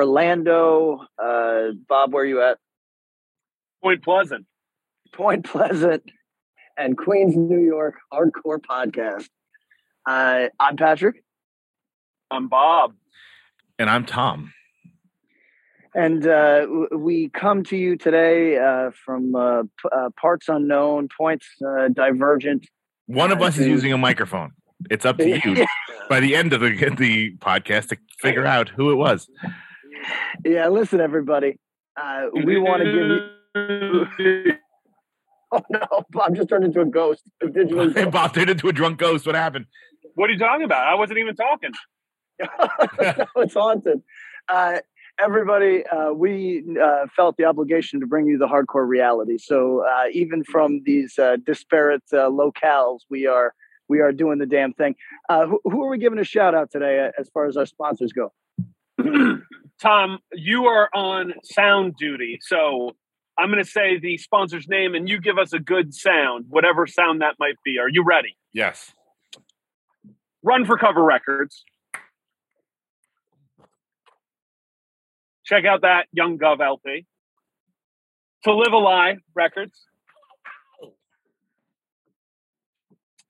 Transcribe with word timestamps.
Orlando, 0.00 1.04
uh, 1.22 1.72
Bob, 1.86 2.14
where 2.14 2.22
are 2.22 2.26
you 2.26 2.40
at? 2.42 2.56
Point 3.82 4.02
Pleasant. 4.02 4.46
Point 5.12 5.44
Pleasant 5.44 6.02
and 6.78 6.96
Queens, 6.96 7.36
New 7.36 7.58
York 7.60 7.96
hardcore 8.10 8.58
podcast. 8.58 9.28
Uh, 10.08 10.48
I'm 10.58 10.78
Patrick, 10.78 11.22
I'm 12.30 12.48
Bob. 12.48 12.94
And 13.78 13.90
I'm 13.90 14.06
Tom. 14.06 14.54
and 15.94 16.26
uh, 16.26 16.66
we 16.96 17.28
come 17.28 17.62
to 17.64 17.76
you 17.76 17.96
today 17.98 18.56
uh, 18.56 18.92
from 19.04 19.34
uh, 19.34 19.64
p- 19.64 19.88
uh, 19.92 20.08
parts 20.18 20.48
unknown, 20.48 21.08
points 21.14 21.46
uh, 21.62 21.88
divergent. 21.88 22.66
One 23.06 23.32
of 23.32 23.42
I 23.42 23.48
us 23.48 23.58
is 23.58 23.66
using 23.66 23.92
a 23.92 23.98
microphone. 23.98 24.52
It's 24.90 25.04
up 25.04 25.18
to 25.18 25.28
you 25.44 25.66
by 26.08 26.20
the 26.20 26.36
end 26.36 26.54
of 26.54 26.60
the 26.62 26.70
the 26.96 27.36
podcast 27.36 27.88
to 27.88 27.98
figure 28.18 28.46
out 28.46 28.70
who 28.70 28.90
it 28.92 28.94
was. 28.94 29.28
Yeah, 30.44 30.68
listen, 30.68 31.00
everybody. 31.00 31.58
Uh, 32.00 32.26
we 32.44 32.58
want 32.58 32.82
to 32.82 32.92
give 33.54 34.36
you. 34.36 34.52
Oh 35.52 35.62
no, 35.68 36.04
Bob 36.10 36.36
just 36.36 36.48
turned 36.48 36.64
into 36.64 36.80
a 36.80 36.84
ghost. 36.84 37.24
A 37.42 37.48
digital 37.48 37.92
Hey, 37.92 38.04
Bob 38.04 38.32
turned 38.32 38.50
into 38.50 38.68
a 38.68 38.72
drunk 38.72 38.98
ghost. 38.98 39.26
What 39.26 39.34
happened? 39.34 39.66
What 40.14 40.30
are 40.30 40.32
you 40.32 40.38
talking 40.38 40.64
about? 40.64 40.86
I 40.86 40.94
wasn't 40.94 41.18
even 41.18 41.34
talking. 41.34 41.72
no, 42.38 43.26
it's 43.42 43.54
haunted. 43.54 44.00
Uh, 44.48 44.78
everybody, 45.18 45.84
uh, 45.86 46.12
we 46.12 46.64
uh, 46.80 47.06
felt 47.14 47.36
the 47.36 47.44
obligation 47.44 48.00
to 48.00 48.06
bring 48.06 48.26
you 48.26 48.38
the 48.38 48.46
hardcore 48.46 48.86
reality. 48.86 49.38
So 49.38 49.84
uh, 49.84 50.04
even 50.12 50.44
from 50.44 50.82
these 50.84 51.18
uh, 51.18 51.36
disparate 51.44 52.04
uh, 52.12 52.30
locales, 52.30 53.00
we 53.10 53.26
are 53.26 53.54
we 53.88 54.00
are 54.00 54.12
doing 54.12 54.38
the 54.38 54.46
damn 54.46 54.72
thing. 54.72 54.94
Uh, 55.28 55.46
who, 55.46 55.60
who 55.64 55.82
are 55.82 55.90
we 55.90 55.98
giving 55.98 56.18
a 56.20 56.24
shout 56.24 56.54
out 56.54 56.70
today 56.70 57.06
uh, 57.06 57.20
as 57.20 57.28
far 57.30 57.46
as 57.46 57.56
our 57.56 57.66
sponsors 57.66 58.12
go? 58.12 58.32
Tom, 59.80 60.18
you 60.32 60.66
are 60.66 60.88
on 60.94 61.34
sound 61.42 61.96
duty. 61.96 62.38
So 62.42 62.92
I'm 63.38 63.48
going 63.50 63.64
to 63.64 63.70
say 63.70 63.98
the 63.98 64.18
sponsor's 64.18 64.68
name 64.68 64.94
and 64.94 65.08
you 65.08 65.20
give 65.20 65.38
us 65.38 65.52
a 65.52 65.58
good 65.58 65.94
sound, 65.94 66.46
whatever 66.48 66.86
sound 66.86 67.22
that 67.22 67.36
might 67.38 67.56
be. 67.64 67.78
Are 67.78 67.88
you 67.88 68.04
ready? 68.04 68.36
Yes. 68.52 68.92
Run 70.42 70.64
for 70.66 70.76
Cover 70.76 71.02
Records. 71.02 71.64
Check 75.44 75.64
out 75.64 75.82
that 75.82 76.06
Young 76.12 76.38
Guv 76.38 76.60
LP. 76.60 77.06
To 78.44 78.54
Live 78.54 78.72
a 78.72 78.78
Lie 78.78 79.16
Records. 79.34 79.86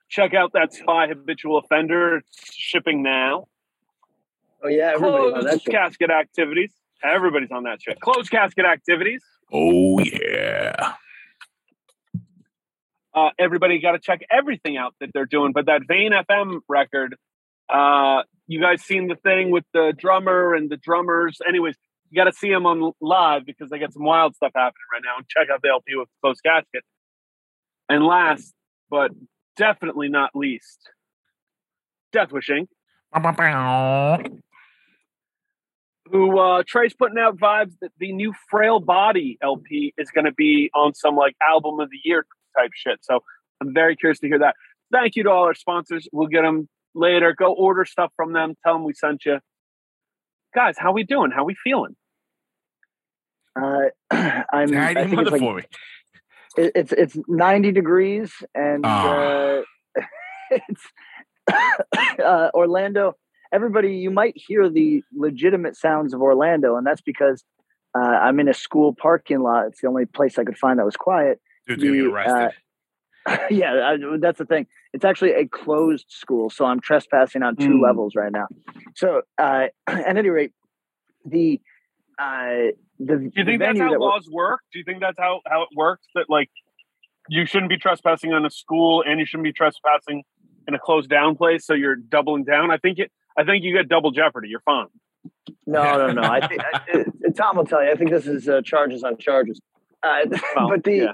Check 0.09 0.35
out 0.35 0.53
that 0.55 0.73
Spy 0.73 1.07
Habitual 1.07 1.59
Offender. 1.59 2.17
It's 2.17 2.53
shipping 2.53 3.03
now. 3.03 3.47
Oh 4.63 4.69
yeah, 4.69 4.93
everybody 4.95 5.33
on 5.33 5.45
that 5.45 5.51
Closed 5.51 5.67
casket 5.67 6.11
activities. 6.11 6.73
Everybody's 7.03 7.51
on 7.51 7.65
that 7.65 7.81
shit. 7.83 7.99
Closed 8.01 8.31
casket 8.31 8.67
activities. 8.67 9.23
Oh 9.53 9.99
yeah. 10.01 10.95
Uh, 13.13 13.31
everybody 13.39 13.81
got 13.81 13.93
to 13.93 13.99
check 13.99 14.21
everything 14.31 14.77
out 14.77 14.95
that 15.01 15.11
they're 15.13 15.27
doing. 15.27 15.53
But 15.53 15.67
that 15.67 15.83
Vein.fm 15.89 16.61
record, 16.69 17.17
uh, 17.69 18.23
you 18.47 18.61
guys 18.61 18.83
seen 18.83 19.09
the 19.09 19.17
thing 19.17 19.51
with 19.51 19.65
the 19.73 19.93
drummer 19.97 20.55
and 20.55 20.71
the 20.71 20.77
drummers. 20.77 21.39
Anyways, 21.47 21.75
you 22.11 22.17
got 22.17 22.31
to 22.31 22.37
see 22.37 22.51
them 22.51 22.67
on 22.67 22.93
live 23.01 23.45
because 23.47 23.71
they 23.71 23.79
got 23.79 23.93
some 23.93 24.05
wild 24.05 24.37
stuff 24.37 24.53
happening 24.55 24.75
right 24.93 25.03
now. 25.05 25.17
And 25.17 25.27
check 25.29 25.49
out 25.53 25.61
the 25.63 25.71
LP 25.71 25.97
with 25.97 26.09
Closed 26.21 26.43
Casket. 26.45 26.85
And 27.89 28.05
last, 28.05 28.53
but 28.91 29.11
definitely 29.57 30.09
not 30.09 30.31
least, 30.35 30.79
Death 32.13 32.31
Wishing. 32.31 32.69
Who 36.11 36.39
uh 36.39 36.63
Trey's 36.67 36.95
putting 36.95 37.19
out 37.19 37.37
vibes 37.37 37.73
that 37.81 37.93
the 37.99 38.13
new 38.13 38.33
Frail 38.51 38.81
Body 38.81 39.39
LP 39.43 39.95
is 39.99 40.11
going 40.11 40.25
to 40.25 40.33
be 40.33 40.71
on 40.75 40.95
some 40.95 41.17
like 41.17 41.35
album 41.47 41.81
of 41.81 41.91
the 41.91 41.99
year 42.05 42.27
type 42.57 42.71
shit. 42.75 42.99
So 43.03 43.21
I'm 43.61 43.73
very 43.75 43.97
curious 43.97 44.19
to 44.21 44.29
hear 44.29 44.39
that. 44.41 44.57
Thank 44.93 45.17
you 45.17 45.23
to 45.25 45.31
all 45.31 45.45
our 45.45 45.55
sponsors. 45.55 46.09
We'll 46.13 46.27
get 46.29 46.43
them 46.43 46.69
later. 46.95 47.35
Go 47.37 47.53
order 47.53 47.85
stuff 47.85 48.13
from 48.17 48.33
them. 48.33 48.55
Tell 48.65 48.75
them 48.75 48.85
we 48.85 48.93
sent 48.95 49.25
you. 49.25 49.39
Guys, 50.55 50.75
how 50.79 50.93
we 50.93 51.05
doing? 51.05 51.31
How 51.31 51.45
we 51.45 51.55
feeling? 51.55 51.95
Uh, 53.61 53.83
I'm. 54.11 54.77
I 54.77 54.95
think 54.95 55.21
it's, 55.21 55.31
like, 55.31 55.41
for 55.41 55.57
me. 55.57 55.63
it- 56.57 56.73
it's 56.75 56.93
it's 56.93 57.17
90 57.29 57.73
degrees 57.73 58.33
and 58.55 58.85
Ah. 58.85 59.09
uh, 59.19 59.63
it's 60.51 60.83
uh, 62.21 62.51
Orlando. 62.55 63.15
Everybody, 63.53 63.95
you 63.97 64.11
might 64.11 64.35
hear 64.37 64.69
the 64.69 65.03
legitimate 65.17 65.77
sounds 65.77 66.15
of 66.15 66.23
Orlando, 66.23 66.77
and 66.77 66.87
that's 66.87 67.01
because 67.01 67.45
uh, 67.97 68.01
I'm 68.01 68.39
in 68.41 68.49
a 68.49 68.55
school 68.55 68.95
parking 68.95 69.41
lot. 69.41 69.67
It's 69.67 69.81
the 69.81 69.89
only 69.89 70.07
place 70.07 70.39
I 70.39 70.45
could 70.45 70.57
find 70.59 70.79
that 70.79 70.85
was 70.85 70.97
quiet. 70.97 71.41
Dude's 71.67 71.83
gonna 71.83 71.97
get 71.97 72.03
the, 72.05 72.11
arrested. 72.11 72.61
yeah, 73.51 73.73
I, 73.73 73.97
that's 74.19 74.39
the 74.39 74.45
thing. 74.45 74.67
It's 74.93 75.05
actually 75.05 75.33
a 75.33 75.47
closed 75.47 76.07
school, 76.09 76.51
so 76.51 76.65
I'm 76.65 76.81
trespassing 76.81 77.43
on 77.43 77.57
two 77.57 77.71
Mm. 77.71 77.83
levels 77.83 78.15
right 78.15 78.33
now. 78.33 78.47
So, 78.95 79.23
uh, 79.39 79.67
at 79.87 80.17
any 80.17 80.31
rate, 80.31 80.53
the 81.25 81.61
uh, 82.19 82.73
the 82.99 83.17
Do 83.17 83.31
you 83.35 83.45
think 83.45 83.61
that's 83.61 83.79
how 83.79 83.99
laws 83.99 84.29
work? 84.31 84.61
Do 84.73 84.79
you 84.79 84.85
think 84.85 85.01
that's 85.01 85.19
how 85.19 85.41
how 85.47 85.63
it 85.63 85.69
works? 85.75 86.07
That 86.15 86.27
like 86.29 86.51
you 87.29 87.47
shouldn't 87.47 87.71
be 87.71 87.79
trespassing 87.79 88.33
on 88.33 88.45
a 88.45 88.51
school 88.51 89.03
and 89.07 89.21
you 89.21 89.27
shouldn't 89.27 89.45
be 89.45 89.53
trespassing 89.53 90.23
in 90.69 90.75
a 90.75 90.79
closed 90.79 91.09
down 91.09 91.37
place. 91.37 91.65
So 91.65 91.75
you're 91.75 91.97
doubling 91.97 92.45
down. 92.45 92.71
I 92.71 92.77
think 92.77 92.99
it. 92.99 93.11
I 93.41 93.45
think 93.45 93.65
you 93.65 93.73
get 93.75 93.89
double 93.89 94.11
jeopardy. 94.11 94.49
You're 94.49 94.61
fine. 94.61 94.87
No, 95.67 95.83
no, 96.07 96.13
no. 96.13 96.23
I 96.23 96.47
think 96.49 96.61
I, 96.63 97.05
Tom 97.35 97.57
will 97.57 97.65
tell 97.65 97.83
you. 97.83 97.91
I 97.91 97.95
think 97.95 98.11
this 98.11 98.27
is 98.27 98.49
uh, 98.49 98.61
charges 98.63 99.03
on 99.05 99.17
charges. 99.19 99.61
Uh, 100.03 100.25
Well, 100.57 100.69
but 100.69 100.85
the 100.85 100.95
yeah. 100.97 101.13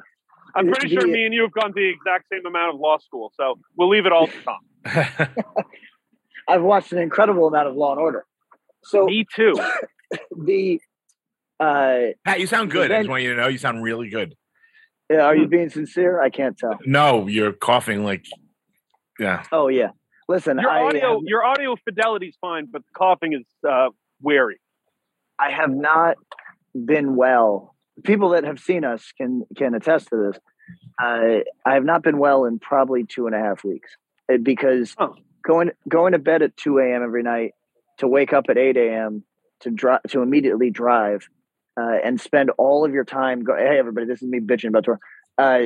I'm 0.54 0.66
pretty 0.72 0.88
sure 0.88 1.02
the- 1.02 1.08
me 1.08 1.24
and 1.24 1.34
you 1.34 1.42
have 1.42 1.52
gone 1.52 1.68
to 1.68 1.74
the 1.74 1.88
exact 1.88 2.26
same 2.32 2.46
amount 2.46 2.74
of 2.74 2.80
law 2.80 2.98
school, 2.98 3.32
so 3.36 3.58
we'll 3.76 3.88
leave 3.88 4.06
it 4.06 4.12
all 4.12 4.26
to 4.26 4.32
Tom. 4.42 5.28
I've 6.48 6.62
watched 6.62 6.92
an 6.92 6.98
incredible 6.98 7.46
amount 7.48 7.68
of 7.68 7.74
Law 7.76 7.92
and 7.92 8.00
Order. 8.00 8.24
So 8.84 9.04
Me 9.06 9.26
too. 9.34 9.54
the 10.36 10.80
uh, 11.58 11.98
Pat, 12.24 12.38
you 12.40 12.46
sound 12.46 12.70
good. 12.70 12.92
I 12.92 12.98
just 13.00 13.08
want 13.10 13.22
you 13.24 13.34
to 13.34 13.40
know 13.40 13.48
you 13.48 13.58
sound 13.58 13.82
really 13.82 14.08
good. 14.10 14.34
yeah, 15.10 15.22
are 15.22 15.34
you 15.36 15.48
being 15.48 15.70
sincere? 15.70 16.20
I 16.22 16.30
can't 16.30 16.56
tell. 16.56 16.78
No, 16.86 17.26
you're 17.26 17.52
coughing 17.52 18.04
like 18.04 18.24
yeah. 19.18 19.42
Oh 19.50 19.68
yeah. 19.68 19.88
Listen, 20.28 20.58
Your 20.58 20.70
I 20.70 20.82
audio, 20.82 21.14
have, 21.14 21.20
your 21.24 21.44
audio 21.44 21.76
fidelity's 21.84 22.36
fine, 22.40 22.66
but 22.70 22.82
the 22.82 22.92
coughing 22.96 23.32
is 23.34 23.44
uh, 23.68 23.88
wary. 24.20 24.58
I 25.38 25.50
have 25.52 25.70
not 25.70 26.16
been 26.74 27.14
well. 27.16 27.74
People 28.04 28.30
that 28.30 28.44
have 28.44 28.58
seen 28.58 28.84
us 28.84 29.12
can 29.16 29.44
can 29.56 29.74
attest 29.74 30.08
to 30.08 30.16
this. 30.32 30.40
I 30.98 31.44
I 31.64 31.74
have 31.74 31.84
not 31.84 32.02
been 32.02 32.18
well 32.18 32.44
in 32.44 32.58
probably 32.58 33.04
two 33.04 33.26
and 33.26 33.34
a 33.34 33.38
half 33.38 33.62
weeks 33.64 33.90
Uh, 34.32 34.38
because 34.42 34.94
Oh. 34.98 35.14
going 35.44 35.70
going 35.88 36.12
to 36.12 36.18
bed 36.18 36.42
at 36.42 36.56
two 36.56 36.78
a.m. 36.78 37.02
every 37.02 37.22
night 37.22 37.52
to 37.98 38.08
wake 38.08 38.32
up 38.32 38.44
at 38.48 38.58
eight 38.58 38.76
a.m. 38.76 39.22
to 39.60 39.70
drive 39.70 40.02
to 40.08 40.22
immediately 40.22 40.70
drive 40.70 41.28
uh, 41.80 41.98
and 42.04 42.20
spend 42.20 42.50
all 42.58 42.84
of 42.84 42.92
your 42.92 43.04
time. 43.04 43.44
Go- 43.44 43.56
hey, 43.56 43.78
everybody, 43.78 44.06
this 44.06 44.22
is 44.22 44.28
me 44.28 44.40
bitching 44.40 44.68
about 44.70 44.84
tour. 44.84 44.98
Uh, 45.38 45.60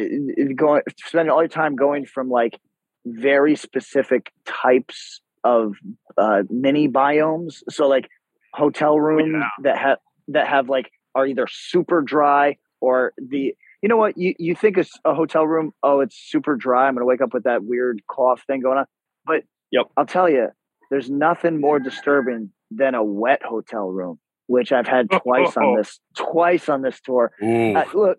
going 0.55 0.83
spending 0.99 1.31
all 1.31 1.41
your 1.41 1.49
time 1.49 1.77
going 1.77 2.05
from 2.05 2.29
like 2.29 2.59
very 3.07 3.57
specific 3.57 4.33
types 4.45 5.21
of 5.45 5.75
uh, 6.19 6.43
mini 6.51 6.89
biomes. 6.89 7.63
So 7.71 7.89
like 7.89 8.09
hotel 8.53 8.99
rooms 8.99 9.37
yeah. 9.37 9.49
that 9.63 9.79
have 9.79 9.99
that 10.29 10.49
have 10.49 10.69
like 10.69 10.91
are 11.15 11.27
either 11.27 11.47
super 11.49 12.03
dry 12.03 12.57
or 12.81 13.13
the 13.17 13.55
you 13.83 13.89
know 13.89 13.97
what 13.97 14.17
you 14.19 14.35
you 14.39 14.55
think 14.55 14.77
a 14.77 15.15
hotel 15.15 15.47
room 15.47 15.73
oh 15.83 16.01
it's 16.01 16.17
super 16.17 16.57
dry 16.57 16.87
i'm 16.87 16.95
gonna 16.95 17.07
wake 17.07 17.21
up 17.21 17.33
with 17.33 17.45
that 17.45 17.65
weird 17.65 18.01
cough 18.09 18.43
thing 18.47 18.61
going 18.61 18.79
on 18.79 18.87
but 19.25 19.43
Yep. 19.73 19.87
i'll 19.97 20.07
tell 20.07 20.29
you 20.29 20.49
there's 20.91 21.09
nothing 21.09 21.61
more 21.61 21.79
disturbing 21.79 22.51
than 22.71 22.95
a 22.95 23.03
wet 23.03 23.43
hotel 23.43 23.89
room 23.89 24.19
which 24.51 24.73
I've 24.73 24.89
had 24.89 25.09
twice 25.23 25.57
on 25.57 25.77
this 25.79 26.01
twice 26.17 26.69
on 26.69 26.83
this 26.83 27.01
tour. 27.01 27.31
Uh, 27.41 27.85
look 27.95 28.19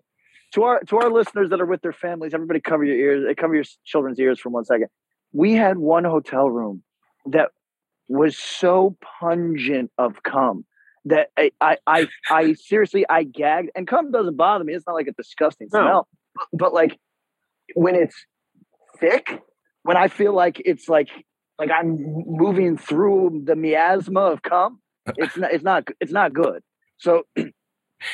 to 0.54 0.62
our 0.64 0.80
to 0.80 0.98
our 0.98 1.10
listeners 1.10 1.50
that 1.50 1.60
are 1.60 1.66
with 1.66 1.82
their 1.82 1.92
families. 1.92 2.34
Everybody, 2.34 2.60
cover 2.60 2.84
your 2.84 2.96
ears. 2.96 3.24
uh, 3.30 3.34
Cover 3.40 3.54
your 3.54 3.64
children's 3.84 4.18
ears 4.20 4.38
for 4.40 4.48
one 4.50 4.64
second. 4.64 4.88
We 5.32 5.54
had 5.54 5.78
one 5.78 6.04
hotel 6.04 6.48
room 6.50 6.82
that 7.26 7.50
was 8.08 8.36
so 8.38 8.96
pungent 9.20 9.90
of 9.98 10.22
cum 10.22 10.64
that 11.06 11.28
I 11.36 11.50
I 11.60 11.76
I, 11.86 12.08
I 12.30 12.52
seriously 12.54 13.04
I 13.08 13.22
gagged. 13.24 13.70
And 13.74 13.86
cum 13.86 14.10
doesn't 14.12 14.36
bother 14.36 14.64
me. 14.64 14.74
It's 14.74 14.86
not 14.86 14.94
like 14.94 15.06
a 15.08 15.12
disgusting 15.12 15.68
No. 15.72 15.80
smell, 15.80 16.08
but, 16.34 16.46
but 16.52 16.74
like 16.74 16.98
when 17.74 17.94
it's 17.94 18.26
thick, 18.98 19.40
when 19.84 19.96
I 19.96 20.08
feel 20.08 20.34
like 20.34 20.60
it's 20.64 20.88
like 20.88 21.08
like 21.58 21.70
I'm 21.70 21.96
moving 22.26 22.76
through 22.76 23.42
the 23.44 23.56
miasma 23.56 24.20
of 24.20 24.42
cum, 24.42 24.80
it's 25.16 25.36
not 25.36 25.52
it's 25.52 25.64
not 25.64 25.88
it's 26.00 26.12
not 26.12 26.32
good. 26.34 26.62
So. 26.98 27.22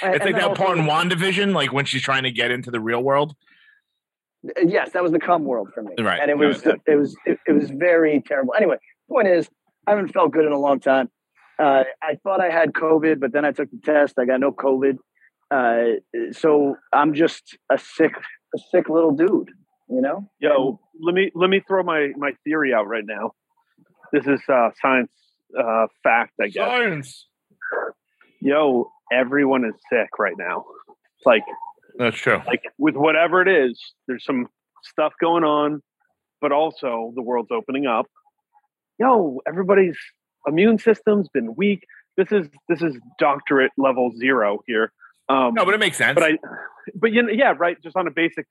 It's 0.02 0.24
like 0.24 0.36
that 0.36 0.56
part 0.56 0.78
in 0.78 0.84
WandaVision, 0.84 1.54
like 1.54 1.72
when 1.72 1.84
she's 1.84 2.02
trying 2.02 2.24
to 2.24 2.30
get 2.30 2.50
into 2.50 2.70
the 2.70 2.80
real 2.80 3.02
world. 3.02 3.34
yes, 4.64 4.92
that 4.92 5.02
was 5.02 5.12
the 5.12 5.18
cum 5.18 5.44
world 5.44 5.68
for 5.74 5.82
me. 5.82 5.94
Right. 5.98 6.20
And 6.20 6.30
it 6.30 6.38
was 6.38 6.64
it 6.64 6.96
was 6.96 7.16
it, 7.26 7.38
it 7.46 7.52
was 7.52 7.70
very 7.70 8.22
terrible. 8.26 8.54
Anyway, 8.54 8.76
point 9.08 9.28
is, 9.28 9.48
I 9.86 9.92
haven't 9.92 10.08
felt 10.08 10.32
good 10.32 10.44
in 10.44 10.52
a 10.52 10.58
long 10.58 10.80
time. 10.80 11.10
Uh, 11.58 11.84
I 12.00 12.16
thought 12.22 12.40
I 12.40 12.50
had 12.50 12.72
COVID, 12.72 13.18
but 13.18 13.32
then 13.32 13.44
I 13.44 13.50
took 13.50 13.70
the 13.70 13.80
test. 13.84 14.14
I 14.18 14.26
got 14.26 14.38
no 14.38 14.52
COVID. 14.52 14.98
Uh, 15.50 15.98
so 16.32 16.76
I'm 16.92 17.14
just 17.14 17.56
a 17.72 17.78
sick 17.78 18.12
a 18.54 18.58
sick 18.70 18.88
little 18.88 19.12
dude. 19.12 19.50
You 19.88 20.02
know. 20.02 20.28
Yo, 20.38 20.78
let 21.00 21.14
me 21.14 21.30
let 21.34 21.50
me 21.50 21.62
throw 21.66 21.82
my 21.82 22.12
my 22.16 22.32
theory 22.44 22.72
out 22.72 22.86
right 22.86 23.04
now. 23.04 23.32
This 24.12 24.26
is 24.26 24.40
uh, 24.48 24.70
science 24.80 25.12
uh, 25.58 25.86
fact, 26.02 26.34
I 26.40 26.48
guess. 26.48 26.66
Science. 26.66 27.26
Yo, 28.40 28.90
everyone 29.12 29.64
is 29.64 29.74
sick 29.90 30.08
right 30.18 30.34
now. 30.38 30.64
It's 30.88 31.26
Like 31.26 31.42
That's 31.98 32.16
true. 32.16 32.40
like 32.46 32.62
with 32.78 32.94
whatever 32.96 33.42
it 33.42 33.48
is, 33.48 33.80
there's 34.06 34.24
some 34.24 34.46
stuff 34.82 35.12
going 35.20 35.44
on, 35.44 35.82
but 36.40 36.52
also 36.52 37.12
the 37.16 37.22
world's 37.22 37.50
opening 37.50 37.86
up. 37.86 38.06
Yo, 38.98 39.40
everybody's 39.46 39.96
immune 40.46 40.78
system's 40.78 41.28
been 41.28 41.54
weak. 41.56 41.84
This 42.16 42.32
is 42.32 42.48
this 42.68 42.82
is 42.82 42.96
doctorate 43.18 43.72
level 43.76 44.12
zero 44.16 44.60
here. 44.66 44.92
Um, 45.28 45.54
No, 45.54 45.64
but 45.64 45.74
it 45.74 45.80
makes 45.80 45.96
sense. 45.96 46.14
but 46.14 46.24
I, 46.24 46.38
but 46.94 47.12
you 47.12 47.22
know, 47.22 47.32
yeah, 47.32 47.54
right. 47.56 47.76
Just 47.82 47.96
on 47.96 48.06
a 48.06 48.10
basic 48.10 48.46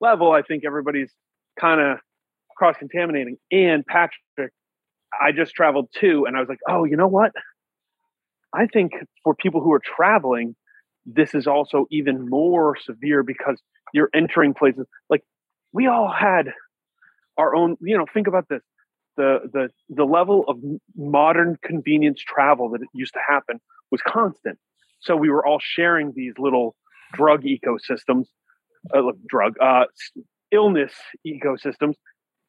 level, 0.00 0.32
I 0.32 0.42
think 0.42 0.64
everybody's 0.64 1.10
kind 1.58 1.80
of 1.80 1.98
cross 2.56 2.76
contaminating. 2.78 3.36
And 3.50 3.84
Patrick, 3.86 4.52
I 5.20 5.32
just 5.32 5.54
traveled 5.54 5.88
too, 5.98 6.24
and 6.26 6.36
I 6.36 6.40
was 6.40 6.48
like, 6.48 6.60
oh, 6.68 6.84
you 6.84 6.96
know 6.96 7.08
what? 7.08 7.32
I 8.54 8.66
think 8.66 8.92
for 9.22 9.34
people 9.34 9.60
who 9.60 9.72
are 9.72 9.80
traveling, 9.80 10.56
this 11.06 11.34
is 11.34 11.46
also 11.46 11.86
even 11.90 12.28
more 12.28 12.76
severe 12.80 13.22
because 13.22 13.60
you're 13.92 14.10
entering 14.14 14.54
places 14.54 14.86
like 15.08 15.22
we 15.72 15.86
all 15.86 16.12
had 16.12 16.52
our 17.38 17.54
own. 17.54 17.76
You 17.80 17.96
know, 17.98 18.06
think 18.12 18.26
about 18.26 18.48
this: 18.48 18.62
the 19.16 19.38
the 19.52 19.68
the 19.88 20.04
level 20.04 20.44
of 20.48 20.58
modern 20.96 21.56
convenience 21.64 22.20
travel 22.20 22.70
that 22.70 22.80
used 22.92 23.14
to 23.14 23.20
happen 23.26 23.60
was 23.90 24.00
constant. 24.02 24.58
So 25.00 25.16
we 25.16 25.30
were 25.30 25.46
all 25.46 25.60
sharing 25.60 26.12
these 26.14 26.34
little 26.38 26.76
drug 27.12 27.42
ecosystems, 27.44 28.26
uh, 28.94 29.02
drug 29.28 29.54
uh, 29.60 29.84
illness 30.52 30.92
ecosystems, 31.26 31.94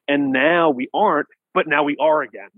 and 0.08 0.32
now 0.32 0.70
we 0.70 0.90
aren't. 0.94 1.28
But 1.54 1.68
now 1.68 1.84
we 1.84 1.96
are 2.00 2.22
again. 2.22 2.50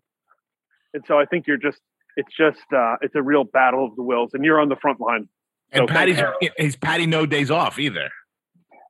And 0.93 1.03
so 1.07 1.19
I 1.19 1.25
think 1.25 1.47
you're 1.47 1.57
just. 1.57 1.79
It's 2.17 2.35
just. 2.35 2.61
Uh, 2.75 2.95
it's 3.01 3.15
a 3.15 3.21
real 3.21 3.43
battle 3.43 3.85
of 3.85 3.95
the 3.95 4.03
wills, 4.03 4.31
and 4.33 4.43
you're 4.45 4.59
on 4.59 4.69
the 4.69 4.75
front 4.75 4.99
line. 4.99 5.27
and 5.71 5.87
so 5.89 5.93
Patty's 5.93 6.17
thank 6.17 6.51
he's 6.57 6.75
Patty 6.75 7.05
no 7.07 7.25
days 7.25 7.49
off 7.51 7.79
either. 7.79 8.09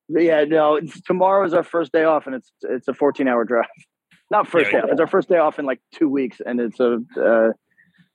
Yeah, 0.09 0.43
no. 0.43 0.75
It's, 0.75 1.01
tomorrow 1.01 1.45
is 1.45 1.53
our 1.53 1.63
first 1.63 1.91
day 1.91 2.03
off, 2.03 2.27
and 2.27 2.35
it's 2.35 2.51
it's 2.61 2.87
a 2.87 2.93
14 2.93 3.27
hour 3.27 3.45
drive. 3.45 3.65
Not 4.31 4.47
first 4.47 4.65
Yeah, 4.67 4.71
day 4.71 4.77
off. 4.79 4.89
It's 4.91 4.99
our 5.01 5.07
first 5.07 5.29
day 5.29 5.37
off 5.37 5.59
in 5.59 5.65
like 5.65 5.79
two 5.93 6.09
weeks, 6.09 6.41
and 6.45 6.59
it's 6.59 6.79
a 6.79 6.95
uh, 7.17 7.49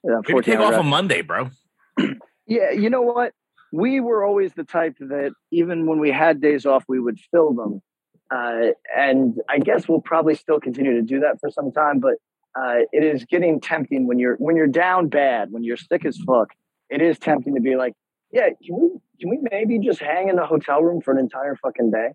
yeah, 0.04 0.20
Maybe 0.28 0.40
take 0.42 0.56
hour 0.56 0.64
off 0.64 0.68
drive. 0.70 0.80
on 0.80 0.86
Monday, 0.86 1.22
bro. 1.22 1.50
Yeah, 2.50 2.70
you 2.70 2.88
know 2.88 3.02
what? 3.02 3.34
We 3.74 4.00
were 4.00 4.24
always 4.24 4.54
the 4.54 4.64
type 4.64 4.96
that 5.00 5.32
even 5.52 5.84
when 5.86 5.98
we 6.00 6.10
had 6.10 6.40
days 6.40 6.64
off, 6.64 6.82
we 6.88 6.98
would 6.98 7.18
fill 7.30 7.52
them. 7.52 7.82
Uh, 8.30 8.72
and 8.96 9.34
I 9.50 9.58
guess 9.58 9.86
we'll 9.86 10.00
probably 10.00 10.34
still 10.34 10.58
continue 10.58 10.94
to 10.94 11.02
do 11.02 11.20
that 11.20 11.40
for 11.40 11.50
some 11.50 11.72
time. 11.72 11.98
But 12.00 12.14
uh, 12.56 12.80
it 12.92 13.04
is 13.04 13.24
getting 13.24 13.60
tempting 13.60 14.06
when 14.06 14.18
you're 14.18 14.36
when 14.36 14.56
you're 14.56 14.66
down 14.66 15.08
bad, 15.08 15.50
when 15.50 15.62
you're 15.64 15.76
sick 15.76 16.04
as 16.04 16.16
fuck. 16.26 16.48
It 16.90 17.02
is 17.02 17.18
tempting 17.18 17.54
to 17.54 17.60
be 17.60 17.76
like, 17.76 17.92
yeah, 18.32 18.48
can 18.64 18.76
we 18.80 18.88
can 19.20 19.30
we 19.30 19.38
maybe 19.50 19.78
just 19.78 20.00
hang 20.00 20.28
in 20.28 20.36
the 20.36 20.46
hotel 20.46 20.82
room 20.82 21.00
for 21.00 21.12
an 21.12 21.18
entire 21.18 21.56
fucking 21.56 21.90
day? 21.90 22.08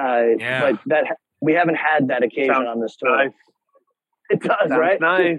Uh, 0.00 0.36
Yeah. 0.38 0.72
But 0.72 0.80
that 0.86 1.16
we 1.40 1.52
haven't 1.54 1.76
had 1.76 2.08
that 2.08 2.22
occasion 2.22 2.54
Sounds 2.54 2.68
on 2.68 2.80
this 2.80 2.96
tour. 2.96 3.16
Nice. 3.16 3.32
It 4.30 4.40
does, 4.40 4.56
Sounds 4.68 4.78
right? 4.78 4.98
nice. 5.00 5.38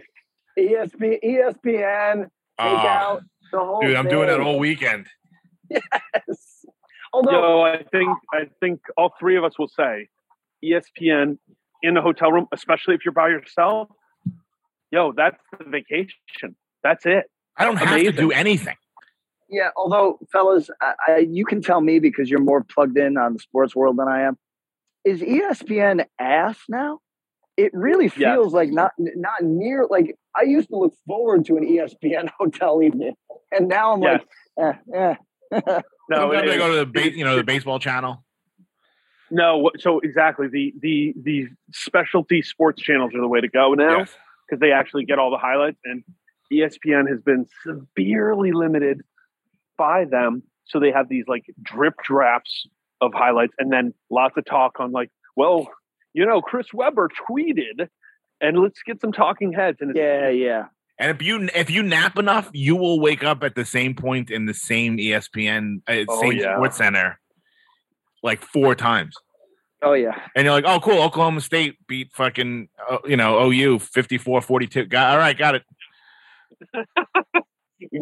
ESP, 0.59 1.17
ESPN, 1.25 2.21
take 2.23 2.29
Oh, 2.59 2.63
out 2.77 3.21
the 3.51 3.57
whole. 3.59 3.81
dude, 3.81 3.95
I'm 3.95 4.07
doing 4.07 4.27
that 4.27 4.37
thing. 4.37 4.45
all 4.45 4.59
weekend. 4.59 5.07
Yes. 5.71 6.65
Although, 7.11 7.31
Yo, 7.31 7.61
I 7.63 7.77
think 7.91 8.09
I 8.31 8.41
think 8.59 8.79
all 8.95 9.11
three 9.19 9.37
of 9.37 9.43
us 9.43 9.57
will 9.57 9.67
say 9.69 10.07
ESPN 10.63 11.39
in 11.85 11.97
a 11.97 12.01
hotel 12.01 12.31
room, 12.31 12.47
especially 12.51 12.95
if 12.95 13.05
you're 13.05 13.13
by 13.13 13.29
yourself. 13.29 13.89
Yo, 14.91 15.11
that's 15.15 15.37
the 15.57 15.65
vacation. 15.69 16.55
That's 16.83 17.05
it. 17.05 17.25
I 17.57 17.65
don't 17.65 17.77
have 17.77 17.99
to 17.99 18.11
do 18.11 18.31
anything. 18.31 18.75
yeah. 19.49 19.69
Although, 19.75 20.19
fellas, 20.31 20.69
I, 20.81 20.93
I, 21.07 21.17
you 21.19 21.45
can 21.45 21.61
tell 21.61 21.81
me 21.81 21.99
because 21.99 22.29
you're 22.29 22.39
more 22.41 22.63
plugged 22.63 22.97
in 22.97 23.17
on 23.17 23.33
the 23.33 23.39
sports 23.39 23.75
world 23.75 23.97
than 23.97 24.07
I 24.07 24.21
am. 24.23 24.37
Is 25.03 25.21
ESPN 25.21 26.05
ass 26.19 26.57
now? 26.67 26.99
It 27.57 27.71
really 27.73 28.05
Yes. 28.05 28.13
feels 28.35 28.53
like 28.53 28.69
not 28.71 28.91
not 28.97 29.41
near. 29.41 29.85
Like 29.89 30.17
I 30.35 30.41
used 30.43 30.67
to 30.69 30.75
look 30.77 30.93
forward 31.07 31.45
to 31.45 31.55
an 31.57 31.63
ESPN 31.63 32.29
hotel 32.39 32.81
evening, 32.83 33.13
and 33.51 33.67
now 33.69 33.93
I'm 33.93 34.01
Yes. 34.01 34.21
like, 34.57 34.75
eh, 34.93 35.15
eh. 35.53 35.81
No, 36.09 36.17
Sometimes 36.19 36.43
it 36.51 36.53
I 36.53 36.57
go 36.57 36.69
to 36.71 36.75
the 36.79 36.85
ba- 36.85 37.15
you 37.17 37.23
know 37.23 37.38
the 37.38 37.43
baseball 37.45 37.79
channel. 37.79 38.25
No. 39.31 39.72
So 39.80 40.00
exactly 40.00 40.48
the 40.48 40.74
the 40.80 41.13
the 41.22 41.48
specialty 41.74 42.42
sports 42.42 42.81
channels 42.81 43.13
are 43.16 43.22
the 43.22 43.27
way 43.27 43.42
to 43.42 43.48
go 43.50 43.74
now 43.74 44.00
Yes. 44.00 44.12
because 44.48 44.60
they 44.60 44.72
actually 44.72 45.06
get 45.06 45.19
all 45.19 45.31
the 45.31 45.38
highlights, 45.38 45.80
and 45.86 46.04
ESPN 46.51 47.10
has 47.10 47.22
been 47.22 47.45
severely 47.63 48.51
limited 48.51 49.01
by 49.77 50.06
them. 50.06 50.44
So 50.66 50.80
they 50.80 50.92
have 50.92 51.10
these 51.10 51.25
like 51.27 51.45
drip 51.62 51.95
drafts 52.04 52.68
of 53.01 53.13
highlights, 53.13 53.53
and 53.60 53.72
then 53.72 53.94
lots 54.10 54.38
of 54.38 54.46
talk 54.46 54.79
on 54.79 54.91
like, 54.91 55.12
well, 55.36 55.67
you 56.13 56.25
know, 56.25 56.41
Chris 56.41 56.67
Webber 56.74 57.10
tweeted, 57.29 57.89
and 58.41 58.58
let's 58.58 58.82
get 58.84 59.01
some 59.01 59.12
talking 59.12 59.51
heads. 59.53 59.77
And 59.82 59.91
it's, 59.91 59.98
yeah, 60.00 60.29
yeah. 60.29 60.63
And 60.98 61.12
if 61.12 61.22
you 61.22 61.50
if 61.53 61.70
you 61.70 61.84
nap 61.84 62.17
enough, 62.17 62.50
you 62.53 62.75
will 62.77 63.00
wake 63.01 63.24
up 63.24 63.44
at 63.44 63.55
the 63.55 63.65
same 63.65 63.96
point 63.96 64.32
in 64.32 64.46
the 64.46 64.53
same 64.53 64.98
ESPN, 64.98 65.82
uh, 65.88 66.05
Oh, 66.08 66.22
same 66.22 66.34
yeah. 66.34 66.55
Sports 66.55 66.77
Center, 66.77 67.20
like 68.25 68.41
four 68.41 68.75
times. 68.75 69.15
Oh 69.82 69.94
yeah. 69.94 70.20
And 70.36 70.46
you're 70.46 70.53
like, 70.53 70.65
oh, 70.65 70.79
cool. 70.79 71.01
Oklahoma 71.01 71.41
State 71.41 71.77
beat 71.88 72.12
fucking, 72.13 72.67
uh, 72.89 72.98
you 73.05 73.15
know, 73.15 73.39
OU 73.50 73.79
54 73.79 74.41
42. 74.41 74.86
Got, 74.86 75.12
all 75.12 75.17
right, 75.17 75.38
got 75.38 75.55
it. 75.55 75.63
Exactly 76.74 76.91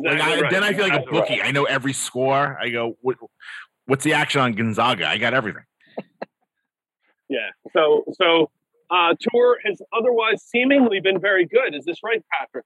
Like, 0.04 0.22
I, 0.22 0.42
right. 0.42 0.52
Then 0.52 0.64
I 0.64 0.74
feel 0.74 0.88
like 0.88 1.02
a 1.02 1.12
bookie. 1.12 1.40
right. 1.40 1.48
I 1.48 1.52
know 1.52 1.66
every 1.66 1.94
score. 1.94 2.58
I 2.60 2.70
go, 2.70 2.96
what, 3.02 3.18
what's 3.86 4.04
the 4.04 4.14
action 4.14 4.40
on 4.40 4.54
Gonzaga? 4.54 5.08
I 5.08 5.18
got 5.18 5.34
everything. 5.34 5.64
Yeah. 7.30 7.50
So 7.72 8.04
so 8.14 8.52
uh, 8.92 9.16
tour 9.20 9.58
has 9.66 9.82
otherwise 9.92 10.44
seemingly 10.44 11.00
been 11.00 11.20
very 11.20 11.46
good. 11.48 11.74
Is 11.74 11.84
this 11.84 11.98
right, 12.04 12.22
Patrick? 12.32 12.66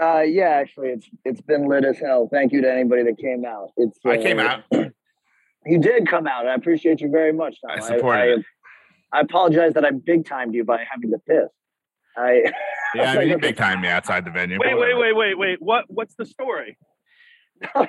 Uh, 0.00 0.22
yeah, 0.22 0.48
actually, 0.48 0.88
it's 0.88 1.08
it's 1.24 1.40
been 1.42 1.68
lit 1.68 1.84
as 1.84 1.98
hell. 1.98 2.28
Thank 2.32 2.52
you 2.52 2.62
to 2.62 2.72
anybody 2.72 3.04
that 3.04 3.18
came 3.18 3.44
out. 3.44 3.70
It's 3.76 3.98
I 4.04 4.16
came 4.16 4.40
uh, 4.40 4.42
out. 4.42 4.62
You 5.68 5.78
did 5.78 6.06
come 6.08 6.26
out. 6.26 6.46
I 6.46 6.54
appreciate 6.54 7.00
you 7.00 7.10
very 7.10 7.32
much. 7.32 7.56
Tom. 7.60 7.76
I 7.76 7.80
supported 7.80 8.44
I, 9.12 9.18
I, 9.18 9.20
apologize 9.20 9.74
that 9.74 9.84
I 9.84 9.90
big 9.90 10.24
timed 10.26 10.54
you 10.54 10.64
by 10.64 10.84
having 10.90 11.10
to 11.10 11.18
piss. 11.18 11.48
I 12.16 12.42
Yeah, 12.94 13.12
I 13.12 13.18
mean, 13.18 13.28
you 13.28 13.38
big 13.38 13.56
time 13.56 13.82
me 13.82 13.88
outside 13.88 14.24
the 14.24 14.30
venue. 14.30 14.58
Wait, 14.58 14.74
wait, 14.78 14.94
wait, 14.96 15.12
wait, 15.14 15.38
wait. 15.38 15.60
What 15.60 15.84
what's 15.88 16.14
the 16.14 16.24
story? 16.24 16.78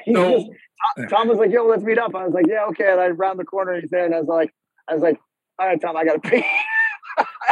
he 0.03 0.13
So- 0.13 0.31
just- 0.39 0.49
Tom, 0.97 1.07
Tom 1.09 1.27
was 1.27 1.37
like, 1.37 1.51
"Yo, 1.51 1.65
let's 1.65 1.83
meet 1.83 1.97
up." 1.97 2.15
I 2.15 2.23
was 2.25 2.33
like, 2.33 2.45
"Yeah, 2.47 2.65
okay." 2.69 2.89
And 2.91 2.99
I 3.01 3.07
round 3.09 3.37
the 3.37 3.43
corner, 3.43 3.73
and 3.73 3.81
he's 3.81 3.89
there, 3.91 4.05
and 4.05 4.15
I 4.15 4.19
was 4.19 4.29
like, 4.29 4.49
"I 4.87 4.93
was 4.93 5.03
like, 5.03 5.19
all 5.57 5.67
right, 5.67 5.79
Tom, 5.79 5.95
I 5.97 6.05
gotta 6.05 6.19
pee." 6.19 6.43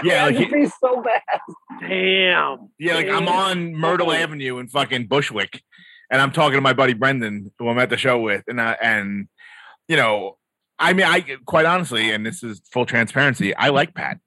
Yeah, 0.03 0.23
I 0.23 0.27
like 0.27 0.35
had 0.35 0.49
to 0.49 0.57
he- 0.57 0.63
pee 0.65 0.71
so 0.79 1.01
bad. 1.01 1.21
Damn. 1.81 2.69
Yeah, 2.79 2.95
like 2.95 3.09
I'm 3.09 3.27
on 3.27 3.73
Myrtle. 3.75 4.11
Avenue 4.13 4.59
in 4.59 4.67
fucking 4.69 5.07
Bushwick, 5.07 5.61
and 6.11 6.21
I'm 6.21 6.31
talking 6.31 6.55
to 6.55 6.61
my 6.61 6.73
buddy 6.73 6.93
Brendan, 6.93 7.51
who 7.59 7.67
I'm 7.67 7.79
at 7.79 7.89
the 7.89 7.97
show 7.97 8.19
with, 8.19 8.43
and 8.47 8.61
I, 8.61 8.77
and 8.81 9.27
you 9.87 9.95
know, 9.97 10.37
I 10.79 10.93
mean, 10.93 11.05
I 11.05 11.21
quite 11.45 11.65
honestly, 11.65 12.11
and 12.11 12.25
this 12.25 12.43
is 12.43 12.61
full 12.71 12.85
transparency, 12.85 13.55
I 13.55 13.69
like 13.69 13.93
Pat. 13.93 14.19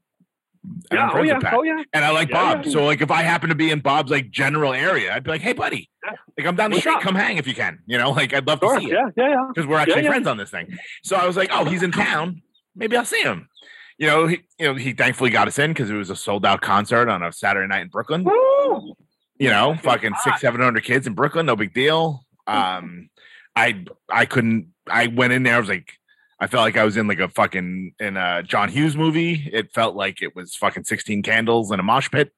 Yeah, 0.92 1.10
oh 1.14 1.22
yeah, 1.22 1.38
oh 1.52 1.62
yeah. 1.62 1.82
And 1.94 2.04
I 2.04 2.10
like 2.10 2.28
Yeah, 2.28 2.54
Bob. 2.56 2.66
yeah. 2.66 2.72
So 2.72 2.84
like 2.84 3.00
if 3.00 3.10
I 3.10 3.22
happen 3.22 3.48
to 3.48 3.54
be 3.54 3.70
in 3.70 3.80
Bob's 3.80 4.10
like 4.10 4.30
general 4.30 4.74
area, 4.74 5.14
I'd 5.14 5.24
be 5.24 5.30
like, 5.30 5.40
hey 5.40 5.54
buddy, 5.54 5.88
like 6.36 6.46
I'm 6.46 6.54
down 6.56 6.70
the 6.70 6.74
What's 6.74 6.82
street, 6.82 6.96
up? 6.96 7.00
come 7.02 7.14
hang 7.14 7.38
if 7.38 7.46
you 7.46 7.54
can. 7.54 7.78
You 7.86 7.96
know, 7.98 8.10
like 8.10 8.34
I'd 8.34 8.46
love 8.46 8.58
Sure. 8.60 8.74
to 8.74 8.80
see 8.80 8.88
you. 8.88 8.94
Yeah, 8.94 9.08
yeah, 9.16 9.28
yeah. 9.30 9.44
because 9.48 9.66
we're 9.66 9.78
actually 9.78 10.04
friends 10.06 10.26
on 10.26 10.36
this 10.36 10.50
thing. 10.50 10.76
So 11.02 11.16
I 11.16 11.26
was 11.26 11.36
like, 11.36 11.48
oh, 11.52 11.64
he's 11.64 11.82
in 11.82 11.92
town. 11.92 12.42
Maybe 12.76 12.96
I'll 12.96 13.04
see 13.06 13.22
him. 13.22 13.48
You 13.96 14.06
know, 14.06 14.26
he, 14.26 14.40
you 14.58 14.66
know, 14.66 14.74
he 14.74 14.92
thankfully 14.92 15.30
got 15.30 15.46
us 15.48 15.58
in 15.58 15.70
because 15.72 15.88
it 15.90 15.94
was 15.94 16.10
a 16.10 16.16
sold 16.16 16.44
out 16.46 16.60
concert 16.62 17.08
on 17.08 17.22
a 17.22 17.32
Saturday 17.32 17.66
night 17.68 17.82
in 17.82 17.88
Brooklyn. 17.88 18.24
Woo! 18.24 18.94
You 19.38 19.50
know, 19.50 19.74
Fucking 19.74 19.82
fucking 19.82 20.12
hot. 20.12 20.22
six, 20.24 20.40
seven 20.40 20.60
hundred 20.60 20.84
kids 20.84 21.06
in 21.06 21.14
Brooklyn, 21.14 21.46
no 21.46 21.56
big 21.56 21.72
deal. 21.72 22.24
Um, 22.46 23.09
I, 23.56 23.84
I 24.08 24.26
couldn't. 24.26 24.68
I 24.88 25.08
went 25.08 25.32
in 25.32 25.42
there. 25.42 25.56
I 25.56 25.60
was 25.60 25.68
like, 25.68 25.92
I 26.40 26.46
felt 26.46 26.62
like 26.62 26.76
I 26.76 26.84
was 26.84 26.96
in 26.96 27.06
like 27.06 27.20
a 27.20 27.28
fucking 27.28 27.94
in 27.98 28.16
a 28.16 28.42
John 28.42 28.68
Hughes 28.70 28.96
movie. 28.96 29.50
It 29.52 29.72
felt 29.72 29.94
like 29.94 30.22
it 30.22 30.34
was 30.34 30.56
fucking 30.56 30.84
sixteen 30.84 31.22
candles 31.22 31.70
in 31.70 31.78
a 31.80 31.82
mosh 31.82 32.10
pit. 32.10 32.32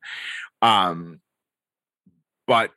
Um, 0.60 1.20
but 2.46 2.70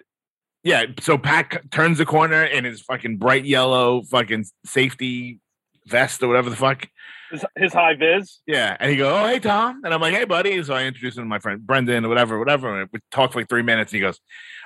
yeah, 0.63 0.85
so 0.99 1.17
Pat 1.17 1.53
c- 1.53 1.59
turns 1.71 1.97
the 1.97 2.05
corner 2.05 2.43
in 2.43 2.63
his 2.63 2.81
fucking 2.81 3.17
bright 3.17 3.45
yellow 3.45 4.03
fucking 4.03 4.45
safety 4.65 5.39
vest 5.85 6.21
or 6.23 6.27
whatever 6.27 6.49
the 6.49 6.55
fuck. 6.55 6.87
His, 7.31 7.45
his 7.55 7.73
high 7.73 7.95
vis. 7.95 8.41
Yeah, 8.45 8.77
and 8.79 8.91
he 8.91 8.97
go, 8.97 9.15
"Oh, 9.15 9.27
hey 9.27 9.39
Tom," 9.39 9.81
and 9.83 9.93
I'm 9.93 10.01
like, 10.01 10.13
"Hey, 10.13 10.25
buddy." 10.25 10.61
So 10.63 10.73
I 10.73 10.83
introduce 10.83 11.17
him 11.17 11.23
to 11.23 11.27
my 11.27 11.39
friend 11.39 11.65
Brendan 11.65 12.05
or 12.05 12.09
whatever, 12.09 12.37
whatever. 12.37 12.81
And 12.81 12.89
we 12.93 12.99
talk 13.11 13.33
for 13.33 13.39
like 13.39 13.49
three 13.49 13.63
minutes. 13.63 13.91
And 13.91 13.97
he 13.97 14.01
goes, 14.01 14.19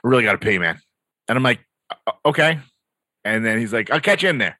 "I 0.04 0.08
really 0.08 0.24
got 0.24 0.34
to 0.34 0.38
pee, 0.38 0.58
man," 0.58 0.80
and 1.28 1.38
I'm 1.38 1.44
like, 1.44 1.60
"Uh, 1.90 2.12
"Okay," 2.26 2.60
and 3.24 3.46
then 3.46 3.60
he's 3.60 3.74
like, 3.74 3.90
"I'll 3.92 4.00
catch 4.02 4.24
you 4.24 4.30
in 4.30 4.38
there." 4.38 4.60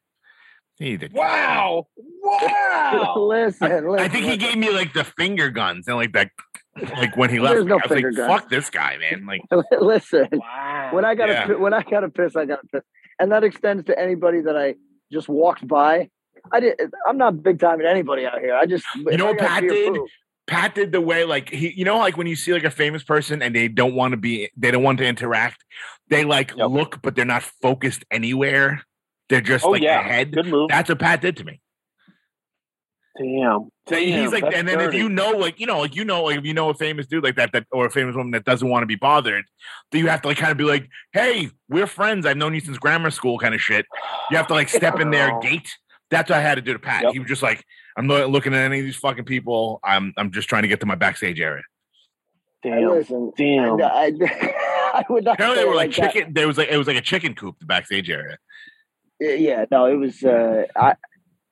He 0.78 0.96
did. 0.98 1.12
Wow! 1.13 1.88
Wow! 2.24 3.16
listen, 3.18 3.68
listen. 3.92 4.00
I 4.00 4.08
think 4.08 4.25
he 4.25 4.38
gave 4.38 4.58
me 4.58 4.70
like 4.72 4.94
the 4.94 5.04
finger 5.04 5.50
guns 5.50 5.88
and 5.88 5.98
like 5.98 6.13
that, 6.13 6.30
like 6.94 7.16
when 7.18 7.30
he 7.30 7.39
left. 7.39 7.56
There's 7.56 7.66
no 7.66 7.75
I 7.80 7.82
was 7.88 7.92
like, 7.92 8.04
guns. 8.04 8.18
"Fuck 8.18 8.50
this 8.50 8.70
guy, 8.70 8.98
man!" 8.98 9.25
Like, 9.25 9.42
listen. 9.82 10.28
wow! 10.32 10.89
When 10.94 11.06
I 11.06 11.16
got 11.16 11.30
Yeah. 11.30 11.54
when 11.56 11.74
I 11.74 11.84
got 11.84 12.01
to 12.01 12.10
piss, 12.10 12.36
I 12.36 12.46
got 12.46 12.62
to 12.62 12.68
piss, 12.68 12.84
and 13.20 13.32
that 13.32 13.44
extends 13.44 13.84
to 13.86 14.00
anybody 14.00 14.42
that 14.42 14.56
I 14.58 14.75
just 15.12 15.28
walked 15.28 15.68
by. 15.68 16.10
I 16.51 16.60
did. 16.62 16.80
I'm 17.08 17.18
not 17.18 17.44
big 17.44 17.60
time 17.60 17.80
at 17.82 17.86
anybody 17.86 18.25
out 18.25 18.39
here. 18.39 18.56
I 18.56 18.66
just 18.66 18.86
You 18.96 19.18
know 19.18 19.25
what 19.28 19.38
Pat 19.39 19.62
did? 19.63 19.94
poo. 19.94 20.08
Pat 20.48 20.74
did 20.74 20.92
the 20.92 21.01
way 21.01 21.25
like 21.25 21.50
he, 21.50 21.72
you 21.75 21.86
know, 21.86 21.98
like 21.98 22.18
when 22.18 22.25
you 22.25 22.36
see 22.36 22.54
like 22.54 22.63
a 22.63 22.72
famous 22.72 23.04
person 23.04 23.42
and 23.44 23.56
they 23.56 23.68
don't 23.68 23.94
want 23.94 24.13
to 24.13 24.18
be, 24.18 24.50
they 24.58 24.72
don't 24.72 24.82
want 24.82 24.98
to 25.00 25.06
interact. 25.06 25.63
They 26.10 26.24
like 26.24 26.54
Yep. 26.56 26.70
look, 26.70 27.01
but 27.01 27.16
they're 27.16 27.25
not 27.25 27.44
focused 27.44 28.04
anywhere. 28.12 28.84
They're 29.30 29.42
just 29.42 29.63
oh 29.66 29.72
like 29.72 29.82
yeah, 29.84 30.00
ahead. 30.00 30.34
good 30.34 30.48
move. 30.48 30.70
That's 30.70 30.89
what 30.89 31.00
Pat 31.00 31.22
did 31.22 31.38
to 31.38 31.44
me. 31.44 31.62
Damn. 33.18 33.70
So 33.88 33.96
he's 33.96 34.32
like, 34.32 34.44
that's 34.44 34.56
and 34.56 34.68
then 34.68 34.80
if 34.80 34.94
you 34.94 35.10
know, 35.10 35.32
like 35.32 35.60
you 35.60 35.66
know, 35.66 35.82
like 35.82 35.96
you 35.96 36.06
know, 36.06 36.24
like 36.24 36.38
if 36.38 36.46
you 36.46 36.54
know 36.54 36.70
a 36.70 36.74
famous 36.74 37.06
dude 37.06 37.24
like 37.24 37.36
that, 37.36 37.51
that 37.51 37.66
or 37.72 37.86
a 37.86 37.92
famous 37.92 38.16
woman 38.16 38.32
that 38.32 38.46
doesn't 38.46 38.68
want 38.68 38.84
to 38.84 38.88
be 38.88 38.96
bothered, 38.96 39.46
then 39.92 40.01
you 40.01 40.08
have 40.08 40.22
to 40.22 40.30
like 40.30 40.38
kind 40.38 40.51
of 40.51 40.58
be 40.58 40.63
like, 40.63 40.88
hey, 41.12 41.50
we're 41.68 41.88
friends. 41.88 42.25
I've 42.25 42.38
known 42.38 42.54
you 42.54 42.62
since 42.62 42.78
grammar 42.78 43.12
school, 43.12 43.38
kind 43.38 43.54
of 43.54 43.62
shit. 43.62 43.86
You 44.32 44.38
have 44.38 44.48
to 44.48 44.54
like 44.54 44.70
step 44.70 45.00
in 45.00 45.12
their 45.12 45.38
gate. 45.42 45.75
That's 46.10 46.30
what 46.30 46.39
I 46.39 46.42
had 46.42 46.56
to 46.56 46.62
do 46.62 46.74
to 46.74 46.80
Pat. 46.80 47.04
Yep. 47.04 47.13
He 47.13 47.20
was 47.20 47.28
just 47.28 47.44
like, 47.44 47.63
I'm 47.98 48.08
not 48.08 48.30
looking 48.30 48.54
at 48.54 48.62
any 48.62 48.80
of 48.80 48.86
these 48.86 48.96
fucking 48.96 49.25
people. 49.25 49.80
I'm 49.84 50.13
I'm 50.16 50.32
just 50.32 50.48
trying 50.48 50.62
to 50.62 50.68
get 50.70 50.80
to 50.80 50.86
my 50.86 50.96
backstage 50.96 51.39
area. 51.42 51.63
Damn. 52.63 52.89
listen. 52.89 53.32
Damn. 53.38 53.82
I, 53.82 53.86
I, 53.86 54.12
I 54.93 55.03
would 55.10 55.24
not. 55.25 55.36
Apparently, 55.36 55.63
they 55.63 55.69
were 55.69 55.75
like 55.75 55.93
that. 55.96 56.13
chicken. 56.13 56.34
There 56.34 56.48
was 56.48 56.58
like 56.58 56.69
it 56.69 56.77
was 56.77 56.88
like 56.88 56.98
a 56.98 57.01
chicken 57.01 57.36
coop, 57.36 57.60
the 57.60 57.65
backstage 57.65 58.10
area. 58.10 58.38
Yeah, 59.19 59.65
no, 59.72 59.86
it 59.86 59.96
was. 59.96 60.24
Uh, 60.24 60.63
I 60.75 60.93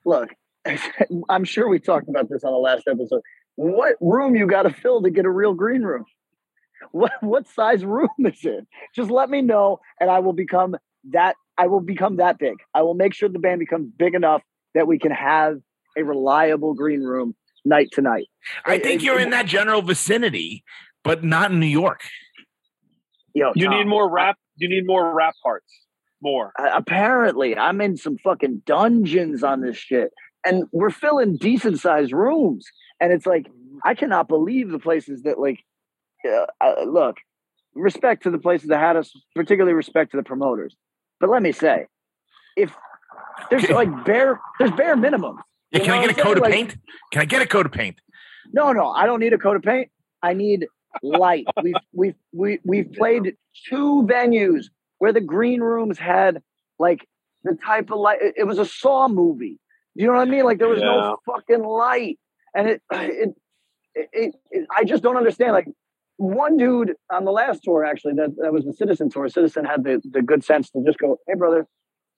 look. 0.06 0.30
I'm 1.30 1.44
sure 1.46 1.68
we 1.70 1.80
talked 1.80 2.10
about 2.10 2.30
this 2.30 2.44
on 2.44 2.52
the 2.52 2.58
last 2.58 2.84
episode. 2.88 3.22
What 3.56 3.96
room 4.02 4.36
you 4.36 4.48
got 4.48 4.64
to 4.64 4.70
fill 4.70 5.02
to 5.02 5.10
get 5.10 5.26
a 5.26 5.30
real 5.30 5.54
green 5.54 5.82
room? 5.82 6.06
What 6.92 7.12
what 7.22 7.48
size 7.48 7.84
room 7.84 8.10
is 8.20 8.44
it? 8.44 8.68
Just 8.96 9.10
let 9.10 9.30
me 9.30 9.42
know, 9.42 9.80
and 10.00 10.10
I 10.10 10.20
will 10.20 10.34
become 10.34 10.76
that. 11.12 11.36
I 11.58 11.68
will 11.68 11.82
become 11.82 12.18
that 12.18 12.38
big. 12.38 12.56
I 12.74 12.84
will 12.84 12.94
make 12.94 13.14
sure 13.14 13.30
the 13.30 13.40
band 13.40 13.60
becomes 13.60 13.90
big 13.98 14.14
enough 14.14 14.44
that 14.76 14.88
we 14.88 15.00
can 15.00 15.12
have 15.12 15.58
a 15.98 16.04
reliable 16.04 16.76
green 16.76 17.02
room 17.02 17.36
night 17.66 17.90
to 17.94 18.02
night. 18.02 18.28
I 18.64 18.78
think 18.78 19.02
it- 19.02 19.06
you're 19.06 19.20
in 19.20 19.32
that 19.32 19.48
general 19.48 19.82
vicinity, 19.82 20.64
but 21.04 21.24
not 21.24 21.52
in 21.52 21.60
New 21.60 21.66
York. 21.66 22.02
Yo, 23.38 23.52
You 23.56 23.66
Tom, 23.68 23.78
need 23.78 23.88
more 23.88 24.10
rap. 24.10 24.36
You 24.56 24.68
need 24.68 24.88
more 24.88 25.14
rap 25.14 25.36
parts. 25.44 25.72
More. 26.20 26.52
I- 26.58 26.76
apparently 26.76 27.56
i'm 27.56 27.80
in 27.80 27.96
some 27.96 28.18
fucking 28.24 28.64
dungeons 28.66 29.44
on 29.44 29.62
this 29.62 29.78
shit 29.78 30.10
and 30.44 30.64
we're 30.72 30.90
filling 30.90 31.38
decent 31.38 31.80
sized 31.80 32.12
rooms 32.12 32.66
and 33.00 33.14
it's 33.14 33.28
like 33.28 33.46
i 33.86 33.94
cannot 33.94 34.28
believe 34.28 34.72
the 34.72 34.80
places 34.80 35.22
that 35.24 35.38
like 35.40 35.60
uh, 36.28 36.48
uh, 36.60 36.84
look 36.86 37.18
respect 37.76 38.24
to 38.24 38.32
the 38.32 38.40
places 38.40 38.70
that 38.70 38.80
had 38.80 38.96
us 38.96 39.12
particularly 39.36 39.74
respect 39.76 40.10
to 40.10 40.18
the 40.18 40.24
promoters 40.24 40.76
but 41.20 41.30
let 41.30 41.44
me 41.44 41.52
say 41.52 41.86
if 42.56 42.74
there's 43.52 43.70
like 43.70 44.04
bare 44.04 44.40
there's 44.58 44.72
bare 44.72 44.96
minimums 44.98 45.38
Yeah, 45.72 45.82
can 45.82 45.92
I 45.92 46.02
get 46.08 46.18
a 46.18 46.22
coat 46.24 46.38
of? 46.38 46.42
Like- 46.42 46.52
paint? 46.54 46.76
Can 47.12 47.22
I 47.22 47.26
get 47.26 47.44
a 47.44 47.48
coat 47.48 47.68
of 47.68 47.72
paint? 47.72 48.02
no 48.52 48.72
no 48.72 48.88
i 48.90 49.06
don't 49.06 49.20
need 49.20 49.34
a 49.34 49.38
coat 49.38 49.56
of 49.56 49.62
paint 49.62 49.90
i 50.24 50.34
need 50.34 50.66
light. 51.04 51.46
We've 51.62 51.76
we've 51.94 52.16
we, 52.34 52.60
we've 52.66 52.92
played 52.92 53.36
two 53.70 54.08
venues 54.10 54.66
where 55.00 55.14
the 55.14 55.22
green 55.22 55.62
rooms 55.62 55.98
had 55.98 56.42
like 56.80 57.08
the 57.44 57.58
type 57.66 57.90
of 57.92 58.00
light. 58.00 58.20
It, 58.22 58.46
was 58.46 58.60
a 58.60 58.66
saw 58.66 59.08
movie. 59.08 59.60
Do 59.96 60.04
you 60.04 60.08
know 60.08 60.18
what 60.18 60.28
i 60.28 60.32
mean? 60.32 60.44
Like 60.44 60.60
there 60.60 60.68
was 60.68 60.82
no 60.82 61.18
fucking 61.26 61.64
light. 61.64 62.20
And 62.56 62.68
it 62.70 62.82
it, 62.92 63.30
it, 63.96 64.10
it, 64.14 64.36
it 64.52 64.68
i 64.76 64.84
just 64.84 65.04
don't 65.04 65.18
understand. 65.18 65.54
Like 65.54 65.68
one 66.18 66.58
dude 66.58 66.94
on 67.12 67.26
the 67.26 67.32
last 67.32 67.62
tour 67.64 67.86
actually 67.86 68.14
that, 68.16 68.36
that 68.42 68.52
was 68.52 68.66
the 68.66 68.74
citizen 68.74 69.08
tour 69.08 69.30
citizen 69.30 69.64
had 69.66 69.84
the, 69.84 70.02
the 70.12 70.24
good 70.24 70.44
sense 70.44 70.72
to 70.72 70.84
just 70.84 70.98
go 70.98 71.20
hey 71.28 71.36
brother 71.36 71.68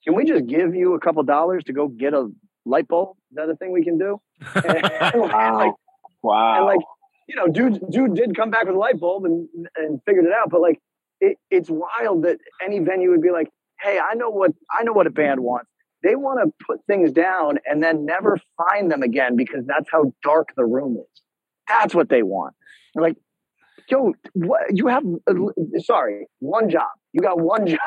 can 0.06 0.16
we 0.16 0.24
just 0.24 0.48
give 0.48 0.74
you 0.74 0.94
a 0.94 1.00
couple 1.02 1.22
dollars 1.24 1.66
to 1.66 1.74
go 1.74 1.90
get 1.90 2.14
a 2.14 2.30
light 2.66 2.88
bulb? 2.88 3.18
Is 3.32 3.36
that 3.36 3.50
a 3.50 3.56
thing 3.56 3.72
we 3.72 3.84
can 3.84 3.98
do? 3.98 4.22
And, 4.56 5.56
like, 5.56 5.74
Wow. 6.22 6.58
and 6.58 6.66
like 6.66 6.80
you 7.30 7.36
know 7.36 7.48
dude 7.48 7.80
dude 7.92 8.16
did 8.16 8.36
come 8.36 8.50
back 8.50 8.66
with 8.66 8.76
a 8.76 8.78
light 8.78 9.00
bulb 9.00 9.24
and 9.24 9.48
and 9.78 10.02
figured 10.06 10.26
it 10.26 10.34
out 10.34 10.50
but 10.50 10.60
like 10.60 10.80
it, 11.22 11.38
it's 11.52 11.70
wild 11.70 12.24
that 12.24 12.38
any 12.66 12.80
venue 12.80 13.12
would 13.12 13.22
be 13.22 13.32
like 13.32 13.48
hey 13.80 14.00
i 14.00 14.16
know 14.16 14.30
what 14.30 14.52
i 14.78 14.84
know 14.84 14.92
what 14.94 15.08
a 15.08 15.12
band 15.12 15.40
wants. 15.40 15.70
They 16.02 16.16
want 16.16 16.40
to 16.42 16.66
put 16.66 16.80
things 16.88 17.12
down 17.12 17.60
and 17.66 17.84
then 17.84 18.06
never 18.06 18.40
find 18.58 18.90
them 18.90 19.04
again 19.04 19.36
because 19.36 19.66
that's 19.66 19.90
how 19.92 20.14
dark 20.24 20.48
the 20.56 20.64
room 20.64 20.96
is. 20.96 21.22
That's 21.68 21.94
what 21.94 22.08
they 22.08 22.24
want. 22.24 22.56
They're 22.94 23.04
like 23.04 23.18
yo 23.90 24.14
what 24.34 24.62
you 24.74 24.88
have 24.88 25.04
uh, 25.28 25.34
sorry 25.80 26.28
one 26.40 26.70
job. 26.70 26.90
You 27.14 27.22
got 27.22 27.40
one 27.40 27.68
job. 27.76 27.80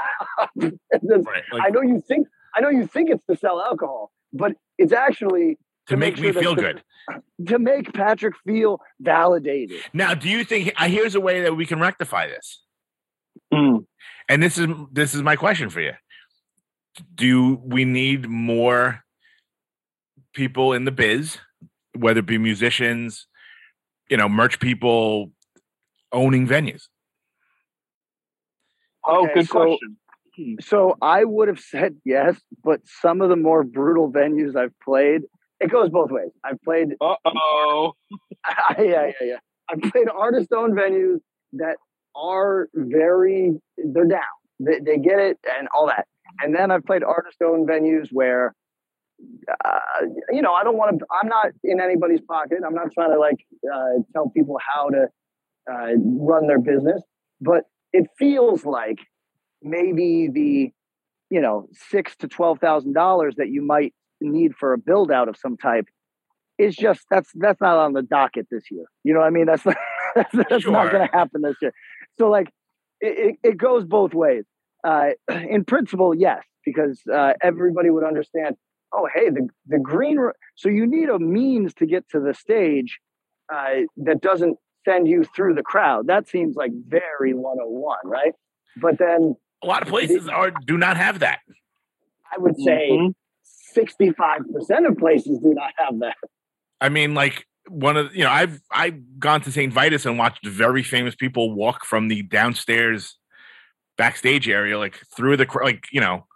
Right. 0.57 1.43
i 1.61 1.71
know 1.71 1.83
you 1.83 2.03
think 2.07 2.27
i 2.55 2.61
know 2.61 2.69
you 2.69 2.87
think 2.87 3.11
it's 3.11 3.25
to 3.27 3.37
sell 3.37 3.61
alcohol 3.61 4.11
but 4.33 4.53
it's 4.79 4.93
actually 4.93 5.59
to 5.89 5.97
make 5.97 6.17
sure 6.17 6.33
me 6.33 6.41
feel 6.41 6.55
the- 6.55 6.63
good. 6.63 6.83
to 7.49 7.59
make 7.59 7.93
patrick 7.93 8.35
feel 8.47 8.81
validated 9.01 9.81
Now, 9.93 10.15
do 10.15 10.29
you 10.29 10.45
think 10.45 10.73
here's 10.79 11.17
a 11.17 11.21
way 11.21 11.43
that 11.43 11.57
we 11.57 11.67
can 11.67 11.81
rectify 11.81 12.29
this? 12.29 12.63
Mm. 13.53 13.87
And 14.29 14.43
this 14.43 14.57
is 14.59 14.69
this 14.93 15.15
is 15.15 15.23
my 15.23 15.35
question 15.37 15.69
for 15.69 15.81
you. 15.81 15.93
Do 17.15 17.61
we 17.65 17.85
need 17.85 18.29
more 18.29 19.03
people 20.33 20.73
in 20.73 20.85
the 20.85 20.93
biz, 20.93 21.39
whether 21.99 22.21
it 22.21 22.27
be 22.27 22.39
musicians, 22.39 23.27
you 24.09 24.17
know, 24.17 24.29
merch 24.29 24.61
people 24.61 25.33
owning 26.13 26.47
venues? 26.47 26.85
Oh, 29.05 29.25
Okay, 29.25 29.35
good 29.35 29.49
so- 29.49 29.53
question. 29.53 29.97
So 30.61 30.97
I 31.03 31.25
would 31.25 31.49
have 31.49 31.61
said 31.61 31.97
yes, 32.07 32.41
but 32.65 32.81
some 32.87 33.21
of 33.21 33.29
the 33.29 33.37
more 33.37 33.65
brutal 33.65 34.11
venues 34.11 34.57
I've 34.57 34.73
played, 34.81 35.23
it 35.63 35.71
goes 35.71 35.91
both 35.91 36.11
ways. 36.11 36.31
I've 36.45 36.61
played, 36.63 36.89
Uh 37.01 37.15
oh. 37.25 37.93
yeah, 38.79 38.85
yeah, 38.85 39.13
yeah. 39.23 39.37
I've 39.71 39.81
played 39.93 40.09
artist-owned 40.09 40.75
venues 40.75 41.21
that 41.55 41.77
are 42.15 42.69
very, 42.75 43.53
they're 43.77 44.05
down. 44.05 44.21
They, 44.59 44.81
they 44.81 44.99
get 44.99 45.19
it 45.19 45.39
and 45.59 45.69
all 45.75 45.87
that. 45.87 46.07
And 46.41 46.55
then 46.55 46.71
I've 46.71 46.85
played 46.85 47.03
artist-owned 47.05 47.69
venues 47.69 48.09
where, 48.11 48.55
uh, 49.65 49.79
you 50.31 50.43
know, 50.43 50.53
I 50.53 50.65
don't 50.65 50.77
want 50.77 50.99
to. 50.99 51.07
I'm 51.11 51.29
not 51.29 51.49
in 51.63 51.81
anybody's 51.81 52.21
pocket. 52.21 52.59
I'm 52.67 52.75
not 52.75 52.89
trying 52.93 53.13
to 53.13 53.19
like 53.21 53.37
uh, 53.73 54.03
tell 54.13 54.31
people 54.31 54.59
how 54.75 54.89
to 54.89 55.07
uh, 55.71 55.93
run 55.97 56.49
their 56.49 56.59
business, 56.59 57.03
but 57.41 57.65
it 57.93 58.07
feels 58.19 58.65
like 58.65 58.99
maybe 59.63 60.29
the 60.33 60.73
you 61.33 61.41
know 61.41 61.69
six 61.73 62.17
to 62.17 62.27
twelve 62.27 62.59
thousand 62.59 62.95
dollars 62.95 63.35
that 63.37 63.49
you 63.49 63.63
might 63.63 63.95
need 64.23 64.55
for 64.55 64.73
a 64.73 64.79
build 64.79 65.11
out 65.11 65.29
of 65.29 65.37
some 65.37 65.57
type 65.57 65.87
is 66.59 66.77
just 66.77 67.01
that's 67.11 67.31
that's 67.35 67.61
not 67.61 67.77
on 67.77 67.93
the 67.93 68.03
docket 68.03 68.47
this 68.51 68.65
year. 68.71 68.85
You 69.05 69.15
know 69.15 69.21
what 69.21 69.27
I 69.27 69.31
mean? 69.31 69.47
That's 69.47 69.65
not, 69.65 69.77
that's, 70.15 70.33
that's 70.49 70.63
Sure. 70.63 70.73
not 70.73 70.93
going 70.93 71.07
to 71.09 71.13
happen 71.13 71.43
this 71.43 71.57
year. 71.63 71.73
So 72.19 72.29
like 72.31 72.49
it, 73.01 73.37
it, 73.43 73.49
it 73.51 73.57
goes 73.59 73.85
both 73.85 74.15
ways. 74.15 74.45
Uh, 74.85 75.11
in 75.31 75.65
principle, 75.65 76.15
yes, 76.15 76.43
because 76.65 77.01
uh, 77.13 77.33
everybody 77.43 77.91
would 77.91 78.05
understand. 78.05 78.57
Oh, 78.95 79.09
hey, 79.13 79.31
the 79.31 79.49
the 79.67 79.79
green. 79.79 80.19
ro- 80.19 80.33
So 80.57 80.69
you 80.69 80.87
need 80.87 81.09
a 81.09 81.19
means 81.19 81.73
to 81.75 81.87
get 81.87 82.09
to 82.11 82.21
the 82.21 82.35
stage 82.35 82.99
uh, 83.53 83.87
that 83.99 84.21
doesn't 84.21 84.59
send 84.85 85.09
you 85.09 85.25
through 85.35 85.55
the 85.55 85.63
crowd. 85.63 86.09
That 86.09 86.29
seems 86.29 86.57
like 86.57 86.73
very 86.87 87.33
101, 87.33 87.97
right? 88.05 88.33
But 88.77 88.99
then 88.99 89.37
A 89.63 89.67
lot 89.67 89.83
of 89.83 89.89
places 89.89 90.29
are 90.29 90.51
do 90.51 90.77
not 90.77 90.97
have 90.97 91.21
that. 91.21 91.39
I 92.35 92.39
would 92.39 92.57
say 92.61 92.89
Mhm. 92.91 93.15
65% 93.75 94.89
of 94.89 94.97
places 94.99 95.39
do 95.39 95.55
not 95.55 95.73
have 95.77 95.99
that. 96.01 96.17
I 96.81 96.89
mean, 96.89 97.15
like 97.15 97.47
one 97.69 97.97
of 97.97 98.15
you 98.15 98.25
know, 98.25 98.31
I've 98.31 98.61
I've 98.71 99.19
gone 99.19 99.41
to 99.43 99.53
St. 99.53 99.73
Vitus 99.73 100.05
and 100.05 100.19
watched 100.19 100.47
very 100.47 100.83
famous 100.83 101.15
people 101.15 101.53
walk 101.55 101.85
from 101.85 102.09
the 102.09 102.23
downstairs 102.23 103.17
backstage 103.97 104.49
area, 104.49 104.79
like 104.79 105.01
through 105.17 105.37
the 105.37 105.47
like 105.63 105.87
you 105.93 106.01
know, 106.01 106.27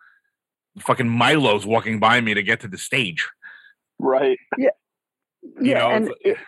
fucking 0.78 1.08
Milo's 1.08 1.66
walking 1.66 1.98
by 1.98 2.20
me 2.20 2.34
to 2.34 2.42
get 2.42 2.60
to 2.60 2.68
the 2.68 2.78
stage. 2.78 3.28
Right. 3.98 4.38
You 4.58 4.70
yeah, 5.60 5.78
know, 5.78 5.90
and 5.90 6.10
it's- 6.24 6.44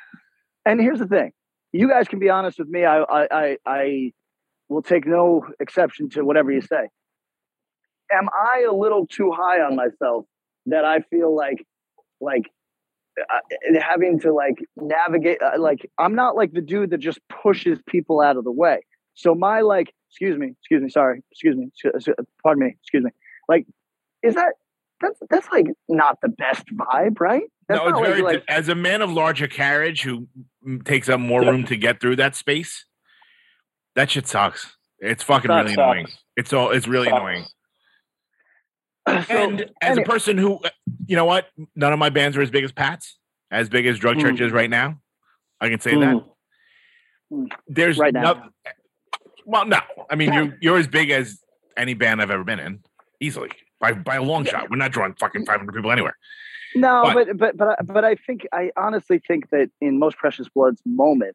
and 0.64 0.80
here's 0.80 0.98
the 0.98 1.06
thing: 1.06 1.32
you 1.72 1.88
guys 1.88 2.08
can 2.08 2.18
be 2.18 2.28
honest 2.30 2.58
with 2.58 2.68
me. 2.68 2.84
I 2.84 3.00
I 3.02 3.28
I, 3.30 3.56
I 3.66 4.12
will 4.68 4.82
take 4.82 5.06
no 5.06 5.46
exception 5.60 6.10
to 6.10 6.22
whatever 6.24 6.50
you 6.50 6.60
say. 6.60 6.88
Am 8.12 8.28
I 8.32 8.64
a 8.68 8.72
little 8.72 9.06
too 9.06 9.30
high 9.32 9.60
on 9.60 9.76
myself 9.76 10.26
that 10.70 10.84
I 10.84 11.00
feel 11.00 11.34
like 11.34 11.64
like 12.20 12.50
uh, 13.20 13.78
having 13.80 14.20
to 14.20 14.32
like 14.32 14.58
navigate? 14.76 15.42
Uh, 15.42 15.58
like 15.58 15.90
I'm 15.98 16.14
not 16.14 16.36
like 16.36 16.52
the 16.52 16.60
dude 16.60 16.90
that 16.90 16.98
just 16.98 17.20
pushes 17.28 17.78
people 17.86 18.20
out 18.20 18.36
of 18.36 18.44
the 18.44 18.52
way. 18.52 18.80
So 19.14 19.34
my 19.34 19.60
like, 19.62 19.92
excuse 20.10 20.38
me, 20.38 20.54
excuse 20.60 20.82
me, 20.82 20.88
sorry, 20.88 21.22
excuse 21.30 21.56
me, 21.56 21.70
excuse- 21.74 22.16
pardon 22.42 22.64
me, 22.64 22.76
excuse 22.80 23.02
me. 23.02 23.10
Like, 23.48 23.66
is 24.22 24.34
that 24.34 24.54
that's 25.00 25.18
that's 25.30 25.48
like 25.52 25.66
not 25.88 26.18
the 26.22 26.28
best 26.28 26.64
vibe, 26.74 27.20
right? 27.20 27.44
That's 27.68 27.80
no, 27.80 27.88
it's 27.88 28.00
very 28.00 28.22
like, 28.22 28.44
as 28.48 28.68
a 28.68 28.74
man 28.74 29.02
of 29.02 29.10
larger 29.10 29.46
carriage 29.46 30.02
who 30.02 30.28
mm, 30.66 30.84
takes 30.84 31.08
up 31.08 31.20
more 31.20 31.42
room 31.42 31.64
to 31.64 31.76
get 31.76 32.00
through 32.00 32.16
that 32.16 32.34
space. 32.34 32.84
That 33.94 34.10
shit 34.10 34.26
sucks. 34.26 34.76
It's 35.00 35.22
fucking 35.22 35.50
really 35.50 35.74
sucks. 35.74 35.78
annoying. 35.78 36.06
It's 36.36 36.52
all. 36.52 36.70
It's 36.70 36.88
really 36.88 37.08
Sucks. 37.08 37.18
annoying. 37.20 37.44
like 39.16 39.26
so, 39.26 39.34
and 39.36 39.60
as 39.82 39.96
any- 39.96 40.02
a 40.02 40.06
person 40.06 40.38
who, 40.38 40.60
you 41.06 41.16
know 41.16 41.24
what, 41.24 41.48
none 41.76 41.92
of 41.92 41.98
my 41.98 42.10
bands 42.10 42.36
are 42.36 42.42
as 42.42 42.50
big 42.50 42.64
as 42.64 42.72
Pat's, 42.72 43.18
as 43.50 43.68
big 43.68 43.86
as 43.86 43.98
Drug 43.98 44.16
Mm. 44.16 44.20
Church 44.22 44.40
is 44.40 44.52
right 44.52 44.70
now. 44.70 45.00
I 45.60 45.68
can 45.68 45.80
say 45.80 45.92
Mm. 45.92 46.24
that. 47.30 47.48
There's 47.66 47.98
Right 47.98 48.12
now. 48.14 48.20
no- 48.32 48.42
well, 49.44 49.66
no, 49.66 49.78
I 50.10 50.14
mean 50.14 50.32
you're 50.32 50.58
you're 50.60 50.78
as 50.78 50.86
big 50.88 51.10
as 51.10 51.38
any 51.76 51.94
band 51.94 52.20
I've 52.22 52.30
ever 52.30 52.44
been 52.44 52.58
in, 52.60 52.80
easily 53.20 53.50
by 53.80 53.92
by 53.92 54.16
a 54.16 54.22
long 54.22 54.44
shot. 54.44 54.70
We're 54.70 54.76
not 54.76 54.92
drawing 54.92 55.14
fucking 55.14 55.46
500 55.46 55.72
people 55.74 55.90
anywhere. 55.90 56.16
No, 56.74 57.02
But- 57.04 57.14
but 57.14 57.36
but 57.38 57.56
but 57.56 57.68
I- 57.68 57.82
but 57.82 58.04
I 58.04 58.14
think 58.14 58.46
I 58.52 58.70
honestly 58.76 59.18
think 59.26 59.50
that 59.50 59.70
in 59.80 59.98
most 59.98 60.16
Precious 60.18 60.48
Blood's 60.48 60.82
moment, 60.86 61.34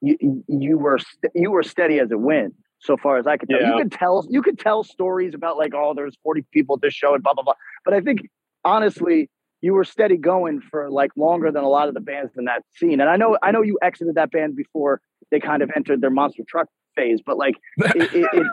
you 0.00 0.44
you 0.48 0.78
were 0.78 0.98
st- 0.98 1.32
you 1.34 1.50
were 1.50 1.62
steady 1.62 1.98
as 2.00 2.10
a 2.10 2.18
win. 2.18 2.52
So 2.82 2.96
far 2.96 3.16
as 3.16 3.26
I 3.26 3.36
could 3.36 3.48
tell, 3.48 3.60
Yeah. 3.60 3.76
you 3.76 3.82
could 3.82 3.92
tell 3.92 4.26
you 4.28 4.42
could 4.42 4.58
tell 4.58 4.82
stories 4.84 5.34
about 5.34 5.56
like 5.56 5.72
oh 5.74 5.94
there's 5.94 6.16
40 6.22 6.44
people 6.52 6.76
at 6.76 6.82
this 6.82 6.94
show 6.94 7.14
and 7.14 7.22
blah 7.22 7.34
blah 7.34 7.44
blah. 7.44 7.54
But 7.84 7.94
I 7.94 8.00
think 8.00 8.28
honestly 8.64 9.30
you 9.60 9.72
were 9.74 9.84
steady 9.84 10.16
going 10.16 10.60
for 10.60 10.90
like 10.90 11.12
longer 11.16 11.52
than 11.52 11.62
a 11.62 11.68
lot 11.68 11.86
of 11.86 11.94
the 11.94 12.00
bands 12.00 12.32
in 12.36 12.46
that 12.46 12.62
scene. 12.74 13.00
And 13.00 13.08
I 13.08 13.16
know 13.16 13.38
I 13.42 13.52
know 13.52 13.62
you 13.62 13.78
exited 13.80 14.16
that 14.16 14.30
band 14.32 14.56
before 14.56 15.00
they 15.30 15.38
kind 15.38 15.62
of 15.62 15.70
entered 15.76 16.00
their 16.00 16.10
monster 16.10 16.42
truck 16.46 16.66
phase, 16.96 17.20
but 17.24 17.38
like 17.38 17.54
it, 17.78 17.96
it, 18.12 18.28
it, 18.32 18.46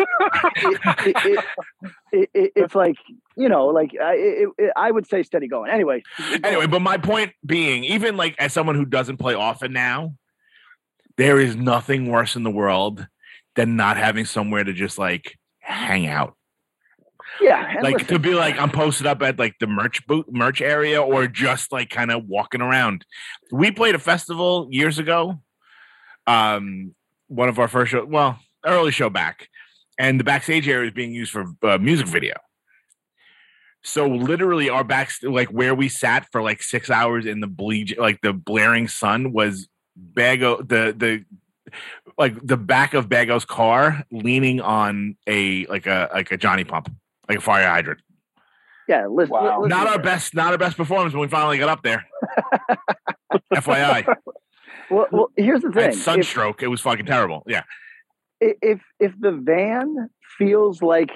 it, 0.56 1.16
it, 1.26 1.46
it, 2.12 2.30
it, 2.34 2.52
it's 2.56 2.76
like 2.76 2.96
you 3.36 3.50
know 3.50 3.66
like 3.68 3.92
I 4.02 4.46
I 4.76 4.92
would 4.92 5.08
say 5.08 5.24
steady 5.24 5.48
going. 5.48 5.72
Anyway, 5.72 6.04
Anyway, 6.44 6.68
but 6.68 6.82
my 6.82 6.98
point 6.98 7.32
being, 7.46 7.84
even 7.84 8.16
like 8.16 8.36
as 8.38 8.54
someone 8.54 8.76
who 8.76 8.86
doesn't 8.86 9.18
play 9.18 9.34
often 9.34 9.74
now, 9.74 10.14
there 11.18 11.40
is 11.40 11.56
nothing 11.56 12.08
worse 12.10 12.36
in 12.36 12.44
the 12.44 12.52
world 12.52 13.08
than 13.60 13.76
not 13.76 13.98
having 13.98 14.24
somewhere 14.24 14.64
to 14.64 14.72
just 14.72 14.98
like 14.98 15.38
hang 15.60 16.08
out. 16.08 16.38
Yeah, 17.42 17.76
like 17.82 17.96
listen, 17.96 18.08
to 18.08 18.20
be 18.20 18.34
like 18.34 18.58
I'm 18.58 18.72
posted 18.72 19.06
up 19.06 19.22
at 19.22 19.38
like 19.38 19.56
the 19.60 19.68
merch 19.68 20.08
boot 20.08 20.28
merch 20.32 20.62
area 20.62 21.02
or 21.02 21.28
just 21.28 21.74
like 21.74 21.90
kind 21.90 22.10
of 22.10 22.26
walking 22.26 22.62
around. 22.62 23.06
We 23.52 23.72
played 23.72 23.96
a 23.96 24.00
festival 24.00 24.70
years 24.72 24.98
ago. 24.98 25.42
Um 26.26 26.96
one 27.28 27.50
of 27.50 27.60
our 27.60 27.68
first 27.68 27.92
show, 27.92 28.06
well, 28.06 28.40
early 28.66 28.92
show 28.92 29.10
back, 29.10 29.50
and 29.98 30.18
the 30.18 30.24
backstage 30.24 30.68
area 30.70 30.88
is 30.88 30.94
being 30.94 31.12
used 31.12 31.32
for 31.32 31.46
uh, 31.62 31.78
music 31.78 32.08
video. 32.08 32.36
So 33.84 34.08
literally 34.08 34.70
our 34.70 34.86
back 34.86 35.12
like 35.22 35.50
where 35.50 35.76
we 35.76 35.90
sat 35.90 36.28
for 36.32 36.42
like 36.42 36.64
6 36.64 36.90
hours 36.90 37.26
in 37.26 37.42
the 37.42 37.48
bleach 37.48 37.98
like 37.98 38.22
the 38.22 38.32
blaring 38.32 38.88
sun 38.88 39.34
was 39.34 39.68
Bago 40.14 40.66
the 40.66 40.96
the 40.98 41.26
like 42.20 42.36
the 42.46 42.58
back 42.58 42.94
of 42.94 43.08
Bago's 43.10 43.46
car 43.46 44.04
leaning 44.12 44.60
on 44.62 45.16
a 45.26 45.66
like 45.68 45.88
a 45.88 46.10
like 46.14 46.32
a 46.32 46.38
Johnny 46.38 46.64
pump 46.66 46.94
like 47.28 47.38
a 47.40 47.42
fire 47.42 47.68
hydrant. 47.68 48.02
yeah, 48.88 49.08
listen, 49.08 49.32
Wow. 49.34 49.62
listen 49.62 49.70
Not 49.70 49.88
our 49.88 49.94
here. 49.94 50.02
best, 50.04 50.36
not 50.36 50.52
our 50.52 50.58
best 50.58 50.76
performance 50.78 51.14
when 51.14 51.22
we 51.22 51.28
finally 51.30 51.58
got 51.58 51.70
up 51.70 51.82
there. 51.84 52.06
FYI, 53.54 54.16
Well, 54.90 55.08
well, 55.12 55.32
here's 55.36 55.62
the 55.62 55.72
thing: 55.72 55.84
had 55.84 55.94
if, 55.94 56.02
sunstroke. 56.02 56.64
It 56.64 56.68
was 56.68 56.82
fucking 56.82 57.06
terrible. 57.06 57.44
Yeah, 57.48 57.64
if 58.42 58.82
if 59.00 59.14
the 59.20 59.32
van 59.32 60.10
feels 60.38 60.82
like 60.82 61.10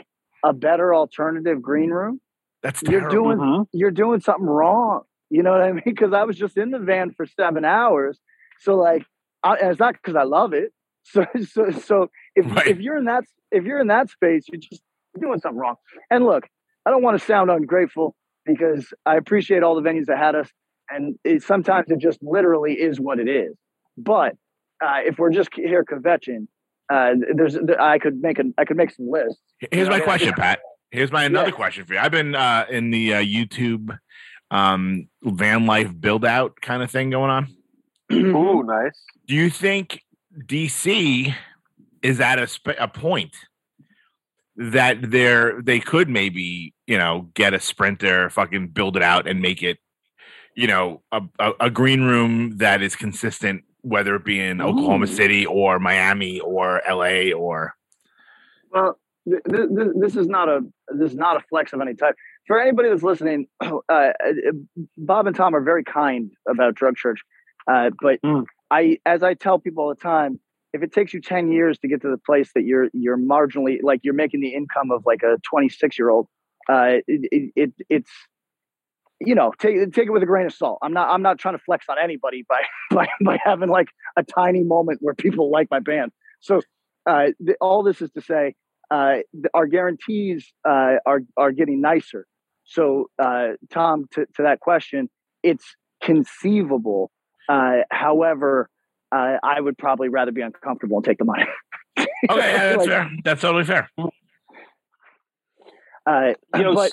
a 0.45 0.53
better 0.53 0.93
alternative 0.93 1.61
green 1.61 1.89
room, 1.89 2.21
that's 2.61 2.81
you're 2.83 3.01
terrible. 3.09 3.23
doing 3.35 3.37
Mhm. 3.39 3.65
you're 3.73 3.91
doing 3.91 4.19
something 4.19 4.45
wrong. 4.45 5.01
You 5.29 5.41
know 5.41 5.51
what 5.51 5.61
I 5.61 5.71
mean? 5.71 5.81
Because 5.85 6.13
I 6.13 6.23
was 6.23 6.37
just 6.37 6.57
in 6.57 6.69
the 6.69 6.79
van 6.79 7.11
for 7.11 7.25
seven 7.25 7.65
hours, 7.65 8.19
so 8.59 8.75
like, 8.75 9.03
I, 9.43 9.55
and 9.55 9.71
it's 9.71 9.79
not 9.79 9.93
because 9.95 10.15
I 10.15 10.23
love 10.23 10.53
it. 10.53 10.71
So 11.03 11.25
so 11.45 11.71
so 11.71 12.09
if 12.35 12.45
Right. 12.55 12.67
if 12.67 12.79
you're 12.79 12.97
in 12.97 13.05
that 13.05 13.25
if 13.51 13.63
you're 13.65 13.79
in 13.79 13.87
that 13.87 14.09
space, 14.09 14.45
you're 14.47 14.59
just 14.61 14.81
doing 15.19 15.39
something 15.39 15.59
wrong. 15.59 15.75
And 16.09 16.25
look, 16.25 16.47
I 16.85 16.91
don't 16.91 17.03
want 17.03 17.19
to 17.19 17.25
sound 17.25 17.51
ungrateful 17.51 18.15
because 18.45 18.93
I 19.05 19.17
appreciate 19.17 19.63
all 19.63 19.75
the 19.75 19.87
venues 19.87 20.05
that 20.05 20.17
had 20.17 20.35
us, 20.35 20.49
and 20.89 21.15
it, 21.23 21.43
sometimes 21.43 21.89
it 21.91 21.99
just 21.99 22.19
literally 22.23 22.73
is 22.73 22.99
what 22.99 23.19
it 23.19 23.27
is. 23.29 23.55
But 23.97 24.35
uh, 24.83 24.99
if 25.05 25.19
we're 25.19 25.29
just 25.31 25.49
here 25.53 25.83
kvetching, 25.85 26.47
uh, 26.91 27.11
there's 27.35 27.57
I 27.79 27.99
could 27.99 28.21
make 28.21 28.39
a 28.39 28.43
I 28.57 28.65
could 28.65 28.77
make 28.77 28.91
some 28.91 29.09
lists. 29.09 29.41
Here's 29.71 29.89
my 29.89 29.97
Yeah. 29.97 30.03
question, 30.03 30.33
Pat. 30.33 30.59
Here's 30.91 31.11
my 31.11 31.23
another 31.25 31.49
Yeah. 31.49 31.55
question 31.55 31.85
for 31.85 31.93
you. 31.93 31.99
I've 31.99 32.11
been 32.11 32.33
uh, 32.35 32.65
in 32.69 32.91
the 32.91 33.15
uh, 33.15 33.21
YouTube 33.21 33.97
um, 34.51 35.07
van 35.23 35.65
life 35.65 35.91
build 35.99 36.25
out 36.25 36.53
kind 36.61 36.83
of 36.83 36.91
thing 36.91 37.09
going 37.09 37.29
on. 37.31 37.47
Ooh, 38.11 38.63
nice. 38.63 39.03
Do 39.27 39.35
you 39.35 39.49
think 39.49 40.01
DC 40.39 41.33
is 42.01 42.19
at 42.19 42.39
a, 42.39 42.47
sp- 42.47 42.79
a 42.79 42.87
point 42.87 43.35
that 44.55 45.09
they're 45.09 45.61
they 45.61 45.79
could 45.79 46.09
maybe 46.09 46.73
you 46.87 46.97
know 46.97 47.29
get 47.33 47.53
a 47.53 47.59
sprinter, 47.59 48.29
fucking 48.29 48.67
build 48.69 48.95
it 48.95 49.03
out 49.03 49.27
and 49.27 49.41
make 49.41 49.63
it 49.63 49.79
you 50.55 50.67
know 50.67 51.01
a, 51.11 51.21
a, 51.39 51.51
a 51.61 51.69
green 51.69 52.03
room 52.03 52.57
that 52.57 52.81
is 52.81 52.95
consistent, 52.95 53.63
whether 53.81 54.15
it 54.15 54.25
be 54.25 54.39
in 54.39 54.61
Oklahoma 54.61 55.07
City 55.07 55.45
or 55.45 55.79
Miami 55.79 56.39
or 56.39 56.81
LA 56.87 57.31
or 57.31 57.73
Well, 58.71 58.99
th- 59.27 59.43
th- 59.49 59.69
th- 59.75 59.91
this 59.95 60.15
is 60.15 60.27
not 60.27 60.49
a 60.49 60.61
this 60.89 61.11
is 61.11 61.17
not 61.17 61.37
a 61.37 61.41
flex 61.49 61.73
of 61.73 61.81
any 61.81 61.95
type. 61.95 62.15
For 62.45 62.59
anybody 62.59 62.89
that's 62.89 63.03
listening, 63.03 63.47
uh, 63.61 63.79
uh, 63.89 64.11
Bob 64.97 65.27
and 65.27 65.35
Tom 65.35 65.55
are 65.55 65.61
very 65.61 65.83
kind 65.83 66.31
about 66.47 66.75
Drug 66.75 66.95
Church, 66.95 67.21
uh, 67.71 67.89
but 68.01 68.21
Mm. 68.21 68.45
I, 68.73 68.97
as 69.05 69.23
I 69.23 69.33
tell 69.33 69.59
people 69.59 69.83
all 69.83 69.89
the 69.89 70.01
time, 70.01 70.39
if 70.73 70.81
it 70.81 70.91
takes 70.91 71.13
you 71.13 71.21
ten 71.21 71.51
years 71.51 71.77
to 71.79 71.87
get 71.87 72.01
to 72.01 72.09
the 72.09 72.17
place 72.17 72.51
that 72.55 72.63
you're 72.63 72.87
you're 72.93 73.17
marginally 73.17 73.77
like 73.83 73.99
you're 74.03 74.13
making 74.15 74.41
the 74.41 74.53
income 74.53 74.89
of 74.91 75.03
like 75.05 75.21
a 75.23 75.37
26 75.43 75.99
year 75.99 76.09
old, 76.09 76.27
uh, 76.67 76.97
it, 77.07 77.29
it, 77.31 77.51
it 77.55 77.73
it's 77.89 78.11
you 79.19 79.35
know 79.35 79.51
take 79.59 79.75
take 79.93 80.07
it 80.07 80.11
with 80.11 80.23
a 80.23 80.25
grain 80.25 80.47
of 80.47 80.53
salt. 80.53 80.79
I'm 80.81 80.93
not 80.93 81.09
I'm 81.09 81.21
not 81.21 81.37
trying 81.37 81.55
to 81.55 81.63
flex 81.63 81.85
on 81.89 81.97
anybody 82.03 82.43
by 82.47 82.61
by 82.95 83.07
by 83.23 83.37
having 83.43 83.69
like 83.69 83.89
a 84.17 84.23
tiny 84.23 84.63
moment 84.63 84.99
where 85.01 85.13
people 85.13 85.51
like 85.51 85.67
my 85.69 85.79
band. 85.79 86.11
So 86.39 86.61
uh, 87.05 87.27
th- 87.45 87.57
all 87.61 87.83
this 87.83 88.01
is 88.01 88.09
to 88.11 88.21
say 88.21 88.55
uh, 88.89 89.17
th- 89.33 89.45
our 89.53 89.67
guarantees 89.67 90.51
uh, 90.67 90.95
are 91.05 91.21
are 91.37 91.51
getting 91.51 91.81
nicer. 91.81 92.25
So, 92.65 93.09
uh, 93.19 93.49
Tom, 93.69 94.05
to, 94.11 94.25
to 94.35 94.43
that 94.43 94.59
question, 94.59 95.09
it's 95.43 95.75
conceivable. 96.01 97.11
Uh, 97.49 97.81
however, 97.91 98.69
uh, 99.11 99.37
I 99.43 99.59
would 99.59 99.77
probably 99.77 100.09
rather 100.09 100.31
be 100.31 100.41
uncomfortable 100.41 100.97
and 100.97 101.05
take 101.05 101.17
the 101.17 101.25
money. 101.25 101.45
okay, 101.99 102.07
yeah, 102.29 102.29
that's 102.29 102.77
Like, 102.77 102.87
fair. 102.87 103.11
That's 103.23 103.41
totally 103.41 103.63
fair. 103.63 103.89
Uh, 106.05 106.33
You 106.55 106.63
know, 106.63 106.73
but 106.73 106.91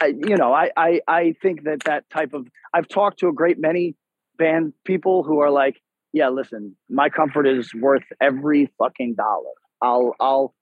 I, 0.00 0.06
you 0.06 0.36
know, 0.36 0.52
I, 0.52 0.70
I 0.76 1.00
I 1.08 1.34
think 1.42 1.64
that 1.64 1.80
that 1.84 2.08
type 2.10 2.34
of 2.34 2.46
I've 2.72 2.88
talked 2.88 3.20
to 3.20 3.28
a 3.28 3.32
great 3.32 3.58
many 3.58 3.96
band 4.36 4.72
people 4.84 5.24
who 5.24 5.40
are 5.40 5.50
like, 5.50 5.80
yeah, 6.12 6.28
listen, 6.28 6.76
my 6.88 7.08
comfort 7.08 7.46
is 7.46 7.72
worth 7.74 8.04
every 8.20 8.70
fucking 8.78 9.14
dollar. 9.16 9.52
I'll 9.82 10.14
I'll 10.20 10.54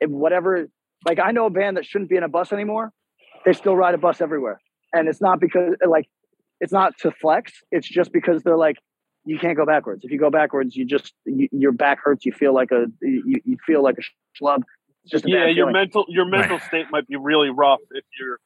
if 0.00 0.10
whatever. 0.10 0.68
Like 1.06 1.18
I 1.18 1.32
know 1.32 1.46
a 1.46 1.50
band 1.50 1.76
that 1.76 1.86
shouldn't 1.86 2.10
be 2.10 2.16
in 2.16 2.22
a 2.22 2.28
bus 2.28 2.52
anymore. 2.52 2.92
They 3.46 3.54
still 3.54 3.74
ride 3.74 3.94
a 3.94 3.98
bus 3.98 4.20
everywhere, 4.20 4.60
and 4.92 5.08
it's 5.08 5.20
not 5.20 5.40
because 5.40 5.74
like 5.86 6.08
it's 6.60 6.72
not 6.72 6.96
to 6.98 7.10
flex. 7.10 7.52
It's 7.70 7.88
just 7.88 8.12
because 8.12 8.42
they're 8.42 8.56
like, 8.56 8.76
you 9.24 9.38
can't 9.38 9.56
go 9.56 9.66
backwards. 9.66 10.04
If 10.04 10.10
you 10.10 10.18
go 10.18 10.30
backwards, 10.30 10.74
you 10.76 10.84
just 10.84 11.12
you, 11.24 11.48
your 11.52 11.72
back 11.72 11.98
hurts. 12.02 12.24
You 12.24 12.32
feel 12.32 12.54
like 12.54 12.70
a 12.72 12.86
you, 13.02 13.40
you 13.44 13.56
feel 13.66 13.82
like 13.82 13.96
a 13.98 14.02
schlub. 14.42 14.62
It's 15.04 15.12
just 15.12 15.24
a 15.24 15.30
yeah, 15.30 15.46
bad 15.46 15.56
your 15.56 15.66
feeling. 15.66 15.72
mental 15.72 16.04
your 16.08 16.24
mental 16.26 16.56
Right. 16.58 16.66
state 16.66 16.86
might 16.90 17.06
be 17.06 17.16
really 17.16 17.50
rough 17.50 17.80
if 17.92 18.04
you're 18.18 18.38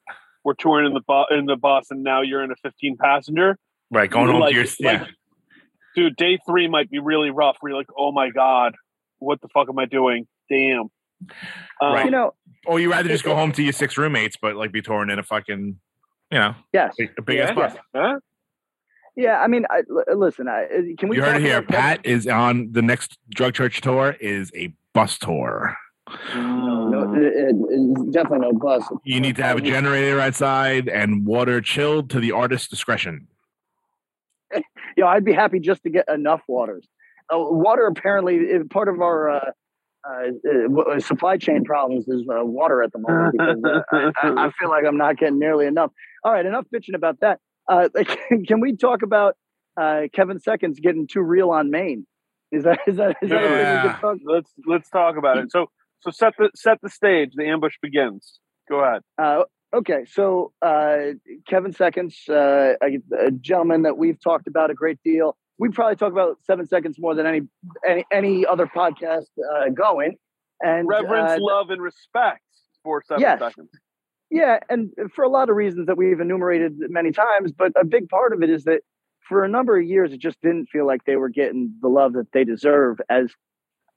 we're 0.45 0.55
touring 0.55 0.87
in 0.87 0.93
the 0.95 1.01
Bo- 1.07 1.27
in 1.31 1.47
the 1.47 1.57
bus 1.57 1.87
and 1.91 2.03
now 2.03 2.21
you're 2.23 2.43
in 2.43 2.51
a 2.51 2.57
15 2.57 2.97
passenger. 2.99 3.57
Right, 3.91 4.11
going 4.11 4.29
home 4.31 4.41
Like- 4.41 4.51
to 4.51 4.57
your 4.57 4.65
like- 4.65 5.01
yeah. 5.01 5.07
Dude, 5.97 6.17
day 6.17 6.39
three 6.45 6.67
might 6.69 6.91
be 6.91 6.99
really 6.99 7.31
rough. 7.31 7.57
Where 7.61 7.71
you're 7.71 7.79
like, 7.79 7.87
oh 7.97 8.11
my 8.13 8.31
god, 8.31 8.75
what 9.21 9.41
the 9.41 9.49
fuck 9.49 9.69
am 9.69 9.79
I 9.79 9.85
doing? 9.87 10.27
Damn. 10.51 10.81
Um, 10.81 10.91
Right. 11.81 12.05
you 12.05 12.11
know, 12.11 12.35
Or 12.67 12.81
you 12.81 12.91
rather 12.91 13.09
just 13.09 13.25
go 13.25 13.35
home 13.37 13.53
to 13.53 13.63
your 13.63 13.73
six 13.73 13.97
roommates, 13.97 14.37
but 14.37 14.57
like 14.57 14.73
be 14.73 14.83
touring 14.83 15.11
in 15.11 15.19
a 15.19 15.23
fucking, 15.23 15.79
you 16.35 16.41
know, 16.41 16.55
yes, 16.73 16.95
big, 16.99 17.11
a 17.17 17.23
big 17.23 17.39
Yeah. 17.39 17.45
ass 17.45 17.55
bus. 17.55 17.75
Huh? 17.95 18.19
yeah. 19.17 19.41
I 19.41 19.47
mean, 19.47 19.65
I, 19.71 19.83
l- 19.89 20.19
listen. 20.19 20.49
I, 20.49 20.67
can 20.99 21.09
we? 21.09 21.17
You 21.17 21.23
heard 21.23 21.37
it 21.37 21.43
here. 21.43 21.63
Pat 21.63 22.05
is 22.05 22.27
on 22.27 22.73
the 22.73 22.83
next 22.83 23.19
drug 23.35 23.55
church 23.55 23.81
tour. 23.81 24.17
Is 24.21 24.51
a 24.57 24.75
bus 24.93 25.17
tour. 25.19 25.77
No, 26.35 26.89
no, 26.89 27.15
it, 27.15 27.23
it- 27.23 27.57
it's 27.57 28.03
definitely 28.13 28.41
no 28.41 28.53
bus. 28.53 28.85
You 29.05 29.21
need 29.21 29.37
to 29.37 29.43
have 29.45 29.57
a 29.59 29.61
generator 29.63 30.21
outside 30.21 30.89
and 30.89 31.25
water 31.25 31.61
chilled 31.61 32.11
to 32.11 32.21
the 32.21 32.33
artist's 32.33 32.69
discretion. 32.69 33.29
you 34.55 34.63
know, 34.99 35.07
I'd 35.07 35.25
be 35.25 35.33
happy 35.33 35.61
just 35.61 35.83
to 35.85 35.91
get 35.91 36.09
enough 36.09 36.43
waters. 36.49 36.87
Uh, 37.33 37.39
water 37.39 37.87
apparently 37.87 38.37
is 38.37 38.67
part 38.69 38.89
of 38.89 39.01
our 39.01 39.31
uh, 39.31 39.51
uh, 40.09 40.81
uh, 40.95 41.01
supply 41.01 41.37
chain 41.37 41.65
problems 41.65 42.07
is 42.09 42.23
uh, 42.29 42.45
water 42.45 42.83
at 42.83 42.93
the 42.93 42.99
moment 42.99 43.33
because 43.33 43.59
uh, 43.65 44.11
I, 44.23 44.47
I- 44.47 44.51
feel 44.59 44.69
like 44.69 44.85
I'm 44.87 44.97
not 44.99 45.17
getting 45.19 45.39
nearly 45.39 45.67
enough. 45.67 45.91
All 46.25 46.33
right, 46.33 46.45
enough 46.45 46.67
bitching 46.75 46.95
about 46.95 47.21
that. 47.21 47.41
Uh, 47.69 47.89
can 48.47 48.61
we 48.61 48.77
talk 48.77 49.03
about 49.03 49.37
uh, 49.81 50.03
Kevin 50.13 50.39
Seconds 50.41 50.79
getting 50.81 51.07
too 51.07 51.21
real 51.23 51.51
on 51.51 51.71
Maine? 51.71 52.07
Is 52.53 52.65
that 52.65 52.79
is 52.87 52.97
that 52.97 53.17
is 53.23 53.31
that 53.31 53.39
a 53.39 53.49
thing 53.49 53.49
we 53.49 53.89
Yeah. 53.89 53.97
talk? 54.01 54.17
let's 54.25 54.53
let's 54.67 54.91
talk 54.91 55.17
about 55.17 55.39
it. 55.39 55.51
So 55.51 55.67
so 56.01 56.11
set 56.11 56.35
the 56.39 56.51
set 56.55 56.79
the 56.83 56.89
stage. 56.91 57.31
The 57.35 57.47
ambush 57.47 57.75
begins. 57.83 58.39
Go 58.69 58.81
ahead. 58.85 59.03
Uh, 59.21 59.43
okay, 59.75 60.05
so 60.11 60.53
uh, 60.63 60.99
Kevin 61.49 61.73
Seconds, 61.73 62.17
uh, 62.29 62.75
a, 62.83 62.99
a 63.27 63.31
gentleman 63.31 63.83
that 63.83 63.99
we've 63.99 64.21
talked 64.23 64.47
about 64.47 64.71
a 64.71 64.75
great 64.75 64.99
deal. 65.05 65.37
We 65.59 65.69
probably 65.71 65.97
talk 65.97 66.13
about 66.13 66.39
Seven 66.45 66.67
Seconds 66.67 66.97
more 66.99 67.15
than 67.15 67.27
any 67.27 67.43
any, 67.89 68.05
any 68.13 68.47
other 68.47 68.67
podcast 68.67 69.27
uh, 69.57 69.69
going. 69.71 70.17
And 70.61 70.89
Reverence, 70.89 71.33
uh, 71.33 71.39
love, 71.41 71.71
and 71.71 71.81
respect 71.83 72.41
for 72.83 73.03
seven 73.07 73.21
Yes. 73.23 73.39
seconds. 73.41 73.71
yeah, 74.31 74.59
and 74.69 74.91
for 75.15 75.25
a 75.25 75.29
lot 75.29 75.51
of 75.51 75.57
reasons 75.57 75.87
that 75.87 75.97
we've 75.97 76.21
enumerated 76.21 76.75
many 76.89 77.13
times, 77.13 77.53
but 77.53 77.73
a 77.81 77.85
big 77.85 78.09
part 78.09 78.33
of 78.33 78.43
it 78.43 78.51
is 78.51 78.65
that 78.65 78.81
for 79.29 79.43
a 79.45 79.49
number 79.49 79.79
of 79.79 79.85
years, 79.85 80.13
it 80.13 80.21
just 80.21 80.41
didn't 80.43 80.67
feel 80.67 80.87
like 80.87 81.05
they 81.05 81.17
were 81.17 81.29
getting 81.29 81.75
the 81.83 81.89
love 81.89 82.13
that 82.15 82.27
they 82.33 82.45
deserve 82.45 83.01
as 83.09 83.33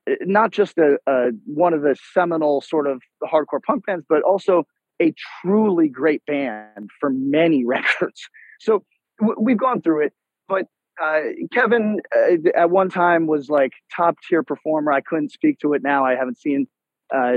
uh, 0.10 0.14
not 0.22 0.52
just 0.52 0.78
a, 0.78 0.98
a 1.08 1.30
one 1.46 1.74
of 1.74 1.82
the 1.82 1.96
seminal 2.14 2.62
sort 2.62 2.88
of 2.88 3.02
hardcore 3.24 3.62
punk 3.66 3.86
bands, 3.86 4.06
but 4.08 4.22
also 4.24 4.64
a 5.02 5.14
truly 5.42 5.90
great 5.90 6.26
band 6.26 6.90
for 7.00 7.10
many 7.12 7.66
records. 7.68 8.22
So 8.60 8.84
w- 9.20 9.36
we've 9.40 9.58
gone 9.60 9.82
through 9.82 10.06
it, 10.06 10.14
but 10.48 10.66
uh, 11.02 11.20
Kevin 11.52 12.02
uh, 12.16 12.50
at 12.56 12.70
one 12.70 12.90
time 12.90 13.28
was 13.28 13.50
like 13.50 13.74
top 13.96 14.18
tier 14.28 14.44
performer. 14.44 14.92
I 14.92 15.02
couldn't 15.02 15.32
speak 15.32 15.60
to 15.60 15.74
it 15.74 15.84
now. 15.84 16.06
I 16.06 16.16
haven't 16.16 16.38
seen 16.38 16.68
uh, 17.14 17.34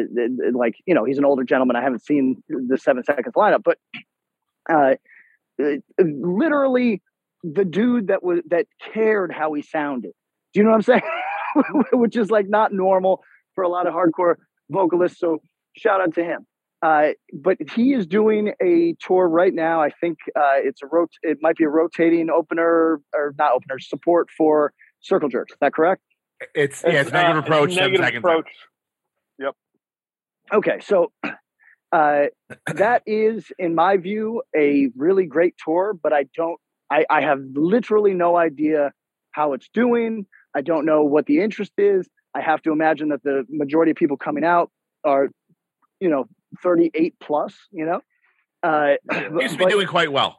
like 0.52 0.74
you 0.86 0.94
know 0.94 1.04
he's 1.04 1.18
an 1.18 1.24
older 1.24 1.44
gentleman. 1.44 1.76
I 1.76 1.82
haven't 1.82 2.04
seen 2.04 2.42
the 2.48 2.78
Seven 2.78 3.04
Seconds 3.04 3.34
lineup, 3.34 3.62
but 3.62 3.78
uh, 4.70 4.94
uh, 5.62 5.76
literally 5.98 7.02
the 7.42 7.64
dude 7.64 8.08
that 8.08 8.22
was 8.22 8.40
that 8.48 8.66
cared 8.92 9.32
how 9.32 9.52
he 9.52 9.62
sounded. 9.62 10.12
Do 10.52 10.60
you 10.60 10.64
know 10.64 10.70
what 10.70 10.76
I'm 10.76 10.82
saying? 10.82 11.02
Which 11.92 12.16
is 12.16 12.30
like 12.30 12.48
not 12.48 12.72
normal 12.72 13.22
for 13.54 13.62
a 13.62 13.68
lot 13.68 13.86
of 13.86 13.94
hardcore 13.94 14.36
vocalists. 14.70 15.18
So 15.18 15.40
shout 15.76 16.00
out 16.00 16.14
to 16.14 16.24
him. 16.24 16.46
Uh, 16.82 17.08
but 17.32 17.58
he 17.74 17.92
is 17.92 18.06
doing 18.06 18.54
a 18.62 18.94
tour 19.00 19.28
right 19.28 19.52
now. 19.52 19.82
I 19.82 19.90
think 19.90 20.18
uh, 20.34 20.56
it's 20.56 20.82
a 20.82 20.86
rot- 20.86 21.10
It 21.22 21.38
might 21.42 21.56
be 21.56 21.64
a 21.64 21.68
rotating 21.68 22.30
opener 22.30 23.00
or 23.14 23.34
not 23.38 23.52
opener 23.52 23.78
support 23.78 24.28
for 24.36 24.72
Circle 25.00 25.28
Jerks. 25.28 25.52
Is 25.52 25.58
that 25.60 25.74
correct? 25.74 26.02
It's 26.54 26.82
yeah, 26.82 27.02
it's 27.02 27.12
negative 27.12 27.36
uh, 27.36 27.40
approach. 27.40 27.74
seven 27.74 28.00
Negative 28.00 28.22
seconds. 28.24 28.46
Yep. 29.38 29.54
Okay, 30.54 30.78
so 30.80 31.12
uh, 31.92 32.24
that 32.66 33.02
is, 33.06 33.52
in 33.58 33.74
my 33.74 33.98
view, 33.98 34.42
a 34.56 34.88
really 34.96 35.26
great 35.26 35.54
tour. 35.62 35.94
But 36.00 36.14
I 36.14 36.24
don't. 36.34 36.58
I, 36.90 37.04
I 37.10 37.20
have 37.20 37.40
literally 37.54 38.14
no 38.14 38.36
idea 38.36 38.92
how 39.32 39.52
it's 39.52 39.68
doing. 39.72 40.26
I 40.56 40.62
don't 40.62 40.86
know 40.86 41.04
what 41.04 41.26
the 41.26 41.40
interest 41.40 41.72
is. 41.76 42.08
I 42.34 42.40
have 42.40 42.62
to 42.62 42.72
imagine 42.72 43.10
that 43.10 43.22
the 43.22 43.44
majority 43.48 43.90
of 43.90 43.96
people 43.96 44.16
coming 44.16 44.44
out 44.44 44.70
are, 45.04 45.28
you 46.00 46.08
know, 46.08 46.26
38 46.62 47.14
plus. 47.20 47.54
You 47.70 47.86
know. 47.86 48.00
Uh, 48.62 48.94
It 49.10 49.32
used 49.42 49.58
to 49.58 49.64
be 49.64 49.70
doing 49.70 49.86
quite 49.86 50.12
well. 50.12 50.38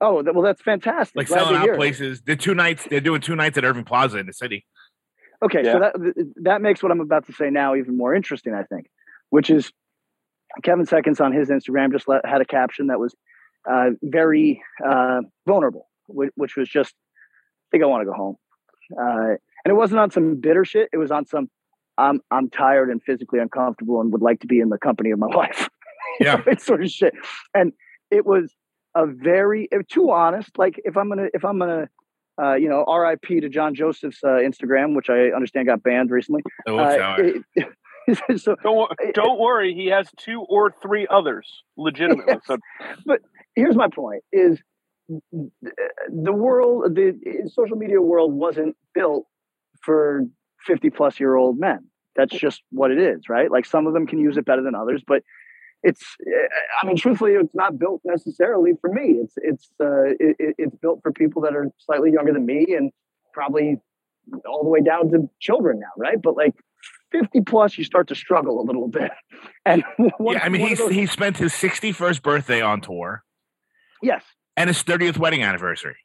oh, 0.00 0.22
th- 0.22 0.34
well, 0.34 0.44
that's 0.44 0.62
fantastic. 0.62 1.16
Like 1.16 1.26
Glad 1.26 1.38
selling 1.40 1.56
out 1.56 1.68
it. 1.68 1.76
places. 1.76 2.22
They're 2.24 2.36
two 2.36 2.54
nights. 2.54 2.86
They're 2.88 3.00
doing 3.00 3.20
two 3.20 3.34
nights 3.36 3.58
at 3.58 3.64
Irving 3.64 3.84
Plaza 3.84 4.18
in 4.18 4.26
the 4.26 4.32
city. 4.32 4.64
Okay, 5.42 5.62
Yeah. 5.64 5.72
so 5.72 5.78
that 5.80 6.24
that 6.42 6.62
makes 6.62 6.82
what 6.82 6.92
I'm 6.92 7.00
about 7.00 7.26
to 7.26 7.32
say 7.32 7.50
now 7.50 7.74
even 7.74 7.96
more 7.96 8.14
interesting, 8.14 8.54
I 8.54 8.62
think, 8.64 8.86
which 9.30 9.48
is 9.50 9.72
Kevin 10.62 10.84
Seconds 10.86 11.20
on 11.20 11.32
his 11.32 11.48
Instagram 11.48 11.92
just 11.92 12.06
let, 12.08 12.24
had 12.26 12.40
a 12.40 12.44
caption 12.44 12.88
that 12.88 13.00
was 13.00 13.14
uh, 13.70 13.90
very 14.02 14.62
uh, 14.86 15.22
vulnerable, 15.46 15.88
which, 16.08 16.30
which 16.36 16.56
was 16.56 16.68
just, 16.68 16.94
I 16.94 17.66
think 17.70 17.82
I 17.82 17.86
want 17.86 18.02
to 18.02 18.06
go 18.06 18.12
home, 18.12 18.36
uh, 19.00 19.30
and 19.64 19.70
it 19.70 19.74
wasn't 19.74 20.00
on 20.00 20.10
some 20.10 20.36
bitter 20.40 20.64
shit. 20.64 20.88
It 20.92 20.98
was 20.98 21.10
on 21.10 21.24
some, 21.26 21.48
I'm 22.00 22.20
I'm 22.30 22.48
tired 22.50 22.90
and 22.90 23.02
physically 23.02 23.38
uncomfortable 23.38 24.00
and 24.00 24.12
would 24.12 24.22
like 24.22 24.40
to 24.40 24.46
be 24.46 24.60
in 24.60 24.68
the 24.70 24.78
company 24.78 25.10
of 25.10 25.18
my 25.18 25.26
wife. 25.42 25.68
Yeah. 26.18 26.42
it's 26.46 26.64
sort 26.64 26.82
of 26.82 26.90
shit, 26.90 27.14
and 27.54 27.72
it 28.10 28.26
was 28.26 28.52
a 28.96 29.06
very 29.06 29.68
too 29.88 30.10
honest. 30.10 30.50
Like 30.58 30.80
if 30.84 30.96
I'm 30.96 31.08
gonna 31.08 31.28
if 31.34 31.44
I'm 31.44 31.58
gonna 31.58 31.88
uh, 32.42 32.54
you 32.54 32.68
know, 32.70 32.84
RIP 32.86 33.42
to 33.42 33.48
John 33.50 33.74
Joseph's 33.74 34.20
uh, 34.24 34.28
Instagram, 34.28 34.96
which 34.96 35.10
I 35.10 35.26
understand 35.36 35.66
got 35.66 35.82
banned 35.82 36.10
recently. 36.10 36.42
It 36.66 36.72
Uh, 36.72 36.96
sour. 36.96 37.24
it- 37.24 37.66
so 38.40 38.56
Don't 38.62 38.90
don't 39.14 39.38
worry. 39.38 39.74
He 39.74 39.86
has 39.88 40.08
two 40.16 40.40
or 40.48 40.74
three 40.82 41.06
others 41.10 41.46
legitimately. 41.76 42.36
So 42.46 42.56
But 43.06 43.20
here's 43.54 43.76
my 43.76 43.88
point: 43.88 44.22
is 44.32 44.58
the 45.08 46.32
world, 46.32 46.94
the 46.94 47.14
social 47.54 47.76
media 47.76 48.00
world, 48.00 48.32
wasn't 48.32 48.76
built 48.94 49.26
for 49.82 50.22
50 50.66 50.90
plus 50.90 51.18
year 51.20 51.34
old 51.36 51.58
men. 51.58 51.86
That's 52.16 52.34
just 52.36 52.62
what 52.70 52.90
it 52.90 52.98
is, 52.98 53.28
right? 53.28 53.50
Like 53.50 53.64
some 53.64 53.86
of 53.86 53.92
them 53.94 54.06
can 54.06 54.18
use 54.18 54.36
it 54.36 54.44
better 54.44 54.62
than 54.62 54.74
others, 54.74 55.02
but 55.06 55.22
it's. 55.82 56.02
I 56.82 56.86
mean, 56.86 56.96
truthfully, 56.96 57.32
it's 57.32 57.54
not 57.54 57.78
built 57.78 58.02
necessarily 58.04 58.72
for 58.80 58.92
me. 58.92 59.18
It's 59.22 59.34
it's 59.36 59.70
uh, 59.80 60.10
it, 60.20 60.36
it- 60.38 60.54
it's 60.58 60.76
built 60.76 61.00
for 61.02 61.12
people 61.12 61.42
that 61.42 61.54
are 61.54 61.68
slightly 61.78 62.10
younger 62.12 62.32
than 62.32 62.44
me 62.44 62.66
and 62.76 62.90
probably 63.32 63.78
all 64.46 64.62
the 64.62 64.68
way 64.68 64.80
down 64.82 65.10
to 65.12 65.30
children 65.40 65.78
now, 65.80 65.86
right? 65.96 66.20
But 66.20 66.36
like 66.36 66.52
50 67.12 67.40
plus, 67.42 67.78
you 67.78 67.84
start 67.84 68.08
to 68.08 68.14
struggle 68.14 68.60
a 68.60 68.64
little 68.64 68.88
bit. 68.88 69.10
And 69.64 69.84
one, 70.18 70.34
yeah, 70.36 70.42
I 70.44 70.48
mean, 70.48 70.62
one 70.62 70.72
of 70.72 70.78
he's 70.78 70.86
those- 70.86 70.92
he 70.92 71.06
spent 71.06 71.36
his 71.38 71.52
61st 71.52 72.22
birthday 72.22 72.60
on 72.60 72.80
tour 72.80 73.22
yes, 74.02 74.24
and 74.56 74.68
his 74.68 74.82
30th 74.82 75.16
wedding 75.18 75.42
anniversary. 75.42 75.96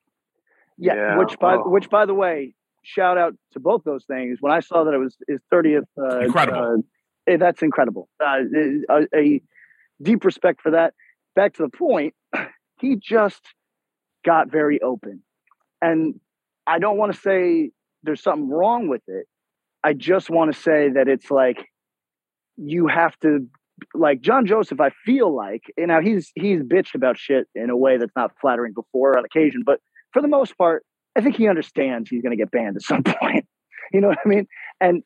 Yeah, 0.77 0.93
Yeah, 0.95 1.17
which 1.17 1.37
by 1.39 1.55
oh. 1.55 1.69
which 1.69 1.89
by 1.89 2.05
the 2.05 2.13
way, 2.13 2.53
shout 2.85 3.17
out 3.17 3.33
to 3.53 3.59
both 3.59 3.83
those 3.83 4.05
things. 4.05 4.37
When 4.39 4.51
I 4.51 4.59
saw 4.59 4.83
that 4.83 4.93
it 4.93 4.97
was 4.97 5.15
his 5.27 5.39
thirtieth, 5.49 5.85
uh, 5.97 6.19
Incredible. 6.19 6.83
Uh, 7.27 7.31
eh, 7.31 7.37
that's 7.37 7.61
incredible. 7.61 8.09
Uh, 8.23 8.39
a, 8.89 9.07
a 9.15 9.41
deep 10.01 10.23
respect 10.25 10.61
for 10.61 10.71
that. 10.71 10.93
Back 11.35 11.55
to 11.55 11.63
the 11.63 11.69
point, 11.69 12.13
he 12.79 12.95
just 12.95 13.41
got 14.23 14.51
very 14.51 14.81
open, 14.81 15.23
and 15.81 16.19
I 16.67 16.79
don't 16.79 16.97
want 16.97 17.13
to 17.13 17.19
say 17.19 17.71
there's 18.03 18.21
something 18.21 18.49
wrong 18.49 18.87
with 18.87 19.01
it. 19.07 19.27
I 19.83 19.93
just 19.93 20.29
want 20.29 20.53
to 20.53 20.59
say 20.59 20.89
that 20.89 21.07
it's 21.07 21.29
like 21.29 21.67
you 22.57 22.87
have 22.87 23.19
to 23.19 23.47
like 23.93 24.21
John 24.21 24.45
Joseph, 24.45 24.79
I 24.79 24.91
feel 25.05 25.35
like, 25.35 25.63
you 25.77 25.87
know, 25.87 26.01
he's 26.01 26.31
he's 26.35 26.61
bitched 26.61 26.95
about 26.95 27.17
shit 27.17 27.47
in 27.55 27.69
a 27.69 27.77
way 27.77 27.97
that's 27.97 28.15
not 28.15 28.31
flattering 28.39 28.73
before 28.73 29.17
on 29.17 29.25
occasion, 29.25 29.63
but 29.65 29.79
for 30.13 30.21
the 30.21 30.27
most 30.27 30.57
part, 30.57 30.83
I 31.15 31.21
think 31.21 31.35
he 31.35 31.47
understands 31.47 32.09
he's 32.09 32.21
going 32.21 32.31
to 32.31 32.41
get 32.41 32.51
banned 32.51 32.75
at 32.75 32.81
some 32.81 33.03
point. 33.03 33.45
You 33.93 34.01
know 34.01 34.09
what 34.09 34.19
I 34.25 34.27
mean? 34.27 34.47
And 34.81 35.03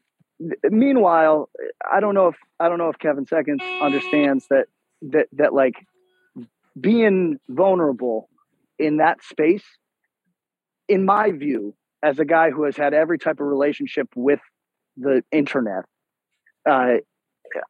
meanwhile, 0.64 1.50
I 1.90 2.00
don't 2.00 2.16
know 2.16 2.28
if 2.28 2.36
I 2.60 2.70
don't 2.70 2.78
know 2.78 2.90
if 2.90 2.98
Kevin 3.00 3.26
Seconds 3.26 3.62
understands 3.82 4.48
that 4.50 4.66
that 5.02 5.28
that 5.34 5.54
like 5.54 5.76
being 6.80 7.40
vulnerable 7.50 8.30
in 8.78 8.98
that 8.98 9.24
space, 9.24 9.66
in 10.88 11.06
my 11.06 11.32
view, 11.32 11.76
as 12.02 12.20
a 12.20 12.26
guy 12.26 12.52
who 12.52 12.64
has 12.64 12.78
had 12.78 12.94
every 12.94 13.20
type 13.20 13.40
of 13.40 13.48
relationship 13.48 14.08
with 14.16 14.40
the 14.96 15.24
internet, 15.32 15.86
uh, 16.70 16.96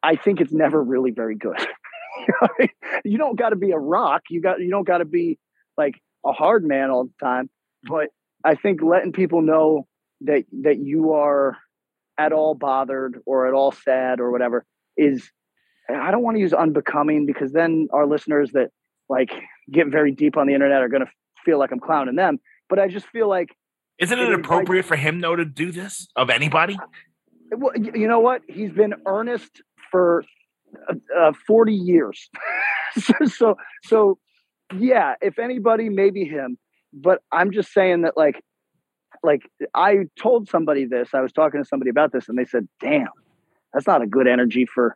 I 0.04 0.16
think 0.16 0.42
it's 0.42 0.54
never 0.54 0.82
really 0.82 1.12
very 1.12 1.36
good. 1.36 1.58
You 3.06 3.18
don't 3.18 3.38
got 3.38 3.50
to 3.50 3.56
be 3.56 3.72
a 3.72 3.78
rock. 3.78 4.24
You 4.30 4.42
got 4.42 4.60
you 4.60 4.70
don't 4.70 4.86
got 4.86 4.98
to 4.98 5.06
be 5.06 5.40
like 5.78 6.02
a 6.26 6.34
hard 6.34 6.66
man 6.66 6.90
all 6.90 7.06
the 7.06 7.14
time. 7.26 7.50
But 7.84 8.10
I 8.44 8.56
think 8.56 8.82
letting 8.82 9.12
people 9.12 9.42
know 9.42 9.88
that 10.22 10.46
that 10.64 10.80
you 10.80 11.14
are 11.14 11.58
at 12.18 12.34
all 12.34 12.56
bothered 12.56 13.20
or 13.26 13.48
at 13.48 13.54
all 13.54 13.72
sad 13.72 14.20
or 14.20 14.32
whatever 14.32 14.66
is 14.98 15.30
I 15.90 16.12
don't 16.12 16.24
want 16.24 16.36
to 16.36 16.42
use 16.42 16.54
unbecoming 16.54 17.26
because 17.26 17.52
then 17.52 17.88
our 17.94 18.06
listeners 18.06 18.52
that 18.52 18.70
like 19.08 19.32
get 19.72 19.88
very 19.88 20.12
deep 20.12 20.38
on 20.38 20.48
the 20.48 20.54
internet 20.54 20.82
are 20.82 20.90
going 20.90 21.06
to 21.06 21.12
feel 21.44 21.58
like 21.58 21.72
I'm 21.72 21.80
clowning 21.80 22.16
them. 22.16 22.40
But 22.70 22.80
I 22.80 22.88
just 22.88 23.08
feel 23.08 23.28
like 23.28 23.56
Isn't 23.98 24.20
it 24.20 24.34
appropriate 24.34 24.84
for 24.84 24.96
him 24.96 25.20
though 25.22 25.36
to 25.36 25.46
do 25.46 25.72
this 25.72 26.08
of 26.16 26.30
anybody? 26.30 26.78
well, 27.52 27.76
you 27.76 28.08
know 28.08 28.20
what? 28.20 28.42
He's 28.48 28.72
been 28.72 28.94
earnest 29.06 29.62
for 29.92 30.24
uh, 30.90 30.96
uh, 31.18 31.34
40 31.48 31.74
years. 31.74 32.30
so, 33.00 33.14
so, 33.26 33.56
so, 33.84 34.20
yeah, 34.78 35.16
if 35.22 35.40
anybody, 35.40 35.90
maybe 35.90 36.26
him. 36.26 36.58
But 36.94 37.22
I'm 37.32 37.52
just 37.52 37.74
saying 37.74 38.02
that, 38.02 38.18
like, 38.18 38.42
like 39.24 39.50
I 39.74 40.06
told 40.20 40.50
somebody 40.50 40.86
this. 40.86 41.10
I 41.14 41.22
was 41.22 41.32
talking 41.32 41.62
to 41.62 41.68
somebody 41.68 41.90
about 41.90 42.12
this, 42.12 42.30
and 42.30 42.38
they 42.38 42.46
said, 42.46 42.68
"Damn, 42.80 43.08
that's 43.74 43.88
not 43.88 44.02
a 44.02 44.08
good 44.08 44.28
energy 44.28 44.66
for 44.66 44.96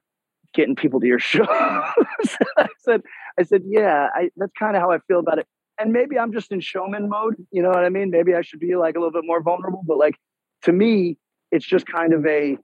getting 0.53 0.75
people 0.75 0.99
to 0.99 1.07
your 1.07 1.19
show." 1.33 1.45
I 1.49 2.67
said, 2.79 3.01
"I 3.37 3.43
said, 3.43 3.63
yeah, 3.65 4.09
I, 4.13 4.29
that's 4.37 4.53
kind 4.57 4.75
of 4.75 4.81
how 4.81 4.91
I 4.91 4.99
feel 5.07 5.19
about 5.19 5.39
it." 5.39 5.47
And 5.79 5.91
maybe 5.91 6.17
I'm 6.19 6.33
just 6.33 6.51
in 6.51 6.59
showman 6.61 7.09
mode. 7.09 7.35
You 7.51 7.61
know 7.61 7.69
what 7.69 7.83
I 7.83 7.89
mean? 7.89 8.11
Maybe 8.11 8.33
I 8.33 8.41
should 8.41 8.59
be 8.59 8.75
like 8.75 8.95
a 8.95 8.99
little 8.99 9.11
bit 9.11 9.25
more 9.25 9.41
vulnerable. 9.41 9.83
But 9.85 9.97
like 9.97 10.15
to 10.63 10.71
me, 10.71 11.17
it's 11.51 11.65
just 11.65 11.85
kind 11.85 12.13
of 12.13 12.25
a 12.25 12.57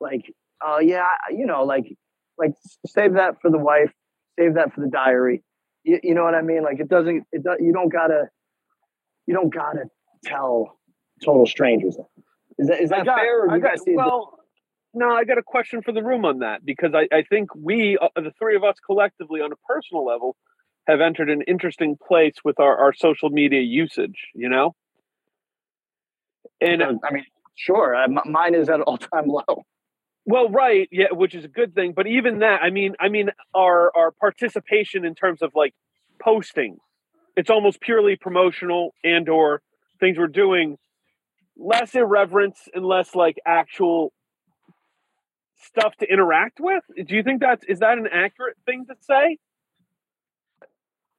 like, 0.00 0.32
oh 0.62 0.78
yeah, 0.80 1.06
you 1.30 1.46
know, 1.46 1.64
like 1.64 1.96
like 2.40 2.52
save 2.86 3.14
that 3.14 3.36
for 3.40 3.50
the 3.50 3.58
wife, 3.58 3.92
save 4.38 4.54
that 4.54 4.74
for 4.74 4.80
the 4.80 4.88
diary. 4.88 5.42
You, 5.84 6.00
you 6.02 6.14
know 6.14 6.24
what 6.24 6.34
I 6.34 6.42
mean? 6.42 6.62
Like 6.62 6.80
it 6.80 6.88
doesn't, 6.88 7.24
it 7.32 7.44
does, 7.44 7.58
you 7.60 7.72
don't 7.72 7.90
gotta, 7.90 8.28
you 9.26 9.34
don't 9.34 9.52
gotta 9.52 9.84
tell 10.24 10.78
total 11.24 11.46
strangers. 11.46 11.96
Is 12.58 12.68
that 12.68 12.80
is 12.80 12.90
that 12.90 13.04
got- 13.04 13.20
fair? 13.20 13.44
Or 13.44 13.50
I 13.52 13.58
got- 13.58 13.78
see 13.80 13.94
well, 13.94 14.38
no, 14.92 15.10
I 15.10 15.24
got 15.24 15.38
a 15.38 15.42
question 15.42 15.82
for 15.82 15.92
the 15.92 16.02
room 16.02 16.24
on 16.24 16.40
that 16.40 16.64
because 16.64 16.94
I, 16.94 17.06
I 17.14 17.22
think 17.22 17.54
we, 17.54 17.96
uh, 18.00 18.08
the 18.16 18.32
three 18.38 18.56
of 18.56 18.64
us 18.64 18.74
collectively, 18.84 19.40
on 19.40 19.52
a 19.52 19.56
personal 19.68 20.04
level, 20.04 20.36
have 20.88 21.00
entered 21.00 21.30
an 21.30 21.42
interesting 21.42 21.96
place 21.96 22.34
with 22.44 22.58
our, 22.58 22.76
our 22.76 22.92
social 22.92 23.30
media 23.30 23.60
usage. 23.60 24.28
You 24.34 24.48
know, 24.48 24.74
and? 26.60 26.82
I 26.82 27.12
mean, 27.12 27.24
sure. 27.54 27.94
I, 27.94 28.06
mine 28.08 28.54
is 28.54 28.68
at 28.68 28.80
all 28.86 28.98
time 28.98 29.26
low. 29.26 29.64
Well, 30.26 30.48
right, 30.50 30.88
yeah, 30.92 31.06
which 31.12 31.34
is 31.34 31.44
a 31.44 31.48
good 31.48 31.74
thing. 31.74 31.92
But 31.94 32.06
even 32.06 32.40
that, 32.40 32.60
I 32.62 32.70
mean, 32.70 32.94
I 33.00 33.08
mean, 33.08 33.30
our 33.54 33.90
our 33.96 34.10
participation 34.10 35.04
in 35.04 35.14
terms 35.14 35.40
of 35.40 35.52
like 35.54 35.74
posting, 36.20 36.78
it's 37.36 37.50
almost 37.50 37.80
purely 37.80 38.16
promotional 38.16 38.94
and 39.04 39.28
or 39.28 39.62
things 39.98 40.18
we're 40.18 40.26
doing, 40.26 40.78
less 41.56 41.94
irreverence 41.94 42.68
and 42.74 42.84
less 42.84 43.14
like 43.14 43.36
actual 43.46 44.12
stuff 45.62 45.94
to 45.96 46.10
interact 46.10 46.58
with. 46.60 46.82
Do 47.06 47.14
you 47.14 47.22
think 47.22 47.40
that's 47.40 47.64
is 47.64 47.80
that 47.80 47.98
an 47.98 48.08
accurate 48.12 48.56
thing 48.66 48.86
to 48.88 48.94
say, 49.00 49.38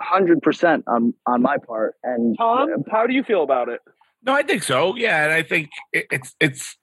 Hundred 0.01 0.41
percent 0.41 0.83
on 0.87 1.13
on 1.27 1.43
my 1.43 1.57
part. 1.57 1.93
And 2.03 2.35
Tom? 2.35 2.69
How 2.91 3.05
do 3.05 3.13
you 3.13 3.23
feel 3.23 3.43
about 3.43 3.69
it? 3.69 3.81
No, 4.23 4.33
I 4.33 4.41
think 4.41 4.63
so. 4.63 4.95
Yeah, 4.95 5.25
and 5.25 5.31
I 5.31 5.43
think 5.43 5.69
it, 5.93 6.07
it's 6.11 6.35
it's 6.39 6.75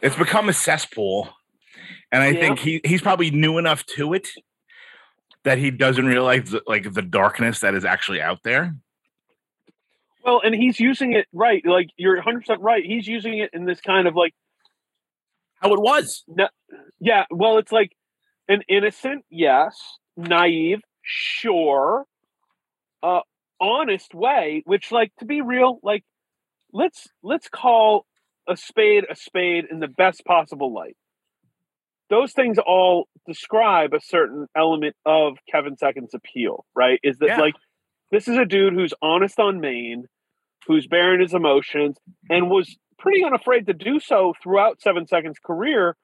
it's 0.00 0.14
become 0.14 0.48
a 0.48 0.52
cesspool, 0.52 1.28
and 2.12 2.22
I 2.22 2.28
Yeah. 2.28 2.40
think 2.40 2.58
he 2.60 2.80
he's 2.84 3.02
probably 3.02 3.32
new 3.32 3.58
enough 3.58 3.84
to 3.96 4.14
it 4.14 4.28
that 5.44 5.58
he 5.58 5.70
doesn't 5.70 6.06
realize 6.06 6.50
the, 6.50 6.62
like 6.66 6.92
the 6.92 7.02
darkness 7.02 7.60
that 7.60 7.74
is 7.74 7.84
actually 7.84 8.20
out 8.20 8.42
there. 8.42 8.74
Well, 10.24 10.40
and 10.44 10.54
he's 10.54 10.78
using 10.80 11.12
it 11.14 11.26
right. 11.32 11.62
Like 11.64 11.88
you're 11.96 12.16
100 12.16 12.40
percent 12.40 12.60
right. 12.60 12.84
He's 12.84 13.06
using 13.06 13.38
it 13.38 13.50
in 13.52 13.64
this 13.64 13.80
kind 13.80 14.06
of 14.08 14.14
like 14.14 14.34
How 15.60 15.72
it 15.72 15.80
was. 15.80 16.24
Yeah, 17.00 17.24
well, 17.30 17.58
it's 17.58 17.72
like 17.72 17.92
an 18.48 18.62
innocent, 18.68 19.24
yes, 19.30 19.76
naive, 20.16 20.80
sure, 21.02 22.04
uh, 23.02 23.20
honest 23.60 24.14
way. 24.14 24.62
Which, 24.66 24.92
like, 24.92 25.12
to 25.20 25.24
be 25.24 25.40
real, 25.40 25.78
like, 25.82 26.04
let's 26.72 27.08
let's 27.22 27.48
call 27.48 28.06
a 28.48 28.56
spade 28.56 29.04
a 29.10 29.16
spade 29.16 29.66
in 29.70 29.80
the 29.80 29.88
best 29.88 30.24
possible 30.24 30.72
light. 30.72 30.96
Those 32.10 32.32
things 32.32 32.58
all 32.58 33.06
describe 33.26 33.92
a 33.92 34.00
certain 34.00 34.46
element 34.56 34.96
of 35.04 35.36
Kevin 35.50 35.76
Second's 35.76 36.14
appeal, 36.14 36.64
right? 36.74 36.98
Is 37.02 37.18
that 37.18 37.28
Yeah. 37.28 37.40
like 37.40 37.54
this 38.10 38.28
is 38.28 38.36
a 38.38 38.44
dude 38.46 38.72
who's 38.72 38.94
honest 39.02 39.38
on 39.38 39.60
main, 39.60 40.06
who's 40.66 40.86
bearing 40.86 41.20
his 41.20 41.34
emotions, 41.34 41.98
and 42.30 42.48
was 42.50 42.76
pretty 42.98 43.22
unafraid 43.24 43.66
to 43.66 43.74
do 43.74 44.00
so 44.00 44.34
throughout 44.42 44.80
Seven 44.80 45.06
Seconds' 45.06 45.38
career 45.38 45.96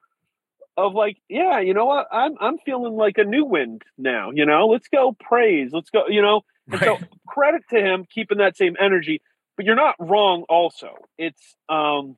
of 0.77 0.93
like, 0.93 1.17
yeah, 1.29 1.59
you 1.59 1.73
know 1.73 1.85
what? 1.85 2.07
I'm 2.11 2.35
I'm 2.39 2.57
feeling 2.59 2.93
like 2.93 3.17
a 3.17 3.23
new 3.23 3.45
wind 3.45 3.81
now, 3.97 4.31
you 4.31 4.45
know. 4.45 4.67
Let's 4.67 4.87
go 4.89 5.15
praise. 5.19 5.71
Let's 5.73 5.89
go, 5.89 6.03
you 6.07 6.21
know. 6.21 6.41
And 6.71 6.81
Right. 6.81 6.89
so 6.89 6.97
credit 7.27 7.63
to 7.71 7.79
him 7.79 8.05
keeping 8.13 8.37
that 8.39 8.57
same 8.57 8.75
energy. 8.79 9.21
But 9.57 9.65
you're 9.65 9.75
not 9.75 9.95
wrong 9.99 10.43
also. 10.49 10.89
It's 11.17 11.55
um 11.69 12.17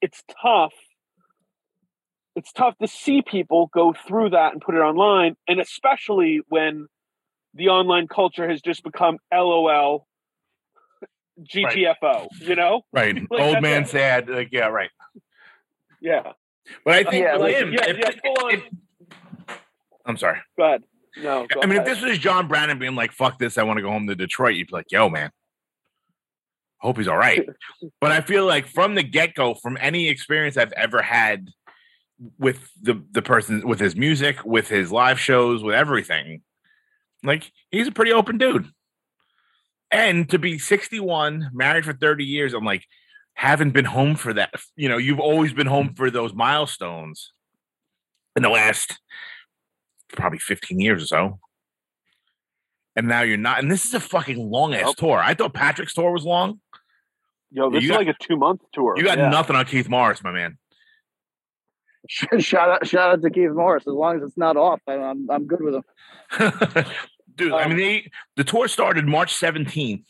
it's 0.00 0.22
tough. 0.42 0.74
It's 2.34 2.52
tough 2.52 2.76
to 2.80 2.88
see 2.88 3.22
people 3.22 3.70
go 3.74 3.92
through 4.06 4.30
that 4.30 4.52
and 4.52 4.60
put 4.60 4.74
it 4.74 4.78
online, 4.78 5.36
and 5.46 5.60
especially 5.60 6.40
when 6.48 6.86
the 7.54 7.68
online 7.68 8.08
culture 8.08 8.48
has 8.48 8.62
just 8.62 8.82
become 8.82 9.18
LOL 9.32 10.06
GTFO, 11.40 12.28
you 12.40 12.56
know? 12.56 12.82
Right. 12.92 13.14
Like, 13.30 13.40
Old 13.40 13.62
man 13.62 13.86
sad. 13.86 14.28
Like, 14.28 14.48
yeah, 14.52 14.66
right. 14.68 14.90
Yeah. 16.00 16.32
But 16.84 16.94
I 16.94 17.02
think 17.10 17.24
Yeah, 17.24 17.36
like- 17.36 17.56
him, 17.56 17.72
yeah, 17.72 17.86
if- 17.88 17.98
yeah, 17.98 18.30
on. 18.30 18.54
if- 18.54 18.64
I'm 20.06 20.16
sorry. 20.16 20.38
Go 20.56 20.64
ahead. 20.64 20.82
No, 21.18 21.46
go 21.46 21.60
I 21.62 21.66
mean, 21.66 21.80
if 21.80 21.84
this 21.84 22.00
was 22.00 22.18
John 22.18 22.48
Brannon 22.48 22.78
being 22.78 22.94
like, 22.94 23.12
fuck 23.12 23.38
this, 23.38 23.58
I 23.58 23.62
want 23.64 23.76
to 23.76 23.82
go 23.82 23.90
home 23.90 24.06
to 24.06 24.14
Detroit, 24.14 24.54
you'd 24.54 24.68
be 24.68 24.72
like, 24.72 24.90
yo, 24.90 25.10
man, 25.10 25.30
hope 26.78 26.96
he's 26.96 27.06
all 27.08 27.18
right. 27.18 27.46
but 28.00 28.10
I 28.12 28.22
feel 28.22 28.46
like 28.46 28.66
from 28.66 28.94
the 28.94 29.02
get 29.02 29.34
go, 29.34 29.52
from 29.54 29.76
any 29.80 30.08
experience 30.08 30.56
I've 30.56 30.72
ever 30.72 31.02
had 31.02 31.48
with 32.38 32.70
the, 32.80 33.02
the 33.10 33.22
person, 33.22 33.66
with 33.66 33.80
his 33.80 33.96
music, 33.96 34.44
with 34.44 34.68
his 34.68 34.92
live 34.92 35.18
shows, 35.18 35.62
with 35.62 35.74
everything, 35.74 36.42
like 37.22 37.50
he's 37.70 37.88
a 37.88 37.92
pretty 37.92 38.12
open 38.12 38.38
dude. 38.38 38.68
And 39.90 40.28
to 40.30 40.38
be 40.38 40.58
61, 40.58 41.50
married 41.52 41.84
for 41.84 41.92
30 41.92 42.24
years, 42.24 42.54
I'm 42.54 42.64
like, 42.64 42.84
haven't 43.34 43.70
been 43.70 43.84
home 43.84 44.16
for 44.16 44.32
that. 44.32 44.54
You 44.76 44.88
know, 44.88 44.96
you've 44.96 45.20
always 45.20 45.52
been 45.52 45.66
home 45.66 45.94
for 45.94 46.10
those 46.10 46.32
milestones 46.32 47.32
in 48.36 48.42
the 48.42 48.48
last 48.48 48.98
probably 50.12 50.38
15 50.38 50.80
years 50.80 51.02
or 51.02 51.06
so. 51.06 51.38
And 52.96 53.08
now 53.08 53.22
you're 53.22 53.36
not. 53.38 53.58
And 53.58 53.70
this 53.70 53.84
is 53.84 53.94
a 53.94 54.00
fucking 54.00 54.38
long 54.38 54.74
ass 54.74 54.94
tour. 54.94 55.18
I 55.18 55.34
thought 55.34 55.54
Patrick's 55.54 55.94
tour 55.94 56.12
was 56.12 56.24
long. 56.24 56.60
Yo, 57.50 57.70
this 57.70 57.82
you 57.82 57.90
is 57.90 57.96
got- 57.96 58.06
like 58.06 58.14
a 58.14 58.16
two 58.22 58.36
month 58.36 58.60
tour. 58.72 58.94
You 58.96 59.04
got 59.04 59.18
yeah. 59.18 59.28
nothing 59.28 59.56
on 59.56 59.64
Keith 59.64 59.88
Morris, 59.88 60.22
my 60.22 60.30
man. 60.30 60.58
shout 62.38 62.68
out, 62.70 62.86
shout 62.86 63.12
out 63.12 63.22
to 63.22 63.30
Keith 63.30 63.50
Morris. 63.52 63.84
As 63.86 63.94
long 63.94 64.16
as 64.16 64.22
it's 64.22 64.36
not 64.38 64.56
off, 64.56 64.80
I, 64.86 64.94
I'm 64.94 65.30
I'm 65.30 65.46
good 65.46 65.60
with 65.62 65.74
him. 65.76 65.84
Dude, 67.34 67.52
I 67.52 67.62
Um, 67.62 67.70
mean, 67.70 67.78
they, 67.78 68.10
the 68.36 68.44
tour 68.44 68.68
started 68.68 69.06
March 69.06 69.32
17th, 69.34 70.04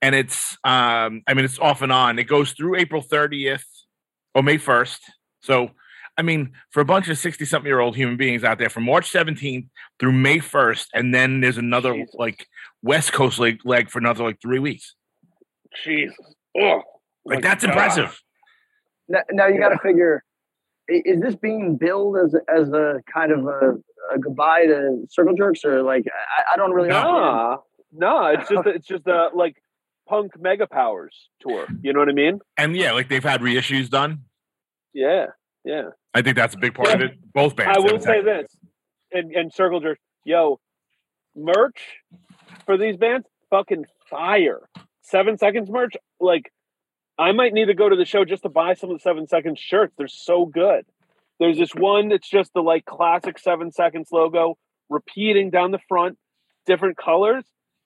and 0.00 0.14
it's, 0.14 0.56
um, 0.62 1.22
I 1.26 1.34
mean, 1.34 1.44
it's 1.44 1.58
off 1.58 1.82
and 1.82 1.90
on. 1.90 2.18
It 2.20 2.24
goes 2.24 2.52
through 2.52 2.76
April 2.76 3.02
30th 3.02 3.64
or 4.34 4.42
May 4.44 4.56
1st. 4.58 4.98
So, 5.40 5.70
I 6.16 6.22
mean, 6.22 6.52
for 6.70 6.80
a 6.80 6.84
bunch 6.84 7.08
of 7.08 7.18
60 7.18 7.44
something 7.46 7.66
year 7.66 7.80
old 7.80 7.96
human 7.96 8.16
beings 8.16 8.44
out 8.44 8.58
there, 8.58 8.68
from 8.70 8.84
March 8.84 9.10
17th 9.12 9.66
through 9.98 10.12
May 10.12 10.38
1st, 10.38 10.86
and 10.94 11.12
then 11.12 11.40
there's 11.40 11.58
another 11.58 11.94
Jesus. 11.94 12.14
like 12.14 12.46
West 12.82 13.12
Coast 13.12 13.38
leg, 13.40 13.58
leg 13.64 13.90
for 13.90 13.98
another 13.98 14.22
like 14.22 14.40
three 14.40 14.60
weeks. 14.60 14.94
Jesus. 15.84 16.14
Oh, 16.56 16.82
Like, 17.24 17.42
that's 17.42 17.64
God. 17.64 17.70
impressive. 17.70 18.20
Now, 19.08 19.20
now 19.32 19.46
you 19.48 19.58
got 19.58 19.70
to 19.70 19.78
figure: 19.78 20.22
i- 20.22 20.35
is 20.88 21.20
this 21.20 21.34
being 21.36 21.76
billed 21.76 22.16
as 22.16 22.34
a, 22.34 22.40
as 22.52 22.68
a 22.72 23.02
kind 23.12 23.32
of 23.32 23.46
a, 23.46 23.74
a 24.14 24.18
goodbye 24.18 24.66
to 24.66 25.04
Circle 25.08 25.34
Jerks, 25.34 25.64
or 25.64 25.82
like 25.82 26.04
I, 26.06 26.54
I 26.54 26.56
don't 26.56 26.72
really 26.72 26.88
know. 26.88 27.02
Nah, 27.02 27.56
nah. 27.92 28.28
It's 28.28 28.48
just 28.48 28.66
it's 28.66 28.86
just 28.86 29.06
a 29.06 29.28
like 29.34 29.56
punk 30.08 30.32
mega 30.40 30.66
powers 30.66 31.28
tour. 31.40 31.66
You 31.82 31.92
know 31.92 32.00
what 32.00 32.08
I 32.08 32.12
mean? 32.12 32.40
And 32.56 32.76
yeah, 32.76 32.92
like 32.92 33.08
they've 33.08 33.22
had 33.22 33.40
reissues 33.40 33.90
done. 33.90 34.22
Yeah, 34.94 35.26
yeah. 35.64 35.90
I 36.14 36.22
think 36.22 36.36
that's 36.36 36.54
a 36.54 36.58
big 36.58 36.74
part 36.74 36.94
of 36.94 37.00
it. 37.00 37.12
Both 37.32 37.56
bands. 37.56 37.76
I 37.76 37.80
will 37.80 38.00
say 38.00 38.22
this, 38.22 38.56
and 39.12 39.32
and 39.32 39.52
Circle 39.52 39.80
Jerk, 39.80 39.98
yo, 40.24 40.60
merch 41.34 41.80
for 42.64 42.78
these 42.78 42.96
bands, 42.96 43.26
fucking 43.50 43.84
fire. 44.08 44.68
Seven 45.02 45.38
Seconds 45.38 45.70
merch, 45.70 45.94
like 46.20 46.52
I 47.18 47.32
might 47.32 47.52
need 47.54 47.66
to 47.66 47.74
go 47.74 47.88
to 47.88 47.96
the 47.96 48.04
show 48.04 48.24
just 48.24 48.42
to 48.42 48.48
buy 48.48 48.74
some 48.74 48.90
of 48.90 48.96
the 48.96 49.00
Seven 49.02 49.26
Seconds 49.26 49.58
shirts. 49.58 49.94
They're 49.96 50.08
so 50.08 50.44
good. 50.46 50.84
There's 51.38 51.58
this 51.58 51.74
one 51.74 52.08
that's 52.08 52.28
just 52.28 52.52
the 52.54 52.62
like 52.62 52.84
classic 52.84 53.38
Seven 53.38 53.72
Seconds 53.72 54.08
logo 54.12 54.58
repeating 54.88 55.50
down 55.50 55.70
the 55.70 55.80
front, 55.88 56.18
different 56.66 56.96
colors. 56.96 57.44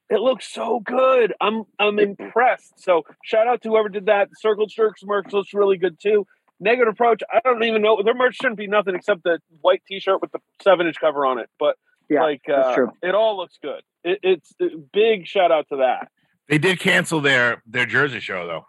It 0.09 0.21
looks 0.21 0.53
so 0.53 0.81
good. 0.81 1.33
I'm 1.41 1.65
I'm 1.79 1.99
impressed. 2.01 2.83
So 2.83 3.03
shout 3.25 3.47
out 3.47 3.63
to 3.63 3.69
whoever 3.69 3.89
did 3.89 4.07
that. 4.07 4.29
Circle 4.41 4.67
Jerks 4.67 5.03
merch 5.05 5.33
looks 5.33 5.55
really 5.55 5.79
good 5.79 5.99
too. 6.01 6.27
Negative 6.59 6.93
approach. 6.93 7.23
I 7.33 7.41
don't 7.45 7.63
even 7.65 7.81
know 7.83 8.03
their 8.03 8.15
merch 8.15 8.37
shouldn't 8.37 8.59
be 8.59 8.67
nothing 8.67 8.95
except 8.95 9.23
the 9.23 9.39
white 9.61 9.83
T-shirt 9.87 10.21
with 10.21 10.33
the 10.33 10.41
seven 10.63 10.87
inch 10.87 10.97
cover 11.01 11.25
on 11.25 11.39
it. 11.39 11.49
But 11.59 11.77
Yeah, 12.09 12.23
like 12.23 12.43
that's 12.47 12.67
uh, 12.69 12.75
true. 12.75 12.93
it 13.03 13.15
all 13.15 13.37
looks 13.37 13.59
good. 13.63 13.83
It, 14.03 14.19
it's 14.23 14.53
a 14.61 14.77
big 14.93 15.27
shout 15.27 15.53
out 15.53 15.69
to 15.69 15.77
that. 15.77 16.09
They 16.49 16.59
did 16.59 16.81
cancel 16.81 17.21
their 17.21 17.63
their 17.67 17.87
Jersey 17.87 18.19
show 18.21 18.47
though. 18.47 18.67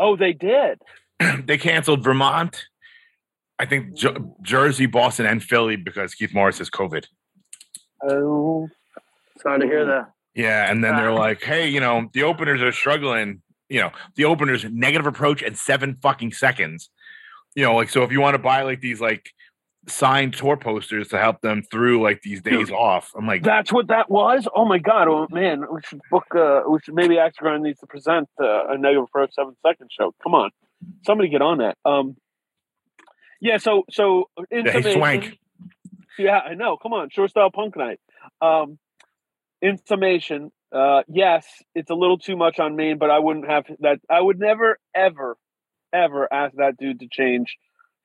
Oh, 0.00 0.16
they 0.16 0.32
did. 0.32 0.80
they 1.44 1.58
canceled 1.58 2.02
Vermont, 2.02 2.64
I 3.60 3.66
think 3.66 3.92
J- 3.92 4.08
mm. 4.08 4.32
Jersey, 4.42 4.86
Boston, 4.86 5.26
and 5.26 5.42
Philly 5.42 5.76
because 5.76 6.14
Keith 6.14 6.32
Morris 6.32 6.58
has 6.58 6.70
COVID. 6.70 7.04
Oh, 8.02 8.68
Sorry 9.42 9.60
to 9.60 9.66
hear 9.66 9.84
mm. 9.84 9.88
that. 9.88 10.12
Yeah, 10.34 10.70
and 10.70 10.82
then 10.82 10.96
they're 10.96 11.10
ah. 11.10 11.14
like, 11.14 11.42
"Hey, 11.42 11.68
you 11.68 11.80
know, 11.80 12.08
the 12.14 12.22
openers 12.22 12.62
are 12.62 12.72
struggling. 12.72 13.42
You 13.68 13.80
know, 13.80 13.90
the 14.16 14.24
openers 14.24 14.64
negative 14.64 15.06
approach 15.06 15.42
and 15.42 15.56
seven 15.56 15.98
fucking 16.02 16.32
seconds. 16.32 16.88
You 17.54 17.64
know, 17.64 17.74
like 17.74 17.90
so 17.90 18.02
if 18.02 18.10
you 18.10 18.20
want 18.20 18.34
to 18.34 18.42
buy 18.42 18.62
like 18.62 18.80
these 18.80 19.00
like 19.00 19.30
signed 19.88 20.34
tour 20.34 20.56
posters 20.56 21.08
to 21.08 21.18
help 21.18 21.40
them 21.40 21.62
through 21.70 22.02
like 22.02 22.20
these 22.22 22.42
days 22.42 22.70
off, 22.70 23.12
I'm 23.16 23.26
like, 23.26 23.42
that's 23.42 23.72
what 23.72 23.88
that 23.88 24.10
was. 24.10 24.46
Oh 24.54 24.64
my 24.66 24.78
god. 24.78 25.08
Oh 25.08 25.26
man, 25.30 25.60
we 25.72 25.80
should 25.86 26.00
book. 26.10 26.26
Uh, 26.34 26.62
we 26.68 26.78
should 26.82 26.94
maybe 26.94 27.16
Axagon 27.16 27.62
needs 27.62 27.80
to 27.80 27.86
present 27.86 28.28
uh, 28.40 28.68
a 28.68 28.78
negative 28.78 29.04
approach 29.04 29.34
seven 29.34 29.54
second 29.66 29.90
show. 29.90 30.14
Come 30.22 30.34
on, 30.34 30.50
somebody 31.06 31.28
get 31.30 31.42
on 31.42 31.58
that. 31.58 31.76
Um, 31.84 32.16
yeah. 33.40 33.56
So 33.58 33.84
so 33.90 34.28
in 34.50 34.66
Yeah, 34.66 34.72
summation- 34.72 34.92
swank. 34.92 35.38
Yeah, 36.18 36.38
I 36.38 36.54
know. 36.54 36.76
Come 36.76 36.92
on, 36.92 37.08
short 37.10 37.30
style 37.30 37.50
punk 37.50 37.76
night. 37.76 37.98
Um, 38.42 38.78
in 39.62 39.78
summation, 39.86 40.50
uh, 40.74 41.02
yes, 41.08 41.46
it's 41.74 41.88
a 41.90 41.94
little 41.94 42.18
too 42.18 42.36
much 42.36 42.58
on 42.58 42.76
Maine, 42.76 42.98
but 42.98 43.10
I 43.10 43.18
wouldn't 43.18 43.48
have 43.48 43.64
that. 43.80 44.00
I 44.10 44.20
would 44.20 44.38
never, 44.38 44.78
ever, 44.94 45.36
ever 45.92 46.30
ask 46.32 46.56
that 46.56 46.76
dude 46.76 47.00
to 47.00 47.08
change 47.10 47.56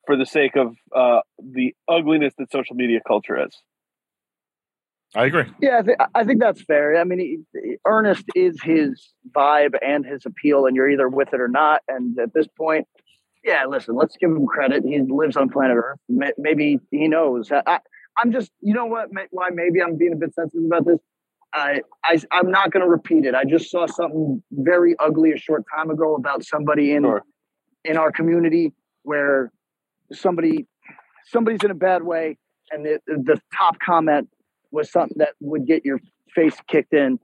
for 0.05 0.15
the 0.17 0.25
sake 0.25 0.55
of 0.55 0.75
uh, 0.95 1.21
the 1.39 1.73
ugliness 1.87 2.33
that 2.37 2.51
social 2.51 2.75
media 2.75 2.99
culture 3.07 3.43
is. 3.45 3.55
I 5.15 5.25
agree. 5.25 5.45
Yeah, 5.61 5.79
I, 5.79 5.81
th- 5.81 5.97
I 6.13 6.23
think 6.25 6.41
that's 6.41 6.61
fair. 6.63 6.97
I 6.97 7.03
mean, 7.05 7.19
he, 7.19 7.37
he- 7.53 7.77
Ernest 7.87 8.25
is 8.35 8.57
his 8.61 9.13
vibe 9.31 9.75
and 9.81 10.05
his 10.05 10.25
appeal, 10.25 10.65
and 10.65 10.75
you're 10.75 10.89
either 10.89 11.07
with 11.07 11.33
it 11.33 11.39
or 11.39 11.47
not. 11.47 11.81
And 11.87 12.17
at 12.19 12.33
this 12.33 12.47
point, 12.47 12.85
yeah, 13.43 13.65
listen, 13.65 13.95
let's 13.95 14.17
give 14.17 14.29
him 14.31 14.45
credit. 14.45 14.83
He 14.85 14.99
lives 15.07 15.37
on 15.37 15.49
planet 15.49 15.77
Earth. 15.77 15.99
May- 16.09 16.33
Maybe 16.37 16.79
he 16.91 17.07
knows. 17.07 17.51
I, 17.51 17.61
I, 17.65 17.79
I'm 18.17 18.31
just, 18.31 18.51
you 18.61 18.73
know 18.73 18.85
what? 18.87 19.13
May- 19.13 19.27
Why 19.31 19.49
maybe 19.53 19.81
I'm 19.81 19.97
being 19.97 20.13
a 20.13 20.17
bit 20.17 20.33
sensitive 20.33 20.65
about 20.65 20.85
this. 20.85 20.99
I, 21.53 21.81
I, 22.03 22.19
I'm 22.33 22.51
not 22.51 22.71
going 22.71 22.83
to 22.83 22.89
repeat 22.89 23.23
it. 23.23 23.33
I 23.33 23.45
just 23.45 23.71
saw 23.71 23.87
something 23.87 24.43
very 24.51 24.95
ugly 24.99 25.31
a 25.31 25.37
short 25.37 25.63
time 25.73 25.89
ago 25.89 26.15
about 26.15 26.43
somebody 26.43 26.91
in 26.91 27.03
Sure. 27.03 27.23
in 27.85 27.95
our 27.95 28.11
community 28.11 28.73
where 29.03 29.53
somebody 30.11 30.67
somebody's 31.27 31.63
in 31.63 31.71
a 31.71 31.75
bad 31.75 32.03
way, 32.03 32.37
and 32.71 32.85
the, 32.85 32.99
the 33.07 33.41
top 33.57 33.77
comment 33.79 34.29
was 34.71 34.91
something 34.91 35.17
that 35.19 35.29
would 35.39 35.65
get 35.65 35.85
your 35.85 35.99
face 36.33 36.55
kicked 36.67 36.93
in, 36.93 37.19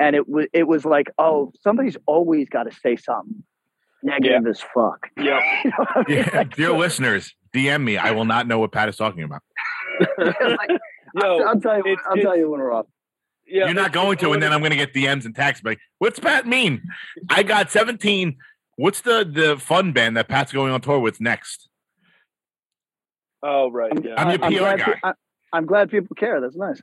and 0.00 0.16
it 0.16 0.28
was 0.28 0.46
it 0.52 0.66
was 0.66 0.84
like, 0.84 1.10
oh, 1.18 1.52
somebody's 1.62 1.96
always 2.06 2.48
got 2.48 2.64
to 2.64 2.72
say 2.72 2.96
something 2.96 3.42
negative 4.02 4.46
as 4.46 4.60
fuck. 4.74 5.08
Yeah. 5.16 5.40
You 5.64 5.70
know 5.70 5.86
I 5.94 6.04
mean? 6.08 6.18
Yeah, 6.18 6.30
Like, 6.36 6.54
dear 6.56 6.68
so- 6.68 6.76
listeners, 6.76 7.34
DM 7.54 7.82
me. 7.82 7.96
I 7.98 8.12
will 8.12 8.24
not 8.24 8.46
know 8.46 8.58
what 8.58 8.70
Pat 8.72 8.88
is 8.88 8.96
talking 8.96 9.22
about. 9.24 9.42
like, 10.18 10.70
Yo, 11.14 11.38
I'll, 11.40 11.48
I'll 11.48 11.60
tell 11.60 11.76
you. 11.78 11.92
it's- 11.92 12.06
I'll 12.08 12.16
tell 12.16 12.36
you 12.36 12.50
when 12.50 12.60
we're 12.60 12.72
off. 12.72 12.86
yeah, 13.46 13.64
You're 13.66 13.74
not 13.74 13.92
going 13.92 14.18
to, 14.18 14.32
and 14.32 14.42
then 14.42 14.52
I'm 14.52 14.60
going 14.60 14.70
to 14.70 14.76
get 14.76 14.92
DMs 14.94 15.24
and 15.24 15.34
texts 15.34 15.64
like, 15.64 15.78
"What's 15.98 16.20
Pat 16.20 16.46
mean? 16.46 16.82
I 17.30 17.42
got 17.42 17.70
17. 17.72 18.36
What's 18.76 19.00
the 19.00 19.24
the 19.28 19.56
fun 19.58 19.92
band 19.92 20.16
that 20.16 20.28
Pat's 20.28 20.52
going 20.52 20.70
on 20.72 20.80
tour 20.80 21.00
with 21.00 21.20
next? 21.20 21.67
Oh 23.42 23.70
right. 23.70 23.92
I'm, 23.96 24.04
Yeah. 24.04 24.14
I'm 24.16 24.30
your 24.30 24.44
I'm 24.44 24.52
PR 24.52 24.58
glad 24.58 24.78
guy. 24.78 24.84
pe- 24.84 24.98
I, 25.04 25.12
I'm 25.52 25.66
glad 25.66 25.90
people 25.90 26.14
care. 26.16 26.40
That's 26.40 26.56
nice. 26.56 26.80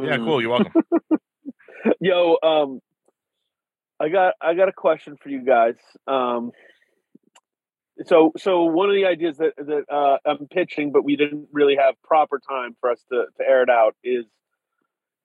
Yeah, 0.00 0.16
cool. 0.18 0.40
You're 0.40 0.50
welcome. 0.50 0.72
Yo, 2.00 2.36
um, 2.42 2.80
I 4.00 4.08
got 4.08 4.34
I 4.40 4.54
got 4.54 4.68
a 4.68 4.72
question 4.72 5.16
for 5.22 5.28
you 5.28 5.44
guys. 5.44 5.76
Um, 6.06 6.52
so 8.04 8.32
so 8.36 8.64
one 8.64 8.88
of 8.88 8.94
the 8.94 9.06
ideas 9.06 9.38
that 9.38 9.52
that 9.56 9.84
uh, 9.92 10.18
I'm 10.28 10.46
pitching, 10.48 10.92
but 10.92 11.04
we 11.04 11.16
didn't 11.16 11.48
really 11.52 11.76
have 11.76 11.94
proper 12.02 12.40
time 12.46 12.76
for 12.80 12.90
us 12.90 13.00
to 13.10 13.24
to 13.38 13.44
air 13.48 13.62
it 13.62 13.70
out 13.70 13.94
is 14.02 14.26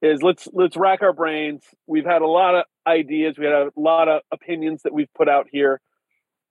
is 0.02 0.22
let's 0.22 0.48
let's 0.54 0.78
rack 0.78 1.02
our 1.02 1.14
brains. 1.14 1.64
We've 1.88 2.06
had 2.06 2.22
a 2.22 2.28
lot 2.28 2.56
of 2.56 2.66
ideas. 2.86 3.36
We 3.38 3.46
had 3.46 3.54
a 3.54 3.72
lot 3.76 4.08
of 4.08 4.22
opinions 4.32 4.84
that 4.84 4.94
we've 4.94 5.12
put 5.16 5.28
out 5.28 5.48
here. 5.52 5.82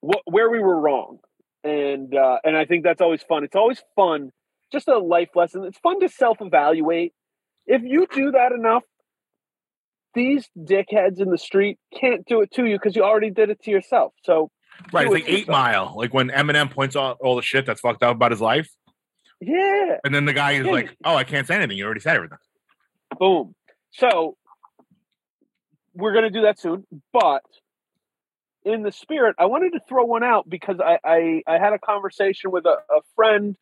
What 0.00 0.22
where 0.24 0.50
we 0.50 0.58
were 0.58 0.80
wrong, 0.80 1.18
and 1.66 2.14
uh, 2.14 2.38
and 2.44 2.56
I 2.56 2.64
think 2.64 2.84
that's 2.84 3.00
always 3.00 3.22
fun. 3.22 3.44
It's 3.44 3.56
always 3.56 3.82
fun, 3.96 4.30
just 4.72 4.88
a 4.88 4.98
life 4.98 5.30
lesson. 5.34 5.64
It's 5.64 5.78
fun 5.78 6.00
to 6.00 6.08
self 6.08 6.38
evaluate. 6.40 7.12
If 7.66 7.82
you 7.82 8.06
do 8.12 8.30
that 8.32 8.52
enough, 8.52 8.84
these 10.14 10.48
dickheads 10.56 11.20
in 11.20 11.30
the 11.30 11.38
street 11.38 11.78
can't 11.98 12.24
do 12.26 12.40
it 12.42 12.52
to 12.52 12.64
you 12.64 12.76
because 12.76 12.94
you 12.94 13.02
already 13.02 13.30
did 13.30 13.50
it 13.50 13.60
to 13.64 13.70
yourself. 13.70 14.12
So 14.24 14.50
Right, 14.92 15.06
it's 15.06 15.14
like 15.14 15.24
Eight. 15.28 15.48
Mile. 15.48 15.94
Like 15.96 16.12
when 16.14 16.28
Eminem 16.28 16.70
points 16.70 16.96
out 16.96 17.16
all 17.20 17.34
the 17.34 17.42
shit 17.42 17.64
that's 17.66 17.80
fucked 17.80 18.02
up 18.02 18.14
about 18.16 18.30
his 18.30 18.40
life, 18.42 18.68
yeah, 19.40 19.96
and 20.04 20.14
then 20.14 20.24
the 20.26 20.32
guy 20.34 20.52
is 20.52 20.66
Yeah. 20.66 20.72
like, 20.72 20.96
"Oh, 21.04 21.16
I 21.16 21.24
can't 21.24 21.46
say 21.46 21.56
anything. 21.56 21.76
You 21.78 21.84
already 21.86 22.00
said 22.00 22.16
everything." 22.16 22.38
boom. 23.18 23.54
So 23.92 24.36
we're 25.94 26.12
gonna 26.12 26.30
do 26.30 26.42
that 26.42 26.58
soon, 26.58 26.86
but 27.12 27.42
in 28.66 28.82
the 28.82 28.92
spirit, 28.92 29.36
I 29.38 29.46
wanted 29.46 29.70
to 29.72 29.80
throw 29.88 30.04
one 30.04 30.24
out 30.24 30.48
because 30.48 30.78
I 30.80 30.98
I, 31.04 31.42
I 31.46 31.58
had 31.58 31.72
a 31.72 31.78
conversation 31.78 32.50
with 32.50 32.66
a, 32.66 32.76
a 32.92 33.00
friend 33.14 33.56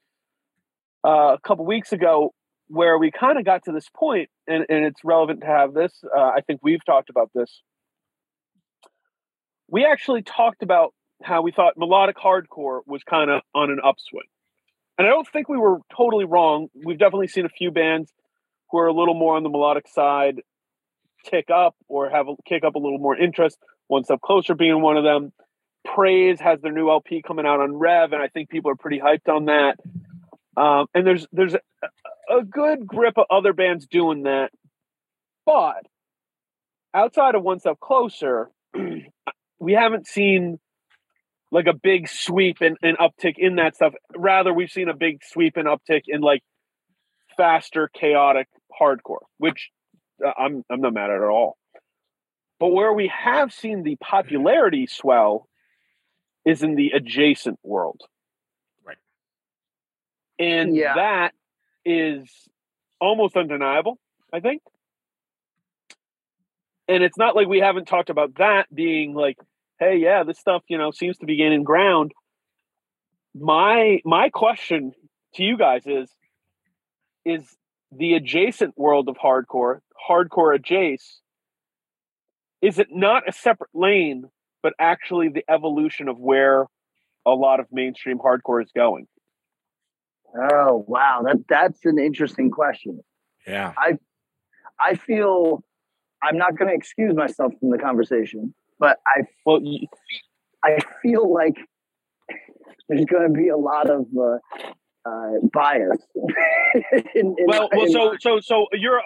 uh, 1.07 1.35
a 1.35 1.39
couple 1.47 1.67
weeks 1.67 1.93
ago 1.93 2.33
where 2.69 2.99
we 2.99 3.11
kind 3.11 3.39
of 3.39 3.45
got 3.45 3.65
to 3.65 3.73
this 3.73 3.89
point, 3.95 4.31
and, 4.49 4.65
and 4.69 4.87
it's 4.87 5.05
relevant 5.05 5.43
to 5.43 5.47
have 5.47 5.75
this. 5.75 5.93
Uh, 6.05 6.19
I 6.19 6.41
think 6.47 6.61
we've 6.63 6.85
talked 6.85 7.11
about 7.11 7.31
this. 7.35 7.61
We 9.69 9.85
actually 9.85 10.23
talked 10.23 10.63
about 10.63 10.95
how 11.23 11.43
we 11.43 11.53
thought 11.53 11.75
melodic 11.77 12.17
hardcore 12.17 12.81
was 12.87 13.03
kind 13.05 13.31
of 13.31 13.43
on 13.55 13.71
an 13.71 13.79
upswing. 13.85 14.27
And 14.97 15.07
I 15.07 15.11
don't 15.11 15.29
think 15.29 15.49
we 15.49 15.59
were 15.59 15.79
totally 15.95 16.25
wrong. 16.25 16.69
We've 16.75 16.99
definitely 16.99 17.29
seen 17.29 17.45
a 17.45 17.51
few 17.51 17.71
bands 17.71 18.13
who 18.71 18.79
are 18.79 18.87
a 18.87 18.93
little 18.93 19.15
more 19.15 19.37
on 19.37 19.43
the 19.43 19.49
melodic 19.49 19.89
side 19.89 20.41
tick 21.25 21.47
up 21.51 21.75
or 21.89 22.11
have 22.11 22.29
a, 22.29 22.35
kick 22.47 22.65
up 22.65 22.75
a 22.75 22.79
little 22.79 22.99
more 22.99 23.17
interest. 23.17 23.59
One 23.89 24.05
Step 24.05 24.21
Closer 24.21 24.55
being 24.55 24.81
one 24.81 24.97
of 24.97 25.05
them. 25.05 25.33
Praise 25.85 26.41
has 26.41 26.61
their 26.61 26.73
new 26.73 26.89
LP 26.89 27.23
coming 27.23 27.47
out 27.47 27.61
on 27.61 27.75
Rev, 27.75 28.13
and 28.13 28.23
I 28.23 28.29
think 28.29 28.49
people 28.49 28.71
are 28.71 28.77
pretty 28.77 29.01
hyped 29.01 29.29
on 29.29 29.47
that. 29.47 29.77
Um, 30.57 30.87
and 30.95 31.07
there's 31.07 31.27
there's 31.33 31.55
a, 31.55 32.39
a 32.39 32.45
good 32.45 32.87
grip 32.87 33.19
of 33.19 33.27
other 33.31 33.53
bands 33.53 33.87
doing 33.87 34.23
that, 34.23 34.51
but 35.45 35.85
outside 36.95 37.35
of 37.35 37.43
One 37.43 37.61
Step 37.61 37.81
Closer, 37.81 38.51
we 39.59 39.73
haven't 39.73 40.07
seen 40.07 40.59
like 41.51 41.67
a 41.67 41.75
big 41.75 42.09
sweep 42.09 42.59
and, 42.61 42.77
and 42.83 42.97
uptick 42.99 43.35
in 43.37 43.57
that 43.57 43.77
stuff. 43.77 43.95
Rather, 44.17 44.53
we've 44.53 44.71
seen 44.71 44.89
a 44.89 44.97
big 44.97 45.23
sweep 45.23 45.57
and 45.57 45.69
uptick 45.69 46.03
in 46.07 46.21
like 46.21 46.43
faster, 47.37 47.91
chaotic 47.95 48.49
hardcore, 48.81 49.25
which 49.39 49.71
uh, 50.25 50.33
I'm 50.39 50.65
I'm 50.71 50.81
not 50.81 50.95
mad 50.95 51.11
at 51.11 51.17
at 51.17 51.29
all. 51.29 51.57
But 52.61 52.69
where 52.69 52.93
we 52.93 53.09
have 53.09 53.53
seen 53.53 53.83
the 53.83 53.97
popularity 53.97 54.87
swell 54.87 55.49
is 56.45 56.63
in 56.63 56.75
the 56.77 56.91
adjacent 56.91 57.59
world. 57.63 58.01
Right. 58.85 58.99
And 60.39 60.77
Yeah. 60.77 60.95
that 60.95 61.35
is 61.85 62.49
almost 63.01 63.37
undeniable, 63.37 63.99
I 64.33 64.41
think. 64.41 64.63
And 66.87 67.03
it's 67.03 67.17
not 67.17 67.35
like 67.35 67.49
we 67.49 67.61
haven't 67.61 67.87
talked 67.87 68.11
about 68.11 68.35
that 68.37 68.73
being 68.75 69.15
like, 69.15 69.39
hey, 69.79 69.97
yeah, 69.97 70.23
this 70.23 70.39
stuff, 70.39 70.63
you 70.69 70.79
know, 70.79 70.91
seems 70.91 71.19
to 71.19 71.27
be 71.27 71.37
gaining 71.37 71.65
ground. 71.65 72.13
My 73.35 74.01
my 74.05 74.29
question 74.31 74.93
to 75.35 75.43
you 75.43 75.57
guys 75.57 75.83
is 75.87 76.11
is 77.25 77.57
the 77.91 78.15
adjacent 78.15 78.77
world 78.77 79.09
of 79.09 79.17
hardcore, 79.17 79.81
hardcore 80.09 80.57
adjace, 80.59 81.21
is 82.65 82.79
it 82.79 82.89
not 82.91 83.29
a 83.29 83.33
separate 83.33 83.71
lane, 83.75 84.25
but 84.63 84.73
actually 84.79 85.29
the 85.29 85.45
evolution 85.51 86.09
of 86.09 86.19
where 86.19 86.65
a 87.27 87.31
lot 87.31 87.61
of 87.61 87.67
mainstream 87.71 88.19
hardcore 88.19 88.63
is 88.63 88.71
going? 88.75 89.07
Oh 90.35 90.83
wow, 90.89 91.23
that 91.27 91.45
that's 91.47 91.85
an 91.85 91.99
interesting 91.99 92.51
question. 92.51 93.01
Yeah, 93.47 93.75
I 93.77 93.99
I 94.81 94.95
feel 94.95 95.63
I'm 96.23 96.39
not 96.39 96.57
going 96.57 96.71
to 96.71 96.75
excuse 96.75 97.15
myself 97.15 97.53
from 97.61 97.71
the 97.71 97.79
conversation, 97.79 98.55
but 98.79 98.99
I 99.07 99.25
Well, 99.45 99.61
y- 99.63 99.87
I 100.65 100.79
feel 101.03 101.33
like 101.33 101.57
there's 102.89 103.05
going 103.05 103.29
to 103.29 103.39
be 103.39 103.49
a 103.49 103.59
lot 103.59 103.91
of 103.91 104.07
uh, 104.19 104.39
uh, 105.05 105.33
bias. 105.53 105.99
in, 107.15 107.37
in 107.39 107.47
well, 107.47 107.69
well. 107.71 107.85
in 107.85 107.93
So, 107.93 108.15
so, 108.19 108.41
so 108.41 108.67
you're 108.73 109.03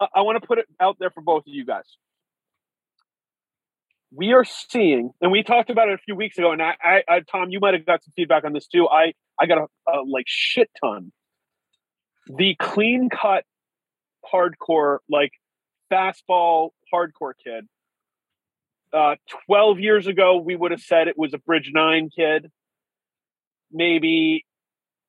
I, 0.00 0.06
I 0.14 0.20
want 0.22 0.40
to 0.40 0.46
put 0.46 0.58
it 0.58 0.66
out 0.80 0.96
there 1.00 1.10
for 1.10 1.20
both 1.20 1.40
of 1.40 1.52
you 1.52 1.66
guys. 1.66 1.96
We 4.16 4.32
are 4.32 4.44
seeing, 4.44 5.10
and 5.20 5.32
we 5.32 5.42
talked 5.42 5.70
about 5.70 5.88
it 5.88 5.94
a 5.94 5.98
few 5.98 6.14
weeks 6.14 6.38
ago. 6.38 6.52
And 6.52 6.62
I, 6.62 6.74
I, 6.82 7.02
I 7.08 7.20
Tom, 7.20 7.50
you 7.50 7.58
might 7.60 7.74
have 7.74 7.84
got 7.84 8.04
some 8.04 8.12
feedback 8.14 8.44
on 8.44 8.52
this 8.52 8.66
too. 8.66 8.88
I, 8.88 9.12
I 9.40 9.46
got 9.46 9.58
a, 9.58 9.90
a 9.90 10.02
like 10.06 10.26
shit 10.26 10.70
ton. 10.80 11.12
The 12.26 12.54
clean 12.58 13.08
cut, 13.10 13.44
hardcore, 14.32 14.98
like 15.08 15.32
fastball 15.92 16.70
hardcore 16.92 17.32
kid. 17.42 17.66
Uh, 18.92 19.16
12 19.46 19.80
years 19.80 20.06
ago, 20.06 20.38
we 20.38 20.54
would 20.54 20.70
have 20.70 20.80
said 20.80 21.08
it 21.08 21.18
was 21.18 21.34
a 21.34 21.38
Bridge 21.38 21.70
Nine 21.74 22.10
kid. 22.16 22.50
Maybe 23.72 24.44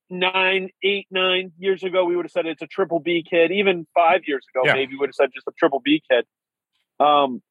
nine, 0.10 0.70
eight, 0.84 1.08
nine 1.12 1.52
years 1.60 1.84
ago, 1.84 2.06
we 2.06 2.16
would 2.16 2.26
have 2.26 2.32
said 2.32 2.46
it's 2.48 2.62
a 2.62 2.68
triple 2.68 3.00
B 3.00 3.24
kid. 3.28 3.52
Even 3.52 3.86
five 3.94 4.22
years 4.26 4.46
ago, 4.54 4.64
Yeah. 4.66 4.74
maybe 4.74 4.94
we 4.94 4.98
would 4.98 5.10
have 5.10 5.16
said 5.16 5.30
just 5.34 5.48
a 5.48 5.52
triple 5.58 5.82
B 5.84 6.02
kid. 6.10 6.26
Um, 7.00 7.42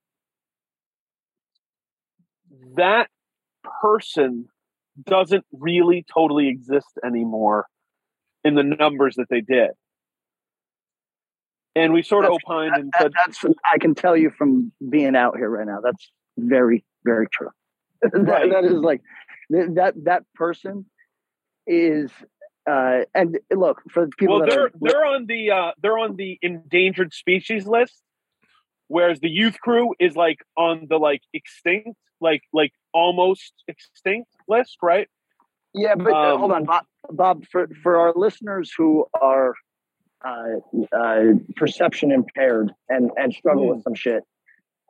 that 2.76 3.09
person 3.82 4.46
doesn't 5.02 5.44
really 5.52 6.05
totally 6.12 6.48
exist 6.48 6.86
anymore 7.05 7.66
in 8.44 8.55
the 8.55 8.62
numbers 8.62 9.16
that 9.16 9.28
they 9.28 9.40
did. 9.40 9.70
And 11.76 11.92
we 11.92 12.02
sort 12.02 12.24
of 12.24 12.30
That's- 12.32 12.40
opined 12.46 12.76
and 12.76 12.92
That- 12.92 13.02
said, 13.02 13.12
that's 13.26 13.44
I 13.70 13.78
can 13.78 13.94
tell 13.94 14.16
you 14.16 14.30
from 14.30 14.72
being 14.88 15.16
out 15.16 15.36
here 15.36 15.50
right 15.50 15.66
now. 15.66 15.80
That's 15.82 16.11
very 16.38 16.84
very 17.05 17.26
true. 17.32 17.50
that, 18.02 18.14
Right. 18.14 18.50
that 18.50 18.64
is 18.64 18.72
like 18.74 19.02
that 19.50 19.94
that 20.05 20.22
person 20.34 20.86
is 21.66 22.11
uh 22.70 23.00
and 23.14 23.38
look 23.50 23.82
for 23.90 24.07
people 24.18 24.36
well, 24.38 24.46
that 24.46 24.50
they're 24.50 24.64
are, 24.66 24.70
they're 24.80 25.05
on 25.05 25.26
the 25.26 25.50
uh, 25.50 25.72
they're 25.82 25.98
on 25.98 26.16
the 26.16 26.38
endangered 26.42 27.12
species 27.12 27.66
list, 27.66 28.00
whereas 28.88 29.20
the 29.20 29.28
youth 29.28 29.59
crew 29.61 29.94
is 29.98 30.14
like 30.14 30.38
on 30.57 30.86
the 30.88 30.98
like 30.98 31.22
extinct, 31.32 31.98
like 32.24 32.42
like 32.52 32.72
almost 32.92 33.52
extinct 33.68 34.30
list, 34.48 34.78
right? 34.82 35.08
Yeah, 35.74 35.94
but 35.96 36.12
Um, 36.12 36.38
hold 36.40 36.52
on, 36.52 36.64
Bob. 36.64 36.84
Bob, 37.10 37.44
for 37.52 37.68
for 37.82 37.92
our 37.98 38.12
listeners 38.16 38.72
who 38.76 39.06
are 39.20 39.54
uh, 40.24 40.54
uh, 41.00 41.24
perception 41.56 42.10
impaired 42.10 42.72
and 42.88 43.10
and 43.16 43.32
struggle 43.32 43.64
Hmm. 43.64 43.74
with 43.74 43.82
some 43.84 43.94
shit, 43.94 44.22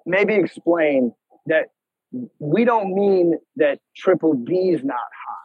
maybe 0.06 0.34
explain 0.34 1.12
that 1.46 1.66
we 2.38 2.64
don't 2.64 2.94
mean 2.94 3.26
that 3.56 3.80
Triple 3.96 4.34
B 4.34 4.52
is 4.76 4.84
not 4.84 4.96
hot. 4.96 5.38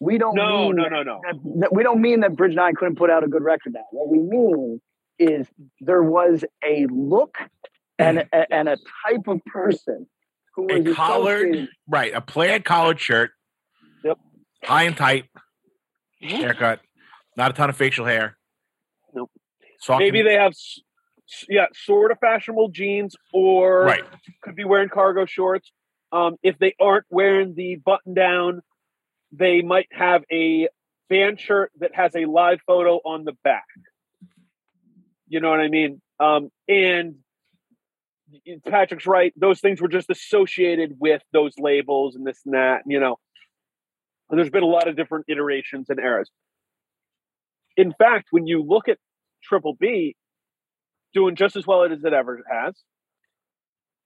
We 0.00 0.18
don't 0.18 0.34
No, 0.34 0.66
mean 0.66 0.76
no, 0.76 0.88
no, 0.88 1.02
no. 1.02 1.20
that, 1.26 1.36
that- 1.60 1.72
we 1.72 1.82
don't 1.84 2.00
mean 2.00 2.20
that 2.20 2.34
Bridge 2.36 2.54
Nine 2.56 2.74
couldn't 2.74 2.96
put 2.96 3.10
out 3.10 3.22
a 3.24 3.28
good 3.28 3.42
record. 3.44 3.72
Now, 3.74 3.86
what 3.92 4.08
we 4.08 4.18
mean 4.18 4.80
is 5.18 5.46
there 5.80 6.02
was 6.02 6.44
a 6.64 6.86
look 6.90 7.38
and 7.98 8.18
a, 8.32 8.52
and 8.54 8.68
a 8.68 8.76
type 9.06 9.26
of 9.28 9.44
person 9.46 10.06
A 10.58 10.94
collared, 10.94 11.68
right? 11.86 12.12
A 12.14 12.20
plaid 12.20 12.64
collared 12.64 13.00
shirt. 13.00 13.30
Yep. 14.04 14.18
High 14.64 14.82
and 14.84 14.96
tight 14.96 15.26
haircut. 16.20 16.80
Not 17.36 17.52
a 17.52 17.54
ton 17.54 17.70
of 17.70 17.76
facial 17.76 18.04
hair. 18.04 18.36
Nope. 19.14 19.30
Soft 19.80 20.00
Maybe 20.00 20.22
they 20.22 20.34
have, 20.34 20.54
yeah, 21.48 21.66
sort 21.72 22.10
of 22.10 22.18
fashionable 22.18 22.70
jeans, 22.70 23.14
or 23.32 23.84
right. 23.84 24.04
could 24.42 24.56
be 24.56 24.64
wearing 24.64 24.88
cargo 24.88 25.24
shorts. 25.26 25.70
Um, 26.10 26.36
if 26.42 26.58
they 26.58 26.74
aren't 26.80 27.06
wearing 27.10 27.54
the 27.54 27.76
button 27.76 28.14
down, 28.14 28.62
they 29.30 29.62
might 29.62 29.88
have 29.92 30.24
a 30.32 30.68
band 31.08 31.38
shirt 31.38 31.70
that 31.80 31.94
has 31.94 32.14
a 32.16 32.24
live 32.24 32.60
photo 32.66 32.96
on 32.96 33.24
the 33.24 33.34
back. 33.44 33.66
You 35.28 35.40
know 35.40 35.50
what 35.50 35.60
I 35.60 35.68
mean? 35.68 36.00
Um, 36.18 36.50
and 36.66 37.16
Patrick's 38.66 39.06
right; 39.06 39.32
those 39.36 39.60
things 39.60 39.80
were 39.80 39.88
just 39.88 40.10
associated 40.10 40.96
with 40.98 41.22
those 41.32 41.52
labels 41.58 42.14
and 42.14 42.26
this 42.26 42.40
and 42.44 42.54
that. 42.54 42.82
You 42.86 43.00
know, 43.00 43.16
and 44.30 44.38
there's 44.38 44.50
been 44.50 44.62
a 44.62 44.66
lot 44.66 44.88
of 44.88 44.96
different 44.96 45.26
iterations 45.28 45.86
and 45.88 45.98
eras. 45.98 46.30
In 47.76 47.92
fact, 47.92 48.28
when 48.30 48.46
you 48.46 48.62
look 48.62 48.88
at 48.88 48.98
Triple 49.42 49.74
B 49.78 50.16
doing 51.14 51.36
just 51.36 51.56
as 51.56 51.66
well 51.66 51.84
as 51.84 52.04
it 52.04 52.12
ever 52.12 52.42
has, 52.50 52.74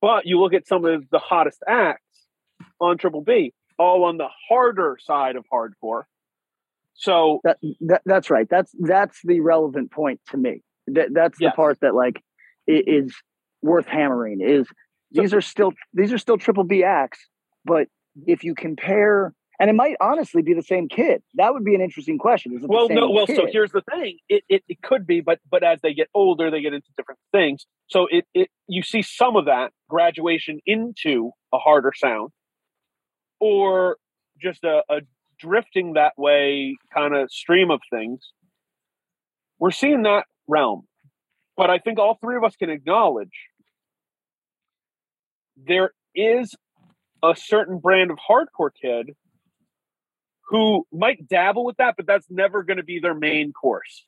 but 0.00 0.26
you 0.26 0.40
look 0.40 0.54
at 0.54 0.66
some 0.66 0.84
of 0.84 1.04
the 1.10 1.18
hottest 1.18 1.62
acts 1.66 2.02
on 2.80 2.98
Triple 2.98 3.22
B, 3.22 3.52
all 3.78 4.04
on 4.04 4.18
the 4.18 4.28
harder 4.48 4.98
side 5.00 5.36
of 5.36 5.44
hardcore. 5.52 6.02
So 6.94 7.40
That, 7.44 7.56
that 7.80 8.02
that's 8.04 8.30
right. 8.30 8.46
That's 8.48 8.72
that's 8.78 9.18
the 9.24 9.40
relevant 9.40 9.90
point 9.90 10.20
to 10.30 10.36
me. 10.36 10.62
That 10.88 11.08
that's 11.12 11.40
Yes. 11.40 11.52
the 11.52 11.56
part 11.56 11.80
that 11.80 11.94
like 11.94 12.22
is 12.66 13.14
worth 13.62 13.86
hammering. 13.86 14.40
Is 14.40 14.66
these 15.10 15.34
are 15.34 15.40
still 15.40 15.72
these 15.94 16.12
are 16.12 16.18
still 16.18 16.38
triple 16.38 16.64
B 16.64 16.84
acts, 16.84 17.18
but 17.64 17.88
if 18.26 18.44
you 18.44 18.54
compare, 18.54 19.32
and 19.58 19.70
it 19.70 19.74
might 19.74 19.96
honestly 20.00 20.42
be 20.42 20.54
the 20.54 20.62
same 20.62 20.88
kid. 20.88 21.22
That 21.34 21.54
would 21.54 21.64
be 21.64 21.74
an 21.74 21.80
interesting 21.80 22.18
question. 22.18 22.58
Well, 22.62 22.88
no, 22.88 23.10
well, 23.10 23.26
kid? 23.26 23.36
so 23.36 23.46
here's 23.50 23.72
the 23.72 23.82
thing: 23.82 24.18
it, 24.28 24.42
it 24.48 24.64
it 24.68 24.82
could 24.82 25.06
be, 25.06 25.20
but 25.20 25.38
but 25.50 25.62
as 25.62 25.80
they 25.82 25.94
get 25.94 26.08
older, 26.14 26.50
they 26.50 26.60
get 26.60 26.74
into 26.74 26.88
different 26.96 27.20
things. 27.32 27.66
So 27.88 28.06
it 28.10 28.26
it 28.34 28.48
you 28.66 28.82
see 28.82 29.02
some 29.02 29.36
of 29.36 29.46
that 29.46 29.72
graduation 29.88 30.60
into 30.66 31.30
a 31.52 31.58
harder 31.58 31.92
sound, 31.94 32.30
or 33.40 33.98
just 34.40 34.64
a, 34.64 34.82
a 34.88 35.00
drifting 35.38 35.94
that 35.94 36.12
way 36.16 36.76
kind 36.92 37.14
of 37.14 37.30
stream 37.30 37.70
of 37.70 37.80
things. 37.90 38.20
We're 39.58 39.70
seeing 39.70 40.02
that 40.02 40.24
realm, 40.48 40.88
but 41.56 41.70
I 41.70 41.78
think 41.78 41.98
all 41.98 42.18
three 42.20 42.36
of 42.36 42.44
us 42.44 42.56
can 42.56 42.70
acknowledge 42.70 43.30
there 45.56 45.92
is 46.14 46.54
a 47.22 47.34
certain 47.36 47.78
brand 47.78 48.10
of 48.10 48.18
hardcore 48.18 48.70
kid 48.80 49.14
who 50.48 50.86
might 50.92 51.28
dabble 51.28 51.64
with 51.64 51.76
that, 51.78 51.94
but 51.96 52.06
that's 52.06 52.26
never 52.28 52.62
going 52.62 52.76
to 52.76 52.82
be 52.82 52.98
their 52.98 53.14
main 53.14 53.52
course. 53.52 54.06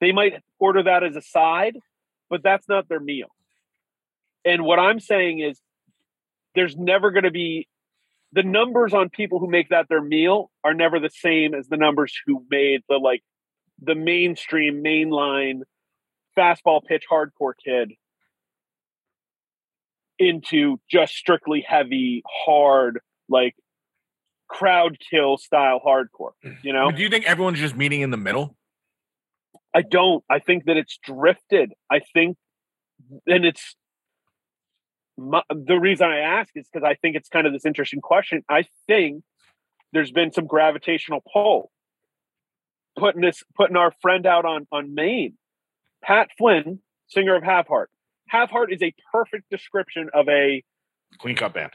They 0.00 0.12
might 0.12 0.34
order 0.58 0.82
that 0.84 1.04
as 1.04 1.16
a 1.16 1.22
side, 1.22 1.76
but 2.30 2.42
that's 2.42 2.68
not 2.68 2.88
their 2.88 3.00
meal. 3.00 3.28
And 4.44 4.64
what 4.64 4.78
I'm 4.78 5.00
saying 5.00 5.40
is 5.40 5.60
there's 6.54 6.76
never 6.76 7.10
going 7.10 7.24
to 7.24 7.30
be 7.30 7.68
the 8.32 8.42
numbers 8.42 8.94
on 8.94 9.10
people 9.10 9.38
who 9.38 9.48
make 9.48 9.68
that 9.68 9.88
their 9.88 10.02
meal 10.02 10.50
are 10.64 10.74
never 10.74 10.98
the 10.98 11.10
same 11.10 11.54
as 11.54 11.68
the 11.68 11.76
numbers 11.76 12.14
who 12.26 12.44
made 12.50 12.80
the 12.88 12.96
like 12.96 13.22
the 13.80 13.94
mainstream 13.94 14.82
mainline 14.82 15.60
fastball 16.36 16.80
pitch 16.82 17.04
hardcore 17.10 17.52
kid 17.62 17.92
into 20.22 20.78
just 20.90 21.14
strictly 21.14 21.64
heavy 21.66 22.22
hard 22.26 23.00
like 23.28 23.54
crowd 24.48 24.98
kill 25.10 25.36
style 25.38 25.80
hardcore 25.84 26.32
you 26.62 26.72
know 26.72 26.90
do 26.90 27.02
you 27.02 27.08
think 27.08 27.24
everyone's 27.24 27.58
just 27.58 27.76
meeting 27.76 28.02
in 28.02 28.10
the 28.10 28.16
middle? 28.16 28.56
I 29.74 29.82
don't. 29.82 30.22
I 30.30 30.38
think 30.38 30.64
that 30.66 30.76
it's 30.76 30.98
drifted. 31.02 31.72
I 31.90 32.00
think, 32.12 32.36
and 33.26 33.44
it's 33.44 33.74
my, 35.16 35.42
the 35.48 35.76
reason 35.76 36.06
I 36.06 36.18
ask 36.18 36.50
is 36.54 36.68
because 36.70 36.86
I 36.86 36.94
think 36.94 37.16
it's 37.16 37.28
kind 37.28 37.46
of 37.46 37.52
this 37.52 37.64
interesting 37.64 38.00
question. 38.00 38.42
I 38.48 38.64
think 38.86 39.22
there's 39.92 40.12
been 40.12 40.32
some 40.32 40.46
gravitational 40.46 41.22
pull 41.32 41.70
putting 42.98 43.22
this, 43.22 43.42
putting 43.56 43.76
our 43.76 43.92
friend 44.02 44.26
out 44.26 44.44
on 44.44 44.66
on 44.70 44.94
Maine, 44.94 45.34
Pat 46.02 46.28
Flynn, 46.36 46.80
singer 47.08 47.36
of 47.36 47.42
Have 47.42 47.66
Heart. 47.66 47.90
Have 48.28 48.50
Heart 48.50 48.72
is 48.72 48.82
a 48.82 48.94
perfect 49.12 49.50
description 49.50 50.08
of 50.14 50.28
a 50.28 50.62
Clean 51.18 51.36
cut 51.36 51.54
band. 51.54 51.72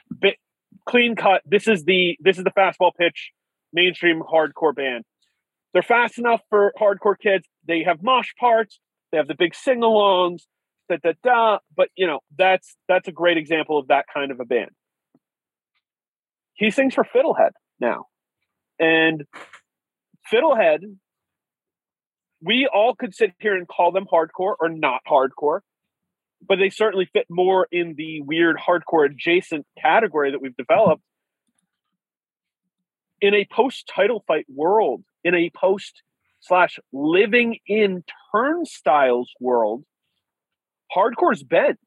clean 0.87 1.15
cut. 1.15 1.41
This 1.45 1.67
is 1.67 1.83
the 1.83 2.17
this 2.19 2.37
is 2.37 2.43
the 2.43 2.51
fastball 2.51 2.91
pitch 2.97 3.31
mainstream 3.73 4.21
hardcore 4.21 4.75
band. 4.75 5.03
They're 5.73 5.83
fast 5.83 6.17
enough 6.17 6.41
for 6.49 6.73
hardcore 6.79 7.15
kids. 7.21 7.45
They 7.67 7.83
have 7.83 8.01
mosh 8.01 8.29
parts. 8.39 8.79
They 9.11 9.17
have 9.17 9.27
the 9.27 9.35
big 9.35 9.53
sing-alongs. 9.53 10.41
Da 10.89 10.97
da 11.03 11.11
da. 11.23 11.57
But 11.75 11.89
you 11.95 12.07
know 12.07 12.19
that's 12.37 12.75
that's 12.87 13.07
a 13.07 13.11
great 13.11 13.37
example 13.37 13.77
of 13.77 13.87
that 13.89 14.05
kind 14.11 14.31
of 14.31 14.39
a 14.39 14.45
band. 14.45 14.71
He 16.53 16.71
sings 16.71 16.95
for 16.95 17.03
Fiddlehead 17.03 17.51
now, 17.79 18.05
and 18.79 19.23
Fiddlehead. 20.33 20.79
We 22.41 22.67
all 22.71 22.93
could 22.95 23.15
sit 23.15 23.31
here 23.39 23.55
and 23.55 23.67
call 23.67 23.91
them 23.91 24.05
hardcore 24.11 24.55
or 24.59 24.69
not 24.69 25.01
hardcore 25.09 25.61
but 26.45 26.57
they 26.57 26.69
certainly 26.69 27.05
fit 27.11 27.25
more 27.29 27.67
in 27.71 27.95
the 27.97 28.21
weird 28.21 28.57
hardcore 28.57 29.05
adjacent 29.05 29.65
category 29.81 30.31
that 30.31 30.41
we've 30.41 30.55
developed. 30.55 31.01
In 33.19 33.33
a 33.33 33.47
post 33.51 33.91
title 33.93 34.23
fight 34.27 34.45
world 34.47 35.03
in 35.23 35.33
a 35.33 35.49
post 35.49 36.03
slash 36.39 36.79
living 36.93 37.57
in 37.67 38.03
turnstiles 38.31 39.31
world 39.39 39.83
hardcore's 40.95 41.43
bent. 41.43 41.79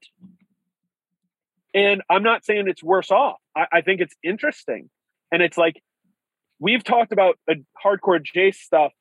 And 1.73 2.03
i'm 2.11 2.23
not 2.23 2.45
saying 2.45 2.67
it's 2.67 2.83
worse 2.83 3.11
off. 3.11 3.39
I, 3.57 3.67
I 3.75 3.81
think 3.81 4.01
it's 4.01 4.15
interesting. 4.23 4.91
And 5.33 5.41
it's 5.41 5.57
like 5.57 5.81
we've 6.59 6.83
talked 6.83 7.13
about 7.13 7.39
a 7.49 7.55
hardcore 7.85 8.21
jace 8.21 8.57
stuff 8.57 8.93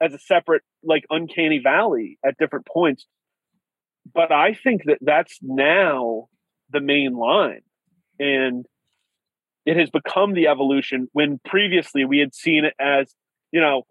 as 0.00 0.12
a 0.14 0.18
separate 0.18 0.62
like 0.82 1.04
uncanny 1.10 1.60
valley 1.62 2.18
at 2.24 2.36
different 2.38 2.66
points 2.66 3.06
but 4.12 4.32
I 4.32 4.54
think 4.54 4.84
that 4.86 4.98
that's 5.00 5.38
now 5.42 6.28
the 6.70 6.80
main 6.80 7.14
line, 7.14 7.62
and 8.18 8.66
it 9.64 9.76
has 9.76 9.90
become 9.90 10.34
the 10.34 10.48
evolution. 10.48 11.08
When 11.12 11.40
previously 11.44 12.04
we 12.04 12.18
had 12.18 12.34
seen 12.34 12.64
it 12.64 12.74
as, 12.78 13.14
you 13.50 13.60
know, 13.60 13.86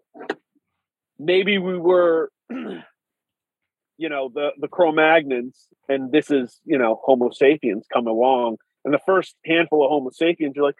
maybe 1.18 1.58
we 1.58 1.78
were, 1.78 2.30
you 2.50 4.08
know, 4.08 4.30
the 4.32 4.50
the 4.60 4.68
Cro-Magnons, 4.68 5.56
and 5.88 6.12
this 6.12 6.30
is 6.30 6.60
you 6.64 6.78
know 6.78 7.00
Homo 7.04 7.30
sapiens 7.30 7.86
come 7.92 8.06
along, 8.06 8.58
and 8.84 8.94
the 8.94 9.00
first 9.06 9.34
handful 9.44 9.84
of 9.84 9.90
Homo 9.90 10.10
sapiens, 10.10 10.54
you're 10.54 10.64
like, 10.64 10.78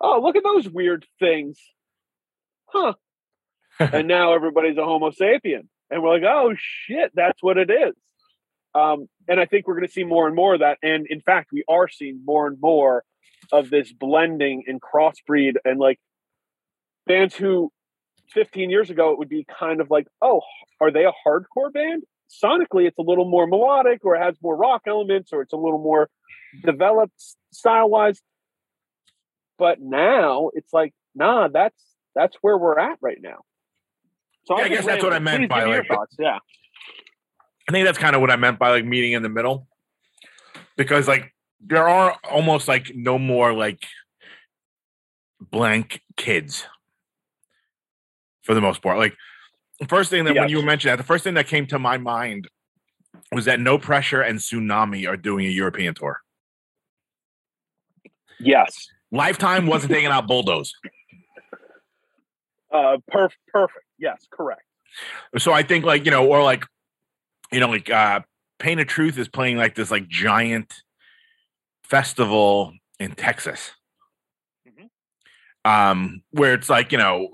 oh, 0.00 0.20
look 0.22 0.36
at 0.36 0.44
those 0.44 0.68
weird 0.68 1.06
things, 1.18 1.58
huh? 2.66 2.94
and 3.78 4.08
now 4.08 4.34
everybody's 4.34 4.78
a 4.78 4.84
Homo 4.84 5.10
sapien, 5.10 5.66
and 5.90 6.02
we're 6.02 6.14
like, 6.14 6.28
oh 6.28 6.54
shit, 6.58 7.12
that's 7.14 7.42
what 7.42 7.58
it 7.58 7.70
is. 7.70 7.94
Um, 8.76 9.08
and 9.26 9.40
I 9.40 9.46
think 9.46 9.66
we're 9.66 9.74
going 9.74 9.86
to 9.86 9.92
see 9.92 10.04
more 10.04 10.26
and 10.26 10.36
more 10.36 10.54
of 10.54 10.60
that. 10.60 10.78
And 10.82 11.06
in 11.08 11.20
fact, 11.20 11.48
we 11.52 11.64
are 11.68 11.88
seeing 11.88 12.20
more 12.24 12.46
and 12.46 12.60
more 12.60 13.04
of 13.52 13.70
this 13.70 13.92
blending 13.92 14.64
and 14.66 14.80
crossbreed 14.80 15.54
and 15.64 15.78
like 15.78 15.98
bands 17.06 17.34
who 17.34 17.70
15 18.32 18.70
years 18.70 18.90
ago 18.90 19.12
it 19.12 19.18
would 19.18 19.28
be 19.28 19.46
kind 19.58 19.80
of 19.80 19.90
like, 19.90 20.06
oh, 20.20 20.42
are 20.80 20.90
they 20.90 21.04
a 21.04 21.12
hardcore 21.26 21.72
band? 21.72 22.02
Sonically, 22.28 22.86
it's 22.86 22.98
a 22.98 23.02
little 23.02 23.28
more 23.28 23.46
melodic 23.46 24.04
or 24.04 24.16
it 24.16 24.22
has 24.22 24.34
more 24.42 24.56
rock 24.56 24.82
elements 24.86 25.32
or 25.32 25.42
it's 25.42 25.52
a 25.52 25.56
little 25.56 25.78
more 25.78 26.10
developed 26.64 27.14
style 27.52 27.88
wise. 27.88 28.20
But 29.58 29.78
now 29.80 30.50
it's 30.52 30.72
like, 30.72 30.92
nah, 31.14 31.48
that's 31.48 31.82
that's 32.14 32.36
where 32.42 32.58
we're 32.58 32.78
at 32.78 32.98
right 33.00 33.18
now. 33.20 33.38
So 34.44 34.58
Yeah, 34.58 34.64
I 34.64 34.68
guess 34.68 34.84
that's 34.84 35.02
what 35.02 35.12
I 35.12 35.18
meant 35.18 35.48
by, 35.48 35.64
like, 35.64 35.86
thoughts. 35.86 36.16
Yeah. 36.18 36.38
I 37.68 37.72
think 37.72 37.84
that's 37.84 37.98
kind 37.98 38.14
of 38.14 38.20
what 38.20 38.30
I 38.30 38.36
meant 38.36 38.58
by 38.58 38.70
like 38.70 38.84
meeting 38.84 39.12
in 39.12 39.22
the 39.22 39.28
middle. 39.28 39.66
Because 40.76 41.08
like 41.08 41.34
there 41.60 41.88
are 41.88 42.16
almost 42.30 42.68
like 42.68 42.92
no 42.94 43.18
more 43.18 43.52
like 43.52 43.84
blank 45.40 46.02
kids 46.16 46.64
for 48.42 48.54
the 48.54 48.60
most 48.60 48.82
part. 48.82 48.98
Like 48.98 49.16
the 49.80 49.86
first 49.86 50.10
thing 50.10 50.24
that 50.24 50.34
when 50.34 50.48
you 50.48 50.62
mentioned 50.62 50.92
that, 50.92 50.96
the 50.96 51.04
first 51.04 51.24
thing 51.24 51.34
that 51.34 51.46
came 51.46 51.66
to 51.66 51.78
my 51.78 51.98
mind 51.98 52.48
was 53.32 53.46
that 53.46 53.58
No 53.58 53.78
Pressure 53.78 54.20
and 54.20 54.38
Tsunami 54.38 55.08
are 55.08 55.16
doing 55.16 55.46
a 55.46 55.50
European 55.50 55.94
tour. 55.94 56.20
Yes. 58.38 58.88
Lifetime 59.10 59.66
wasn't 59.66 59.92
taking 59.92 60.10
out 60.10 60.26
Bulldoze. 60.26 60.72
Uh, 62.72 62.98
perf- 63.12 63.30
perfect. 63.48 63.84
Yes, 63.98 64.26
correct. 64.30 64.62
So 65.38 65.52
I 65.52 65.62
think 65.62 65.84
like, 65.84 66.04
you 66.04 66.10
know, 66.10 66.26
or 66.26 66.42
like, 66.42 66.64
you 67.52 67.60
know, 67.60 67.68
like 67.70 67.90
uh 67.90 68.20
Pain 68.58 68.78
of 68.78 68.86
Truth 68.86 69.18
is 69.18 69.28
playing 69.28 69.56
like 69.56 69.74
this 69.74 69.90
like 69.90 70.08
giant 70.08 70.82
festival 71.84 72.72
in 72.98 73.12
Texas. 73.12 73.72
Mhm. 74.68 74.88
Um, 75.70 76.22
where 76.30 76.54
it's 76.54 76.68
like, 76.70 76.92
you 76.92 76.98
know, 76.98 77.28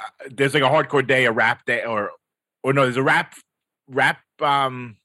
uh, 0.00 0.04
there's 0.30 0.54
like 0.54 0.62
a 0.62 0.68
hardcore 0.68 1.06
day, 1.06 1.26
a 1.26 1.32
rap 1.32 1.64
day, 1.66 1.84
or 1.84 2.10
or 2.62 2.72
no, 2.72 2.82
there's 2.84 2.96
a 2.96 3.02
rap 3.02 3.34
rap 3.88 4.18
um 4.40 4.96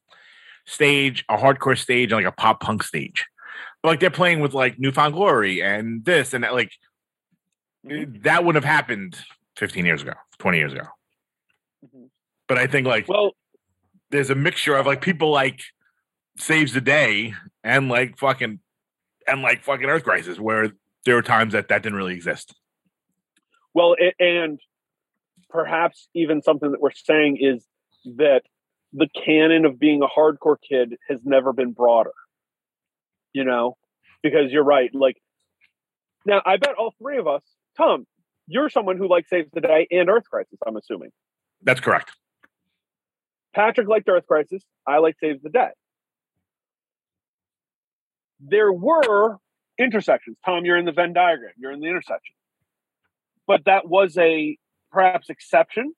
stage, 0.66 1.26
a 1.30 1.38
hardcore 1.38 1.78
stage, 1.78 2.12
and 2.12 2.24
like 2.24 2.32
a 2.32 2.36
pop 2.36 2.62
punk 2.62 2.84
stage. 2.84 3.26
But 3.82 3.90
like 3.90 4.00
they're 4.00 4.10
playing 4.10 4.40
with 4.40 4.54
like 4.54 4.80
New 4.80 4.92
Found 4.92 5.14
Glory 5.14 5.62
and 5.62 6.04
this 6.06 6.34
and 6.34 6.44
that, 6.44 6.54
like 6.54 6.72
that 7.84 8.44
wouldn't 8.44 8.64
have 8.64 8.72
happened 8.72 9.18
15 9.58 9.86
years 9.86 10.02
ago, 10.02 10.14
20 10.40 10.58
years 10.58 10.74
ago. 10.74 10.86
Mhm. 11.86 12.10
But 12.48 12.58
I 12.58 12.68
think 12.68 12.88
like 12.88 13.08
Well, 13.08 13.36
there's 14.16 14.30
a 14.30 14.36
mixture 14.36 14.76
of 14.76 14.86
like 14.86 15.02
people 15.02 15.32
like 15.32 15.62
saves 16.38 16.74
the 16.74 16.82
day 16.82 17.34
and 17.64 17.90
like 17.90 18.18
fucking 18.18 18.60
and 19.28 19.42
like 19.42 19.64
fucking 19.64 19.90
earth 19.90 20.04
crisis 20.04 20.40
where 20.40 20.72
there 21.06 21.16
were 21.16 21.22
times 21.22 21.54
that 21.54 21.70
that 21.70 21.84
didn't 21.84 21.98
really 21.98 22.14
exist 22.14 22.56
Well, 23.74 23.96
and 24.20 24.60
perhaps 25.50 26.08
even 26.14 26.42
something 26.42 26.72
that 26.72 26.82
we're 26.82 26.92
saying 26.92 27.38
is 27.40 27.66
that 28.18 28.44
the 28.94 29.08
canon 29.26 29.66
of 29.66 29.80
being 29.80 30.02
a 30.02 30.08
hardcore 30.08 30.58
kid 30.68 30.96
has 31.10 31.20
never 31.26 31.54
been 31.54 31.74
broader. 31.74 32.14
You 33.34 33.44
know, 33.44 33.78
because 34.24 34.52
you're 34.52 34.64
right. 34.64 34.90
Like, 34.94 35.18
now 36.26 36.42
I 36.46 36.56
bet 36.56 36.76
all 36.78 36.94
three 36.98 37.18
of 37.18 37.28
us, 37.28 37.44
Tom, 37.78 38.08
you're 38.48 38.70
someone 38.70 38.98
who 38.98 39.10
likes 39.10 39.30
Saves 39.30 39.50
the 39.54 39.60
Day 39.60 39.88
and 39.92 40.10
Earth 40.10 40.30
Crisis. 40.30 40.58
I'm 40.66 40.78
assuming 40.78 41.12
that's 41.62 41.82
correct 41.82 42.12
Patrick 43.56 43.88
liked 43.88 44.10
Earth 44.10 44.28
Crisis. 44.28 44.62
I 44.86 44.98
like 44.98 45.16
Saves 45.20 45.42
the 45.42 45.50
Day. 45.50 45.70
There 48.42 48.72
were 48.72 49.38
intersections. 49.80 50.38
Tom, 50.46 50.66
you're 50.66 50.78
in 50.78 50.86
the 50.86 50.92
Venn 50.92 51.14
diagram. 51.14 51.54
You're 51.58 51.72
in 51.72 51.80
the 51.80 51.88
intersection. 51.88 52.36
But 53.48 53.66
that 53.66 53.88
was 53.88 54.18
a 54.18 54.58
perhaps 54.92 55.30
exception. 55.30 55.94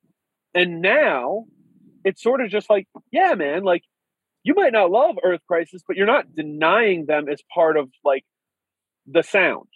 And 0.53 0.82
now 0.82 1.45
it's 2.05 2.22
sort 2.22 2.41
of 2.41 2.49
just 2.49 2.70
like, 2.70 2.88
yeah, 3.12 3.34
man, 3.34 3.64
like 3.64 3.84
you 4.43 4.53
might 4.53 4.72
not 4.72 4.91
love 4.91 5.16
Earth 5.24 5.41
Crisis, 5.47 5.82
but 5.88 5.97
you're 5.97 6.05
not 6.05 6.36
denying 6.36 7.05
them 7.08 7.28
as 7.28 7.41
part 7.53 7.76
of 7.76 7.89
like 8.05 8.24
the 9.08 9.24
sound. 9.24 9.68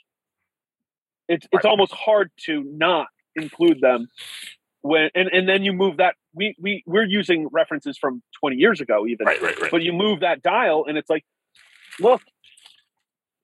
It's 1.27 1.47
it's 1.51 1.65
almost 1.65 1.93
hard 1.93 2.31
to 2.45 2.63
not 2.63 3.07
include 3.35 3.81
them 3.81 4.07
when 4.81 5.09
and, 5.13 5.29
and 5.29 5.47
then 5.47 5.63
you 5.63 5.73
move 5.73 5.97
that 5.97 6.15
we 6.33 6.55
we 6.59 6.83
we're 6.85 7.05
using 7.05 7.47
references 7.51 7.97
from 7.97 8.21
20 8.39 8.55
years 8.55 8.81
ago 8.81 9.05
even. 9.07 9.25
Right 9.25 9.41
right 9.41 9.59
right. 9.59 9.71
But 9.71 9.83
you 9.83 9.93
move 9.93 10.21
that 10.21 10.41
dial 10.41 10.85
and 10.87 10.97
it's 10.97 11.09
like 11.09 11.23
look 11.99 12.21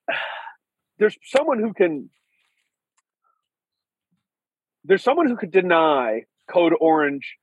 there's 1.00 1.18
someone 1.24 1.60
who 1.60 1.74
can 1.74 2.10
there's 4.84 5.04
someone 5.04 5.28
who 5.28 5.36
could 5.36 5.52
deny 5.52 6.24
code 6.52 6.74
orange 6.80 7.36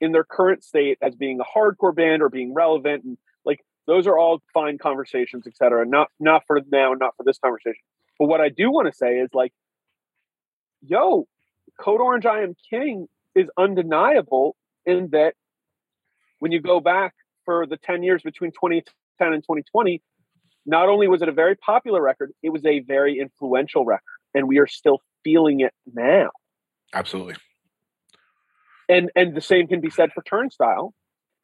in 0.00 0.12
their 0.12 0.24
current 0.24 0.62
state 0.62 0.98
as 1.00 1.14
being 1.14 1.40
a 1.40 1.58
hardcore 1.58 1.94
band 1.94 2.22
or 2.22 2.28
being 2.28 2.52
relevant 2.52 3.04
and 3.04 3.16
like 3.46 3.60
those 3.86 4.06
are 4.06 4.18
all 4.18 4.42
fine 4.52 4.76
conversations 4.76 5.46
etc 5.46 5.86
not 5.86 6.08
not 6.20 6.42
for 6.46 6.60
now 6.70 6.92
not 6.92 7.14
for 7.16 7.24
this 7.24 7.38
conversation. 7.38 7.80
But 8.18 8.26
what 8.26 8.40
i 8.40 8.50
do 8.50 8.70
want 8.70 8.88
to 8.90 8.96
say 8.96 9.16
is 9.16 9.30
like 9.32 9.52
yo 10.82 11.26
code 11.78 12.00
orange 12.00 12.26
i 12.26 12.42
am 12.42 12.54
king 12.70 13.06
is 13.34 13.48
undeniable 13.56 14.56
in 14.84 15.08
that 15.12 15.34
when 16.38 16.52
you 16.52 16.60
go 16.60 16.80
back 16.80 17.14
for 17.44 17.66
the 17.66 17.76
10 17.76 18.02
years 18.02 18.22
between 18.22 18.50
2010 18.50 19.32
and 19.32 19.42
2020 19.42 20.02
not 20.64 20.88
only 20.88 21.06
was 21.06 21.22
it 21.22 21.28
a 21.28 21.32
very 21.32 21.56
popular 21.56 22.02
record 22.02 22.32
it 22.42 22.50
was 22.50 22.64
a 22.64 22.80
very 22.80 23.18
influential 23.18 23.84
record 23.84 24.02
and 24.36 24.46
we 24.46 24.58
are 24.58 24.66
still 24.66 25.00
feeling 25.24 25.60
it 25.60 25.72
now. 25.92 26.30
Absolutely. 26.94 27.34
And 28.88 29.10
and 29.16 29.34
the 29.34 29.40
same 29.40 29.66
can 29.66 29.80
be 29.80 29.90
said 29.90 30.10
for 30.14 30.22
turnstile 30.22 30.94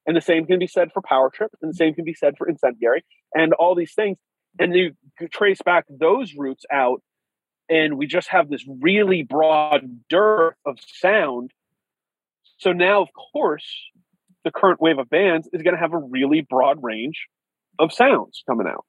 and 0.06 0.16
the 0.16 0.20
same 0.20 0.46
can 0.46 0.60
be 0.60 0.68
said 0.68 0.90
for 0.92 1.02
power 1.02 1.30
trip 1.34 1.50
and 1.60 1.72
the 1.72 1.76
same 1.76 1.94
can 1.94 2.04
be 2.04 2.14
said 2.14 2.34
for 2.38 2.46
incendiary 2.48 3.04
and 3.34 3.52
all 3.54 3.74
these 3.74 3.94
things 3.94 4.18
and 4.60 4.74
you 4.76 4.92
trace 5.32 5.60
back 5.64 5.84
those 5.88 6.34
roots 6.36 6.64
out 6.72 7.02
and 7.68 7.96
we 7.96 8.06
just 8.06 8.28
have 8.28 8.48
this 8.48 8.64
really 8.80 9.22
broad 9.22 10.00
dearth 10.08 10.56
of 10.66 10.78
sound. 10.86 11.52
So 12.58 12.72
now 12.72 13.02
of 13.02 13.08
course 13.32 13.66
the 14.44 14.50
current 14.50 14.80
wave 14.80 14.98
of 14.98 15.08
bands 15.08 15.48
is 15.52 15.62
going 15.62 15.74
to 15.74 15.80
have 15.80 15.92
a 15.92 15.98
really 15.98 16.40
broad 16.40 16.82
range 16.82 17.26
of 17.78 17.92
sounds 17.92 18.42
coming 18.48 18.66
out. 18.66 18.84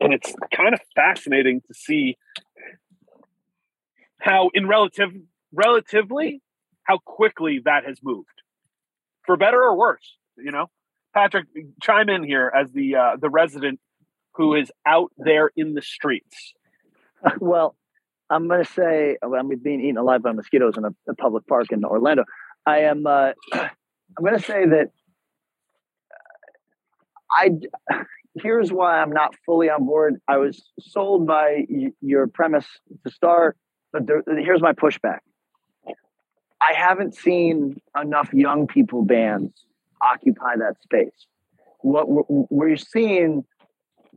And 0.00 0.12
it's 0.12 0.34
kind 0.54 0.74
of 0.74 0.80
fascinating 0.96 1.60
to 1.60 1.74
see 1.74 2.16
how 4.18 4.50
in 4.54 4.66
relative 4.66 5.10
relatively 5.52 6.40
how 6.82 6.98
quickly 6.98 7.60
that 7.64 7.84
has 7.84 7.98
moved 8.02 8.42
for 9.24 9.36
better 9.36 9.62
or 9.62 9.76
worse 9.76 10.16
you 10.36 10.50
know? 10.50 10.70
Patrick 11.12 11.46
chime 11.80 12.08
in 12.08 12.24
here 12.24 12.50
as 12.54 12.72
the 12.72 12.96
uh, 12.96 13.16
the 13.20 13.30
resident 13.30 13.78
who 14.34 14.54
is 14.54 14.72
out 14.84 15.12
there 15.16 15.50
in 15.56 15.74
the 15.74 15.82
streets. 15.82 16.54
Well, 17.40 17.76
I'm 18.30 18.48
going 18.48 18.64
to 18.64 18.70
say 18.70 19.16
I'm 19.22 19.48
being 19.62 19.80
eaten 19.80 19.98
alive 19.98 20.22
by 20.22 20.32
mosquitoes 20.32 20.74
in 20.76 20.84
a, 20.84 20.90
a 21.08 21.14
public 21.14 21.46
park 21.46 21.66
in 21.70 21.84
Orlando. 21.84 22.24
I 22.66 22.80
am. 22.80 23.06
Uh, 23.06 23.32
I'm 23.52 24.24
going 24.24 24.38
to 24.38 24.42
say 24.44 24.66
that 24.66 24.90
I. 27.30 27.50
Here's 28.42 28.72
why 28.72 29.00
I'm 29.00 29.12
not 29.12 29.36
fully 29.46 29.70
on 29.70 29.86
board. 29.86 30.20
I 30.26 30.38
was 30.38 30.60
sold 30.80 31.24
by 31.24 31.66
y- 31.68 31.92
your 32.00 32.26
premise 32.26 32.66
to 33.06 33.12
start, 33.12 33.56
but 33.92 34.08
there, 34.08 34.24
here's 34.26 34.60
my 34.60 34.72
pushback. 34.72 35.20
I 36.60 36.74
haven't 36.74 37.14
seen 37.14 37.80
enough 37.96 38.32
young 38.32 38.66
people 38.66 39.04
bands 39.04 39.52
occupy 40.02 40.56
that 40.56 40.82
space. 40.82 41.28
What 41.82 42.08
we're, 42.08 42.46
we're 42.50 42.76
seeing 42.76 43.44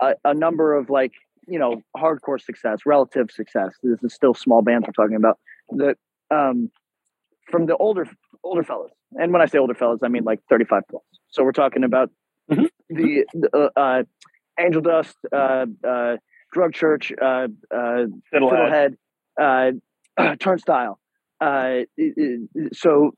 a, 0.01 0.15
a 0.25 0.33
number 0.33 0.73
of 0.73 0.89
like 0.89 1.13
you 1.47 1.59
know 1.59 1.81
hardcore 1.95 2.39
success 2.41 2.79
relative 2.85 3.29
success 3.31 3.73
this 3.83 4.01
is 4.03 4.13
still 4.13 4.33
small 4.33 4.61
bands 4.61 4.85
we're 4.87 4.91
talking 5.03 5.15
about 5.15 5.37
that 5.71 5.95
um 6.31 6.69
from 7.49 7.65
the 7.65 7.75
older 7.77 8.05
older 8.43 8.63
fellas 8.63 8.91
and 9.13 9.31
when 9.33 9.41
i 9.41 9.45
say 9.45 9.57
older 9.57 9.73
fellas 9.73 10.01
i 10.03 10.07
mean 10.07 10.23
like 10.23 10.39
35 10.49 10.83
plus 10.89 11.03
so 11.29 11.43
we're 11.43 11.51
talking 11.51 11.83
about 11.83 12.09
Mhm. 12.51 12.69
the 12.89 13.25
the, 13.33 13.49
uh, 13.53 13.79
uh, 13.79 14.03
Angel 14.59 14.81
Dust, 14.81 15.17
uh, 15.33 15.65
uh, 15.87 16.15
Drug 16.53 16.73
Church, 16.73 17.11
uh, 17.21 17.47
uh, 17.69 18.05
Fiddlehead. 18.33 18.95
Uh, 19.39 19.71
Turnstile. 20.39 20.97
Uh, 21.39 21.81
so, 22.73 23.11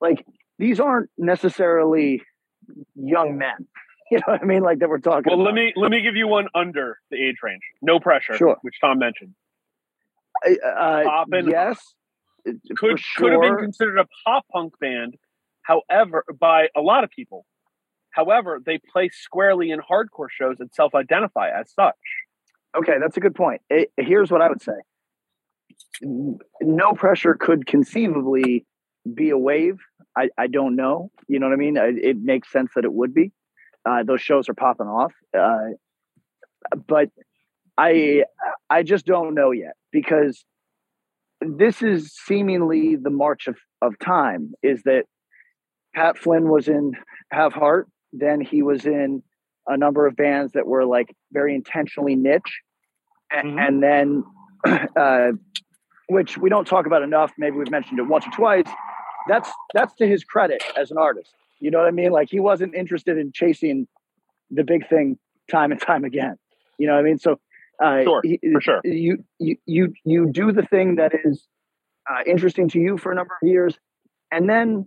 like, 0.00 0.24
these 0.58 0.80
aren't 0.80 1.10
necessarily 1.18 2.22
young 2.94 3.36
men. 3.36 3.66
You 4.10 4.18
know 4.18 4.34
what 4.34 4.42
I 4.42 4.44
mean? 4.44 4.62
Like 4.62 4.80
that 4.80 4.88
we're 4.88 4.98
talking. 4.98 5.32
Well, 5.34 5.42
let 5.42 5.54
me 5.54 5.72
let 5.76 5.90
me 5.90 6.02
give 6.02 6.14
you 6.14 6.28
one 6.28 6.48
under 6.54 6.98
the 7.10 7.16
age 7.16 7.36
range. 7.42 7.62
No 7.80 7.98
pressure. 7.98 8.36
Sure. 8.36 8.58
Which 8.60 8.74
Tom 8.80 8.98
mentioned. 8.98 9.34
Uh, 10.46 11.04
Poppin'. 11.04 11.48
yes, 11.48 11.94
Could 12.44 13.00
for 13.00 13.22
could 13.22 13.32
have 13.32 13.40
been 13.40 13.56
considered 13.56 13.98
a 13.98 14.06
pop 14.24 14.44
punk 14.52 14.78
band, 14.78 15.16
however, 15.62 16.24
by 16.38 16.68
a 16.76 16.82
lot 16.82 17.02
of 17.02 17.10
people. 17.10 17.46
However, 18.10 18.60
they 18.64 18.78
play 18.92 19.08
squarely 19.08 19.70
in 19.70 19.80
hardcore 19.80 20.28
shows 20.30 20.56
and 20.60 20.70
self-identify 20.72 21.48
as 21.48 21.72
such. 21.72 21.94
Okay, 22.76 22.94
that's 23.00 23.16
a 23.16 23.20
good 23.20 23.34
point. 23.34 23.62
It, 23.70 23.90
here's 23.96 24.30
what 24.30 24.42
I 24.42 24.48
would 24.48 24.62
say: 24.62 24.74
no 26.60 26.92
pressure 26.92 27.34
could 27.34 27.66
conceivably 27.66 28.66
be 29.12 29.30
a 29.30 29.38
wave. 29.38 29.78
I, 30.16 30.28
I 30.38 30.46
don't 30.46 30.76
know. 30.76 31.10
You 31.26 31.38
know 31.38 31.46
what 31.46 31.54
I 31.54 31.56
mean? 31.56 31.78
I, 31.78 31.92
it 32.00 32.18
makes 32.18 32.52
sense 32.52 32.72
that 32.74 32.84
it 32.84 32.92
would 32.92 33.14
be. 33.14 33.32
Uh, 33.86 34.02
those 34.02 34.20
shows 34.20 34.48
are 34.48 34.54
popping 34.54 34.86
off, 34.86 35.12
uh, 35.38 35.70
but 36.86 37.10
I 37.76 38.24
I 38.70 38.82
just 38.82 39.04
don't 39.06 39.34
know 39.34 39.50
yet 39.50 39.74
because 39.92 40.44
this 41.40 41.82
is 41.82 42.12
seemingly 42.14 42.96
the 42.96 43.10
march 43.10 43.46
of, 43.46 43.56
of 43.82 43.98
time. 43.98 44.54
Is 44.62 44.82
that 44.84 45.04
Pat 45.94 46.16
Flynn 46.18 46.48
was 46.48 46.68
in 46.68 46.92
Have 47.30 47.52
Heart, 47.52 47.88
then 48.12 48.40
he 48.40 48.62
was 48.62 48.86
in 48.86 49.22
a 49.66 49.76
number 49.76 50.06
of 50.06 50.16
bands 50.16 50.52
that 50.52 50.66
were 50.66 50.84
like 50.84 51.14
very 51.32 51.54
intentionally 51.54 52.14
niche 52.16 52.60
Mhm. 53.32 53.58
and 53.66 53.82
then 53.82 54.24
uh, 54.96 55.32
which 56.08 56.36
we 56.38 56.50
don't 56.50 56.66
talk 56.66 56.86
about 56.86 57.02
enough 57.02 57.32
maybe 57.38 57.56
we've 57.56 57.70
mentioned 57.70 57.98
it 57.98 58.02
once 58.06 58.26
or 58.26 58.30
twice 58.30 58.66
that's 59.28 59.50
that's 59.72 59.94
to 59.94 60.06
his 60.06 60.22
credit 60.22 60.62
as 60.76 60.90
an 60.90 60.98
artist 60.98 61.34
you 61.60 61.70
know 61.70 61.78
what 61.78 61.86
i 61.88 61.90
mean 61.90 62.10
like 62.12 62.28
he 62.30 62.40
wasn't 62.40 62.74
interested 62.74 63.18
in 63.18 63.32
chasing 63.32 63.86
the 64.50 64.64
big 64.64 64.88
thing 64.88 65.18
time 65.50 65.72
and 65.72 65.80
time 65.80 66.04
again 66.04 66.36
you 66.78 66.86
know 66.86 66.94
what 66.94 67.00
i 67.00 67.02
mean 67.02 67.18
so 67.18 67.38
uh, 67.82 68.02
Sure, 68.04 68.20
he- 68.22 68.38
for 68.52 68.60
sure. 68.60 68.80
you 68.84 69.24
you 69.38 69.56
you 69.66 69.92
you 70.04 70.30
do 70.30 70.52
the 70.52 70.62
thing 70.62 70.96
that 70.96 71.12
is 71.24 71.46
uh, 72.10 72.20
interesting 72.26 72.68
to 72.68 72.78
you 72.78 72.96
for 72.98 73.10
a 73.10 73.14
number 73.14 73.34
of 73.42 73.48
years 73.48 73.76
and 74.30 74.48
then 74.48 74.86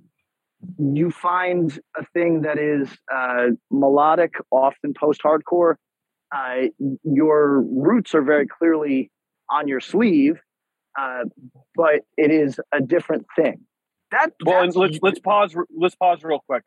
you 0.79 1.11
find 1.11 1.79
a 1.95 2.05
thing 2.13 2.41
that 2.41 2.57
is 2.57 2.89
uh, 3.13 3.47
melodic, 3.69 4.33
often 4.51 4.93
post-hardcore. 4.93 5.75
Uh, 6.35 6.67
your 7.03 7.61
roots 7.61 8.15
are 8.15 8.21
very 8.23 8.47
clearly 8.47 9.11
on 9.49 9.67
your 9.67 9.79
sleeve, 9.79 10.39
uh, 10.99 11.23
but 11.75 12.01
it 12.17 12.31
is 12.31 12.59
a 12.73 12.81
different 12.81 13.25
thing. 13.35 13.61
That 14.11 14.31
Well, 14.43 14.63
and 14.63 14.75
let's 14.75 14.99
let's 15.01 15.19
pause. 15.19 15.55
Let's 15.75 15.95
pause 15.95 16.23
real 16.23 16.39
quick, 16.47 16.63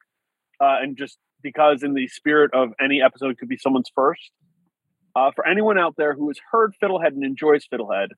uh, 0.60 0.76
and 0.82 0.96
just 0.96 1.18
because 1.42 1.82
in 1.82 1.94
the 1.94 2.06
spirit 2.08 2.52
of 2.52 2.70
any 2.82 3.00
episode 3.02 3.38
could 3.38 3.48
be 3.48 3.56
someone's 3.56 3.90
first. 3.94 4.30
Uh, 5.16 5.30
for 5.34 5.46
anyone 5.46 5.78
out 5.78 5.94
there 5.96 6.14
who 6.14 6.28
has 6.28 6.38
heard 6.52 6.72
Fiddlehead 6.82 7.08
and 7.08 7.24
enjoys 7.24 7.66
Fiddlehead, 7.66 8.08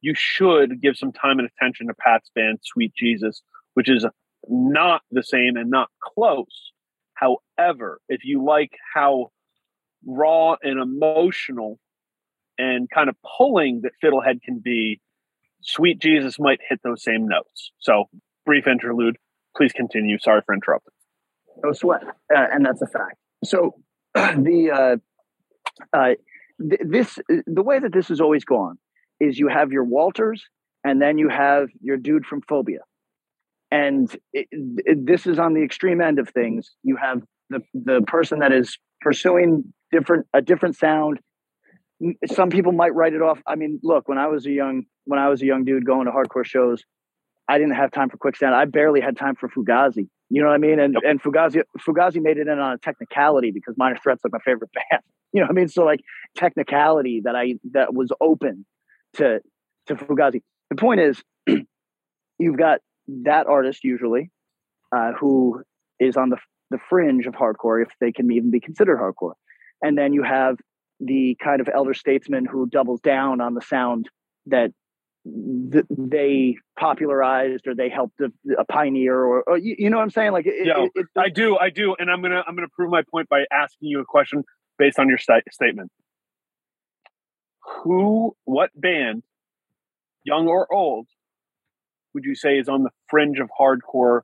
you 0.00 0.14
should 0.14 0.80
give 0.80 0.96
some 0.96 1.12
time 1.12 1.38
and 1.38 1.48
attention 1.48 1.88
to 1.88 1.94
Pat's 1.94 2.30
band 2.34 2.60
Sweet 2.62 2.92
Jesus, 2.94 3.42
which 3.74 3.88
is 3.88 4.06
not 4.48 5.02
the 5.10 5.22
same 5.22 5.56
and 5.56 5.70
not 5.70 5.88
close. 6.02 6.72
However, 7.14 8.00
if 8.08 8.24
you 8.24 8.44
like 8.44 8.72
how 8.94 9.32
raw 10.06 10.56
and 10.62 10.80
emotional 10.80 11.78
and 12.58 12.88
kind 12.90 13.08
of 13.08 13.16
pulling 13.36 13.82
that 13.82 13.92
Fiddlehead 14.02 14.42
can 14.42 14.60
be, 14.60 15.00
Sweet 15.62 15.98
Jesus 15.98 16.38
might 16.38 16.60
hit 16.68 16.80
those 16.84 17.02
same 17.02 17.26
notes. 17.26 17.72
So, 17.80 18.04
brief 18.46 18.66
interlude. 18.66 19.16
Please 19.56 19.72
continue. 19.72 20.18
Sorry 20.18 20.40
for 20.46 20.54
interrupting. 20.54 20.92
no 21.62 21.72
sweat, 21.72 22.04
uh, 22.04 22.46
and 22.52 22.64
that's 22.64 22.80
a 22.80 22.86
fact. 22.86 23.16
So 23.44 23.74
the 24.14 24.70
uh, 25.92 25.96
uh, 25.96 26.14
th- 26.60 26.80
this 26.84 27.18
the 27.46 27.62
way 27.62 27.78
that 27.78 27.92
this 27.92 28.08
has 28.08 28.20
always 28.20 28.44
gone 28.44 28.78
is 29.20 29.38
you 29.38 29.48
have 29.48 29.72
your 29.72 29.84
Walters, 29.84 30.44
and 30.84 31.00
then 31.02 31.18
you 31.18 31.28
have 31.28 31.68
your 31.82 31.96
dude 31.96 32.24
from 32.26 32.42
Phobia, 32.42 32.80
and 33.70 34.10
it, 34.32 34.46
it, 34.52 35.06
this 35.06 35.26
is 35.26 35.38
on 35.38 35.54
the 35.54 35.62
extreme 35.62 36.00
end 36.00 36.18
of 36.18 36.28
things. 36.30 36.70
You 36.82 36.96
have 36.96 37.22
the 37.50 37.60
the 37.74 38.02
person 38.06 38.38
that 38.40 38.52
is 38.52 38.78
pursuing 39.00 39.72
different 39.90 40.26
a 40.32 40.40
different 40.40 40.76
sound. 40.76 41.18
Some 42.26 42.50
people 42.50 42.72
might 42.72 42.94
write 42.94 43.14
it 43.14 43.22
off. 43.22 43.40
I 43.46 43.54
mean, 43.54 43.80
look, 43.82 44.06
when 44.06 44.18
I 44.18 44.26
was 44.26 44.44
a 44.46 44.50
young 44.50 44.84
when 45.04 45.18
I 45.18 45.28
was 45.28 45.40
a 45.42 45.46
young 45.46 45.64
dude 45.64 45.86
going 45.86 46.06
to 46.06 46.12
hardcore 46.12 46.44
shows, 46.44 46.84
I 47.48 47.58
didn't 47.58 47.74
have 47.74 47.90
time 47.92 48.08
for 48.08 48.16
quicksand. 48.16 48.54
I 48.54 48.64
barely 48.64 49.00
had 49.00 49.16
time 49.16 49.36
for 49.36 49.48
Fugazi. 49.48 50.08
You 50.30 50.42
know 50.42 50.48
what 50.48 50.54
I 50.54 50.58
mean? 50.58 50.80
And 50.80 50.94
Yep. 50.94 51.02
and 51.06 51.22
Fugazi 51.22 51.62
Fugazi 51.78 52.20
made 52.20 52.38
it 52.38 52.48
in 52.48 52.58
on 52.58 52.72
a 52.72 52.78
technicality 52.78 53.52
because 53.52 53.74
Minor 53.76 53.96
Threat's 54.02 54.24
like 54.24 54.32
my 54.32 54.38
favorite 54.40 54.70
band. 54.90 55.02
You 55.32 55.40
know 55.40 55.46
what 55.46 55.52
I 55.52 55.54
mean? 55.54 55.68
So 55.68 55.84
like 55.84 56.00
technicality 56.36 57.22
that 57.24 57.36
I 57.36 57.54
that 57.72 57.94
was 57.94 58.10
open 58.20 58.66
to 59.14 59.40
to 59.86 59.94
Fugazi. 59.94 60.42
The 60.70 60.76
point 60.76 61.00
is, 61.00 61.22
you've 62.38 62.58
got 62.58 62.80
that 63.24 63.46
artist 63.46 63.84
usually 63.84 64.30
uh, 64.94 65.12
who 65.12 65.62
is 66.00 66.16
on 66.16 66.30
the 66.30 66.38
the 66.70 66.78
fringe 66.90 67.26
of 67.26 67.34
hardcore, 67.34 67.80
if 67.82 67.90
they 68.00 68.10
can 68.10 68.30
even 68.32 68.50
be 68.50 68.58
considered 68.58 68.98
hardcore, 68.98 69.34
and 69.82 69.96
then 69.96 70.12
you 70.12 70.24
have 70.24 70.56
the 70.98 71.36
kind 71.42 71.60
of 71.60 71.68
elder 71.72 71.94
statesman 71.94 72.44
who 72.44 72.66
doubles 72.66 73.00
down 73.00 73.40
on 73.40 73.54
the 73.54 73.60
sound 73.60 74.08
that 74.46 74.72
th- 75.72 75.84
they 75.90 76.56
popularized 76.78 77.66
or 77.66 77.74
they 77.74 77.88
helped 77.88 78.20
a, 78.20 78.30
a 78.58 78.64
pioneer 78.64 79.18
or, 79.18 79.42
or 79.42 79.58
you, 79.58 79.76
you 79.78 79.90
know 79.90 79.96
what 79.96 80.04
I'm 80.04 80.10
saying? 80.10 80.32
Like, 80.32 80.46
it, 80.46 80.66
Yo, 80.66 80.88
it, 80.94 81.06
I 81.16 81.28
do, 81.28 81.56
I 81.56 81.70
do, 81.70 81.96
and 81.98 82.10
I'm 82.10 82.22
gonna 82.22 82.42
I'm 82.46 82.54
gonna 82.54 82.68
prove 82.68 82.90
my 82.90 83.02
point 83.10 83.28
by 83.28 83.44
asking 83.52 83.88
you 83.88 84.00
a 84.00 84.04
question 84.04 84.44
based 84.78 84.98
on 84.98 85.08
your 85.08 85.18
sta- 85.18 85.40
statement. 85.50 85.90
Who, 87.82 88.36
what 88.44 88.70
band, 88.74 89.22
young 90.24 90.48
or 90.48 90.72
old, 90.72 91.08
would 92.14 92.24
you 92.24 92.34
say 92.34 92.58
is 92.58 92.68
on 92.68 92.84
the 92.84 92.90
fringe 93.08 93.38
of 93.38 93.50
hardcore 93.58 94.20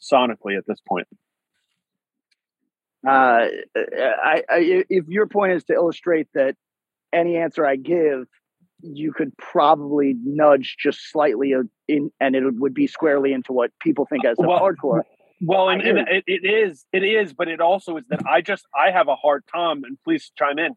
sonically 0.00 0.56
at 0.56 0.66
this 0.66 0.78
point? 0.86 1.08
uh, 3.06 3.48
I, 3.76 4.42
I, 4.48 4.84
if 4.88 5.08
your 5.08 5.26
point 5.26 5.52
is 5.52 5.64
to 5.64 5.74
illustrate 5.74 6.28
that 6.34 6.56
any 7.12 7.36
answer 7.36 7.66
I 7.66 7.76
give, 7.76 8.26
you 8.84 9.12
could 9.12 9.36
probably 9.38 10.14
nudge 10.24 10.76
just 10.78 11.10
slightly 11.10 11.54
uh, 11.54 11.62
in, 11.88 12.10
and 12.20 12.36
it 12.36 12.44
would 12.56 12.74
be 12.74 12.86
squarely 12.86 13.32
into 13.32 13.52
what 13.52 13.70
people 13.80 14.06
think 14.06 14.24
uh, 14.24 14.30
as 14.30 14.36
Well, 14.38 14.60
hardcore. 14.60 15.02
Well, 15.40 15.68
and, 15.68 15.82
and 15.82 15.98
it, 16.08 16.24
it 16.26 16.46
is, 16.46 16.84
it 16.92 17.02
is, 17.02 17.32
but 17.32 17.48
it 17.48 17.60
also 17.60 17.96
is 17.96 18.04
that 18.08 18.20
I 18.26 18.40
just 18.40 18.64
I 18.74 18.90
have 18.90 19.08
a 19.08 19.16
hard 19.16 19.44
time, 19.52 19.84
and 19.84 19.98
please 20.04 20.30
chime 20.38 20.58
in. 20.58 20.72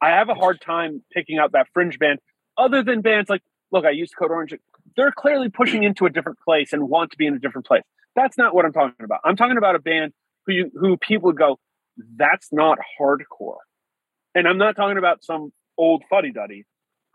I 0.00 0.10
have 0.10 0.28
a 0.28 0.34
hard 0.34 0.60
time 0.60 1.02
picking 1.12 1.38
out 1.38 1.52
that 1.52 1.66
fringe 1.74 1.98
band, 1.98 2.20
other 2.56 2.82
than 2.82 3.00
bands 3.00 3.28
like 3.28 3.42
look, 3.72 3.84
I 3.84 3.90
used 3.90 4.14
Code 4.16 4.30
Orange. 4.30 4.54
They're 4.96 5.12
clearly 5.12 5.48
pushing 5.48 5.82
into 5.82 6.06
a 6.06 6.10
different 6.10 6.38
place 6.44 6.72
and 6.72 6.88
want 6.88 7.10
to 7.10 7.16
be 7.16 7.26
in 7.26 7.34
a 7.34 7.38
different 7.38 7.66
place. 7.66 7.82
That's 8.16 8.38
not 8.38 8.54
what 8.54 8.64
I'm 8.64 8.72
talking 8.72 9.04
about. 9.04 9.20
I'm 9.24 9.36
talking 9.36 9.58
about 9.58 9.76
a 9.76 9.78
band 9.78 10.12
who 10.46 10.52
you, 10.52 10.70
who 10.74 10.96
people 10.96 11.26
would 11.26 11.38
go, 11.38 11.58
that's 12.16 12.48
not 12.52 12.78
hardcore, 13.00 13.58
and 14.34 14.48
I'm 14.48 14.58
not 14.58 14.76
talking 14.76 14.98
about 14.98 15.22
some 15.24 15.52
old 15.76 16.04
fuddy 16.08 16.32
duddy. 16.32 16.64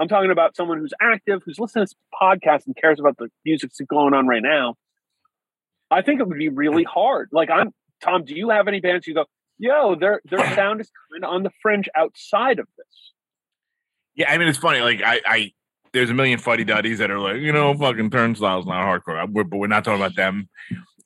I'm 0.04 0.10
talking 0.10 0.32
about 0.32 0.54
someone 0.58 0.80
who's 0.80 0.92
active, 1.02 1.44
who's 1.46 1.58
listening 1.60 1.86
to 1.88 1.94
this 1.94 1.96
podcast 2.22 2.66
and 2.66 2.76
cares 2.76 3.00
about 3.00 3.16
the 3.18 3.30
music 3.46 3.70
that's 3.70 3.80
going 3.88 4.14
on 4.14 4.28
right 4.28 4.44
now. 4.44 4.76
I 5.90 6.02
think 6.02 6.20
it 6.20 6.28
would 6.28 6.38
be 6.38 6.50
really 6.50 6.84
hard. 6.84 7.30
Like 7.32 7.50
I'm 7.50 7.72
Tom, 8.02 8.26
do 8.26 8.36
you 8.36 8.50
have 8.50 8.68
any 8.68 8.82
bands 8.82 9.08
you 9.08 9.14
go, 9.14 9.24
yo, 9.58 9.96
their 9.96 10.20
their 10.26 10.40
sound 10.56 10.82
is 10.82 10.92
kind 11.14 11.24
of 11.24 11.30
on 11.34 11.44
the 11.44 11.52
fringe 11.62 11.88
outside 11.96 12.60
of 12.60 12.68
this? 12.78 12.86
Yeah, 14.16 14.30
I 14.30 14.38
mean 14.38 14.50
it's 14.50 14.58
funny. 14.58 14.82
Like 14.82 15.02
I, 15.02 15.22
I 15.26 15.52
there's 15.94 16.10
a 16.10 16.14
million 16.14 16.38
fuddy 16.38 16.66
duddies 16.66 16.98
that 17.00 17.10
are 17.10 17.20
like, 17.20 17.38
you 17.38 17.54
know, 17.54 17.74
fucking 17.74 18.10
turnstiles 18.10 18.66
not 18.66 18.84
hardcore. 18.84 19.24
Uh, 19.24 19.28
we're, 19.32 19.46
but 19.46 19.58
we're 19.58 19.68
not 19.68 19.86
talking 19.86 20.02
about 20.02 20.18
them. 20.18 20.50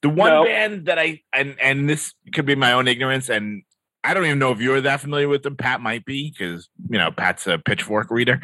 The 0.01 0.09
one 0.09 0.31
No. 0.31 0.43
band 0.43 0.87
that 0.87 0.97
I 0.97 1.21
and 1.33 1.55
and 1.61 1.87
this 1.87 2.15
could 2.33 2.47
be 2.47 2.55
my 2.55 2.71
own 2.71 2.87
ignorance, 2.87 3.29
and 3.29 3.61
I 4.03 4.13
don't 4.13 4.25
even 4.25 4.39
know 4.39 4.51
if 4.51 4.59
you're 4.61 4.79
that 4.81 5.01
familiar 5.01 5.27
with 5.27 5.43
them. 5.43 5.55
Pat 5.57 5.81
might 5.81 6.05
be 6.05 6.31
because 6.31 6.69
you 6.89 6.97
know 6.97 7.11
Pat's 7.11 7.47
a 7.47 7.57
pitchfork 7.57 8.09
reader. 8.11 8.41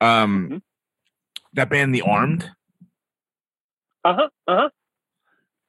Um, 0.00 0.48
Mhm. 0.50 0.62
that 1.54 1.68
band, 1.70 1.94
The 1.94 2.02
Armed. 2.02 2.50
Uh 4.04 4.14
huh. 4.14 4.28
Uh 4.46 4.56
huh. 4.56 4.68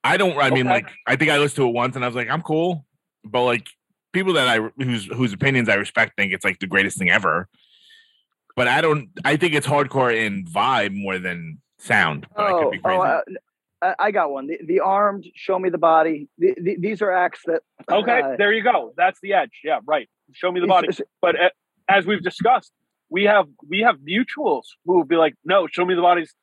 I 0.04 0.18
don't. 0.18 0.38
I 0.38 0.50
mean, 0.50 0.66
like, 0.66 0.90
I 1.08 1.16
think 1.16 1.32
I 1.32 1.38
listened 1.38 1.58
to 1.58 1.68
it 1.70 1.74
once, 1.74 1.96
and 1.96 2.04
I 2.04 2.08
was 2.08 2.16
like, 2.16 2.30
I'm 2.30 2.42
cool. 2.42 2.86
But 3.24 3.44
like, 3.44 3.68
people 4.12 4.34
that 4.34 4.48
I 4.48 4.60
whose 4.84 5.06
whose 5.06 5.34
opinions 5.34 5.70
I 5.70 5.76
respect 5.76 6.14
think 6.18 6.34
it's 6.34 6.44
like 6.46 6.60
the 6.60 6.68
greatest 6.68 6.98
thing 6.98 7.10
ever. 7.10 7.48
But 8.56 8.68
I 8.68 8.82
don't. 8.82 9.10
I 9.26 9.36
think 9.38 9.54
it's 9.56 9.68
hardcore 9.68 10.16
in 10.16 10.46
vibe 10.46 10.94
more 10.94 11.20
than 11.20 11.62
sound. 11.80 12.28
But 12.36 12.46
I 12.46 12.52
could 12.54 12.68
Oh, 12.68 12.72
be 12.72 12.80
crazy. 12.80 12.98
oh 12.98 13.02
uh, 13.02 13.22
I, 13.84 13.96
I 14.00 14.12
got 14.12 14.32
one. 14.32 14.48
The, 14.48 14.60
the 14.66 14.80
armed, 14.80 15.26
show 15.36 15.60
me 15.60 15.70
the 15.70 15.78
body. 15.78 16.30
The, 16.38 16.56
the, 16.60 16.78
these 16.80 17.02
are 17.02 17.12
acts 17.12 17.42
that. 17.46 17.62
Okay, 17.92 18.22
uh, 18.22 18.36
there 18.38 18.54
you 18.54 18.64
go. 18.64 18.94
That's 18.96 19.20
the 19.22 19.34
edge. 19.34 19.60
Yeah, 19.64 19.80
right. 19.86 20.10
Show 20.32 20.52
me 20.52 20.62
the 20.62 20.68
body. 20.68 20.88
But 21.22 21.40
uh, 21.40 21.50
as 21.90 22.06
we've 22.06 22.24
discussed, 22.24 22.72
we 23.10 23.26
have 23.26 23.48
we 23.68 23.82
have 23.82 23.98
mutuals 23.98 24.64
who 24.86 24.94
will 24.96 25.04
be 25.04 25.18
like, 25.18 25.36
"No, 25.44 25.68
show 25.68 25.86
me 25.86 25.96
the 25.96 26.02
body's 26.02 26.34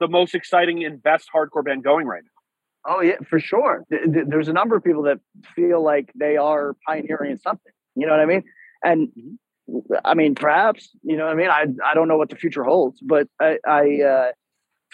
the 0.00 0.08
most 0.08 0.34
exciting 0.34 0.84
and 0.84 1.02
best 1.02 1.28
hardcore 1.34 1.64
band 1.64 1.84
going 1.84 2.06
right 2.06 2.22
now." 2.22 2.94
Oh 2.96 3.00
yeah, 3.00 3.16
for 3.28 3.40
sure. 3.40 3.84
Th- 3.90 4.02
th- 4.04 4.26
There's 4.28 4.48
a 4.48 4.52
number 4.52 4.76
of 4.76 4.84
people 4.84 5.02
that 5.02 5.18
feel 5.54 5.82
like 5.82 6.12
they 6.14 6.36
are 6.36 6.76
pioneering 6.86 7.38
something. 7.38 7.72
You 7.96 8.06
know 8.06 8.12
what 8.12 8.20
I 8.20 8.26
mean? 8.26 8.44
And 8.84 9.08
I 10.04 10.14
mean, 10.14 10.34
perhaps 10.34 10.90
you 11.02 11.16
know 11.16 11.24
what 11.24 11.32
I 11.32 11.36
mean. 11.36 11.50
I 11.50 11.66
I 11.84 11.94
don't 11.94 12.08
know 12.08 12.18
what 12.18 12.30
the 12.30 12.36
future 12.36 12.64
holds, 12.64 13.00
but 13.00 13.28
I, 13.40 13.58
I 13.66 14.02
uh, 14.02 14.32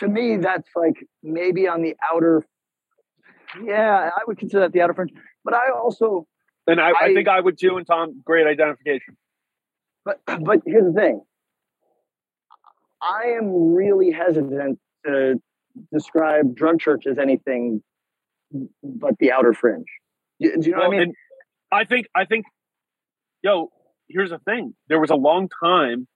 to 0.01 0.09
me 0.09 0.37
that's 0.39 0.69
like 0.75 1.07
maybe 1.23 1.69
on 1.69 1.83
the 1.83 1.95
outer. 2.13 2.45
Yeah, 3.63 4.11
I 4.17 4.21
would 4.27 4.39
consider 4.39 4.61
that 4.61 4.73
the 4.73 4.81
outer 4.83 4.95
fringe. 4.95 5.13
But 5.45 5.55
I 5.55 5.71
also, 5.71 6.27
And 6.67 6.81
I, 6.81 6.91
I, 6.91 6.93
I- 7.03 7.15
think 7.15 7.29
I 7.29 7.41
would 7.41 7.59
too. 7.59 7.77
And 7.77 7.87
Tom, 7.87 8.21
great 8.25 8.47
identification. 8.47 9.17
but 10.05 10.21
but 10.27 10.61
here's 10.67 10.85
the 10.93 10.99
thing. 11.01 11.23
I 13.03 13.35
am 13.39 13.73
really 13.75 14.11
hesitant 14.11 14.79
to 15.07 15.41
describe 15.93 16.55
drug 16.55 16.79
church 16.81 17.07
as 17.07 17.19
anything 17.19 17.83
but 18.83 19.15
the 19.19 19.33
outer 19.33 19.55
fringe. 19.55 19.87
Do, 20.41 20.53
you 20.61 20.73
know 20.73 20.79
what 20.79 20.95
I 20.95 20.99
mean? 20.99 21.15
I 21.73 21.85
think 21.85 22.07
I 22.15 22.25
think, 22.25 22.45
yo, 23.43 23.71
here's 24.09 24.31
the 24.31 24.39
thing. 24.41 24.75
There 24.89 25.01
was 25.01 25.11
a 25.11 25.15
long 25.17 25.49
time, 25.63 26.07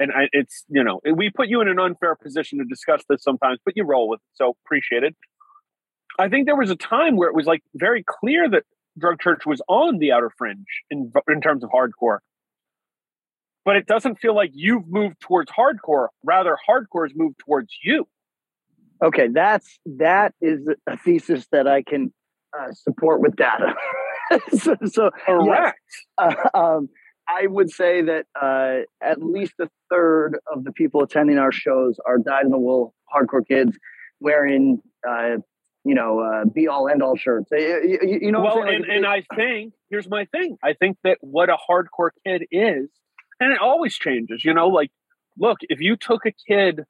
and 0.00 0.10
I, 0.10 0.28
it's 0.32 0.64
you 0.68 0.82
know 0.82 1.00
we 1.14 1.30
put 1.30 1.48
you 1.48 1.60
in 1.60 1.68
an 1.68 1.78
unfair 1.78 2.16
position 2.16 2.58
to 2.58 2.64
discuss 2.64 3.02
this 3.08 3.22
sometimes, 3.22 3.60
but 3.64 3.74
you 3.76 3.84
roll 3.84 4.08
with 4.08 4.18
it, 4.18 4.36
so 4.36 4.56
appreciate 4.64 5.04
it. 5.04 5.14
I 6.18 6.28
think 6.28 6.46
there 6.46 6.56
was 6.56 6.70
a 6.70 6.76
time 6.76 7.16
where 7.16 7.28
it 7.28 7.34
was 7.34 7.46
like 7.46 7.62
very 7.74 8.02
clear 8.04 8.48
that 8.50 8.64
drug 8.98 9.20
church 9.20 9.46
was 9.46 9.62
on 9.68 9.98
the 9.98 10.10
outer 10.10 10.30
fringe 10.36 10.66
in 10.90 11.12
in 11.28 11.40
terms 11.40 11.62
of 11.62 11.70
hardcore. 11.70 12.18
But 13.64 13.76
it 13.76 13.86
doesn't 13.86 14.18
feel 14.18 14.34
like 14.34 14.50
you've 14.54 14.88
moved 14.88 15.20
towards 15.20 15.52
hardcore. 15.52 16.08
Rather, 16.24 16.56
hardcore 16.68 17.06
has 17.06 17.12
moved 17.14 17.38
towards 17.38 17.68
you. 17.84 18.08
Okay, 19.02 19.28
that's 19.28 19.78
that 19.84 20.34
is 20.40 20.66
a 20.86 20.96
thesis 20.96 21.46
that 21.52 21.68
I 21.68 21.82
can 21.82 22.12
uh, 22.58 22.72
support 22.72 23.20
with 23.20 23.36
data. 23.36 23.74
so, 24.58 24.76
so 24.86 25.10
Correct. 25.26 25.78
uh, 26.18 26.34
um, 26.54 26.88
I 27.30 27.46
would 27.46 27.70
say 27.70 28.02
that 28.02 28.26
uh, 28.40 28.80
at 29.00 29.22
least 29.22 29.54
a 29.60 29.68
third 29.88 30.38
of 30.52 30.64
the 30.64 30.72
people 30.72 31.02
attending 31.02 31.38
our 31.38 31.52
shows 31.52 31.98
are 32.04 32.18
dyed 32.18 32.44
in 32.44 32.50
the 32.50 32.58
wool 32.58 32.92
hardcore 33.14 33.46
kids 33.46 33.78
wearing, 34.20 34.82
uh, 35.08 35.36
you 35.84 35.94
know, 35.94 36.20
uh, 36.20 36.44
be 36.44 36.66
all 36.68 36.88
end 36.88 37.02
all 37.02 37.16
shirts. 37.16 37.48
You, 37.52 37.98
you- 38.02 38.18
you 38.22 38.32
know, 38.32 38.40
what 38.40 38.56
well, 38.56 38.64
I'm 38.64 38.68
saying? 38.70 38.84
and, 38.90 39.02
Like, 39.04 39.26
and 39.30 39.40
it- 39.40 39.44
I 39.48 39.58
think 39.60 39.74
here's 39.90 40.08
my 40.08 40.24
thing. 40.26 40.56
I 40.62 40.72
think 40.74 40.98
that 41.04 41.18
what 41.20 41.48
a 41.50 41.56
hardcore 41.70 42.10
kid 42.26 42.44
is, 42.50 42.88
and 43.38 43.52
it 43.52 43.60
always 43.60 43.94
changes. 43.96 44.44
You 44.44 44.52
know, 44.54 44.68
like 44.68 44.90
look, 45.38 45.58
if 45.62 45.80
you 45.80 45.96
took 45.96 46.26
a 46.26 46.32
kid, 46.32 46.80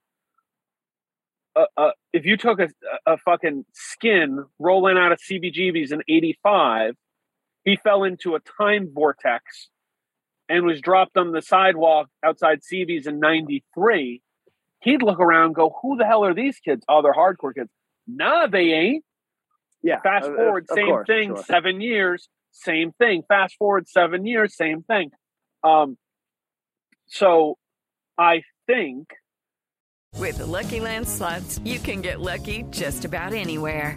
uh, 1.54 1.66
uh, 1.76 1.90
if 2.12 2.24
you 2.24 2.36
took 2.36 2.58
a, 2.60 2.68
a 3.06 3.16
fucking 3.18 3.64
skin 3.74 4.44
rolling 4.58 4.96
out 4.96 5.12
of 5.12 5.18
CBGB's 5.20 5.92
in 5.92 6.02
'85, 6.08 6.94
he 7.64 7.76
fell 7.76 8.04
into 8.04 8.34
a 8.34 8.40
time 8.40 8.88
vortex 8.92 9.68
and 10.50 10.66
was 10.66 10.80
dropped 10.82 11.16
on 11.16 11.32
the 11.32 11.40
sidewalk 11.40 12.08
outside 12.22 12.60
CB's 12.60 13.06
in 13.06 13.20
'93. 13.20 14.20
He'd 14.80 15.02
look 15.02 15.20
around, 15.20 15.46
and 15.46 15.54
go, 15.54 15.78
"Who 15.80 15.96
the 15.96 16.04
hell 16.04 16.24
are 16.24 16.34
these 16.34 16.58
kids? 16.58 16.84
Oh, 16.88 17.00
they're 17.02 17.14
hardcore 17.14 17.54
kids." 17.54 17.70
Nah, 18.06 18.46
they 18.48 18.72
ain't. 18.72 19.04
yeah, 19.82 20.00
Fast 20.00 20.26
of- 20.26 20.32
of- 20.32 20.38
forward, 20.38 20.66
of 20.68 20.74
same 20.74 20.86
course, 20.86 21.06
thing. 21.06 21.28
sure. 21.36 21.44
Seven 21.44 21.80
years, 21.80 22.28
same 22.50 22.92
thing. 22.92 23.22
Fast 23.28 23.56
forward 23.56 23.88
seven 23.88 24.26
years, 24.26 24.54
same 24.56 24.82
thing. 24.82 25.10
Um, 25.62 25.96
so 27.06 27.56
I 28.18 28.42
think 28.66 29.08
With 30.18 30.38
the 30.38 30.46
Lucky 30.46 30.80
Land 30.80 31.06
slots, 31.08 31.60
you 31.64 31.78
can 31.78 32.00
get 32.02 32.20
lucky 32.20 32.64
just 32.70 33.04
about 33.04 33.32
anywhere. 33.32 33.96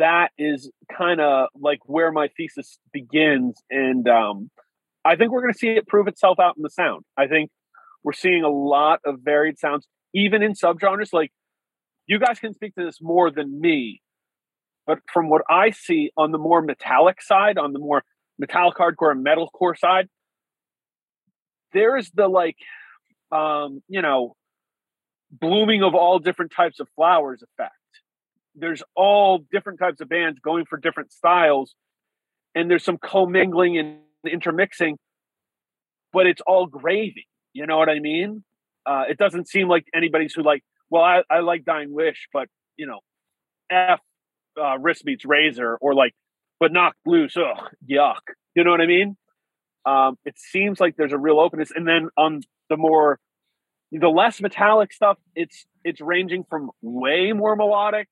That 0.00 0.30
is 0.38 0.70
kind 0.96 1.20
of 1.20 1.48
like 1.54 1.78
where 1.84 2.10
my 2.10 2.28
thesis 2.36 2.78
begins, 2.92 3.62
and 3.70 4.08
um, 4.08 4.50
I 5.04 5.16
think 5.16 5.30
we're 5.30 5.42
going 5.42 5.52
to 5.52 5.58
see 5.58 5.68
it 5.68 5.86
prove 5.86 6.08
itself 6.08 6.38
out 6.40 6.56
in 6.56 6.62
the 6.62 6.70
sound. 6.70 7.04
I 7.16 7.26
think 7.26 7.50
we're 8.02 8.12
seeing 8.12 8.42
a 8.42 8.48
lot 8.48 9.00
of 9.04 9.20
varied 9.22 9.58
sounds, 9.58 9.86
even 10.14 10.42
in 10.42 10.54
subgenres. 10.54 11.12
Like 11.12 11.32
you 12.06 12.18
guys 12.18 12.38
can 12.38 12.54
speak 12.54 12.74
to 12.74 12.84
this 12.84 12.98
more 13.00 13.30
than 13.30 13.60
me, 13.60 14.00
but 14.86 14.98
from 15.12 15.28
what 15.28 15.42
I 15.48 15.70
see 15.70 16.10
on 16.16 16.32
the 16.32 16.38
more 16.38 16.62
metallic 16.62 17.22
side, 17.22 17.58
on 17.58 17.72
the 17.72 17.78
more 17.78 18.02
metallic 18.38 18.76
hardcore 18.76 19.12
and 19.12 19.24
metalcore 19.24 19.78
side, 19.78 20.08
there's 21.72 22.10
the 22.10 22.26
like, 22.26 22.56
um, 23.30 23.82
you 23.88 24.02
know, 24.02 24.34
blooming 25.30 25.82
of 25.82 25.94
all 25.94 26.18
different 26.18 26.52
types 26.56 26.80
of 26.80 26.88
flowers 26.96 27.42
effect. 27.42 27.74
There's 28.54 28.82
all 28.96 29.44
different 29.52 29.78
types 29.78 30.00
of 30.00 30.08
bands 30.08 30.40
going 30.40 30.64
for 30.66 30.76
different 30.76 31.12
styles, 31.12 31.74
and 32.54 32.70
there's 32.70 32.84
some 32.84 32.98
commingling 32.98 33.78
and 33.78 33.98
intermixing, 34.30 34.98
but 36.12 36.26
it's 36.26 36.42
all 36.46 36.66
gravy. 36.66 37.26
You 37.52 37.66
know 37.66 37.78
what 37.78 37.88
I 37.88 38.00
mean? 38.00 38.44
Uh, 38.86 39.04
it 39.08 39.18
doesn't 39.18 39.48
seem 39.48 39.68
like 39.68 39.84
anybody's 39.94 40.34
who 40.34 40.42
like, 40.42 40.62
well, 40.90 41.02
I, 41.02 41.22
I 41.30 41.40
like 41.40 41.64
Dying 41.64 41.92
Wish, 41.92 42.28
but 42.32 42.48
you 42.76 42.86
know, 42.86 43.00
F 43.70 44.00
uh, 44.58 44.76
Wristmeetrazor, 44.78 45.76
or 45.80 45.94
like, 45.94 46.12
but 46.58 46.72
Knocked 46.72 46.98
Loose, 47.06 47.36
ugh, 47.36 47.70
yuck. 47.88 48.20
You 48.54 48.64
know 48.64 48.70
what 48.70 48.80
I 48.80 48.86
mean? 48.86 49.16
Um, 49.86 50.16
it 50.24 50.34
seems 50.38 50.80
like 50.80 50.96
there's 50.96 51.12
a 51.12 51.18
real 51.18 51.38
openness, 51.38 51.70
and 51.74 51.86
then 51.86 52.08
on 52.16 52.40
the 52.68 52.76
more, 52.76 53.18
the 53.92 54.08
less 54.08 54.40
metallic 54.40 54.92
stuff, 54.92 55.18
it's 55.34 55.66
it's 55.84 56.00
ranging 56.00 56.44
from 56.48 56.70
way 56.82 57.32
more 57.32 57.56
melodic 57.56 58.08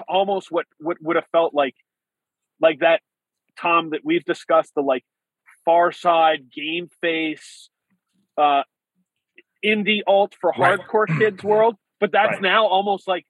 to 0.00 0.04
almost 0.08 0.50
what 0.50 0.66
what 0.78 0.96
would 1.00 1.16
have 1.16 1.26
felt 1.32 1.54
like 1.54 1.74
like 2.60 2.80
that 2.80 3.00
Tom 3.58 3.90
that 3.90 4.00
we've 4.04 4.24
discussed 4.24 4.74
the 4.74 4.82
like 4.82 5.04
Far 5.64 5.92
Side 5.92 6.50
Game 6.52 6.88
Face 7.00 7.70
uh 8.38 8.62
indie 9.64 10.00
alt 10.06 10.34
for 10.40 10.52
Right. 10.58 10.78
hardcore 10.78 11.06
kids 11.18 11.42
world 11.44 11.76
but 11.98 12.12
that's 12.12 12.32
Right. 12.34 12.42
now 12.42 12.66
almost 12.66 13.06
like 13.06 13.24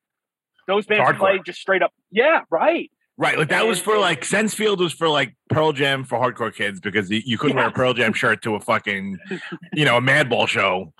those 0.66 0.86
bands 0.86 1.18
play 1.18 1.40
just 1.44 1.60
straight 1.60 1.82
up 1.82 1.92
yeah 2.10 2.42
right 2.50 2.90
Right, 3.20 3.36
like 3.36 3.50
that 3.50 3.66
was 3.66 3.78
for 3.78 3.98
like 3.98 4.22
Sensefield 4.22 4.78
was 4.78 4.94
for 4.94 5.06
like 5.06 5.36
Pearl 5.50 5.74
Jam 5.74 6.04
for 6.04 6.18
hardcore 6.18 6.54
kids 6.54 6.80
because 6.80 7.10
you 7.10 7.36
couldn't 7.36 7.54
wear 7.54 7.66
a 7.66 7.70
Pearl 7.70 7.92
Jam 7.92 8.14
shirt 8.14 8.40
to 8.44 8.54
a 8.54 8.60
fucking, 8.60 9.18
you 9.74 9.84
know, 9.84 9.98
a 9.98 10.00
Madball 10.00 10.48
show. 10.48 10.94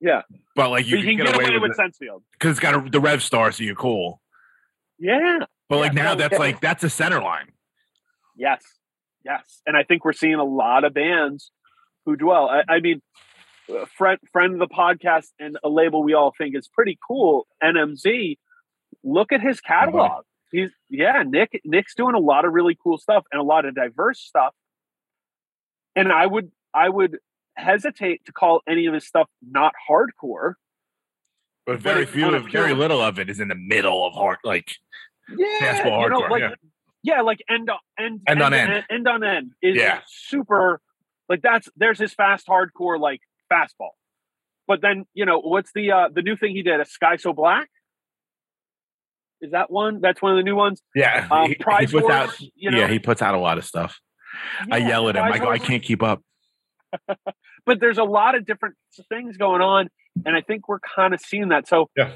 Yeah. 0.00 0.22
but 0.56 0.70
like 0.70 0.88
you, 0.88 0.96
you, 0.96 1.04
can 1.04 1.24
get, 1.24 1.32
away, 1.32 1.56
with 1.60 1.70
it 1.70 1.76
Sensefield 1.76 2.22
because 2.32 2.50
it's 2.52 2.60
got 2.60 2.74
a, 2.74 2.90
the 2.90 2.98
Rev 2.98 3.22
Star, 3.22 3.52
so 3.52 3.62
you're 3.62 3.76
cool. 3.76 4.20
Yeah 5.00 5.38
But 5.68 5.78
like 5.78 5.94
Yeah, 5.94 6.02
now, 6.02 6.14
that's 6.14 6.38
like 6.38 6.60
that's 6.60 6.84
a 6.84 6.90
center 6.90 7.20
line. 7.20 7.48
Yes, 8.36 8.62
yes, 9.24 9.60
and 9.66 9.76
I 9.76 9.82
think 9.82 10.04
we're 10.04 10.12
seeing 10.12 10.34
a 10.34 10.44
lot 10.44 10.84
of 10.84 10.94
bands 10.94 11.50
who 12.06 12.16
dwell. 12.16 12.48
I, 12.48 12.74
I 12.74 12.80
mean, 12.80 13.02
uh, 13.70 13.86
friend 13.96 14.18
friend 14.32 14.54
of 14.54 14.68
the 14.68 14.74
podcast 14.74 15.28
and 15.38 15.58
a 15.64 15.68
label 15.68 16.02
we 16.02 16.14
all 16.14 16.32
think 16.36 16.56
is 16.56 16.68
pretty 16.68 16.98
cool. 17.06 17.46
NMZ. 17.62 18.38
Look 19.02 19.32
at 19.32 19.40
his 19.40 19.60
catalog. 19.60 20.24
He's 20.52 20.70
yeah, 20.88 21.22
Nick. 21.26 21.60
Nick's 21.64 21.94
doing 21.94 22.14
a 22.14 22.18
lot 22.18 22.44
of 22.44 22.52
really 22.52 22.76
cool 22.82 22.98
stuff 22.98 23.24
and 23.32 23.40
a 23.40 23.44
lot 23.44 23.64
of 23.64 23.74
diverse 23.74 24.20
stuff. 24.20 24.54
And 25.94 26.12
I 26.12 26.26
would 26.26 26.50
I 26.74 26.88
would 26.88 27.18
hesitate 27.56 28.24
to 28.26 28.32
call 28.32 28.62
any 28.68 28.86
of 28.86 28.94
his 28.94 29.06
stuff 29.06 29.28
not 29.42 29.72
hardcore. 29.88 30.54
But 31.70 31.80
very 31.80 32.02
it's 32.02 32.10
few 32.10 32.34
of 32.34 32.50
very 32.50 32.74
little 32.74 33.00
of 33.00 33.18
it 33.20 33.30
is 33.30 33.38
in 33.38 33.46
the 33.48 33.54
middle 33.54 34.04
of 34.06 34.12
hard. 34.14 34.38
Like 34.42 34.68
Yeah, 35.28 35.46
Basketball 35.60 36.02
you 36.02 36.08
know, 36.10 36.20
hardcore, 36.22 36.30
like 36.30 36.40
yeah. 36.42 37.14
yeah. 37.16 37.20
like 37.22 37.38
end 37.48 37.70
on 37.70 37.78
end, 37.98 38.20
End 38.26 38.42
on 38.42 38.52
end. 38.52 38.84
end 38.90 39.06
on 39.08 39.22
end 39.22 39.52
is 39.62 39.76
Yeah. 39.76 40.00
super. 40.08 40.80
Like 41.28 41.42
that's 41.42 41.68
there's 41.76 41.98
his 42.00 42.12
fast 42.12 42.48
hardcore 42.48 42.98
like 42.98 43.20
fastball, 43.52 43.90
but 44.66 44.80
then 44.82 45.04
you 45.14 45.24
know 45.26 45.38
what's 45.38 45.70
the 45.72 45.92
uh 45.92 46.08
the 46.12 46.22
new 46.22 46.34
thing 46.36 46.56
he 46.56 46.62
did? 46.62 46.80
A 46.80 46.84
sky 46.84 47.14
so 47.16 47.32
black. 47.32 47.68
Is 49.40 49.52
that 49.52 49.70
one? 49.70 50.00
That's 50.00 50.20
one 50.20 50.32
of 50.32 50.38
the 50.38 50.42
new 50.42 50.56
ones. 50.56 50.82
Yeah, 50.94 51.26
Um, 51.30 51.44
he, 51.44 51.48
he 51.50 51.54
puts 51.86 51.92
Wars, 51.94 52.04
out. 52.12 52.40
you 52.56 52.70
know? 52.72 52.78
yeah, 52.78 52.88
he 52.88 52.98
puts 52.98 53.22
out 53.22 53.34
a 53.34 53.38
lot 53.38 53.58
of 53.58 53.64
stuff. 53.64 53.98
I 54.70 54.78
yell 54.78 55.08
at 55.08 55.16
him. 55.16 55.22
I 55.24 55.38
go, 55.38 55.48
I 55.50 55.58
can't 55.58 55.82
keep 55.82 56.02
up. 56.02 56.20
but 57.64 57.80
there's 57.80 57.96
a 57.98 58.04
lot 58.04 58.34
of 58.34 58.44
different 58.44 58.74
things 59.08 59.36
going 59.38 59.62
on 59.62 59.88
and 60.24 60.36
i 60.36 60.40
think 60.40 60.68
we're 60.68 60.80
kind 60.80 61.14
of 61.14 61.20
seeing 61.20 61.48
that. 61.48 61.68
So 61.68 61.88
Yeah. 61.96 62.12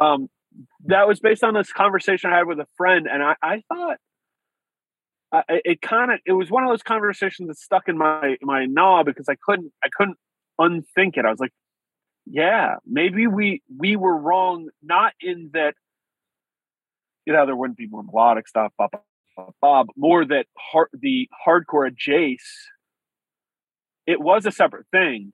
um 0.00 0.28
that 0.86 1.06
was 1.06 1.20
based 1.20 1.44
on 1.44 1.54
this 1.54 1.72
conversation 1.72 2.30
i 2.32 2.36
had 2.36 2.46
with 2.46 2.58
a 2.58 2.66
friend 2.76 3.06
and 3.10 3.22
i 3.22 3.34
i 3.42 3.62
thought 3.68 3.98
uh, 5.32 5.42
it, 5.48 5.62
it 5.64 5.82
kind 5.82 6.12
of 6.12 6.20
it 6.24 6.32
was 6.32 6.50
one 6.50 6.62
of 6.62 6.70
those 6.70 6.82
conversations 6.82 7.48
that 7.48 7.58
stuck 7.58 7.88
in 7.88 7.98
my 7.98 8.36
my 8.42 8.64
knob 8.64 9.06
because 9.06 9.28
i 9.28 9.36
couldn't 9.44 9.72
i 9.84 9.88
couldn't 9.96 10.16
unthink 10.58 11.16
it. 11.16 11.24
I 11.26 11.30
was 11.30 11.40
like 11.40 11.52
yeah 12.24 12.76
maybe 12.86 13.26
we 13.26 13.62
we 13.78 13.96
were 13.96 14.16
wrong 14.16 14.68
not 14.82 15.12
in 15.20 15.50
that 15.52 15.74
you 17.26 17.32
know 17.32 17.44
there 17.44 17.56
wouldn't 17.56 17.76
be 17.76 17.86
more 17.86 18.02
melodic 18.02 18.48
stuff 18.48 18.72
blah, 18.78 18.88
blah, 18.90 19.00
blah, 19.36 19.50
blah, 19.60 19.82
but 19.84 19.92
more 19.96 20.24
that 20.24 20.46
hard, 20.56 20.88
the 20.94 21.28
hardcore 21.46 21.90
jace 21.94 22.40
it 24.06 24.20
was 24.20 24.46
a 24.46 24.52
separate 24.52 24.86
thing, 24.92 25.32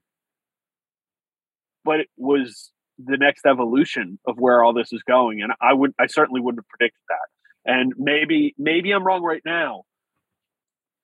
but 1.83 1.99
it 1.99 2.07
was 2.17 2.71
the 2.97 3.17
next 3.17 3.45
evolution 3.45 4.19
of 4.27 4.37
where 4.37 4.63
all 4.63 4.73
this 4.73 4.93
is 4.93 5.03
going. 5.03 5.41
And 5.41 5.53
I 5.61 5.73
would, 5.73 5.93
I 5.99 6.07
certainly 6.07 6.41
wouldn't 6.41 6.59
have 6.59 6.69
predicted 6.69 7.01
that. 7.09 7.71
And 7.71 7.93
maybe, 7.97 8.53
maybe 8.57 8.91
I'm 8.91 9.03
wrong 9.03 9.23
right 9.23 9.41
now, 9.45 9.83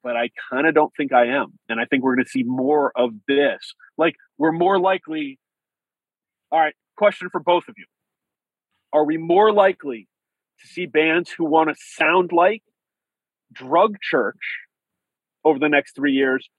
but 0.04 0.16
I 0.16 0.30
kind 0.50 0.68
of 0.68 0.76
don't 0.76 0.94
think 0.96 1.14
I 1.14 1.28
am. 1.28 1.58
And 1.68 1.80
I 1.80 1.86
think 1.86 2.04
we're 2.04 2.16
going 2.16 2.26
to 2.26 2.30
see 2.30 2.44
more 2.44 2.92
of 2.96 3.12
this. 3.28 3.74
Like 3.98 4.16
we're 4.38 4.52
more 4.52 4.80
likely. 4.80 5.40
All 6.52 6.60
right. 6.60 6.76
Question 6.98 7.30
for 7.32 7.40
both 7.40 7.68
of 7.68 7.76
you. 7.78 7.86
Are 8.92 9.06
we 9.06 9.18
more 9.18 9.54
likely 9.54 10.08
to 10.62 10.68
see 10.68 10.86
bands 10.86 11.30
who 11.32 11.46
want 11.46 11.70
to 11.70 11.76
sound 11.78 12.32
like 12.34 12.64
drug 13.54 13.96
church 14.02 14.36
over 15.46 15.60
the 15.60 15.70
next 15.70 15.96
three 15.96 16.14
years 16.14 16.50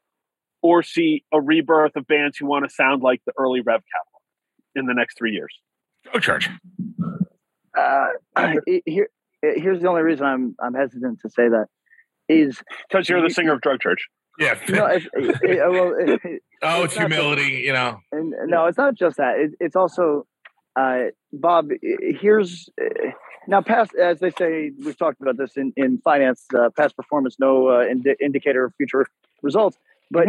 or 0.62 0.83
see 0.83 1.25
a 1.33 1.41
rebirth 1.41 1.97
of 1.97 2.07
bands 2.07 2.37
who 2.37 2.47
want 2.47 2.64
to 2.64 2.71
sound 2.71 3.03
like 3.03 3.21
the 3.27 3.33
early 3.39 3.61
Rev 3.61 3.81
Capital 3.81 4.10
in 4.75 4.87
the 4.87 4.95
next 4.95 5.18
three 5.18 5.33
years. 5.33 5.55
Go 6.12 6.18
church. 6.21 6.49
Uh, 7.77 8.07
here, 8.87 9.09
here's 9.43 9.81
the 9.81 9.89
only 9.89 10.03
reason 10.03 10.27
I'm 10.27 10.55
I'm 10.62 10.75
hesitant 10.75 11.21
to 11.23 11.31
say 11.31 11.49
that 11.49 11.66
is 12.29 12.61
Because 12.89 13.09
you're 13.09 13.23
the 13.23 13.31
singer 13.31 13.53
of 13.53 13.61
Drug 13.61 13.81
Church. 13.81 14.09
Yeah. 14.39 14.59
no, 14.68 14.87
it's, 14.87 15.07
it, 15.14 15.37
it- 15.43 15.71
well, 15.71 15.95
it- 15.99 16.21
it- 16.25 16.43
oh, 16.62 16.85
it's 16.85 16.93
it's 16.95 17.01
not 17.01 17.09
the- 17.11 17.14
humility. 17.16 17.62
You 17.64 17.73
know. 17.73 17.99
and 18.12 18.33
no, 18.47 18.66
it's 18.66 18.79
not 18.79 18.95
just 18.95 19.16
that. 19.18 19.39
It, 19.39 19.51
it's 19.61 19.77
also, 19.77 20.27
uh, 20.77 21.07
Bob. 21.33 21.71
Here's 21.83 22.68
uh, 22.81 23.11
now 23.49 23.61
past, 23.62 23.95
as 23.95 24.21
they 24.21 24.31
say, 24.31 24.71
we've 24.85 24.97
talked 24.99 25.21
about 25.21 25.37
this 25.37 25.57
in 25.57 25.73
in 25.77 25.99
finance. 25.99 26.45
Uh, 26.55 26.71
past 26.77 26.97
performance, 26.97 27.37
no 27.39 27.68
uh, 27.68 27.85
indi- 27.85 28.16
indicator 28.21 28.64
of 28.64 28.75
future 28.77 29.07
results. 29.43 29.77
But 30.11 30.27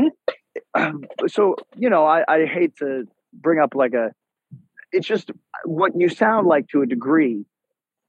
um, 0.73 1.05
so 1.27 1.55
you 1.75 1.89
know, 1.89 2.05
I, 2.05 2.23
I 2.27 2.45
hate 2.45 2.75
to 2.77 3.07
bring 3.33 3.59
up 3.59 3.73
like 3.75 3.93
a. 3.93 4.11
It's 4.91 5.07
just 5.07 5.31
what 5.65 5.93
you 5.95 6.09
sound 6.09 6.47
like 6.47 6.67
to 6.69 6.81
a 6.81 6.85
degree 6.85 7.45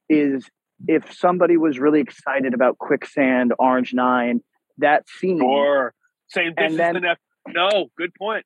is 0.09 0.49
if 0.89 1.15
somebody 1.15 1.57
was 1.57 1.79
really 1.79 2.01
excited 2.01 2.55
about 2.55 2.79
quicksand, 2.79 3.53
Orange 3.59 3.95
Nine, 3.95 4.41
that 4.79 5.09
scene. 5.09 5.41
Or 5.43 5.95
saying 6.29 6.55
this 6.57 6.65
And 6.65 6.73
is 6.73 6.79
then- 6.79 6.95
the 6.95 7.01
next. 7.01 7.21
No, 7.49 7.91
good 7.99 8.15
point. 8.15 8.45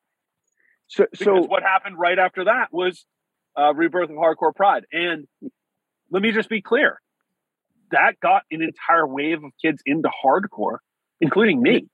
so 0.88 1.04
Because 1.10 1.24
so 1.24 1.42
what 1.46 1.62
happened 1.62 1.98
right 1.98 2.18
after 2.18 2.44
that 2.44 2.68
was 2.72 3.04
uh, 3.58 3.74
rebirth 3.74 4.08
of 4.10 4.16
hardcore 4.16 4.54
pride. 4.54 4.84
And 4.92 5.26
let 6.10 6.22
me 6.22 6.32
just 6.32 6.48
be 6.48 6.62
clear, 6.62 7.00
that 7.90 8.18
got 8.20 8.42
an 8.50 8.62
entire 8.62 9.06
wave 9.06 9.44
of 9.44 9.50
kids 9.62 9.82
into 9.84 10.08
hardcore, 10.24 10.78
including 11.20 11.60
me. 11.60 11.88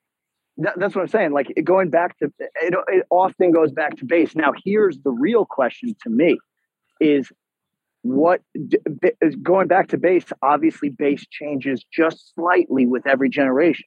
That, 0.59 0.75
that's 0.79 0.95
what 0.95 1.03
I'm 1.03 1.09
saying. 1.09 1.33
Like 1.33 1.53
going 1.65 1.91
back 1.91 2.19
to 2.19 2.33
it, 2.39 2.75
it 2.89 3.07
often 3.11 3.53
goes 3.53 3.73
back 3.73 3.97
to 3.99 4.05
base. 4.05 4.35
Now, 4.35 4.53
here's 4.65 4.99
the 4.99 5.11
real 5.11 5.45
question 5.45 5.95
to 6.03 6.11
me: 6.11 6.39
is 7.01 7.33
what 8.03 8.43
is 9.21 9.37
going 9.37 9.69
back 9.69 9.89
to 9.89 9.99
base? 9.99 10.25
Obviously, 10.43 10.91
base 10.91 11.25
changes 11.31 11.85
just 11.93 12.35
slightly 12.35 12.87
with 12.87 13.07
every 13.07 13.31
generation. 13.31 13.87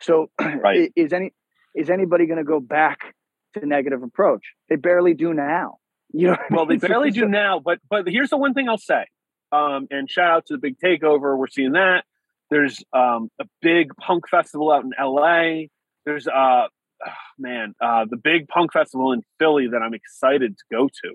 So, 0.00 0.30
Right. 0.40 0.92
is 0.96 1.12
any 1.12 1.32
is 1.74 1.88
anybody 1.88 2.26
going 2.26 2.38
to 2.38 2.44
go 2.44 2.60
back 2.60 3.14
to 3.54 3.64
negative 3.64 4.02
approach? 4.02 4.42
They 4.68 4.76
barely 4.76 5.14
do 5.14 5.32
now. 5.32 5.78
You 6.12 6.28
know, 6.28 6.32
what 6.32 6.40
I 6.40 6.54
Well, 6.54 6.66
they 6.66 6.76
barely 6.88 7.10
do 7.10 7.26
now, 7.26 7.58
but 7.58 7.78
but 7.88 8.06
here's 8.06 8.30
the 8.30 8.36
one 8.36 8.52
thing 8.52 8.68
I'll 8.68 8.78
say. 8.78 9.06
Um, 9.52 9.86
and 9.90 10.10
shout 10.10 10.30
out 10.30 10.46
to 10.46 10.54
the 10.54 10.58
big 10.58 10.78
takeover. 10.78 11.36
We're 11.36 11.46
seeing 11.46 11.72
that. 11.72 12.04
There's 12.50 12.82
um, 12.92 13.30
a 13.40 13.44
big 13.60 13.94
punk 13.96 14.28
festival 14.28 14.70
out 14.70 14.84
in 14.84 14.92
LA. 15.00 15.68
There's 16.04 16.26
uh 16.26 16.32
oh, 16.32 17.10
man, 17.38 17.74
uh, 17.80 18.06
the 18.08 18.16
big 18.16 18.48
punk 18.48 18.72
festival 18.72 19.12
in 19.12 19.22
Philly 19.38 19.68
that 19.68 19.82
I'm 19.82 19.94
excited 19.94 20.56
to 20.56 20.64
go 20.70 20.88
to. 20.88 21.14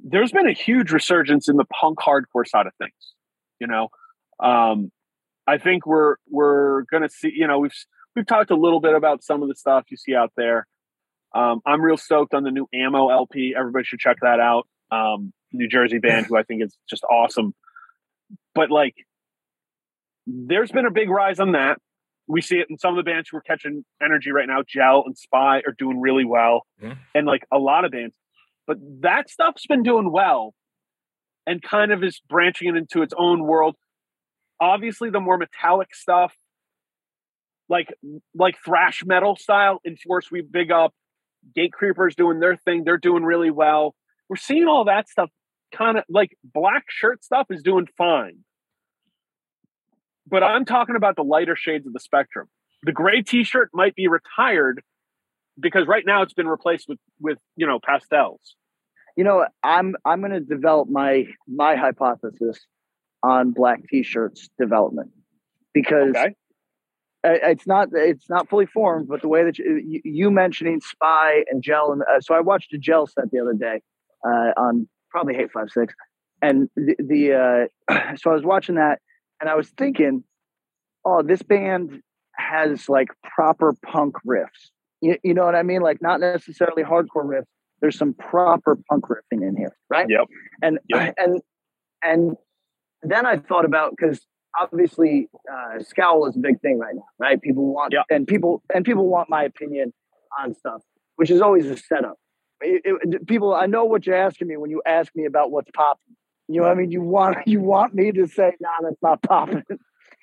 There's 0.00 0.32
been 0.32 0.48
a 0.48 0.52
huge 0.52 0.92
resurgence 0.92 1.48
in 1.48 1.56
the 1.56 1.64
punk 1.64 1.98
hardcore 1.98 2.46
side 2.46 2.66
of 2.66 2.72
things. 2.78 3.14
You 3.60 3.66
know, 3.66 3.88
um, 4.38 4.92
I 5.46 5.58
think 5.58 5.86
we're 5.86 6.16
we're 6.30 6.82
gonna 6.82 7.08
see. 7.08 7.32
You 7.34 7.48
know, 7.48 7.58
we've 7.58 7.74
we've 8.14 8.26
talked 8.26 8.50
a 8.50 8.56
little 8.56 8.80
bit 8.80 8.94
about 8.94 9.24
some 9.24 9.42
of 9.42 9.48
the 9.48 9.54
stuff 9.54 9.84
you 9.90 9.96
see 9.96 10.14
out 10.14 10.32
there. 10.36 10.66
Um, 11.34 11.60
I'm 11.66 11.82
real 11.82 11.96
stoked 11.96 12.34
on 12.34 12.44
the 12.44 12.50
new 12.50 12.68
Ammo 12.72 13.10
LP. 13.10 13.54
Everybody 13.58 13.84
should 13.84 13.98
check 13.98 14.18
that 14.22 14.40
out. 14.40 14.66
Um, 14.90 15.32
New 15.52 15.68
Jersey 15.68 15.98
band 16.02 16.26
who 16.26 16.36
I 16.36 16.42
think 16.42 16.62
is 16.62 16.76
just 16.88 17.04
awesome. 17.04 17.54
But 18.54 18.70
like, 18.70 18.94
there's 20.26 20.70
been 20.70 20.86
a 20.86 20.90
big 20.90 21.10
rise 21.10 21.40
on 21.40 21.52
that. 21.52 21.78
We 22.28 22.42
see 22.42 22.56
it 22.58 22.66
in 22.68 22.78
some 22.78 22.96
of 22.96 23.02
the 23.02 23.10
bands 23.10 23.28
who 23.30 23.38
are 23.38 23.42
catching 23.42 23.84
energy 24.02 24.30
right 24.30 24.46
now. 24.46 24.62
Gel 24.66 25.02
and 25.06 25.16
Spy 25.16 25.58
are 25.66 25.74
doing 25.76 26.00
really 26.00 26.24
well, 26.26 26.66
and 27.14 27.26
like 27.26 27.42
a 27.52 27.58
lot 27.58 27.84
of 27.84 27.92
bands. 27.92 28.14
But 28.66 28.76
that 29.00 29.30
stuff's 29.30 29.66
been 29.66 29.82
doing 29.82 30.12
well, 30.12 30.54
and 31.46 31.62
kind 31.62 31.90
of 31.90 32.04
is 32.04 32.20
branching 32.28 32.68
it 32.68 32.76
into 32.76 33.02
its 33.02 33.14
own 33.16 33.42
world. 33.44 33.76
Obviously, 34.60 35.10
the 35.10 35.20
more 35.20 35.38
metallic 35.38 35.94
stuff, 35.94 36.34
like 37.68 37.88
like 38.34 38.56
thrash 38.64 39.02
metal 39.06 39.36
style, 39.36 39.80
Enforced 39.86 40.30
we 40.30 40.42
big 40.42 40.70
up. 40.70 40.92
Gatecreeper's 41.56 42.14
doing 42.14 42.40
their 42.40 42.56
thing. 42.56 42.84
They're 42.84 42.98
doing 42.98 43.22
really 43.22 43.50
well. 43.50 43.94
We're 44.28 44.36
seeing 44.36 44.66
all 44.66 44.84
that 44.84 45.08
stuff 45.08 45.30
kind 45.74 45.98
of 45.98 46.04
like 46.08 46.36
black 46.42 46.84
shirt 46.88 47.24
stuff 47.24 47.46
is 47.50 47.62
doing 47.62 47.86
fine. 47.96 48.38
But 50.28 50.42
I'm 50.42 50.64
talking 50.64 50.96
about 50.96 51.16
the 51.16 51.22
lighter 51.24 51.56
shades 51.56 51.86
of 51.86 51.92
the 51.92 52.00
spectrum. 52.00 52.48
The 52.82 52.92
gray 52.92 53.22
t-shirt 53.22 53.70
might 53.72 53.94
be 53.94 54.08
retired 54.08 54.82
because 55.58 55.86
right 55.86 56.04
now 56.06 56.22
it's 56.22 56.32
been 56.34 56.48
replaced 56.48 56.86
with 56.88 56.98
with, 57.20 57.38
you 57.56 57.66
know, 57.66 57.78
pastels. 57.84 58.54
you 59.16 59.24
know 59.24 59.44
i'm 59.64 59.96
i'm 60.04 60.20
going 60.20 60.32
to 60.32 60.40
develop 60.40 60.88
my 60.88 61.24
my 61.48 61.74
hypothesis 61.74 62.58
on 63.22 63.50
black 63.50 63.80
t-shirts 63.88 64.48
development 64.60 65.10
because 65.74 66.10
Okay. 66.16 66.34
it's 67.24 67.66
not 67.66 67.88
it's 67.92 68.30
not 68.30 68.48
fully 68.48 68.66
formed 68.66 69.08
but 69.08 69.20
the 69.22 69.28
way 69.28 69.42
that 69.44 69.58
you, 69.58 69.82
you- 69.84 70.00
you 70.04 70.30
mentioning 70.30 70.80
spy 70.80 71.42
and 71.50 71.62
gel 71.62 71.90
and 71.92 72.02
uh, 72.02 72.20
so 72.20 72.34
i 72.34 72.40
watched 72.40 72.72
a 72.72 72.78
gel 72.78 73.06
set 73.08 73.24
the 73.32 73.40
other 73.40 73.54
day 73.54 73.80
uh, 74.24 74.50
on 74.56 74.88
probably 75.10 75.34
Hate5six 75.34 75.88
and 76.42 76.68
the, 76.76 76.94
the 77.12 77.68
uh, 77.90 78.14
so 78.20 78.30
i 78.30 78.34
was 78.34 78.44
watching 78.44 78.76
that 78.76 79.00
and 79.40 79.48
i 79.50 79.54
was 79.54 79.68
thinking 79.70 80.24
oh 81.04 81.22
this 81.22 81.42
band 81.42 82.00
has 82.36 82.88
like 82.88 83.08
proper 83.22 83.74
punk 83.84 84.14
riffs 84.26 84.70
you, 85.00 85.16
you 85.22 85.34
know 85.34 85.44
what 85.44 85.54
i 85.54 85.62
mean 85.62 85.80
like 85.80 86.00
not 86.00 86.20
necessarily 86.20 86.82
hardcore 86.82 87.24
riffs 87.24 87.44
there's 87.80 87.96
some 87.96 88.14
proper 88.14 88.76
punk 88.90 89.04
riffing 89.06 89.46
in 89.46 89.56
here 89.56 89.76
right 89.90 90.06
Yep. 90.08 90.26
and 90.62 90.78
Yep. 90.88 91.14
and 91.18 91.40
and 92.02 92.36
then 93.02 93.26
I 93.26 93.36
thought 93.36 93.64
about 93.64 93.92
because 93.96 94.20
obviously 94.60 95.28
uh, 95.52 95.80
scowl 95.82 96.26
is 96.26 96.34
a 96.36 96.40
big 96.40 96.60
thing 96.60 96.78
right 96.78 96.94
now, 96.94 97.04
right? 97.20 97.40
People 97.40 97.72
want 97.72 97.92
Yeah. 97.92 98.02
and 98.10 98.26
people 98.26 98.62
and 98.74 98.84
people 98.84 99.06
want 99.08 99.28
my 99.30 99.44
opinion 99.44 99.92
on 100.40 100.54
stuff, 100.54 100.82
which 101.16 101.30
is 101.30 101.40
always 101.40 101.66
a 101.66 101.76
setup. 101.76 102.16
It- 102.60 102.82
it- 102.84 103.26
people, 103.28 103.54
I 103.54 103.66
know 103.66 103.84
what 103.84 104.04
you're 104.06 104.16
asking 104.16 104.48
me 104.48 104.56
when 104.56 104.70
you 104.70 104.82
ask 104.84 105.14
me 105.14 105.26
about 105.26 105.52
what's 105.52 105.70
popping. 105.72 106.16
You 106.48 106.60
know, 106.60 106.66
what 106.66 106.72
I 106.72 106.74
mean, 106.74 106.90
you 106.90 107.02
want 107.02 107.38
you 107.46 107.60
want 107.60 107.94
me 107.94 108.12
to 108.12 108.26
say, 108.26 108.52
"Nah, 108.60 108.70
that's 108.82 109.02
not 109.02 109.22
popping." 109.22 109.64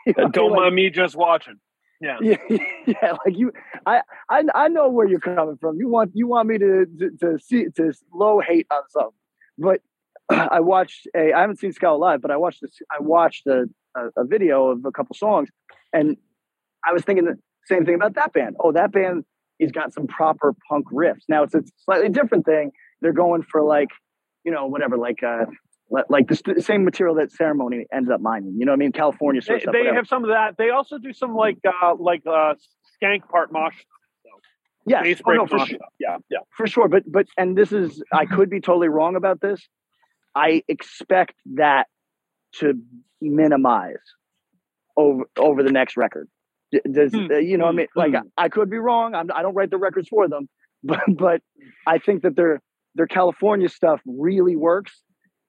You 0.07 0.13
know 0.15 0.25
what 0.25 0.37
I 0.37 0.39
mean? 0.39 0.49
Don't 0.49 0.51
Like, 0.51 0.59
mind 0.61 0.75
me 0.75 0.89
just 0.91 1.15
watching. 1.15 1.55
Yeah. 1.99 2.17
yeah, 2.21 2.37
yeah, 2.85 3.13
like 3.25 3.35
you, 3.35 3.51
I, 3.87 4.01
I, 4.29 4.43
I 4.53 4.67
know 4.67 4.87
where 4.87 5.07
you're 5.07 5.19
coming 5.19 5.57
from. 5.59 5.77
You 5.77 5.89
want, 5.89 6.11
you 6.13 6.27
want 6.27 6.47
me 6.47 6.59
to, 6.59 6.85
to, 6.99 7.09
to 7.21 7.39
see, 7.39 7.65
to 7.77 7.91
low 8.13 8.39
hate 8.39 8.67
on 8.69 8.83
something, 8.89 9.13
but 9.57 9.81
I 10.29 10.59
watched 10.59 11.07
a, 11.15 11.33
I 11.33 11.41
haven't 11.41 11.57
seen 11.57 11.71
Scowl 11.71 11.99
live, 11.99 12.21
but 12.21 12.29
I 12.29 12.37
watched 12.37 12.61
this, 12.61 12.77
I 12.91 13.01
watched 13.01 13.47
a, 13.47 13.63
a, 13.95 14.21
a 14.21 14.25
video 14.25 14.67
of 14.67 14.85
a 14.85 14.91
couple 14.91 15.15
songs, 15.15 15.49
and 15.91 16.17
I 16.85 16.93
was 16.93 17.01
thinking 17.03 17.25
the 17.25 17.39
same 17.65 17.83
thing 17.83 17.95
about 17.95 18.13
that 18.13 18.31
band. 18.31 18.57
Oh, 18.59 18.73
that 18.73 18.91
band 18.91 19.23
he's 19.57 19.71
got 19.71 19.93
some 19.93 20.07
proper 20.07 20.53
punk 20.69 20.85
riffs. 20.91 21.23
Now 21.27 21.43
it's 21.43 21.55
a 21.55 21.63
slightly 21.85 22.09
different 22.09 22.45
thing. 22.45 22.71
They're 23.01 23.13
going 23.13 23.43
for 23.43 23.63
like, 23.63 23.89
you 24.43 24.51
know, 24.51 24.67
whatever, 24.67 24.97
like, 24.97 25.23
uh, 25.23 25.45
like 26.09 26.27
the 26.27 26.35
st- 26.35 26.63
same 26.63 26.83
material 26.83 27.15
that 27.15 27.31
ceremony 27.31 27.85
ends 27.93 28.09
up 28.09 28.19
mining. 28.21 28.55
You 28.57 28.65
know 28.65 28.71
what 28.71 28.77
I 28.77 28.79
mean? 28.79 28.91
California 28.91 29.41
They, 29.41 29.59
stuff. 29.59 29.71
they 29.73 29.79
whatever. 29.79 29.95
have 29.97 30.07
some 30.07 30.23
of 30.23 30.29
that. 30.29 30.55
They 30.57 30.69
also 30.71 30.97
do 30.97 31.13
some 31.13 31.35
like 31.35 31.57
uh 31.65 31.95
like 31.99 32.23
uh 32.27 32.55
skank 33.01 33.27
part 33.29 33.51
mosh. 33.51 33.75
bass 34.87 35.21
oh, 35.25 35.31
no, 35.33 35.45
for 35.47 35.57
mosh 35.57 35.69
sure. 35.69 35.79
Yeah, 35.99 36.17
yeah. 36.29 36.39
for 36.55 36.67
sure 36.67 36.87
but 36.87 37.03
but 37.11 37.25
and 37.37 37.57
this 37.57 37.71
is 37.71 38.03
i 38.13 38.25
could 38.25 38.49
be 38.51 38.59
totally 38.61 38.87
wrong 38.87 39.15
about 39.15 39.41
this 39.41 39.59
i 40.35 40.61
expect 40.67 41.33
that 41.55 41.87
to 42.59 42.73
minimize 43.19 43.97
over 44.95 45.23
over 45.37 45.63
the 45.63 45.71
next 45.71 45.97
record 45.97 46.27
does 46.91 47.11
Hmm. 47.13 47.27
uh, 47.31 47.37
you 47.37 47.57
know 47.57 47.65
i 47.65 47.71
mean 47.71 47.87
like 47.95 48.11
Hmm. 48.11 48.27
I, 48.37 48.45
I 48.45 48.49
could 48.49 48.69
be 48.69 48.77
wrong 48.77 49.15
I'm, 49.15 49.29
i 49.33 49.41
don't 49.41 49.55
write 49.55 49.71
the 49.71 49.77
records 49.77 50.07
for 50.07 50.27
them 50.27 50.47
but 50.83 50.99
but 51.17 51.41
i 51.87 51.97
think 51.97 52.21
that 52.23 52.35
their 52.35 52.61
their 52.95 53.07
california 53.07 53.69
stuff 53.69 53.99
really 54.05 54.55
works 54.55 55.01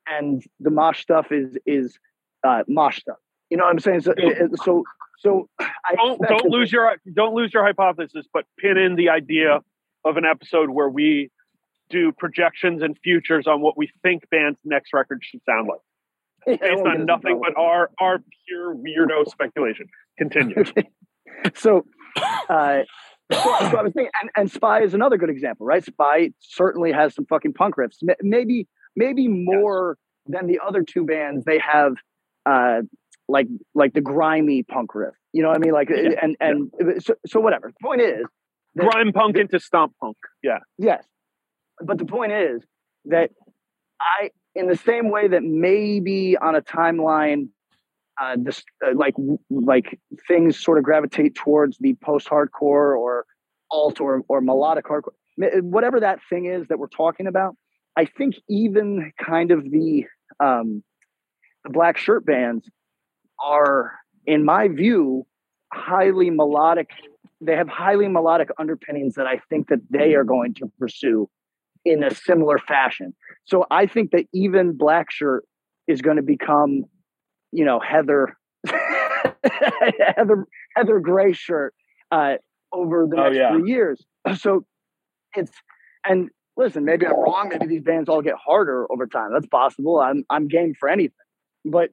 and 0.08 0.44
the 0.60 0.70
mosh 0.70 1.00
stuff 1.02 1.32
is 1.32 1.56
is 1.66 1.98
uh 2.46 2.62
mosh 2.68 2.98
stuff 2.98 3.16
you 3.50 3.56
know 3.56 3.64
what 3.64 3.70
i'm 3.70 3.78
saying 3.78 4.00
so 4.00 4.14
Yeah. 4.16 4.46
so 4.64 4.84
so 5.18 5.48
I 5.58 5.94
Don't 5.94 6.20
don't 6.20 6.50
lose 6.50 6.70
your 6.70 6.94
don't 7.14 7.34
lose 7.34 7.52
your 7.54 7.64
hypothesis, 7.64 8.26
but 8.32 8.44
pin 8.58 8.76
in 8.76 8.96
the 8.96 9.08
idea 9.08 9.60
of 10.04 10.16
an 10.16 10.24
episode 10.24 10.70
where 10.70 10.88
we 10.88 11.30
do 11.88 12.12
projections 12.12 12.82
and 12.82 12.96
futures 13.02 13.46
on 13.46 13.60
what 13.60 13.76
we 13.76 13.90
think 14.02 14.28
band's 14.30 14.58
next 14.64 14.92
record 14.92 15.20
should 15.22 15.40
sound 15.48 15.68
like, 15.68 15.80
Yeah, 16.60 16.68
based 16.74 16.86
on 16.86 17.06
nothing 17.06 17.40
but 17.42 17.56
our 17.56 17.90
our 17.98 18.18
pure 18.46 18.74
weirdo 18.74 19.28
speculation. 19.28 19.86
Continue. 20.18 20.64
so, 21.54 21.86
uh, 22.48 22.82
so, 23.32 23.38
so 23.38 23.78
I 23.78 23.82
was 23.82 23.92
thinking, 23.94 24.10
and, 24.20 24.30
and 24.36 24.50
Spy 24.50 24.82
is 24.82 24.94
another 24.94 25.16
good 25.16 25.30
example, 25.30 25.66
right? 25.66 25.84
Spy 25.84 26.32
certainly 26.40 26.92
has 26.92 27.14
some 27.14 27.26
fucking 27.26 27.54
punk 27.54 27.76
riffs. 27.76 27.96
Maybe, 28.22 28.68
maybe 28.96 29.28
more 29.28 29.96
than 30.26 30.46
the 30.46 30.60
other 30.66 30.82
two 30.82 31.04
bands. 31.04 31.44
They 31.44 31.58
have, 31.58 31.94
uh, 32.44 32.82
like, 33.28 33.46
like 33.74 33.92
the 33.92 34.00
grimy 34.00 34.62
punk 34.62 34.94
riff. 34.94 35.14
You 35.32 35.42
know 35.42 35.48
what 35.48 35.56
I 35.58 35.60
mean? 35.60 35.72
Like, 35.72 35.90
Yeah. 35.90 36.10
and 36.22 36.36
and 36.40 37.02
so, 37.02 37.14
so 37.26 37.40
whatever. 37.40 37.68
The 37.68 37.86
point 37.86 38.00
is, 38.00 38.24
that- 38.74 38.90
Grime 38.90 39.12
punk 39.12 39.36
into 39.36 39.60
stomp 39.60 39.92
punk. 40.00 40.16
Yeah. 40.42 40.58
Yes. 40.78 41.04
But 41.80 41.98
the 41.98 42.06
point 42.06 42.32
is 42.32 42.62
that 43.06 43.30
I, 44.00 44.30
in 44.54 44.66
the 44.66 44.76
same 44.76 45.10
way 45.10 45.28
that 45.28 45.42
maybe 45.42 46.36
on 46.36 46.54
a 46.56 46.62
timeline, 46.62 47.48
uh, 48.20 48.36
this 48.38 48.62
uh, 48.84 48.94
like 48.94 49.14
like 49.50 49.98
things 50.26 50.58
sort 50.58 50.78
of 50.78 50.84
gravitate 50.84 51.34
towards 51.34 51.76
the 51.78 51.94
post-hardcore 52.02 52.96
or 52.98 53.26
alt 53.70 54.00
or 54.00 54.22
or 54.28 54.40
melodic 54.40 54.86
hardcore, 54.86 55.12
whatever 55.62 56.00
that 56.00 56.20
thing 56.30 56.46
is 56.46 56.66
that 56.68 56.78
we're 56.78 56.88
talking 56.88 57.26
about. 57.26 57.56
I 57.96 58.04
think 58.04 58.36
even 58.48 59.12
kind 59.24 59.50
of 59.50 59.64
the 59.70 60.04
um, 60.40 60.82
the 61.64 61.70
black 61.70 61.96
shirt 61.96 62.24
bands 62.26 62.68
are, 63.42 63.92
in 64.26 64.44
my 64.44 64.68
view, 64.68 65.26
highly 65.72 66.30
melodic 66.30 66.90
they 67.40 67.54
have 67.54 67.68
highly 67.68 68.08
melodic 68.08 68.48
underpinnings 68.58 69.14
that 69.14 69.26
I 69.26 69.38
think 69.50 69.68
that 69.68 69.80
they 69.90 70.14
are 70.14 70.24
going 70.24 70.54
to 70.54 70.70
pursue 70.78 71.28
in 71.84 72.02
a 72.02 72.14
similar 72.14 72.58
fashion. 72.58 73.14
So 73.44 73.66
I 73.70 73.86
think 73.86 74.10
that 74.12 74.24
even 74.32 74.76
Black 74.76 75.10
Shirt 75.10 75.44
is 75.86 76.00
going 76.00 76.16
to 76.16 76.22
become, 76.22 76.84
you 77.52 77.64
know, 77.64 77.78
Heather 77.78 78.36
Heather 80.16 80.46
Heather 80.74 80.98
Gray 81.00 81.32
shirt 81.32 81.74
uh, 82.10 82.34
over 82.72 83.06
the 83.08 83.16
Oh, 83.16 83.24
next 83.24 83.36
yeah. 83.36 83.52
three 83.52 83.70
years. 83.70 84.04
So 84.38 84.64
it's 85.34 85.52
and 86.04 86.30
listen, 86.56 86.84
maybe 86.84 87.06
I'm 87.06 87.18
wrong. 87.18 87.50
Maybe 87.50 87.66
these 87.66 87.82
bands 87.82 88.08
all 88.08 88.22
get 88.22 88.34
harder 88.34 88.90
over 88.90 89.06
time. 89.06 89.32
That's 89.32 89.46
possible. 89.46 89.98
I'm 90.00 90.24
I'm 90.30 90.48
game 90.48 90.74
for 90.78 90.88
anything, 90.88 91.12
but 91.64 91.90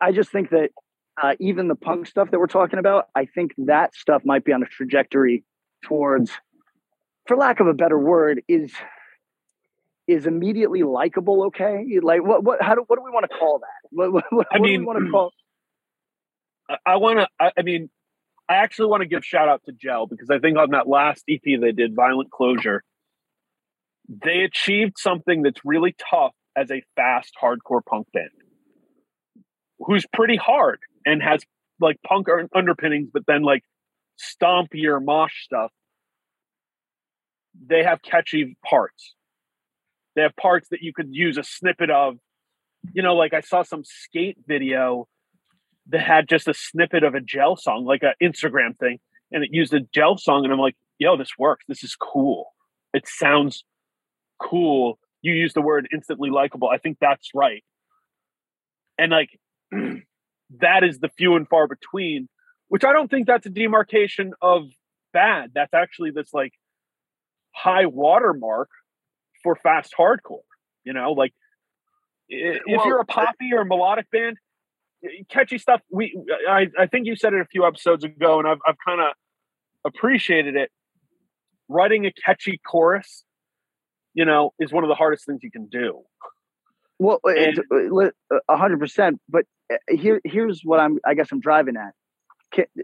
I 0.00 0.12
just 0.12 0.30
think 0.30 0.50
that 0.50 0.70
uh, 1.20 1.34
even 1.40 1.68
the 1.68 1.74
punk 1.74 2.06
stuff 2.06 2.30
that 2.30 2.38
we're 2.38 2.46
talking 2.46 2.78
about, 2.78 3.06
I 3.14 3.26
think 3.26 3.52
that 3.58 3.94
stuff 3.94 4.22
might 4.24 4.44
be 4.44 4.52
on 4.52 4.62
a 4.62 4.66
trajectory 4.66 5.44
towards, 5.84 6.30
for 7.26 7.36
lack 7.36 7.60
of 7.60 7.66
a 7.66 7.74
better 7.74 7.98
word, 7.98 8.42
is 8.48 8.72
is 10.06 10.26
immediately 10.26 10.82
likable. 10.82 11.44
Okay, 11.46 11.84
like 12.02 12.24
what 12.24 12.42
what 12.44 12.62
how 12.62 12.74
do 12.74 12.84
what 12.86 12.96
do 12.96 13.02
we 13.04 13.10
want 13.10 13.30
to 13.30 13.36
call 13.36 13.60
that? 13.60 13.88
What, 13.90 14.12
what, 14.12 14.24
what 14.30 14.46
I 14.52 14.56
do 14.58 14.62
mean- 14.62 14.80
we 14.80 14.86
want 14.86 15.04
to 15.04 15.10
call? 15.10 15.32
I, 16.68 16.76
I 16.86 16.96
want 16.96 17.18
to. 17.18 17.28
I, 17.38 17.52
I 17.58 17.62
mean, 17.62 17.90
I 18.48 18.56
actually 18.56 18.88
want 18.88 19.02
to 19.02 19.08
give 19.08 19.24
shout 19.24 19.48
out 19.48 19.62
to 19.66 19.72
Gel 19.72 20.06
because 20.06 20.30
I 20.30 20.38
think 20.38 20.56
on 20.58 20.70
that 20.70 20.88
last 20.88 21.24
EP 21.28 21.40
they 21.44 21.72
did, 21.72 21.94
Violent 21.94 22.30
Closure, 22.30 22.82
they 24.10 24.40
achieved 24.40 24.98
something 24.98 25.42
that's 25.42 25.60
really 25.64 25.94
tough 26.10 26.34
as 26.56 26.70
a 26.70 26.82
fast 26.96 27.32
hardcore 27.40 27.84
punk 27.88 28.08
band, 28.12 28.30
who's 29.78 30.04
pretty 30.12 30.36
hard 30.36 30.80
and 31.06 31.22
has 31.22 31.44
like 31.80 31.96
punk 32.06 32.26
underpinnings, 32.54 33.08
but 33.12 33.22
then 33.26 33.42
like 33.42 33.62
stompier 34.18 35.02
mosh 35.02 35.44
stuff. 35.44 35.70
They 37.66 37.84
have 37.84 38.02
catchy 38.02 38.56
parts. 38.68 39.14
They 40.16 40.22
have 40.22 40.34
parts 40.36 40.68
that 40.70 40.82
you 40.82 40.92
could 40.92 41.08
use 41.10 41.38
a 41.38 41.44
snippet 41.44 41.90
of. 41.90 42.16
You 42.92 43.02
know, 43.02 43.14
like 43.14 43.32
I 43.32 43.40
saw 43.40 43.62
some 43.62 43.84
skate 43.84 44.38
video 44.46 45.06
that 45.88 46.00
had 46.00 46.28
just 46.28 46.48
a 46.48 46.54
snippet 46.54 47.04
of 47.04 47.14
a 47.14 47.20
gel 47.20 47.56
song, 47.56 47.84
like 47.84 48.02
an 48.02 48.14
Instagram 48.22 48.76
thing, 48.78 48.98
and 49.30 49.44
it 49.44 49.50
used 49.52 49.72
a 49.72 49.80
gel 49.94 50.16
song, 50.16 50.44
and 50.44 50.52
I'm 50.52 50.58
like, 50.58 50.76
yo, 50.98 51.16
this 51.16 51.32
works. 51.38 51.64
This 51.68 51.84
is 51.84 51.94
cool. 51.94 52.54
It 52.92 53.06
sounds 53.06 53.64
cool. 54.40 54.98
You 55.22 55.32
use 55.34 55.52
the 55.52 55.60
word 55.60 55.88
instantly 55.92 56.30
likable. 56.30 56.68
I 56.68 56.78
think 56.78 56.98
that's 57.00 57.30
right. 57.34 57.64
And 58.98 59.12
like 59.12 59.30
that 59.70 60.84
is 60.84 60.98
the 60.98 61.10
few 61.16 61.36
and 61.36 61.48
far 61.48 61.66
between, 61.66 62.28
which 62.68 62.84
I 62.84 62.92
don't 62.92 63.10
think 63.10 63.26
that's 63.26 63.46
a 63.46 63.50
demarcation 63.50 64.32
of 64.40 64.64
bad. 65.12 65.50
That's 65.54 65.74
actually 65.74 66.10
this 66.10 66.32
like 66.32 66.52
high 67.54 67.86
watermark 67.86 68.68
for 69.42 69.56
fast 69.56 69.94
hardcore. 69.98 70.40
You 70.84 70.92
know, 70.92 71.12
like 71.12 71.32
if 72.28 72.62
Well, 72.66 72.86
you're 72.86 72.98
a 72.98 73.02
uh, 73.02 73.04
poppy 73.04 73.52
or 73.54 73.64
melodic 73.64 74.10
band, 74.10 74.36
catchy 75.28 75.58
stuff. 75.58 75.80
We 75.90 76.18
I, 76.48 76.68
I 76.78 76.86
think 76.86 77.06
you 77.06 77.16
said 77.16 77.34
it 77.34 77.40
a 77.40 77.46
few 77.46 77.66
episodes 77.66 78.04
ago, 78.04 78.38
and 78.38 78.48
I've 78.48 78.58
I've 78.66 78.76
kind 78.86 79.00
of 79.00 79.12
appreciated 79.84 80.56
it. 80.56 80.70
Writing 81.68 82.04
a 82.06 82.12
catchy 82.12 82.60
chorus, 82.66 83.24
you 84.14 84.24
know, 84.24 84.52
is 84.58 84.72
one 84.72 84.84
of 84.84 84.88
the 84.88 84.94
hardest 84.94 85.26
things 85.26 85.40
you 85.42 85.50
can 85.50 85.66
do. 85.66 86.00
Well, 86.98 87.18
And- 87.24 87.58
uh, 87.58 87.76
li- 87.90 88.10
a 88.48 88.56
hundred 88.56 88.78
percent. 88.80 89.20
But 89.28 89.44
uh, 89.72 89.76
here, 89.88 90.20
here's 90.24 90.62
what 90.64 90.80
I'm. 90.80 90.98
I 91.06 91.14
guess 91.14 91.28
I'm 91.32 91.40
driving 91.40 91.74
at. 91.76 91.94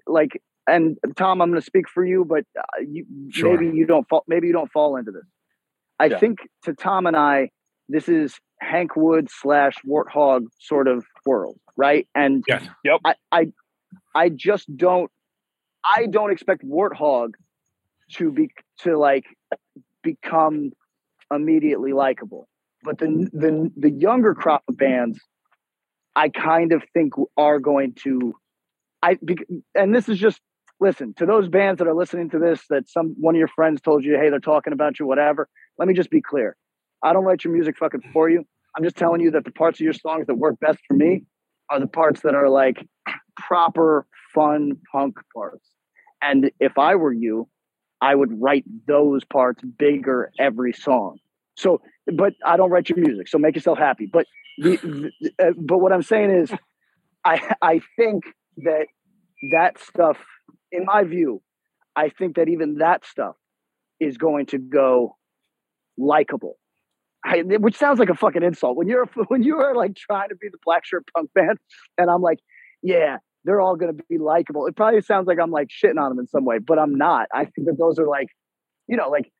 Like, 0.06 0.40
and 0.68 0.96
Tom, 1.16 1.42
I'm 1.42 1.50
going 1.50 1.60
to 1.60 1.64
speak 1.66 1.88
for 1.88 2.04
you, 2.04 2.24
but 2.24 2.44
uh, 2.58 2.62
you 2.88 3.04
Sure. 3.30 3.58
maybe 3.58 3.76
you 3.76 3.86
don't 3.86 4.08
fall. 4.08 4.24
Maybe 4.28 4.46
you 4.46 4.52
don't 4.52 4.70
fall 4.70 4.96
into 4.96 5.10
this. 5.10 5.24
I 5.98 6.06
Yeah. 6.06 6.18
think 6.18 6.38
to 6.64 6.72
Tom 6.74 7.06
and 7.06 7.16
I, 7.16 7.50
this 7.88 8.08
is 8.08 8.38
Hank 8.60 8.96
Wood 8.96 9.28
slash 9.30 9.74
Warthog 9.86 10.46
sort 10.60 10.88
of 10.88 11.04
world, 11.24 11.58
right? 11.76 12.06
And 12.14 12.44
Yes. 12.48 12.66
I, 13.04 13.14
I, 13.32 13.46
I 14.14 14.28
just 14.28 14.74
don't. 14.76 15.10
I 15.84 16.06
don't 16.06 16.30
expect 16.32 16.64
Warthog 16.64 17.34
to 18.14 18.32
be 18.32 18.50
to 18.80 18.96
like 18.96 19.24
become 20.02 20.70
immediately 21.32 21.92
likable. 21.92 22.48
But 22.82 22.98
the 22.98 23.28
the 23.32 23.70
the 23.76 23.90
younger 23.90 24.34
crop 24.34 24.62
of 24.68 24.76
bands, 24.76 25.18
I 26.14 26.28
kind 26.28 26.72
of 26.72 26.82
think 26.94 27.14
are 27.36 27.58
going 27.58 27.94
to, 28.04 28.34
I 29.02 29.18
and 29.74 29.94
this 29.94 30.08
is 30.08 30.18
just 30.18 30.40
listen 30.78 31.14
to 31.14 31.26
those 31.26 31.48
bands 31.48 31.78
that 31.78 31.88
are 31.88 31.94
listening 31.94 32.30
to 32.30 32.38
this 32.38 32.62
that 32.68 32.88
some 32.88 33.14
one 33.18 33.34
of 33.34 33.38
your 33.38 33.48
friends 33.48 33.80
told 33.80 34.04
you, 34.04 34.16
hey, 34.18 34.30
they're 34.30 34.40
talking 34.40 34.72
about 34.72 34.98
you, 34.98 35.06
whatever. 35.06 35.48
Let 35.78 35.88
me 35.88 35.94
just 35.94 36.10
be 36.10 36.20
clear. 36.20 36.56
I 37.02 37.12
don't 37.12 37.24
write 37.24 37.44
your 37.44 37.52
music 37.52 37.76
fucking 37.78 38.02
for 38.12 38.28
you. 38.28 38.44
I'm 38.76 38.84
just 38.84 38.96
telling 38.96 39.20
you 39.20 39.30
that 39.32 39.44
the 39.44 39.52
parts 39.52 39.80
of 39.80 39.84
your 39.84 39.92
songs 39.94 40.26
that 40.26 40.34
work 40.34 40.58
best 40.60 40.78
for 40.86 40.94
me 40.94 41.24
are 41.70 41.80
the 41.80 41.86
parts 41.86 42.20
that 42.22 42.34
are 42.34 42.48
like 42.48 42.86
proper 43.36 44.06
fun 44.34 44.72
punk 44.92 45.16
parts. 45.34 45.66
And 46.22 46.50
if 46.60 46.78
I 46.78 46.94
were 46.96 47.12
you, 47.12 47.48
I 48.00 48.14
would 48.14 48.40
write 48.40 48.64
those 48.86 49.24
parts 49.24 49.62
bigger 49.62 50.30
every 50.38 50.72
song. 50.72 51.18
So, 51.56 51.80
but 52.06 52.34
I 52.44 52.56
don't 52.56 52.70
write 52.70 52.88
your 52.88 52.98
music, 52.98 53.28
so 53.28 53.38
make 53.38 53.54
yourself 53.54 53.78
happy. 53.78 54.08
But 54.10 54.26
the, 54.58 55.10
the 55.20 55.30
uh, 55.38 55.52
but 55.58 55.78
what 55.78 55.92
I'm 55.92 56.02
saying 56.02 56.30
is, 56.30 56.52
I 57.24 57.54
I 57.62 57.80
think 57.96 58.24
that 58.58 58.86
that 59.52 59.78
stuff, 59.78 60.18
in 60.70 60.84
my 60.84 61.04
view, 61.04 61.42
I 61.94 62.10
think 62.10 62.36
that 62.36 62.48
even 62.48 62.76
that 62.76 63.04
stuff 63.06 63.36
is 63.98 64.18
going 64.18 64.46
to 64.46 64.58
go 64.58 65.16
likable. 65.96 66.58
I, 67.24 67.42
which 67.42 67.76
sounds 67.76 67.98
like 67.98 68.10
a 68.10 68.14
fucking 68.14 68.42
insult 68.42 68.76
when 68.76 68.86
you're 68.86 69.06
when 69.28 69.42
you 69.42 69.56
are 69.58 69.74
like 69.74 69.96
trying 69.96 70.28
to 70.28 70.36
be 70.36 70.48
the 70.50 70.58
black 70.64 70.84
shirt 70.84 71.04
punk 71.14 71.30
band, 71.34 71.58
and 71.98 72.10
I'm 72.10 72.22
like, 72.22 72.38
yeah, 72.82 73.18
they're 73.46 73.60
all 73.60 73.76
going 73.76 73.96
to 73.96 74.02
be 74.08 74.18
likable. 74.18 74.66
It 74.66 74.76
probably 74.76 75.00
sounds 75.00 75.26
like 75.26 75.38
I'm 75.40 75.52
like 75.52 75.68
shitting 75.68 76.00
on 76.00 76.10
them 76.10 76.18
in 76.18 76.26
some 76.26 76.44
way, 76.44 76.58
but 76.58 76.78
I'm 76.78 76.94
not. 76.96 77.28
I 77.32 77.44
think 77.44 77.68
that 77.68 77.78
those 77.78 77.98
are 77.98 78.06
like, 78.06 78.26
you 78.88 78.96
know, 78.96 79.08
like 79.08 79.30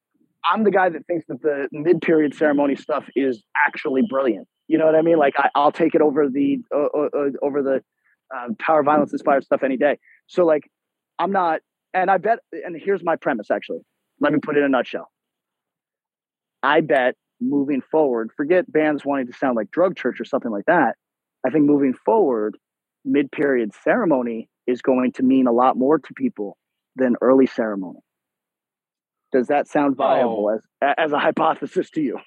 I'm 0.51 0.63
the 0.63 0.71
guy 0.71 0.89
that 0.89 1.07
thinks 1.07 1.27
that 1.27 1.43
the 1.43 1.69
mid 1.73 2.01
period 2.01 2.35
ceremony 2.35 2.77
stuff 2.77 3.05
is 3.17 3.43
actually 3.67 4.03
brilliant. 4.09 4.47
You 4.69 4.79
know 4.79 4.87
what 4.87 4.95
I 4.95 5.03
mean? 5.03 5.19
Like 5.19 5.35
I, 5.37 5.51
I'll 5.55 5.73
take 5.73 5.95
it 5.95 6.01
over 6.01 6.29
the 6.29 6.59
uh, 6.75 6.85
uh, 6.85 7.31
over 7.43 7.63
the 7.63 7.83
um, 8.35 8.55
power 8.59 8.83
violence 8.83 9.13
inspired 9.13 9.45
stuff 9.45 9.63
any 9.65 9.77
day. 9.77 9.99
So 10.29 10.47
like 10.47 10.71
I'm 11.19 11.33
not, 11.33 11.61
and 11.93 12.11
I 12.11 12.19
bet, 12.19 12.39
and 12.53 12.77
here's 12.81 13.03
my 13.03 13.17
premise 13.17 13.51
actually. 13.51 13.81
Let 14.21 14.33
me 14.33 14.39
put 14.41 14.57
it 14.57 14.61
in 14.61 14.67
a 14.67 14.69
nutshell. 14.69 15.11
I 16.63 16.81
bet 16.81 17.17
moving 17.41 17.83
forward, 17.83 18.31
forget 18.37 18.71
bands 18.71 19.05
wanting 19.05 19.27
to 19.27 19.33
sound 19.33 19.57
like 19.57 19.71
Drug 19.71 19.97
Church 19.97 20.21
or 20.21 20.25
something 20.25 20.51
like 20.51 20.65
that. 20.67 20.95
I 21.45 21.51
think 21.51 21.65
moving 21.65 21.93
forward, 21.93 22.57
mid 23.07 23.31
period 23.33 23.73
ceremony 23.85 24.49
is 24.67 24.83
going 24.83 25.13
to 25.13 25.23
mean 25.23 25.47
a 25.47 25.53
lot 25.53 25.77
more 25.77 25.99
to 25.99 26.15
people 26.15 26.59
than 26.97 27.15
early 27.21 27.47
ceremony. 27.47 28.01
Does 29.33 29.49
that 29.49 29.69
sound 29.69 29.97
viable 29.97 30.49
Oh. 30.51 30.55
as 30.57 30.95
as 30.99 31.13
a 31.13 31.19
hypothesis 31.19 31.91
to 31.91 32.01
you? 32.01 32.19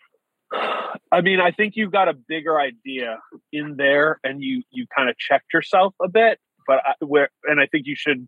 I 1.11 1.21
mean, 1.21 1.39
I 1.39 1.51
think 1.51 1.75
you've 1.75 1.91
got 1.91 2.07
a 2.07 2.13
bigger 2.13 2.59
idea 2.59 3.19
in 3.51 3.75
there, 3.77 4.19
and 4.23 4.41
you 4.41 4.63
you 4.69 4.85
kind 4.95 5.09
of 5.09 5.17
checked 5.17 5.53
yourself 5.53 5.93
a 6.01 6.07
bit. 6.09 6.39
But 6.67 6.79
I, 6.85 6.93
where, 7.05 7.29
and 7.45 7.59
I 7.59 7.65
think 7.67 7.85
you 7.87 7.95
should. 7.95 8.27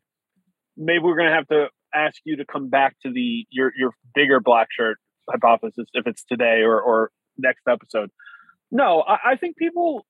Maybe 0.77 0.99
we're 1.03 1.17
gonna 1.17 1.35
have 1.35 1.47
to 1.49 1.67
ask 1.93 2.21
you 2.23 2.37
to 2.37 2.45
come 2.45 2.69
back 2.69 2.95
to 3.03 3.11
the 3.11 3.45
your 3.49 3.71
your 3.77 3.91
bigger 4.15 4.39
black 4.39 4.69
shirt 4.71 4.97
hypothesis 5.29 5.87
if 5.93 6.07
it's 6.07 6.23
today 6.23 6.61
or 6.61 6.81
or 6.81 7.11
next 7.37 7.61
episode. 7.69 8.09
No, 8.71 9.01
I, 9.01 9.31
I 9.31 9.35
think 9.35 9.57
people. 9.57 10.05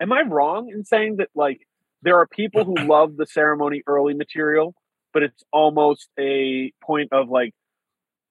Am 0.00 0.12
I 0.12 0.22
wrong 0.22 0.70
in 0.72 0.84
saying 0.84 1.16
that 1.16 1.28
like 1.34 1.60
there 2.02 2.18
are 2.18 2.26
people 2.26 2.64
who 2.64 2.74
love 2.88 3.16
the 3.16 3.26
ceremony 3.26 3.82
early 3.86 4.14
material, 4.14 4.74
but 5.12 5.22
it's 5.22 5.42
almost 5.52 6.08
a 6.18 6.72
point 6.82 7.12
of 7.12 7.28
like 7.28 7.54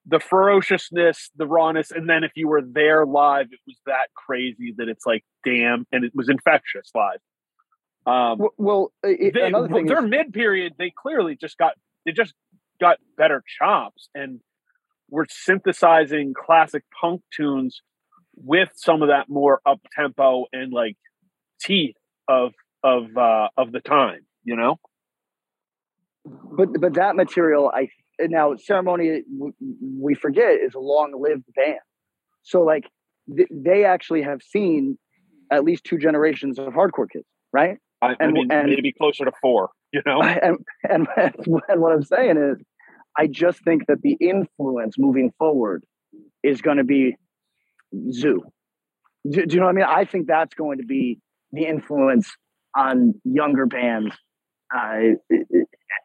the 0.06 0.20
ferociousness, 0.20 1.32
the 1.36 1.48
rawness, 1.48 1.92
and 1.92 2.08
then 2.08 2.24
if 2.24 2.32
you 2.36 2.48
were 2.48 2.62
there 2.62 3.06
live, 3.06 3.48
it 3.52 3.60
was 3.66 3.78
that 3.88 4.08
crazy 4.16 4.74
that 4.78 4.88
it's 4.88 5.06
like, 5.06 5.24
damn, 5.44 5.88
and 5.92 6.06
it 6.06 6.12
was 6.14 6.30
infectious 6.30 6.92
live. 6.94 7.20
Um, 8.06 8.48
Well, 8.58 8.92
it, 9.04 9.34
they, 9.34 9.48
another 9.48 9.68
thing 9.68 9.88
their 9.88 10.04
is, 10.04 10.10
mid 10.10 10.32
period, 10.32 10.74
they 10.78 10.94
clearly 10.96 11.36
just 11.36 11.58
got 11.58 11.74
they 12.06 12.12
just 12.12 12.34
got 12.80 12.98
better 13.18 13.44
chops 13.58 14.10
and 14.14 14.42
were 15.10 15.26
synthesizing 15.30 16.34
classic 16.34 16.84
punk 17.00 17.22
tunes 17.36 17.82
with 18.36 18.70
some 18.76 19.02
of 19.02 19.08
that 19.08 19.28
more 19.30 19.62
up 19.66 19.80
tempo 19.96 20.46
and 20.54 20.72
like 20.72 20.98
teeth 21.62 21.96
of 22.28 22.54
of 22.84 23.16
uh 23.18 23.48
of 23.58 23.72
the 23.72 23.80
time, 23.82 24.22
you 24.44 24.56
know? 24.56 24.78
but 26.26 26.70
but 26.80 26.94
that 26.96 27.16
material, 27.16 27.72
I 27.74 27.90
now 28.20 28.56
ceremony 28.56 29.22
we 30.00 30.16
forget 30.16 30.54
is 30.62 30.74
a 30.74 30.80
long 30.80 31.14
lived 31.20 31.44
band. 31.56 31.80
So 32.44 32.62
like 32.64 32.86
th- 33.36 33.50
they 33.52 33.86
actually 33.86 34.24
have 34.24 34.42
seen 34.42 34.98
at 35.52 35.64
least 35.64 35.84
two 35.84 35.98
generations 35.98 36.58
of 36.58 36.74
hardcore 36.74 37.10
kids, 37.12 37.26
right? 37.54 37.78
I, 38.02 38.08
I 38.12 38.16
And- 38.20 38.34
mean 38.34 38.52
and- 38.52 38.70
maybe 38.70 38.92
closer 38.94 39.26
to 39.26 39.32
four, 39.42 39.70
you 39.92 40.02
know? 40.06 40.22
and, 40.22 40.58
and 40.90 41.08
and 41.68 41.82
what 41.82 41.92
I'm 41.92 42.04
saying 42.04 42.38
is, 42.38 42.64
I 43.18 43.28
just 43.28 43.64
think 43.64 43.86
that 43.88 44.02
the 44.02 44.14
influence 44.20 44.96
moving 44.98 45.32
forward 45.38 45.84
is 46.44 46.62
going 46.62 46.78
to 46.78 46.84
be 46.84 47.16
zoo. 48.12 48.44
Do, 49.30 49.46
do 49.46 49.54
you 49.56 49.60
know 49.60 49.66
what 49.68 49.72
I 49.72 49.76
mean? 49.76 49.86
I 49.88 50.06
think 50.06 50.28
that's 50.28 50.54
going 50.54 50.78
to 50.80 50.86
be 50.86 51.20
the 51.56 51.66
influence 51.66 52.30
on 52.76 53.14
younger 53.24 53.66
bands, 53.66 54.16
uh, 54.76 55.00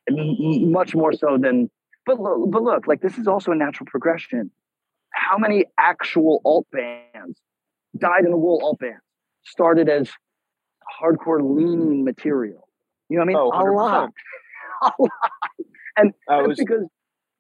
much 0.09 0.95
more 0.95 1.13
so 1.13 1.39
than. 1.41 1.71
But 2.07 2.21
look, 2.21 2.51
but 2.51 2.63
look, 2.63 2.87
like 2.87 3.01
this 3.03 3.19
is 3.19 3.27
also 3.27 3.53
a 3.53 3.55
natural 3.57 3.87
progression. 3.91 4.51
How 5.13 5.39
many 5.39 5.67
actual 5.79 6.41
alt 6.45 6.67
bands, 6.73 7.41
died 7.99 8.25
in 8.25 8.31
the 8.31 8.37
wool 8.37 8.61
alt 8.63 8.79
bands, 8.79 9.03
started 9.45 9.89
as 9.89 10.11
hardcore 11.01 11.41
leaning 11.57 12.05
material? 12.05 12.69
You 13.09 13.17
know 13.17 13.23
what 13.23 13.25
I 13.25 13.27
mean? 13.29 13.37
Oh, 13.37 13.49
a 13.49 13.65
lot. 13.75 14.11
A 14.83 14.93
lot. 14.99 15.11
And 15.99 16.13
that's 16.27 16.49
was 16.49 16.59
because 16.59 16.87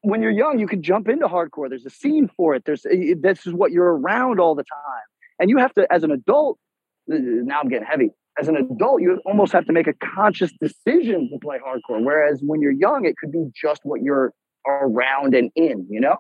when 0.02 0.20
you're 0.20 0.30
young, 0.30 0.58
you 0.58 0.66
can 0.66 0.82
jump 0.82 1.08
into 1.08 1.26
hardcore. 1.26 1.70
There's 1.70 1.86
a 1.86 1.90
scene 1.90 2.28
for 2.36 2.54
it. 2.54 2.64
There's 2.66 2.84
it- 2.84 3.22
this 3.22 3.46
is 3.46 3.54
what 3.54 3.72
you're 3.72 3.96
around 3.96 4.40
all 4.40 4.54
the 4.54 4.64
time, 4.64 5.06
and 5.38 5.48
you 5.48 5.56
have 5.56 5.72
to, 5.74 5.90
as 5.90 6.02
an 6.04 6.11
adult. 6.11 6.58
Now 7.07 7.61
I'm 7.61 7.68
getting 7.68 7.86
heavy. 7.86 8.11
As 8.38 8.48
an 8.48 8.57
adult, 8.57 9.03
you 9.03 9.20
almost 9.26 9.53
have 9.53 9.66
to 9.66 9.72
make 9.72 9.86
a 9.86 9.92
conscious 9.92 10.53
decision 10.61 11.28
to 11.32 11.38
play 11.40 11.59
hardcore. 11.59 12.03
Whereas 12.05 12.40
when 12.44 12.61
you're 12.61 12.72
young, 12.72 13.05
it 13.05 13.16
could 13.16 13.32
be 13.32 13.46
just 13.55 13.80
what 13.84 14.03
you're 14.03 14.32
around 14.66 15.34
and 15.34 15.51
in. 15.57 15.86
You 15.90 16.01
know? 16.01 16.16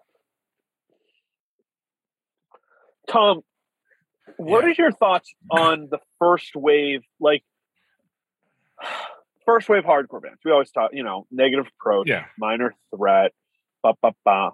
Tom, 3.08 3.42
what 4.36 4.64
Yeah. 4.64 4.70
is 4.70 4.78
your 4.78 4.92
thoughts 4.92 5.32
on 5.50 5.88
the 5.90 5.98
first 6.18 6.54
wave, 6.56 7.02
like 7.20 7.44
first 9.46 9.68
wave 9.68 9.84
hardcore 9.84 10.22
bands? 10.22 10.40
We 10.44 10.50
always 10.50 10.70
talk, 10.70 10.90
you 10.92 11.02
know, 11.02 11.26
negative 11.30 11.66
approach, 11.80 12.08
Yeah. 12.08 12.26
minor 12.38 12.74
threat, 12.94 13.32
ba 13.82 13.94
ba 14.02 14.12
ba. 14.24 14.50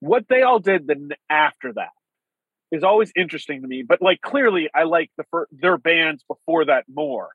What 0.00 0.26
they 0.28 0.42
all 0.42 0.58
did 0.58 0.86
then 0.86 1.10
after 1.28 1.74
that 1.74 1.90
is 2.70 2.84
always 2.84 3.12
interesting 3.16 3.62
to 3.62 3.68
me. 3.68 3.84
But 3.86 4.00
like 4.00 4.20
clearly, 4.20 4.68
I 4.74 4.84
like 4.84 5.10
the 5.16 5.24
fir- 5.30 5.48
their 5.50 5.78
bands 5.78 6.24
before 6.28 6.66
that 6.66 6.84
more. 6.88 7.30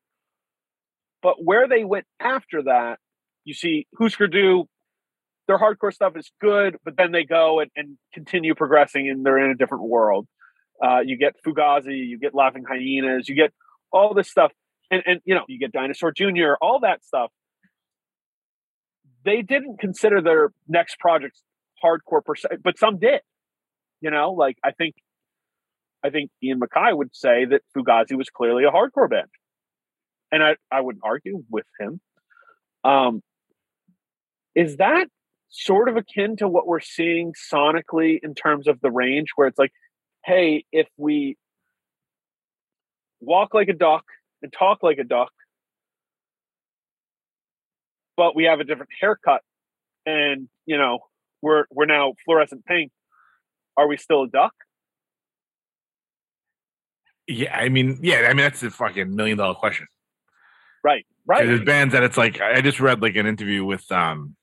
But 1.22 1.44
where 1.44 1.68
they 1.68 1.84
went 1.84 2.06
after 2.20 2.64
that, 2.64 3.00
you 3.44 3.54
see, 3.54 3.88
Husker 4.00 4.28
Du, 4.28 4.68
their 5.48 5.58
hardcore 5.58 5.94
stuff 5.94 6.14
is 6.16 6.32
good, 6.42 6.78
but 6.84 6.98
then 6.98 7.12
they 7.12 7.24
go 7.24 7.60
and, 7.60 7.72
and 7.76 7.98
continue 8.14 8.56
progressing 8.56 9.10
and 9.10 9.26
they're 9.26 9.44
in 9.44 9.52
a 9.52 9.56
different 9.56 9.86
world. 9.86 10.28
Uh, 10.84 11.00
you 11.00 11.18
get 11.18 11.36
Fugazi, 11.46 12.08
you 12.08 12.20
get 12.20 12.34
Laughing 12.34 12.64
Hyenas, 12.68 13.30
you 13.30 13.36
get 13.36 13.54
all 13.92 14.14
this 14.14 14.30
stuff. 14.30 14.52
And, 14.92 15.02
and, 15.06 15.20
you 15.26 15.34
know, 15.34 15.44
you 15.48 15.58
get 15.58 15.72
Dinosaur 15.72 16.12
Jr., 16.12 16.54
all 16.62 16.82
that 16.82 17.04
stuff. 17.04 17.32
They 19.24 19.42
didn't 19.42 19.80
consider 19.80 20.22
their 20.22 20.52
next 20.68 21.00
projects 21.00 21.42
hardcore 21.84 22.24
per 22.24 22.36
se, 22.36 22.50
but 22.64 22.78
some 22.78 23.00
did. 23.00 23.22
You 24.02 24.12
know, 24.12 24.34
like 24.34 24.58
I 24.64 24.72
think, 24.72 24.96
I 26.06 26.12
think 26.12 26.30
Ian 26.44 26.60
MacKaye 26.60 26.96
would 26.96 27.16
say 27.16 27.46
that 27.46 27.62
Fugazi 27.76 28.16
was 28.16 28.30
clearly 28.30 28.64
a 28.64 28.72
hardcore 28.72 29.10
band. 29.10 29.28
And 30.32 30.44
I, 30.44 30.56
I 30.72 30.82
wouldn't 30.82 31.04
argue 31.04 31.44
with 31.50 31.66
him. 31.80 32.00
Um, 32.84 33.22
is 34.54 34.78
that 34.78 35.08
sort 35.50 35.90
of 35.90 35.98
akin 35.98 36.36
to 36.38 36.48
what 36.48 36.68
we're 36.68 36.80
seeing 36.80 37.34
sonically 37.34 38.20
in 38.22 38.36
terms 38.36 38.68
of 38.68 38.80
the 38.82 38.92
range 38.92 39.30
where 39.36 39.48
it's 39.48 39.58
like 39.58 39.72
hey 40.26 40.66
if 40.72 40.88
we 40.98 41.38
walk 43.22 43.54
like 43.54 43.70
a 43.70 43.74
duck 43.74 44.04
and 44.42 44.52
talk 44.52 44.84
like 44.84 44.98
a 44.98 45.04
duck 45.04 45.32
but 48.18 48.36
we 48.36 48.44
have 48.44 48.60
a 48.60 48.66
different 48.66 48.90
haircut 49.00 49.42
and 50.06 50.50
you 50.66 50.78
know 50.78 51.00
we're 51.42 51.66
we're 51.72 51.86
now 51.86 52.14
fluorescent 52.26 52.66
pink 52.66 52.92
are 53.78 53.88
we 53.88 53.96
still 53.96 54.24
a 54.24 54.28
duck 54.28 54.54
Yeah, 57.28 57.56
I 57.56 57.70
mean, 57.70 58.00
yeah, 58.02 58.28
I 58.30 58.30
mean 58.30 58.38
that's 58.38 58.62
the 58.62 58.70
fucking 58.70 59.16
million 59.16 59.38
dollar 59.38 59.56
question. 59.56 59.88
right 60.84 61.06
right 61.26 61.46
There's 61.46 61.62
bands 61.62 61.94
that 61.94 62.04
it's 62.04 62.18
like 62.18 62.40
I 62.40 62.62
just 62.62 62.80
read 62.80 63.02
like 63.02 63.16
an 63.16 63.26
interview 63.26 63.66
with 63.66 63.92
um. 63.92 64.36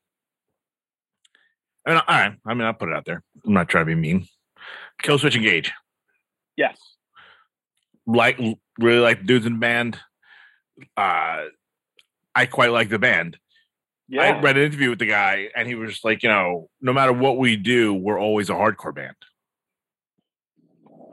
I 1.87 1.91
mean, 1.91 2.03
all 2.07 2.17
right. 2.17 2.35
I 2.47 2.55
mean, 2.55 2.63
I'll 2.63 2.75
put 2.75 2.91
it 2.91 2.95
out 2.95 3.05
there. 3.05 3.25
I'm 3.45 3.55
not 3.55 3.69
trying 3.69 3.87
to 3.87 3.87
be 3.87 4.01
mean. 4.01 4.29
Killswitch 5.03 5.35
Engage. 5.35 5.73
yes 6.57 6.79
Like, 8.07 8.39
really 8.79 9.01
like 9.01 9.21
the 9.21 9.25
dudes 9.27 9.47
in 9.47 9.55
the 9.55 9.59
band. 9.59 9.99
Uh, 10.97 11.47
I 12.35 12.47
quite 12.47 12.71
like 12.71 12.89
the 12.89 12.99
band. 12.99 13.39
yeah 14.09 14.23
I 14.23 14.41
read 14.41 14.57
an 14.57 14.65
interview 14.65 14.91
with 14.91 14.99
the 14.99 15.07
guy, 15.07 15.49
and 15.57 15.69
he 15.69 15.75
was 15.75 15.91
just 15.91 16.05
like, 16.05 16.23
you 16.23 16.29
know, 16.29 16.69
no 16.81 16.93
matter 16.93 17.13
what 17.13 17.37
we 17.37 17.57
do, 17.57 17.93
we're 17.93 18.21
always 18.21 18.49
a 18.49 18.55
hardcore 18.55 18.95
band. 18.95 19.17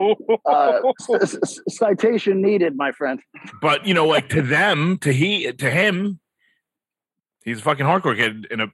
Uh, 0.00 0.80
c- 0.98 1.26
c- 1.26 1.60
citation 1.68 2.40
needed, 2.40 2.76
my 2.76 2.92
friend. 2.92 3.20
But 3.60 3.86
you 3.86 3.94
know, 3.94 4.06
like 4.06 4.28
to 4.30 4.42
them, 4.42 4.98
to 4.98 5.12
he, 5.12 5.52
to 5.52 5.70
him, 5.70 6.20
he's 7.44 7.58
a 7.58 7.62
fucking 7.62 7.84
hardcore 7.86 8.16
kid 8.16 8.46
in 8.50 8.60
a 8.60 8.72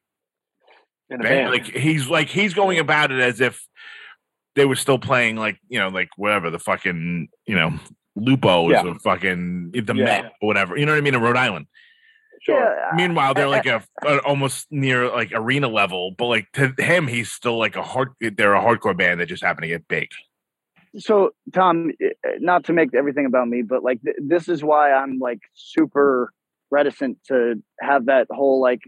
in 1.10 1.20
a 1.20 1.22
band. 1.22 1.22
band. 1.22 1.50
Like 1.50 1.66
he's 1.66 2.08
like 2.08 2.28
he's 2.28 2.54
going 2.54 2.78
about 2.78 3.10
it 3.12 3.20
as 3.20 3.40
if 3.40 3.66
they 4.54 4.64
were 4.64 4.76
still 4.76 4.98
playing 4.98 5.36
like 5.36 5.58
you 5.68 5.78
know 5.78 5.88
like 5.88 6.08
whatever 6.16 6.50
the 6.50 6.58
fucking 6.58 7.28
you 7.46 7.54
know 7.56 7.78
Lupo 8.14 8.66
is 8.70 8.72
Yeah. 8.82 8.92
a 8.92 8.94
fucking 9.00 9.72
the 9.72 9.94
Yeah. 9.94 10.04
Met 10.04 10.24
or 10.40 10.46
whatever. 10.46 10.76
You 10.76 10.86
know 10.86 10.92
what 10.92 10.98
I 10.98 11.02
mean 11.02 11.14
in 11.14 11.20
Rhode 11.20 11.36
Island. 11.36 11.66
sure 12.42 12.58
Yeah, 12.58 12.92
Meanwhile, 12.94 13.34
they're 13.34 13.48
like 13.48 13.66
a, 13.66 13.82
a 14.04 14.18
almost 14.20 14.68
near 14.70 15.10
like 15.10 15.32
arena 15.34 15.68
level, 15.68 16.12
but 16.16 16.26
like 16.26 16.50
to 16.52 16.72
him, 16.78 17.06
he's 17.08 17.30
still 17.32 17.58
like 17.58 17.76
a 17.76 17.82
hard. 17.82 18.10
They're 18.20 18.54
a 18.54 18.62
hardcore 18.62 18.96
band 18.96 19.20
that 19.20 19.26
just 19.26 19.42
happened 19.42 19.64
to 19.64 19.68
get 19.68 19.86
big. 19.88 20.08
So 20.98 21.30
tom 21.52 21.90
eh, 22.00 22.08
not 22.38 22.64
to 22.64 22.72
make 22.72 22.94
everything 22.94 23.26
about 23.26 23.48
me 23.48 23.62
but 23.62 23.82
like 23.82 24.00
th- 24.02 24.16
this 24.20 24.48
is 24.48 24.62
why 24.62 24.92
i'm 24.92 25.18
like 25.18 25.40
super 25.54 26.32
reticent 26.70 27.18
to 27.26 27.62
have 27.80 28.06
that 28.06 28.26
whole 28.30 28.60
like 28.60 28.80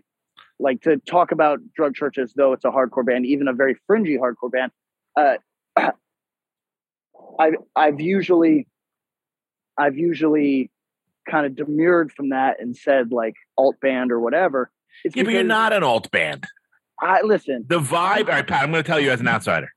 like 0.58 0.82
to 0.82 0.96
talk 0.98 1.32
about 1.32 1.60
Drug 1.74 1.94
Church 1.94 2.18
as 2.18 2.32
though 2.34 2.52
it's 2.52 2.64
a 2.64 2.70
hardcore 2.70 3.06
band, 3.06 3.26
even 3.26 3.48
a 3.48 3.52
very 3.52 3.76
fringy 3.86 4.18
hardcore 4.18 4.50
band. 4.50 4.72
Uh, 5.16 5.36
I've 7.38 7.54
I've 7.76 8.00
usually 8.00 8.66
I've 9.78 9.96
usually 9.96 10.70
kind 11.30 11.46
of 11.46 11.54
demurred 11.54 12.12
from 12.12 12.30
that 12.30 12.60
and 12.60 12.76
said 12.76 13.12
like 13.12 13.34
alt 13.56 13.76
band 13.80 14.10
or 14.10 14.20
whatever. 14.20 14.70
It's 15.04 15.14
Yeah, 15.14 15.22
but 15.22 15.32
you're 15.32 15.44
not 15.44 15.72
an 15.72 15.84
alt 15.84 16.10
band. 16.10 16.46
I 17.00 17.22
listen. 17.22 17.64
The 17.68 17.78
vibe, 17.78 18.22
all 18.26 18.34
right, 18.34 18.46
Pat, 18.46 18.64
I'm 18.64 18.72
going 18.72 18.82
to 18.82 18.86
tell 18.86 18.98
you 18.98 19.12
as 19.12 19.20
an 19.20 19.28
outsider. 19.28 19.72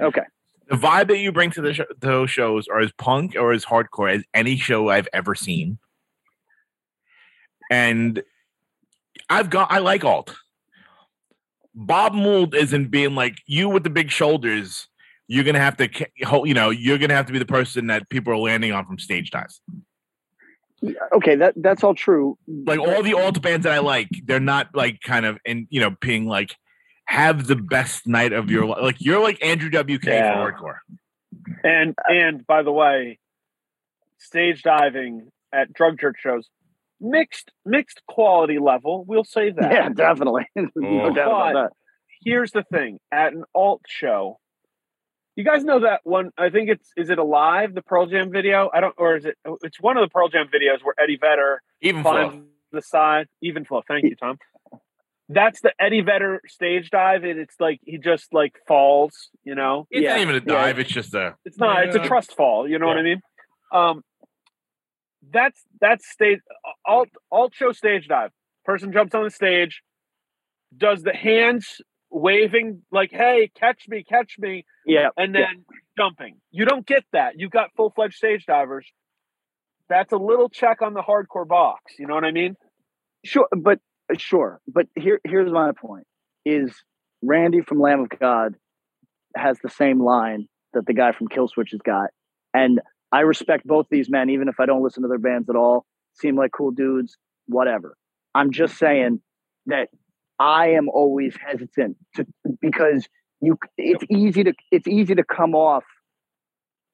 Okay, 0.00 0.22
The 0.68 0.76
vibe 0.76 1.08
that 1.08 1.18
you 1.18 1.30
bring 1.30 1.50
to 1.52 1.60
the 1.60 1.74
sh- 1.74 1.80
those 1.98 2.30
shows 2.30 2.68
are 2.68 2.80
as 2.80 2.92
punk 2.92 3.36
or 3.36 3.52
as 3.52 3.64
hardcore 3.64 4.14
as 4.14 4.24
any 4.32 4.56
show 4.56 4.88
I've 4.88 5.08
ever 5.12 5.34
seen. 5.34 5.78
And 7.70 8.22
I've 9.28 9.50
got, 9.50 9.70
I 9.70 9.78
like 9.78 10.04
alt. 10.04 10.34
Bob 11.74 12.14
Mould 12.14 12.54
isn't 12.54 12.90
being 12.90 13.14
like 13.14 13.38
you 13.46 13.68
with 13.68 13.84
the 13.84 13.90
big 13.90 14.10
shoulders. 14.10 14.88
You're 15.26 15.44
gonna 15.44 15.58
have 15.58 15.76
to, 15.78 15.88
you 16.16 16.54
know, 16.54 16.70
you're 16.70 16.98
gonna 16.98 17.14
have 17.14 17.26
to 17.26 17.32
be 17.32 17.38
the 17.38 17.46
person 17.46 17.88
that 17.88 18.08
people 18.10 18.32
are 18.32 18.38
landing 18.38 18.72
on 18.72 18.86
from 18.86 18.98
stage 18.98 19.30
dives. 19.30 19.60
okay, 21.12 21.34
that 21.34 21.54
that's 21.56 21.82
all 21.82 21.94
true. 21.94 22.38
like 22.46 22.78
all 22.78 23.02
the 23.02 23.14
alt 23.14 23.40
bands 23.42 23.64
that 23.64 23.72
I 23.72 23.78
like, 23.78 24.08
they're 24.24 24.38
not 24.38 24.68
like 24.74 25.00
kind 25.00 25.26
of 25.26 25.38
in 25.44 25.66
you 25.70 25.80
know 25.80 25.96
being 26.00 26.26
like 26.26 26.54
have 27.06 27.46
the 27.46 27.56
best 27.56 28.06
night 28.06 28.32
of 28.32 28.50
your 28.50 28.66
life. 28.66 28.78
Like 28.82 28.96
you're 29.00 29.22
like 29.22 29.42
Andrew 29.44 29.70
WK 29.70 30.04
Yeah. 30.06 30.34
for 30.34 30.52
hardcore. 30.52 30.76
And 31.62 31.90
uh, 31.98 32.12
and 32.12 32.46
by 32.46 32.62
the 32.62 32.72
way, 32.72 33.18
stage 34.18 34.62
diving 34.62 35.28
at 35.52 35.72
drug 35.72 35.98
church 35.98 36.16
shows, 36.20 36.48
mixed 37.00 37.50
mixed 37.64 38.02
quality 38.08 38.58
level. 38.58 39.04
We'll 39.06 39.24
say 39.24 39.50
that. 39.50 39.72
Yeah, 39.72 39.88
definitely. 39.90 40.46
no 40.56 41.06
Oh. 41.06 41.14
doubt 41.14 41.26
about 41.28 41.52
that. 41.54 41.70
Here's 42.24 42.52
the 42.52 42.62
thing: 42.72 42.98
at 43.12 43.32
an 43.34 43.44
alt 43.54 43.82
show, 43.86 44.38
you 45.36 45.44
guys 45.44 45.64
know 45.64 45.80
that 45.80 46.00
one. 46.04 46.30
I 46.38 46.48
think 46.50 46.70
it's 46.70 46.90
is 46.96 47.10
it 47.10 47.18
alive 47.18 47.74
the 47.74 47.82
Pearl 47.82 48.06
Jam 48.06 48.30
video? 48.32 48.70
I 48.72 48.80
don't, 48.80 48.94
or 48.96 49.16
is 49.16 49.26
it? 49.26 49.36
It's 49.62 49.80
one 49.80 49.98
of 49.98 50.02
the 50.08 50.10
Pearl 50.10 50.28
Jam 50.28 50.46
videos 50.46 50.82
where 50.82 50.94
Eddie 51.02 51.18
Vedder 51.20 51.60
Even 51.82 52.02
finds 52.02 52.34
flow. 52.34 52.44
the 52.72 52.82
side. 52.82 53.26
Even 53.42 53.64
flow. 53.66 53.82
Thank 53.86 54.04
you, 54.04 54.16
Tom. 54.16 54.38
That's 55.28 55.60
the 55.62 55.72
Eddie 55.80 56.02
Vedder 56.02 56.40
stage 56.46 56.90
dive, 56.90 57.24
and 57.24 57.38
it's 57.38 57.54
like 57.58 57.80
he 57.84 57.98
just 57.98 58.32
like 58.34 58.54
falls. 58.68 59.30
You 59.42 59.54
know, 59.54 59.86
It's 59.90 60.02
Yeah, 60.04 60.14
not 60.16 60.20
even 60.20 60.34
a 60.36 60.38
yeah. 60.38 60.44
dive. 60.44 60.78
It's 60.78 60.90
just 60.90 61.14
a 61.14 61.34
It's 61.44 61.58
not. 61.58 61.84
It's 61.86 61.96
a 61.96 62.00
trust 62.06 62.34
fall. 62.36 62.68
You 62.68 62.78
know 62.78 62.86
what 62.86 62.98
I 62.98 63.02
mean? 63.02 63.20
Um, 63.72 64.02
that's 65.32 65.62
that's 65.80 66.06
stage 66.10 66.40
alt 66.86 67.08
alt 67.32 67.54
show 67.54 67.72
stage 67.72 68.06
dive. 68.08 68.30
Person 68.64 68.92
jumps 68.92 69.14
on 69.14 69.24
the 69.24 69.30
stage, 69.30 69.82
does 70.76 71.02
the 71.02 71.14
hands 71.14 71.80
waving 72.10 72.82
like 72.92 73.10
"Hey, 73.10 73.50
catch 73.58 73.88
me, 73.88 74.04
catch 74.04 74.36
me," 74.38 74.64
Yeah, 74.86 75.08
and 75.16 75.34
yeah. 75.34 75.40
then 75.40 75.64
jumping. 75.96 76.36
You 76.50 76.66
don't 76.66 76.86
get 76.86 77.04
that. 77.12 77.34
You've 77.38 77.50
got 77.50 77.70
full 77.76 77.90
fledged 77.90 78.14
stage 78.16 78.44
divers. 78.46 78.86
That's 79.88 80.12
a 80.12 80.16
little 80.16 80.48
check 80.48 80.82
on 80.82 80.94
the 80.94 81.02
hardcore 81.02 81.46
box. 81.48 81.94
You 81.98 82.06
know 82.06 82.14
what 82.14 82.24
I 82.24 82.30
mean? 82.30 82.56
Sure, 83.24 83.48
but 83.56 83.80
Uh, 84.12 84.16
sure, 84.18 84.60
but 84.66 84.86
here 84.96 85.20
here's 85.24 85.50
my 85.50 85.72
point: 85.72 86.06
is 86.44 86.72
Randy 87.22 87.60
from 87.60 87.80
Lamb 87.80 88.00
of 88.00 88.08
God 88.08 88.54
has 89.36 89.58
the 89.62 89.70
same 89.70 90.02
line 90.02 90.48
that 90.74 90.86
the 90.86 90.94
guy 90.94 91.12
from 91.12 91.28
Killswitch 91.28 91.70
has 91.70 91.80
got, 91.80 92.10
and 92.52 92.80
I 93.12 93.20
respect 93.20 93.66
both 93.66 93.86
these 93.90 94.10
men, 94.10 94.30
even 94.30 94.48
if 94.48 94.58
I 94.58 94.66
don't 94.66 94.82
listen 94.82 95.02
to 95.02 95.08
their 95.08 95.18
bands 95.18 95.48
at 95.48 95.56
all. 95.56 95.86
Seem 96.14 96.36
like 96.36 96.50
cool 96.52 96.70
dudes, 96.70 97.16
whatever. 97.46 97.96
I'm 98.34 98.50
just 98.50 98.76
saying 98.76 99.20
that 99.66 99.88
I 100.38 100.70
am 100.70 100.88
always 100.88 101.36
hesitant 101.36 101.96
to 102.16 102.26
because 102.60 103.06
you. 103.40 103.58
It's 103.78 104.04
easy 104.10 104.44
to 104.44 104.54
it's 104.70 104.88
easy 104.88 105.14
to 105.14 105.24
come 105.24 105.54
off. 105.54 105.84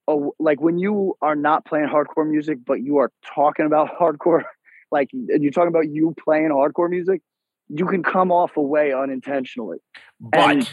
Oh, 0.06 0.34
like 0.38 0.60
when 0.60 0.78
you 0.78 1.14
are 1.22 1.36
not 1.36 1.64
playing 1.64 1.88
hardcore 1.88 2.28
music, 2.28 2.58
but 2.66 2.82
you 2.82 2.98
are 2.98 3.10
talking 3.34 3.66
about 3.66 3.88
hardcore 4.00 4.42
like 4.90 5.08
you're 5.12 5.52
talking 5.52 5.68
about 5.68 5.88
you 5.88 6.14
playing 6.18 6.48
hardcore 6.50 6.90
music, 6.90 7.22
you 7.68 7.86
can 7.86 8.02
come 8.02 8.30
off 8.32 8.56
away 8.56 8.92
unintentionally. 8.92 9.78
but 10.20 10.50
And- 10.50 10.70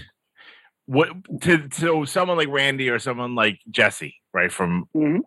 what 0.85 1.09
to 1.41 1.67
so 1.71 2.05
someone 2.05 2.37
like 2.37 2.47
Randy 2.47 2.89
or 2.89 2.97
someone 2.99 3.35
like 3.35 3.59
Jesse, 3.69 4.15
right? 4.33 4.51
From 4.51 4.87
Mhm. 4.95 5.19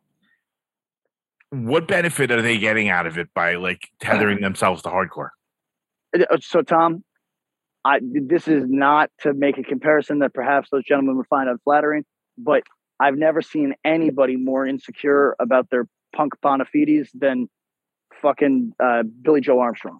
what 1.51 1.87
benefit 1.89 2.31
are 2.31 2.41
they 2.43 2.59
getting 2.59 2.89
out 2.89 3.07
of 3.07 3.19
it 3.19 3.29
by 3.35 3.57
like 3.57 3.89
tethering 4.01 4.41
themselves 4.41 4.83
to 4.83 4.89
hardcore? 4.89 5.31
Uh, 6.19 6.39
So, 6.41 6.62
Tom, 6.62 7.05
I 7.85 8.01
this 8.03 8.49
is 8.49 8.65
not 8.69 9.11
to 9.21 9.33
make 9.35 9.59
a 9.59 9.62
comparison 9.62 10.21
that 10.21 10.33
perhaps 10.35 10.71
those 10.71 10.85
gentlemen 10.85 11.17
would 11.17 11.27
find 11.29 11.49
unflattering, 11.49 12.05
but 12.39 12.62
I've 12.99 13.17
never 13.17 13.41
seen 13.43 13.75
anybody 13.85 14.37
more 14.37 14.67
insecure 14.67 15.35
about 15.39 15.71
their 15.71 15.87
punk 16.15 16.35
bona 16.41 16.65
fides 16.65 17.11
than 17.12 17.49
fucking 18.21 18.75
uh, 18.83 19.03
Billie 19.03 19.41
Joe 19.41 19.61
Armstrong. 19.61 19.99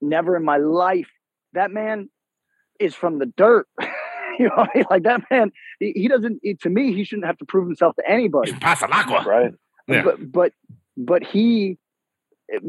Never 0.00 0.36
in 0.36 0.44
my 0.44 0.58
life. 0.58 1.10
That 1.52 1.70
man 1.70 2.08
is 2.80 2.94
from 2.94 3.18
the 3.18 3.26
dirt. 3.26 3.66
you 4.38 4.46
know, 4.46 4.54
what 4.54 4.70
I 4.74 4.78
mean? 4.78 4.86
like 4.90 5.02
that 5.04 5.22
man. 5.30 5.52
He, 5.78 5.92
he 5.94 6.08
doesn't. 6.08 6.40
he- 6.42 6.54
to 6.54 6.70
me, 6.70 6.94
he 6.94 7.04
shouldn't 7.04 7.26
have 7.26 7.38
to 7.38 7.44
prove 7.44 7.66
himself 7.66 7.96
to 7.96 8.08
anybody. 8.08 8.52
He's 8.52 8.60
Pasalacqua. 8.60 9.24
Right. 9.24 9.52
Yeah. 9.86 10.02
but 10.02 10.32
but 10.32 10.52
but 10.96 11.22
he 11.22 11.78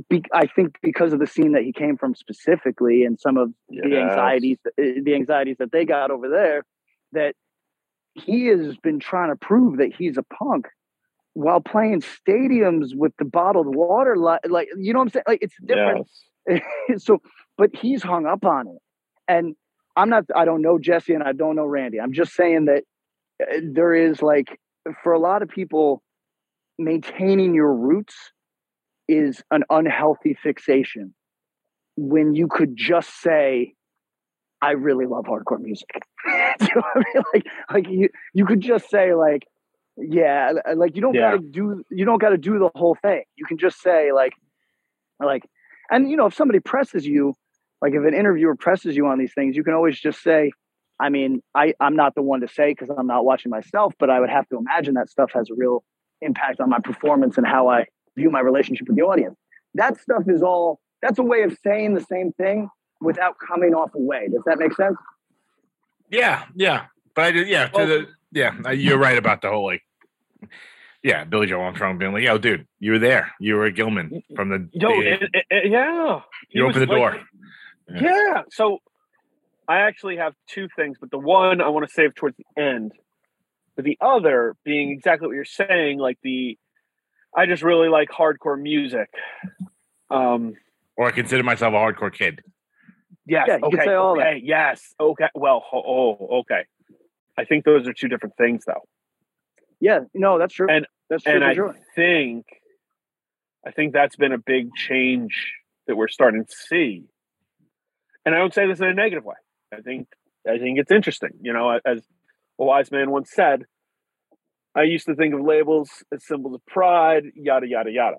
be, 0.09 0.23
i 0.33 0.47
think 0.47 0.77
because 0.81 1.13
of 1.13 1.19
the 1.19 1.27
scene 1.27 1.51
that 1.53 1.63
he 1.63 1.73
came 1.73 1.97
from 1.97 2.15
specifically 2.15 3.03
and 3.03 3.19
some 3.19 3.37
of 3.37 3.51
the 3.69 3.97
anxieties 3.97 4.57
the 4.77 5.13
anxieties 5.15 5.57
that 5.59 5.71
they 5.71 5.85
got 5.85 6.11
over 6.11 6.29
there 6.29 6.63
that 7.11 7.35
he 8.13 8.47
has 8.47 8.77
been 8.77 8.99
trying 8.99 9.29
to 9.29 9.35
prove 9.35 9.77
that 9.77 9.93
he's 9.93 10.17
a 10.17 10.23
punk 10.23 10.67
while 11.35 11.59
playing 11.59 12.01
stadiums 12.01 12.95
with 12.95 13.11
the 13.19 13.25
bottled 13.25 13.75
water 13.75 14.15
li- 14.17 14.49
like 14.49 14.69
you 14.77 14.93
know 14.93 14.99
what 14.99 15.05
i'm 15.05 15.09
saying? 15.09 15.23
Like 15.27 15.39
it's 15.41 15.55
different. 15.63 16.07
Yes. 16.47 16.61
so 17.03 17.21
but 17.57 17.75
he's 17.75 18.01
hung 18.01 18.25
up 18.25 18.45
on 18.45 18.67
it. 18.67 18.81
And 19.27 19.55
i'm 19.95 20.09
not 20.09 20.23
i 20.35 20.45
don't 20.45 20.61
know 20.61 20.79
jesse 20.79 21.13
and 21.13 21.21
i 21.23 21.33
don't 21.33 21.55
know 21.55 21.65
randy. 21.65 21.99
I'm 21.99 22.13
just 22.13 22.33
saying 22.33 22.65
that 22.65 22.83
uh, 23.43 23.59
there 23.63 23.93
is 23.93 24.21
like 24.21 24.59
for 25.03 25.11
a 25.11 25.19
lot 25.19 25.41
of 25.41 25.49
people 25.49 26.01
maintaining 26.79 27.53
your 27.53 27.73
roots 27.73 28.15
is 29.07 29.43
an 29.51 29.63
unhealthy 29.69 30.37
fixation 30.41 31.13
when 31.97 32.33
you 32.33 32.47
could 32.47 32.77
just 32.77 33.21
say 33.21 33.73
i 34.61 34.71
really 34.71 35.05
love 35.05 35.25
hardcore 35.25 35.59
music. 35.59 35.89
You 36.61 36.67
know 36.75 36.83
I 36.95 36.99
mean? 36.99 37.23
like 37.33 37.45
like 37.69 37.89
you 37.89 38.09
you 38.33 38.45
could 38.45 38.61
just 38.61 38.89
say 38.89 39.13
like 39.13 39.45
yeah 39.97 40.51
like 40.75 40.95
you 40.95 41.01
don't 41.01 41.13
Yeah. 41.13 41.31
gotta 41.31 41.39
do 41.39 41.83
you 41.89 42.05
don't 42.05 42.19
gotta 42.21 42.37
do 42.37 42.59
the 42.59 42.69
whole 42.75 42.95
thing 43.01 43.23
you 43.35 43.45
can 43.45 43.57
just 43.57 43.81
say 43.81 44.11
like 44.11 44.33
like 45.23 45.43
and 45.89 46.09
you 46.09 46.17
know 46.17 46.25
if 46.25 46.33
somebody 46.33 46.59
presses 46.59 47.05
you 47.05 47.33
like 47.81 47.93
if 47.93 48.03
an 48.05 48.13
interviewer 48.13 48.55
presses 48.55 48.95
you 48.97 49.07
on 49.07 49.17
these 49.19 49.33
things 49.33 49.55
you 49.55 49.63
can 49.63 49.73
always 49.73 49.97
just 49.99 50.21
say 50.21 50.51
i 50.99 51.07
mean 51.09 51.41
i 51.55 51.73
i'm 51.79 51.95
not 51.95 52.13
the 52.15 52.21
one 52.21 52.41
to 52.41 52.47
say 52.47 52.71
because 52.71 52.89
i'm 52.97 53.07
not 53.07 53.23
watching 53.23 53.49
myself 53.49 53.93
but 53.97 54.09
i 54.09 54.19
would 54.19 54.29
have 54.29 54.47
to 54.49 54.57
imagine 54.57 54.95
that 54.95 55.09
stuff 55.09 55.31
has 55.33 55.49
a 55.49 55.53
real 55.55 55.83
impact 56.21 56.59
on 56.59 56.69
my 56.69 56.79
performance 56.79 57.37
and 57.37 57.47
how 57.47 57.69
i 57.69 57.85
view 58.17 58.29
my 58.29 58.41
relationship 58.41 58.87
with 58.87 58.97
the 58.97 59.03
audience 59.03 59.37
that 59.75 59.99
stuff 60.01 60.23
is 60.27 60.43
all 60.43 60.79
that's 61.01 61.19
a 61.19 61.23
way 61.23 61.43
of 61.43 61.57
saying 61.63 61.93
the 61.93 62.01
same 62.01 62.33
thing 62.33 62.69
without 63.01 63.35
coming 63.45 63.73
off 63.73 63.93
away 63.95 64.27
does 64.29 64.41
that 64.45 64.57
make 64.59 64.73
sense 64.73 64.97
Yeah, 66.09 66.43
yeah. 66.55 66.85
But 67.15 67.23
I 67.25 67.31
did, 67.31 67.47
yeah, 67.47 67.67
to 67.67 67.77
Well- 67.77 67.87
the, 67.87 68.07
yeah, 68.35 68.53
uh, 68.65 68.69
you're 68.69 68.99
right 68.99 69.17
about 69.17 69.41
the 69.41 69.49
whole 69.49 69.65
like, 69.65 69.81
yeah, 71.01 71.23
Billie 71.23 71.47
Joe 71.47 71.61
Armstrong 71.61 71.97
being 71.97 72.13
like, 72.13 72.23
yo, 72.23 72.37
dude, 72.37 72.67
you 72.79 72.91
were 72.91 72.99
there. 72.99 73.31
You 73.39 73.55
were 73.55 73.65
a 73.65 73.71
Gilman 73.71 74.21
from 74.35 74.49
the, 74.49 74.69
Yo, 74.73 74.89
the- 74.89 75.13
it- 75.13 75.21
it- 75.33 75.45
it- 75.49 75.71
yeah. 75.71 76.21
You 76.49 76.65
was 76.65 76.75
opened 76.75 76.91
the 76.91 76.95
like- 76.95 77.13
door. 77.13 77.21
Yeah. 78.01 78.41
So 78.51 78.79
I 79.67 79.81
actually 79.81 80.17
have 80.17 80.33
two 80.47 80.67
things, 80.75 80.97
but 80.99 81.11
the 81.11 81.17
one 81.19 81.61
I 81.61 81.69
want 81.69 81.87
to 81.87 81.93
save 81.93 82.13
towards 82.15 82.35
the 82.37 82.45
end. 82.61 82.91
But 83.75 83.85
the 83.85 83.97
other 84.01 84.55
being 84.63 84.89
exactly 84.91 85.27
what 85.27 85.33
you're 85.35 85.45
saying, 85.45 85.99
like 85.99 86.17
the 86.23 86.57
I 87.35 87.45
just 87.45 87.61
really 87.63 87.89
like 87.89 88.09
hardcore 88.09 88.59
music. 88.61 89.09
Um 90.09 90.53
Or 90.97 91.07
I 91.07 91.11
consider 91.11 91.43
myself 91.43 91.73
a 91.73 91.77
hardcore 91.77 92.11
kid. 92.13 92.41
yes, 93.25 93.45
Yeah, 93.47 93.55
you 93.57 93.61
can 93.69 93.73
okay, 93.79 93.85
say 93.85 93.93
all 93.93 94.15
that. 94.17 94.27
okay, 94.27 94.41
yes. 94.43 94.93
Okay. 94.99 95.29
Well, 95.35 95.63
oh, 95.73 96.39
okay. 96.41 96.65
I 97.37 97.45
think 97.45 97.65
those 97.65 97.87
are 97.87 97.93
two 97.93 98.07
different 98.07 98.35
things 98.37 98.63
though. 98.65 98.83
yeah 99.79 99.99
no 100.13 100.37
that's 100.39 100.53
true 100.53 100.67
And- 100.69 100.87
that's 101.09 101.23
true 101.23 101.33
and 101.33 101.43
I 101.43 101.53
sure. 101.53 101.75
think 101.95 102.45
I 103.67 103.71
think 103.71 103.93
that's 103.93 104.15
been 104.15 104.31
a 104.31 104.37
big 104.39 104.73
change 104.75 105.53
that 105.87 105.95
we're 105.95 106.07
starting 106.07 106.45
to 106.45 106.51
see. 106.69 107.05
And 108.25 108.33
I 108.33 108.37
don't 108.39 108.53
say 108.53 108.65
this 108.67 108.79
in 108.79 108.85
a 108.87 108.93
negative 108.93 109.23
way. 109.25 109.35
I 109.73 109.81
think 109.81 110.07
I 110.47 110.57
think 110.59 110.79
it's 110.79 110.91
interesting. 110.91 111.31
You 111.41 111.53
know, 111.53 111.79
as 111.85 112.01
a 112.59 112.63
wise 112.63 112.91
man 112.91 113.11
once 113.11 113.31
said, 113.31 113.65
I 114.75 114.83
used 114.83 115.05
to 115.07 115.15
think 115.15 115.33
of 115.35 115.41
labels 115.41 115.89
as 116.11 116.25
symbols 116.25 116.55
of 116.55 116.65
pride, 116.65 117.23
yada 117.35 117.67
yada 117.67 117.91
yada. 117.91 118.17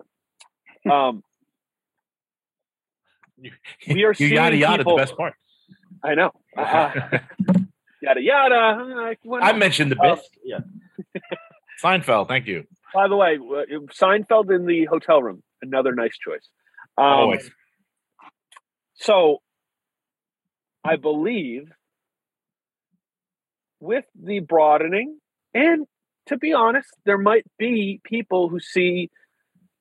Um, 0.92 1.22
We 3.88 4.04
are 4.04 4.14
you 4.18 4.26
yada 4.28 4.50
seeing 4.52 4.60
yada 4.62 4.78
people- 4.78 4.96
the 4.96 5.02
best 5.02 5.16
part. 5.16 5.34
I 6.04 6.14
know. 6.14 6.30
Uh, 6.56 7.18
yada 8.06 8.20
yada. 8.22 9.16
I 9.42 9.52
mentioned 9.52 9.92
the 9.92 9.96
bit. 9.96 10.20
Yeah. 10.44 10.58
Seinfeld, 11.82 12.28
thank 12.28 12.46
you. 12.46 12.64
By 12.94 13.08
the 13.08 13.16
way, 13.16 13.36
uh, 13.36 13.78
Seinfeld 13.92 14.54
in 14.54 14.66
the 14.66 14.86
hotel 14.86 15.22
room, 15.22 15.42
another 15.60 15.94
nice 15.94 16.16
choice. 16.16 16.48
Um, 16.96 17.04
Always. 17.04 17.50
So, 18.94 19.42
I 20.84 20.96
believe 20.96 21.70
with 23.80 24.06
the 24.14 24.40
broadening, 24.40 25.18
and 25.52 25.86
to 26.26 26.38
be 26.38 26.54
honest, 26.54 26.88
there 27.04 27.18
might 27.18 27.44
be 27.58 28.00
people 28.04 28.48
who 28.48 28.58
see 28.60 29.10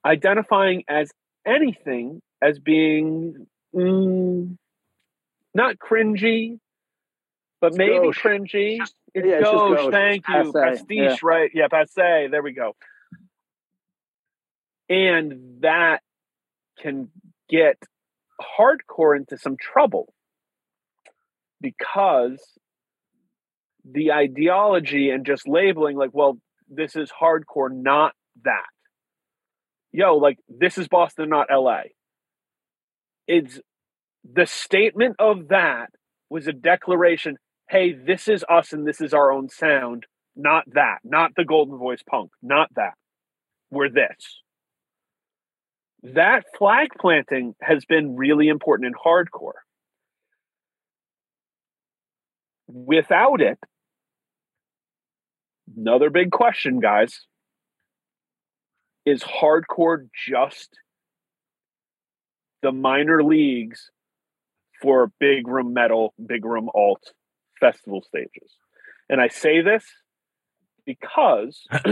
identifying 0.06 0.84
as 0.89 1.11
anything 1.45 2.22
as 2.41 2.60
being 2.60 3.47
mm, 3.73 4.57
not 5.53 5.77
cringy, 5.77 6.60
but 7.65 7.71
It's 7.71 7.77
maybe 7.79 7.95
gauche. 7.99 8.21
cringy. 8.21 8.77
It's 8.79 8.93
yeah, 9.15 9.39
it's 9.39 9.49
gauche. 9.49 9.77
gauche. 9.77 9.91
Thank 9.91 10.25
It's 10.29 10.45
you. 10.45 10.53
passe, 10.53 10.61
Prestige, 10.85 10.97
yeah. 10.99 11.15
right? 11.23 11.51
Yeah, 11.53 11.67
passe. 11.67 12.27
There 12.29 12.43
we 12.43 12.53
go. 12.53 12.75
And 14.87 15.61
that 15.61 16.01
can 16.79 17.09
get 17.49 17.81
hardcore 18.59 19.17
into 19.17 19.37
some 19.39 19.57
trouble 19.57 20.13
because 21.59 22.39
the 23.83 24.11
ideology 24.11 25.09
and 25.09 25.25
just 25.25 25.47
labeling, 25.47 25.97
like, 25.97 26.11
well, 26.13 26.37
this 26.69 26.95
is 26.95 27.11
hardcore, 27.11 27.71
not 27.71 28.13
that. 28.43 28.65
Yo, 29.91 30.17
like, 30.17 30.37
this 30.49 30.77
is 30.77 30.87
Boston, 30.87 31.29
not 31.29 31.47
LA. 31.51 31.81
It's 33.27 33.59
the 34.23 34.45
statement 34.45 35.15
of 35.17 35.47
that 35.47 35.89
was 36.29 36.45
a 36.47 36.53
declaration 36.53 37.37
hey, 37.69 37.93
this 37.93 38.27
is 38.27 38.43
us 38.49 38.73
and 38.73 38.87
this 38.87 39.01
is 39.01 39.13
our 39.13 39.31
own 39.31 39.49
sound, 39.49 40.05
not 40.35 40.63
that, 40.73 40.99
not 41.03 41.31
the 41.35 41.43
Goldenvoice 41.43 42.05
punk, 42.09 42.31
not 42.41 42.69
that. 42.75 42.93
We're 43.71 43.89
this. 43.89 44.41
That 46.03 46.45
flag 46.57 46.89
planting 46.99 47.55
has 47.61 47.83
been 47.85 48.15
really 48.15 48.47
important 48.47 48.87
in 48.87 48.93
hardcore. 48.93 49.59
Without 52.67 53.41
it, 53.41 53.57
another 55.75 56.09
big 56.09 56.31
question, 56.31 56.79
guys 56.79 57.21
is 59.05 59.21
hardcore 59.21 60.07
just 60.27 60.69
the 62.63 62.71
minor 62.71 63.23
leagues 63.23 63.91
for 64.81 65.11
big 65.19 65.47
room 65.47 65.73
metal, 65.73 66.13
big 66.23 66.43
room 66.43 66.69
alt 66.73 67.13
festival 67.60 68.02
stages? 68.02 68.56
And 69.10 69.22
I 69.22 69.27
say 69.27 69.61
this 69.61 69.86
because 70.86 71.68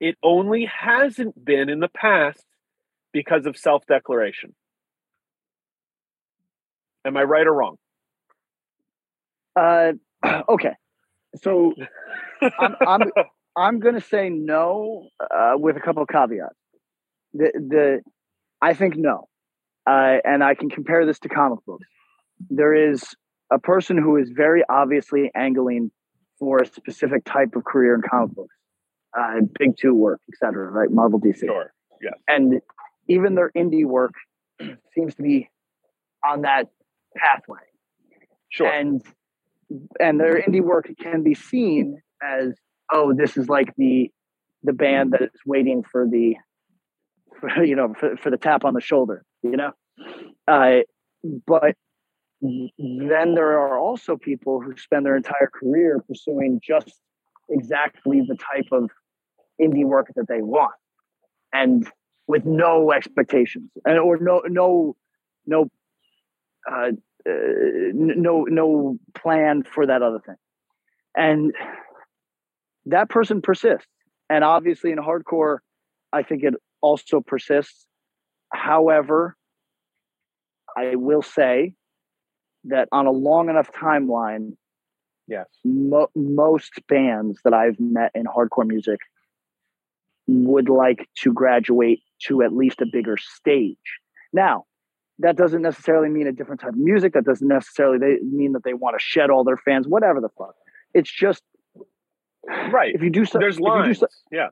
it 0.00 0.16
only 0.22 0.64
hasn't 0.66 1.44
been 1.44 1.68
in 1.68 1.80
the 1.80 1.88
past 1.88 2.44
because 3.12 3.46
of 3.46 3.56
self 3.56 3.86
declaration. 3.86 4.54
Am 7.04 7.16
I 7.16 7.22
right 7.22 7.46
or 7.46 7.54
wrong? 7.54 7.76
Uh, 9.56 9.92
okay, 10.48 10.74
so 11.42 11.74
I'm 12.58 12.76
I'm 12.86 13.02
I'm 13.56 13.80
going 13.80 13.94
to 13.94 14.00
say 14.00 14.30
no 14.30 15.08
uh, 15.20 15.52
with 15.56 15.76
a 15.76 15.80
couple 15.80 16.02
of 16.02 16.08
caveats. 16.08 16.56
The 17.34 17.52
the 17.54 18.00
I 18.60 18.74
think 18.74 18.96
no, 18.96 19.28
uh, 19.86 20.18
and 20.24 20.42
I 20.42 20.54
can 20.54 20.70
compare 20.70 21.04
this 21.06 21.18
to 21.20 21.28
comic 21.28 21.58
books. 21.66 21.86
There 22.50 22.74
is 22.74 23.02
a 23.52 23.58
person 23.58 23.98
who 23.98 24.16
is 24.16 24.30
very 24.30 24.62
obviously 24.68 25.30
angling 25.34 25.90
for 26.38 26.58
a 26.62 26.66
specific 26.66 27.24
type 27.24 27.54
of 27.54 27.64
career 27.64 27.94
in 27.94 28.02
comic 28.02 28.34
books, 28.34 28.54
uh, 29.18 29.40
big 29.58 29.76
two 29.78 29.94
work, 29.94 30.20
etc. 30.32 30.70
Right, 30.70 30.90
Marvel, 30.90 31.20
DC, 31.20 31.40
Sure. 31.40 31.72
Yes. 32.00 32.14
and 32.26 32.60
even 33.08 33.34
their 33.34 33.50
indie 33.56 33.84
work 33.84 34.12
seems 34.94 35.14
to 35.16 35.22
be 35.22 35.48
on 36.24 36.42
that 36.42 36.68
pathway 37.16 37.58
Sure. 38.48 38.66
and 38.68 39.02
and 40.00 40.18
their 40.20 40.40
indie 40.42 40.60
work 40.60 40.88
can 41.00 41.22
be 41.22 41.34
seen 41.34 42.00
as 42.22 42.54
oh 42.92 43.12
this 43.14 43.36
is 43.36 43.48
like 43.48 43.74
the 43.76 44.10
the 44.62 44.72
band 44.72 45.12
that 45.12 45.22
is 45.22 45.40
waiting 45.46 45.82
for 45.82 46.06
the 46.08 46.34
for, 47.40 47.64
you 47.64 47.74
know 47.76 47.94
for, 47.98 48.16
for 48.16 48.30
the 48.30 48.36
tap 48.36 48.64
on 48.64 48.74
the 48.74 48.80
shoulder 48.80 49.24
you 49.42 49.56
know 49.56 49.72
uh, 50.48 50.80
but 51.46 51.74
then 52.42 53.34
there 53.34 53.58
are 53.58 53.78
also 53.78 54.16
people 54.16 54.60
who 54.60 54.76
spend 54.76 55.06
their 55.06 55.16
entire 55.16 55.48
career 55.52 56.02
pursuing 56.08 56.60
just 56.62 57.00
exactly 57.48 58.20
the 58.26 58.36
type 58.36 58.66
of 58.72 58.90
indie 59.60 59.84
work 59.84 60.08
that 60.16 60.26
they 60.28 60.42
want 60.42 60.72
and 61.52 61.88
with 62.26 62.44
no 62.44 62.92
expectations 62.92 63.70
and 63.84 63.98
or 63.98 64.16
no 64.16 64.42
no 64.46 64.96
no 65.46 65.68
uh, 66.70 66.90
uh, 67.28 67.32
no 67.94 68.44
no 68.44 68.98
plan 69.14 69.62
for 69.62 69.86
that 69.86 70.02
other 70.02 70.20
thing. 70.24 70.36
And 71.14 71.52
that 72.86 73.08
person 73.08 73.40
persists 73.42 73.86
and 74.28 74.42
obviously 74.42 74.90
in 74.90 74.98
hardcore 74.98 75.58
i 76.12 76.22
think 76.22 76.42
it 76.42 76.54
also 76.80 77.20
persists. 77.20 77.86
However 78.52 79.36
i 80.76 80.96
will 80.96 81.22
say 81.22 81.74
that 82.64 82.88
on 82.92 83.06
a 83.06 83.10
long 83.10 83.48
enough 83.48 83.70
timeline 83.72 84.56
yes. 85.26 85.46
mo- 85.64 86.10
most 86.14 86.72
bands 86.88 87.40
that 87.44 87.52
i've 87.54 87.78
met 87.80 88.10
in 88.14 88.24
hardcore 88.24 88.66
music 88.66 89.00
would 90.26 90.68
like 90.68 91.08
to 91.16 91.32
graduate 91.32 92.00
to 92.20 92.42
at 92.42 92.52
least 92.52 92.80
a 92.80 92.86
bigger 92.90 93.16
stage 93.16 93.76
now 94.32 94.64
that 95.18 95.36
doesn't 95.36 95.62
necessarily 95.62 96.08
mean 96.08 96.26
a 96.26 96.32
different 96.32 96.60
type 96.62 96.70
of 96.70 96.76
music. 96.78 97.12
That 97.12 97.24
doesn't 97.24 97.46
necessarily 97.46 97.98
they 97.98 98.18
mean 98.24 98.52
that 98.52 98.64
they 98.64 98.72
want 98.74 98.98
to 98.98 99.04
shed 99.04 99.30
all 99.30 99.44
their 99.44 99.58
fans, 99.58 99.86
whatever 99.86 100.20
the 100.20 100.30
fuck. 100.36 100.54
It's 100.94 101.12
just 101.12 101.42
Right. 102.72 102.92
if 102.94 103.02
you 103.02 103.10
do 103.10 103.24
something, 103.24 103.40
There's 103.40 103.56
if 103.58 103.60
you 103.62 103.84
do, 103.84 103.94
so- 103.94 104.06
yes. 104.32 104.50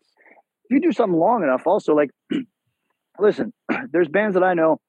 if 0.64 0.70
you 0.70 0.80
do 0.80 0.92
something 0.92 1.18
long 1.18 1.42
enough, 1.42 1.66
also 1.66 1.94
like, 1.96 2.10
listen, 3.18 3.52
there's 3.90 4.06
bands 4.08 4.34
that 4.34 4.44
I 4.44 4.54
know 4.54 4.80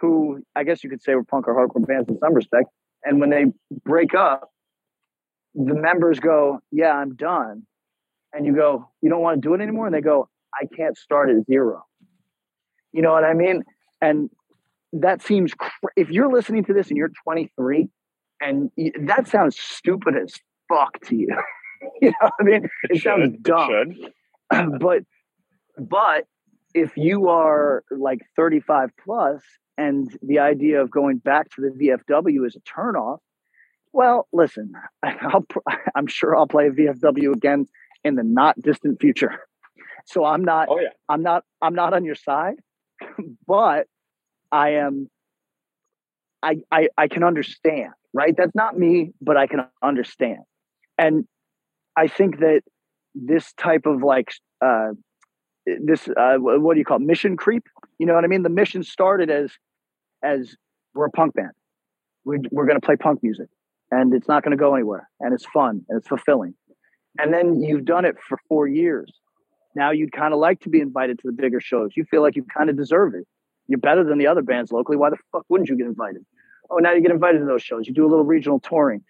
who 0.00 0.42
I 0.56 0.64
guess 0.64 0.82
you 0.82 0.90
could 0.90 1.02
say 1.02 1.14
were 1.14 1.24
punk 1.24 1.48
or 1.48 1.54
hardcore 1.54 1.86
bands 1.86 2.08
in 2.08 2.18
some 2.18 2.34
respect, 2.34 2.68
and 3.04 3.20
when 3.20 3.30
they 3.30 3.46
break 3.84 4.14
up, 4.14 4.50
the 5.54 5.74
members 5.74 6.20
go, 6.20 6.60
"Yeah, 6.70 6.94
I'm 6.94 7.14
done," 7.14 7.66
and 8.32 8.46
you 8.46 8.54
go, 8.54 8.88
"You 9.02 9.10
don't 9.10 9.22
want 9.22 9.42
to 9.42 9.48
do 9.48 9.54
it 9.54 9.60
anymore," 9.60 9.86
and 9.86 9.94
they 9.94 10.00
go, 10.00 10.28
"I 10.54 10.66
can't 10.66 10.96
start 10.96 11.30
at 11.30 11.44
zero. 11.46 11.84
You 12.92 13.02
know 13.02 13.12
what 13.12 13.24
I 13.24 13.34
mean? 13.34 13.62
And 14.00 14.30
that 14.92 15.22
seems 15.22 15.54
cr- 15.54 15.92
if 15.96 16.10
you're 16.10 16.32
listening 16.32 16.64
to 16.64 16.72
this 16.72 16.88
and 16.88 16.96
you're 16.96 17.12
23 17.24 17.88
and 18.40 18.70
that 19.02 19.28
sounds 19.28 19.58
stupid 19.58 20.16
as 20.16 20.34
fuck 20.68 21.00
to 21.06 21.16
you. 21.16 21.28
you 22.02 22.08
know 22.08 22.14
what 22.20 22.32
I 22.40 22.42
mean? 22.42 22.68
It, 22.88 23.02
sounds 23.02 23.32
should. 23.32 23.42
Dumb. 23.42 23.70
should. 24.52 24.78
but 24.80 25.02
but 25.78 26.24
if 26.74 26.96
you 26.96 27.28
are 27.28 27.84
like 27.90 28.20
35 28.36 28.90
plus 29.04 29.42
and 29.80 30.14
the 30.20 30.40
idea 30.40 30.82
of 30.82 30.90
going 30.90 31.16
back 31.16 31.48
to 31.52 31.62
the 31.62 31.70
VFW 31.70 32.46
is 32.46 32.54
a 32.54 32.60
turnoff, 32.60 33.18
well, 33.94 34.28
listen, 34.30 34.72
I'll, 35.02 35.46
I'm 35.94 36.06
sure 36.06 36.36
I'll 36.36 36.46
play 36.46 36.68
VFW 36.68 37.32
again 37.32 37.66
in 38.04 38.14
the 38.14 38.22
not 38.22 38.60
distant 38.60 39.00
future. 39.00 39.40
So 40.06 40.24
I'm 40.24 40.44
not 40.44 40.68
Oh 40.70 40.80
yeah. 40.80 40.88
I'm 41.08 41.22
not 41.22 41.44
I'm 41.62 41.74
not 41.74 41.94
on 41.94 42.04
your 42.04 42.14
side, 42.14 42.56
but 43.46 43.86
I 44.52 44.70
am 44.74 45.08
I, 46.42 46.56
I 46.70 46.88
I 46.96 47.08
can 47.08 47.22
understand, 47.22 47.92
right? 48.12 48.34
That's 48.36 48.54
not 48.54 48.78
me, 48.78 49.12
but 49.20 49.36
I 49.36 49.46
can 49.46 49.66
understand. 49.82 50.40
And 50.98 51.24
I 51.96 52.08
think 52.08 52.40
that 52.40 52.62
this 53.14 53.52
type 53.54 53.86
of 53.86 54.02
like 54.02 54.32
uh 54.62 54.90
this 55.66 56.08
uh 56.08 56.36
what 56.38 56.74
do 56.74 56.78
you 56.78 56.84
call 56.84 56.96
it? 56.96 57.02
mission 57.02 57.36
creep? 57.36 57.64
You 57.98 58.06
know 58.06 58.14
what 58.14 58.24
I 58.24 58.28
mean? 58.28 58.42
The 58.42 58.48
mission 58.48 58.82
started 58.82 59.30
as 59.30 59.52
as 60.22 60.54
we're 60.94 61.06
a 61.06 61.10
punk 61.10 61.34
band. 61.34 61.52
We're 62.24 62.38
we're 62.50 62.66
gonna 62.66 62.80
play 62.80 62.96
punk 62.96 63.22
music 63.22 63.48
and 63.90 64.14
it's 64.14 64.28
not 64.28 64.42
gonna 64.42 64.56
go 64.56 64.74
anywhere 64.74 65.08
and 65.20 65.32
it's 65.32 65.46
fun 65.46 65.84
and 65.88 65.98
it's 65.98 66.08
fulfilling. 66.08 66.54
And 67.18 67.32
then 67.32 67.60
you've 67.60 67.84
done 67.84 68.04
it 68.04 68.16
for 68.28 68.38
four 68.48 68.68
years. 68.68 69.12
Now 69.74 69.90
you'd 69.90 70.12
kind 70.12 70.32
of 70.32 70.40
like 70.40 70.60
to 70.60 70.68
be 70.68 70.80
invited 70.80 71.18
to 71.20 71.26
the 71.26 71.32
bigger 71.32 71.60
shows. 71.60 71.90
You 71.96 72.04
feel 72.04 72.22
like 72.22 72.36
you 72.36 72.44
kind 72.44 72.70
of 72.70 72.76
deserve 72.76 73.14
it. 73.14 73.26
You're 73.68 73.78
better 73.78 74.04
than 74.04 74.18
the 74.18 74.26
other 74.26 74.42
bands 74.42 74.72
locally. 74.72 74.96
Why 74.96 75.10
the 75.10 75.16
fuck 75.32 75.44
wouldn't 75.48 75.68
you 75.68 75.76
get 75.76 75.86
invited? 75.86 76.24
Oh, 76.70 76.76
now 76.76 76.92
you 76.92 77.00
get 77.02 77.10
invited 77.10 77.38
to 77.38 77.44
those 77.44 77.62
shows. 77.62 77.86
You 77.86 77.94
do 77.94 78.06
a 78.06 78.08
little 78.08 78.24
regional 78.24 78.60
touring. 78.60 79.02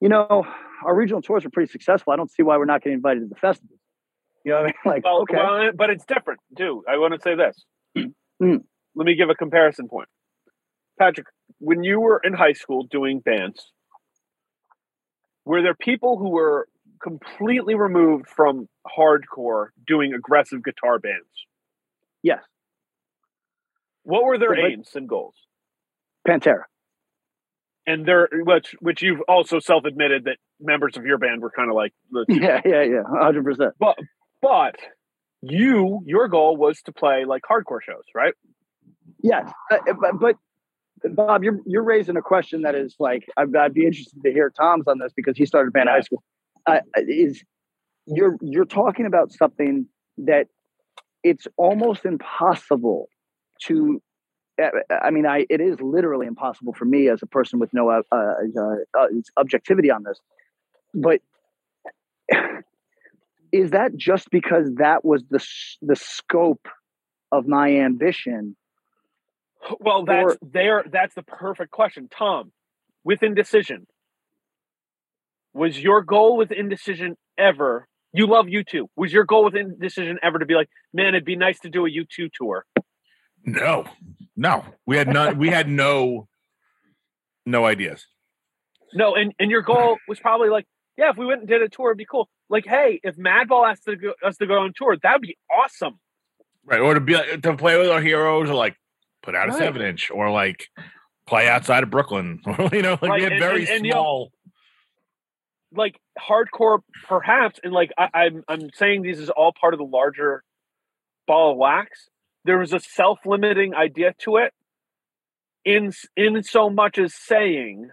You 0.00 0.08
know, 0.08 0.46
our 0.84 0.94
regional 0.94 1.22
tours 1.22 1.44
are 1.44 1.50
pretty 1.50 1.70
successful. 1.70 2.12
I 2.12 2.16
don't 2.16 2.30
see 2.30 2.42
why 2.42 2.56
we're 2.56 2.64
not 2.64 2.82
getting 2.82 2.96
invited 2.96 3.20
to 3.20 3.26
the 3.26 3.36
festivals. 3.36 3.78
You 4.44 4.52
know 4.52 4.62
what 4.62 4.64
I 4.64 4.66
mean? 4.66 4.74
Like, 4.84 5.04
Well, 5.04 5.22
okay, 5.22 5.36
well, 5.36 5.70
but 5.74 5.90
it's 5.90 6.04
different 6.04 6.40
too. 6.56 6.84
I 6.88 6.98
want 6.98 7.14
to 7.14 7.20
say 7.20 7.34
this. 7.34 7.64
Mm. 8.42 8.64
Let 8.96 9.06
me 9.06 9.14
give 9.14 9.30
a 9.30 9.36
comparison 9.36 9.88
point. 9.88 10.08
Patrick, 11.02 11.26
when 11.58 11.82
you 11.82 11.98
were 12.00 12.20
in 12.22 12.32
high 12.32 12.52
school 12.52 12.84
doing 12.84 13.18
bands, 13.18 13.72
were 15.44 15.60
there 15.60 15.74
people 15.74 16.16
who 16.16 16.28
were 16.30 16.68
completely 17.02 17.74
removed 17.74 18.28
from 18.28 18.68
hardcore 18.86 19.68
doing 19.84 20.14
aggressive 20.14 20.62
guitar 20.62 21.00
bands? 21.00 21.26
Yes, 22.22 22.38
What 24.04 24.22
were 24.24 24.38
their 24.38 24.54
So, 24.54 24.64
aims 24.66 24.90
and 24.94 25.08
goals? 25.08 25.34
Pantera. 26.26 26.62
And 27.84 28.06
there, 28.06 28.28
which 28.32 28.76
which 28.78 29.02
you've 29.02 29.22
also 29.26 29.58
self 29.58 29.84
admitted 29.84 30.24
that 30.26 30.36
members 30.60 30.96
of 30.96 31.04
your 31.04 31.18
band 31.18 31.40
were 31.42 31.50
kind 31.50 31.68
of 31.68 31.74
like 31.74 31.92
the 32.12 32.24
Yeah, 32.28 32.60
yeah, 32.64 32.82
yeah, 32.82 33.02
hundred 33.10 33.44
percent. 33.44 33.72
but 33.80 33.96
but 34.40 34.76
you 35.40 36.00
your 36.06 36.28
goal 36.28 36.56
was 36.56 36.80
to 36.82 36.92
play 36.92 37.24
like 37.24 37.42
hardcore 37.42 37.80
shows, 37.84 38.04
right? 38.14 38.34
Yes, 39.20 39.50
uh, 39.72 39.78
but, 40.00 40.20
but 40.20 40.36
Bob, 41.10 41.44
you're 41.44 41.60
you're 41.66 41.82
raising 41.82 42.16
a 42.16 42.22
question 42.22 42.62
that 42.62 42.74
is 42.74 42.96
like 42.98 43.26
I'd, 43.36 43.54
I'd 43.56 43.74
be 43.74 43.86
interested 43.86 44.22
to 44.22 44.32
hear 44.32 44.50
Tom's 44.50 44.86
on 44.86 44.98
this 44.98 45.12
because 45.14 45.36
he 45.36 45.46
started 45.46 45.72
band 45.72 45.88
in 45.88 45.94
high 45.94 46.00
school. 46.00 46.22
Uh, 46.66 46.78
is 46.96 47.42
you're 48.06 48.36
you're 48.40 48.64
talking 48.64 49.06
about 49.06 49.32
something 49.32 49.86
that 50.18 50.46
it's 51.22 51.46
almost 51.56 52.04
impossible 52.04 53.08
to. 53.64 54.00
uh, 54.62 54.68
I 54.90 55.10
mean, 55.10 55.26
I 55.26 55.46
it 55.50 55.60
is 55.60 55.80
literally 55.80 56.26
impossible 56.26 56.72
for 56.72 56.84
me 56.84 57.08
as 57.08 57.22
a 57.22 57.26
person 57.26 57.58
with 57.58 57.70
no 57.72 57.90
uh, 57.90 58.02
uh, 58.12 58.16
uh, 58.98 59.06
objectivity 59.36 59.90
on 59.90 60.04
this, 60.04 60.20
but 60.94 61.20
is 63.52 63.70
that 63.70 63.96
just 63.96 64.30
because 64.30 64.70
that 64.76 65.04
was 65.04 65.24
the 65.30 65.44
the 65.82 65.96
scope 65.96 66.68
of 67.30 67.46
my 67.46 67.76
ambition? 67.76 68.56
Well, 69.80 70.04
that's 70.04 70.36
there. 70.42 70.84
That's 70.90 71.14
the 71.14 71.22
perfect 71.22 71.70
question, 71.70 72.08
Tom. 72.08 72.52
With 73.04 73.22
indecision, 73.22 73.86
was 75.52 75.80
your 75.80 76.02
goal 76.02 76.36
with 76.36 76.52
indecision 76.52 77.16
ever? 77.38 77.88
You 78.12 78.26
love 78.26 78.48
U 78.48 78.62
two. 78.64 78.88
Was 78.96 79.12
your 79.12 79.24
goal 79.24 79.44
with 79.44 79.56
indecision 79.56 80.18
ever 80.22 80.38
to 80.38 80.46
be 80.46 80.54
like, 80.54 80.68
man, 80.92 81.08
it'd 81.08 81.24
be 81.24 81.36
nice 81.36 81.58
to 81.60 81.70
do 81.70 81.86
a 81.86 81.90
U 81.90 82.04
two 82.04 82.28
tour? 82.36 82.64
No, 83.44 83.86
no, 84.36 84.64
we 84.86 84.96
had 84.96 85.08
none. 85.08 85.38
we 85.38 85.48
had 85.48 85.68
no, 85.68 86.28
no 87.46 87.64
ideas. 87.64 88.06
No, 88.94 89.14
and 89.14 89.32
and 89.38 89.50
your 89.50 89.62
goal 89.62 89.96
was 90.06 90.20
probably 90.20 90.48
like, 90.48 90.66
yeah, 90.96 91.10
if 91.10 91.16
we 91.16 91.26
went 91.26 91.40
and 91.40 91.48
did 91.48 91.62
a 91.62 91.68
tour, 91.68 91.90
it'd 91.90 91.98
be 91.98 92.04
cool. 92.04 92.28
Like, 92.48 92.66
hey, 92.66 93.00
if 93.02 93.16
Madball 93.16 93.68
asked 93.68 93.84
to 93.84 93.96
go, 93.96 94.12
us 94.24 94.36
to 94.36 94.46
go 94.46 94.58
on 94.58 94.72
tour, 94.76 94.96
that'd 95.02 95.22
be 95.22 95.36
awesome. 95.50 95.98
Right. 96.64 96.80
Or 96.80 96.94
to 96.94 97.00
be 97.00 97.14
like, 97.14 97.42
to 97.42 97.56
play 97.56 97.78
with 97.78 97.88
our 97.88 98.00
heroes 98.00 98.50
or 98.50 98.54
like 98.54 98.76
put 99.22 99.34
out 99.34 99.48
a 99.48 99.52
seven 99.52 99.82
inch 99.82 100.10
or 100.10 100.30
like 100.30 100.68
play 101.26 101.48
outside 101.48 101.82
of 101.82 101.90
Brooklyn. 101.90 102.40
you 102.72 102.82
know, 102.82 102.98
like 103.00 103.02
Right, 103.02 103.16
we 103.18 103.22
had 103.22 103.32
and- 103.32 103.40
very 103.40 103.60
and- 103.62 103.70
and, 103.70 103.86
you 103.86 103.92
know, 103.92 103.98
small. 104.02 104.32
like 105.74 105.98
hardcore 106.18 106.80
perhaps 107.08 107.58
and 107.64 107.72
like 107.72 107.90
I, 107.96 108.08
I'm 108.14 108.44
I'm 108.48 108.70
saying 108.74 109.02
these 109.02 109.18
is 109.18 109.30
all 109.30 109.52
part 109.58 109.74
of 109.74 109.78
the 109.78 109.84
larger 109.86 110.42
ball 111.26 111.52
of 111.52 111.56
wax. 111.58 112.08
There 112.44 112.58
was 112.58 112.72
a 112.72 112.80
self-limiting 112.80 113.74
idea 113.74 114.14
to 114.20 114.36
it 114.38 114.52
in 115.64 115.92
in 116.16 116.42
so 116.42 116.68
much 116.70 116.98
as 116.98 117.14
saying 117.14 117.90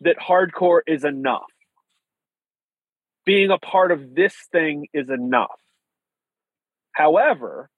that 0.00 0.16
hardcore 0.18 0.80
is 0.86 1.04
enough. 1.04 1.44
Being 3.26 3.50
a 3.50 3.58
part 3.58 3.90
of 3.92 4.14
this 4.14 4.34
thing 4.52 4.86
is 4.94 5.10
enough. 5.10 5.60
However, 6.92 7.68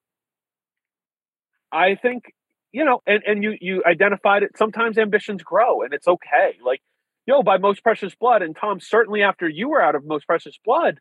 I 1.72 1.96
think 1.96 2.24
you 2.72 2.84
know, 2.84 3.00
and, 3.06 3.22
and 3.26 3.42
you 3.42 3.56
you 3.60 3.82
identified 3.86 4.42
it. 4.42 4.56
Sometimes 4.56 4.98
ambitions 4.98 5.42
grow, 5.42 5.82
and 5.82 5.92
it's 5.92 6.08
okay. 6.08 6.56
Like 6.64 6.80
yo, 7.28 7.42
by 7.42 7.58
Most 7.58 7.82
Precious 7.82 8.14
Blood, 8.14 8.40
and 8.40 8.56
Tom, 8.56 8.80
certainly 8.80 9.22
after 9.22 9.46
you 9.46 9.68
were 9.68 9.82
out 9.82 9.94
of 9.94 10.04
Most 10.04 10.26
Precious 10.26 10.58
Blood, 10.64 10.98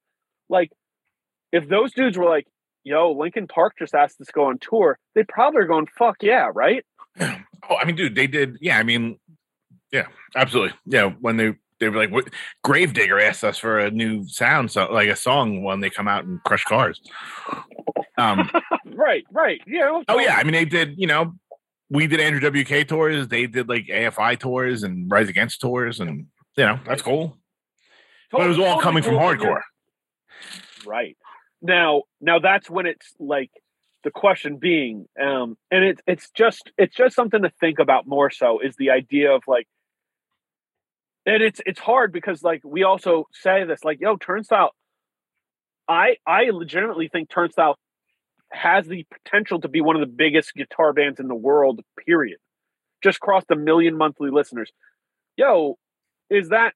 like 0.49 0.71
if 1.53 1.67
those 1.69 1.93
dudes 1.93 2.17
were 2.17 2.25
like, 2.25 2.45
yo, 2.83 3.13
Linkin 3.13 3.47
Park 3.47 3.75
just 3.79 3.95
asked 3.95 4.19
us 4.19 4.27
to 4.27 4.33
go 4.33 4.45
on 4.45 4.59
tour, 4.59 4.99
they 5.15 5.23
probably 5.23 5.61
are 5.61 5.67
going, 5.67 5.87
fuck 5.97 6.17
yeah, 6.21 6.51
right? 6.53 6.85
Oh, 7.69 7.75
I 7.75 7.85
mean, 7.85 7.95
dude, 7.95 8.15
they 8.15 8.27
did. 8.27 8.55
Yeah, 8.61 8.77
I 8.77 8.83
mean, 8.83 9.19
yeah, 9.91 10.05
absolutely. 10.37 10.73
Yeah, 10.85 11.09
when 11.19 11.35
they 11.35 11.53
they 11.79 11.89
were 11.89 11.97
like, 11.97 12.11
what, 12.11 12.29
Gravedigger 12.63 13.19
asked 13.19 13.43
us 13.43 13.57
for 13.57 13.79
a 13.79 13.91
new 13.91 14.25
sound, 14.27 14.71
so 14.71 14.85
like 14.85 15.09
a 15.09 15.15
song 15.17 15.63
when 15.63 15.81
they 15.81 15.89
come 15.89 16.07
out 16.07 16.23
and 16.23 16.41
crush 16.43 16.63
cars. 16.63 17.01
Um. 18.17 18.49
right, 18.85 19.25
right. 19.31 19.59
Yeah. 19.67 20.01
oh 20.07 20.19
yeah, 20.19 20.35
I 20.35 20.43
mean, 20.43 20.53
they 20.53 20.65
did. 20.65 20.93
You 20.97 21.07
know, 21.07 21.33
we 21.89 22.07
did 22.07 22.19
Andrew 22.19 22.41
WK 22.49 22.87
tours. 22.87 23.27
They 23.27 23.47
did 23.47 23.69
like 23.69 23.87
AFI 23.87 24.39
tours 24.39 24.83
and 24.83 25.09
Rise 25.09 25.29
Against 25.29 25.61
tours, 25.61 25.99
and 25.99 26.27
you 26.55 26.65
know, 26.65 26.79
that's 26.85 27.01
cool. 27.01 27.37
But 28.31 28.41
it 28.41 28.47
was 28.47 28.59
all 28.59 28.65
Totally 28.65 28.83
coming 28.83 29.03
from 29.03 29.13
cool, 29.13 29.21
hardcore. 29.21 29.61
Right. 30.85 31.17
Now 31.61 32.03
now 32.21 32.39
that's 32.39 32.69
when 32.69 32.85
it's 32.85 33.13
like 33.19 33.51
the 34.03 34.11
question 34.11 34.57
being, 34.57 35.07
um, 35.21 35.57
and 35.71 35.83
it's 35.83 36.01
it's 36.05 36.29
just 36.31 36.71
it's 36.77 36.95
just 36.95 37.15
something 37.15 37.41
to 37.41 37.51
think 37.59 37.79
about 37.79 38.07
more 38.07 38.29
so 38.29 38.59
is 38.59 38.75
the 38.77 38.91
idea 38.91 39.31
of 39.33 39.43
like 39.47 39.67
and 41.25 41.41
it's 41.41 41.61
it's 41.65 41.79
hard 41.79 42.11
because 42.11 42.43
like 42.43 42.61
we 42.63 42.83
also 42.83 43.27
say 43.33 43.63
this, 43.63 43.83
like, 43.83 43.99
yo, 43.99 44.17
turnstile 44.17 44.71
I 45.87 46.17
I 46.25 46.49
legitimately 46.51 47.07
think 47.07 47.29
Turnstile 47.29 47.77
has 48.51 48.85
the 48.87 49.05
potential 49.11 49.59
to 49.61 49.67
be 49.67 49.81
one 49.81 49.95
of 49.95 49.99
the 49.99 50.13
biggest 50.13 50.53
guitar 50.53 50.93
bands 50.93 51.19
in 51.19 51.27
the 51.27 51.35
world, 51.35 51.81
period. 52.05 52.37
Just 53.03 53.19
crossed 53.19 53.51
a 53.51 53.55
million 53.55 53.97
monthly 53.97 54.29
listeners. 54.31 54.71
Yo, 55.35 55.77
is 56.29 56.49
that 56.49 56.73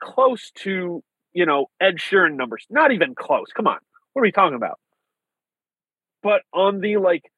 close 0.00 0.50
to, 0.62 1.02
you 1.32 1.46
know, 1.46 1.66
Ed 1.80 1.96
Sheeran 1.96 2.36
numbers? 2.36 2.64
Not 2.70 2.92
even 2.92 3.14
close. 3.14 3.46
Come 3.54 3.66
on. 3.66 3.78
What 4.12 4.20
are 4.20 4.22
we 4.22 4.32
talking 4.32 4.56
about? 4.56 4.78
But 6.22 6.42
on 6.52 6.80
the 6.80 6.96
like 6.96 7.30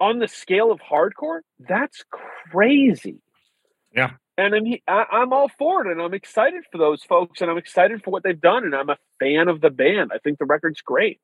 on 0.00 0.18
the 0.18 0.28
scale 0.28 0.72
of 0.72 0.80
hardcore, 0.80 1.40
that's 1.58 2.04
crazy. 2.50 3.20
Yeah. 3.94 4.12
And 4.38 4.54
I'm 4.54 4.66
I, 4.86 5.04
I'm 5.10 5.32
all 5.32 5.48
for 5.48 5.86
it, 5.86 5.90
and 5.90 6.00
I'm 6.00 6.14
excited 6.14 6.64
for 6.70 6.78
those 6.78 7.02
folks, 7.02 7.40
and 7.40 7.50
I'm 7.50 7.58
excited 7.58 8.02
for 8.04 8.10
what 8.10 8.22
they've 8.22 8.40
done, 8.40 8.64
and 8.64 8.74
I'm 8.74 8.90
a 8.90 8.98
fan 9.18 9.48
of 9.48 9.60
the 9.60 9.70
band. 9.70 10.10
I 10.14 10.18
think 10.18 10.38
the 10.38 10.44
record's 10.44 10.82
great, 10.82 11.20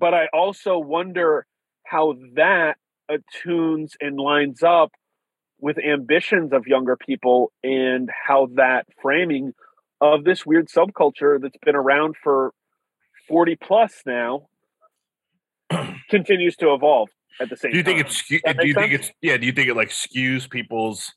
but 0.00 0.14
I 0.14 0.26
also 0.32 0.78
wonder 0.78 1.46
how 1.84 2.14
that 2.34 2.76
attunes 3.08 3.94
and 4.00 4.18
lines 4.18 4.62
up 4.62 4.92
with 5.60 5.76
ambitions 5.78 6.52
of 6.52 6.66
younger 6.66 6.96
people, 6.96 7.52
and 7.62 8.08
how 8.26 8.48
that 8.54 8.86
framing 9.02 9.52
of 10.00 10.24
this 10.24 10.46
weird 10.46 10.68
subculture 10.68 11.40
that's 11.40 11.58
been 11.62 11.76
around 11.76 12.16
for 12.22 12.52
40 13.28 13.56
plus 13.56 14.00
now 14.06 14.46
continues 16.08 16.56
to 16.56 16.72
evolve 16.72 17.10
at 17.38 17.50
the 17.50 17.56
same 17.56 17.72
Do 17.72 17.78
you 17.78 17.84
think 17.84 18.00
it's 18.00 18.26
do 18.26 18.36
you 18.36 18.40
make 18.74 18.74
think 18.74 18.92
it's 18.92 19.10
yeah, 19.20 19.36
do 19.36 19.46
you 19.46 19.52
think 19.52 19.68
it 19.68 19.76
like 19.76 19.90
skews 19.90 20.48
people's 20.48 21.12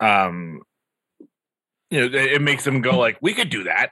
um 0.00 0.62
you 1.90 2.00
know, 2.00 2.06
it 2.06 2.32
it 2.32 2.42
makes 2.42 2.64
them 2.64 2.80
go 2.80 2.98
like, 2.98 3.18
we 3.20 3.34
could 3.34 3.50
do 3.50 3.64
that. 3.64 3.90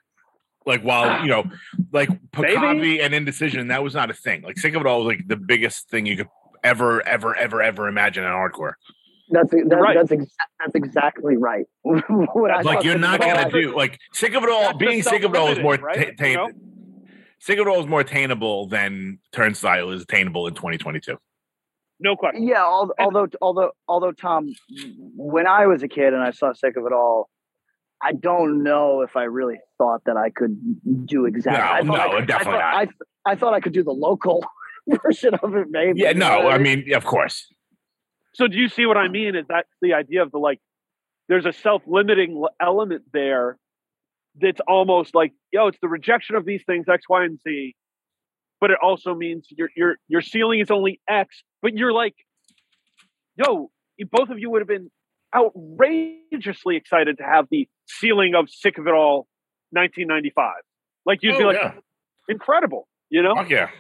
Like 0.66 0.82
while 0.82 1.22
you 1.22 1.28
know, 1.28 1.44
like 1.93 2.09
Maybe. 2.09 2.55
Pakavi 2.55 3.01
and 3.01 3.14
indecision, 3.14 3.68
that 3.68 3.82
was 3.82 3.94
not 3.94 4.10
a 4.10 4.14
thing. 4.14 4.43
Like 4.43 4.56
think 4.56 4.76
of 4.76 4.82
it 4.82 4.86
all 4.86 5.05
was 5.05 5.16
like 5.16 5.26
the 5.26 5.36
biggest 5.36 5.89
thing 5.89 6.06
you 6.06 6.16
could 6.16 6.28
ever, 6.62 7.06
ever, 7.06 7.34
ever, 7.36 7.62
ever 7.62 7.89
imagine 7.89 8.24
in 8.24 8.30
hardcore. 8.30 8.74
That's 9.30 9.51
that, 9.51 9.76
right. 9.80 9.97
that's 9.97 10.10
exa- 10.10 10.28
that's 10.60 10.74
exactly 10.74 11.36
right. 11.36 11.64
What 11.84 12.51
I 12.51 12.60
like 12.62 12.84
you're 12.84 12.98
not 12.98 13.20
gonna 13.20 13.51
do 13.51 13.74
like 13.74 13.98
sick 14.12 14.34
of 14.34 14.43
it 14.43 14.51
all. 14.51 14.74
Being 14.76 15.02
sick 15.02 15.22
of 15.22 15.34
it 15.34 15.39
all 15.39 15.48
is 15.48 15.59
more 15.59 15.76
self-limiting, 15.76 16.16
ta- 16.16 16.22
right? 16.24 16.30
You 16.30 16.36
know? 16.36 16.51
sick 17.39 17.59
of 17.59 17.66
it 17.66 17.70
all 17.70 17.80
is 17.80 17.86
more 17.86 18.01
attainable 18.01 18.66
than 18.68 19.18
Turnstile 19.32 19.90
is 19.90 20.02
attainable 20.02 20.47
in 20.47 20.55
2022. 20.55 21.16
no 22.01 22.14
question. 22.16 22.47
Yeah, 22.47 22.59
al- 22.59 22.93
although 22.98 23.28
although 23.40 23.70
although 23.89 24.12
Tom, 24.12 24.55
when 25.16 25.47
I 25.47 25.66
was 25.66 25.82
a 25.82 25.89
kid 25.89 26.12
and 26.14 26.22
I 26.22 26.30
saw 26.32 26.52
Sick 26.52 26.76
of 26.76 26.84
It 26.84 26.93
All, 26.93 27.30
I 28.03 28.12
don't 28.12 28.62
know 28.62 29.03
if 29.03 29.16
I 29.16 29.24
really 29.24 29.61
thought 29.79 30.03
that 30.07 30.16
I 30.16 30.31
could 30.31 30.59
do 31.07 31.27
exactly. 31.27 31.62
I 31.62 31.81
No, 31.83 31.93
thought 31.93 32.11
no, 32.11 32.16
I 32.16 32.20
could, 32.20 32.29
definitely 32.29 32.61
I 32.61 32.85
not. 32.85 32.95
I, 33.27 33.31
I 33.33 33.37
thought 33.37 33.55
I 33.55 33.61
could 33.61 33.73
do 33.73 33.85
the 33.85 33.93
local 33.93 34.45
version 35.05 35.35
of 35.35 35.55
it, 35.55 35.69
maybe. 35.70 36.01
Yeah, 36.01 36.12
no, 36.12 36.49
I 36.49 36.59
mean, 36.59 36.93
of 36.95 37.05
course. 37.05 37.47
So 38.35 38.49
do 38.49 38.57
you 38.57 38.69
see 38.69 38.87
what 38.87 38.97
I 38.97 39.09
mean? 39.09 39.37
Is 39.37 39.47
that 39.49 39.66
the 39.81 39.95
idea 39.95 40.23
of 40.23 40.33
the 40.33 40.39
like? 40.39 40.59
There's 41.29 41.47
a 41.47 41.53
self-limiting 41.53 42.43
element 42.61 43.05
there 43.12 43.57
that's 44.41 44.61
almost 44.66 45.15
like, 45.15 45.33
yo, 45.53 45.69
it's 45.69 45.79
the 45.81 45.89
rejection 45.89 46.35
of 46.37 46.45
these 46.45 46.62
things 46.66 46.87
X, 46.89 47.05
Y, 47.09 47.24
and 47.24 47.39
Z, 47.41 47.74
but 48.61 48.70
it 48.70 48.79
also 48.83 49.15
means 49.15 49.47
your 49.51 49.69
your 49.77 49.97
your 50.09 50.23
ceiling 50.23 50.61
is 50.61 50.70
only 50.70 51.01
X. 51.09 51.43
But 51.61 51.74
you're 51.74 51.93
like, 51.93 52.15
yo, 53.37 53.70
both 54.11 54.31
of 54.31 54.39
you 54.39 54.51
would 54.51 54.61
have 54.61 54.69
been 54.69 54.91
outrageously 55.35 56.77
excited 56.77 57.19
to 57.19 57.25
have 57.25 57.47
the 57.51 57.69
ceiling 57.87 58.35
of 58.35 58.49
Sick 58.51 58.79
of 58.79 58.87
It 58.87 58.93
All, 58.95 59.27
1995. 59.71 60.53
Like 61.07 61.19
you'd 61.23 61.39
be 61.39 61.45
Oh, 61.45 61.49
like, 61.49 61.57
yeah. 61.57 61.73
incredible, 62.29 62.87
you 63.11 63.23
know. 63.23 63.35
Fuck 63.35 63.51
yeah. 63.51 63.71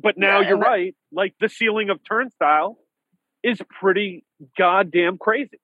But 0.00 0.16
now 0.18 0.40
Yeah, 0.40 0.48
you're 0.50 0.58
that- 0.58 0.66
right. 0.66 0.96
Like 1.12 1.34
the 1.40 1.48
ceiling 1.48 1.90
of 1.90 2.00
Turnstile 2.08 2.78
is 3.42 3.60
pretty 3.80 4.24
goddamn 4.58 5.18
crazy. 5.18 5.60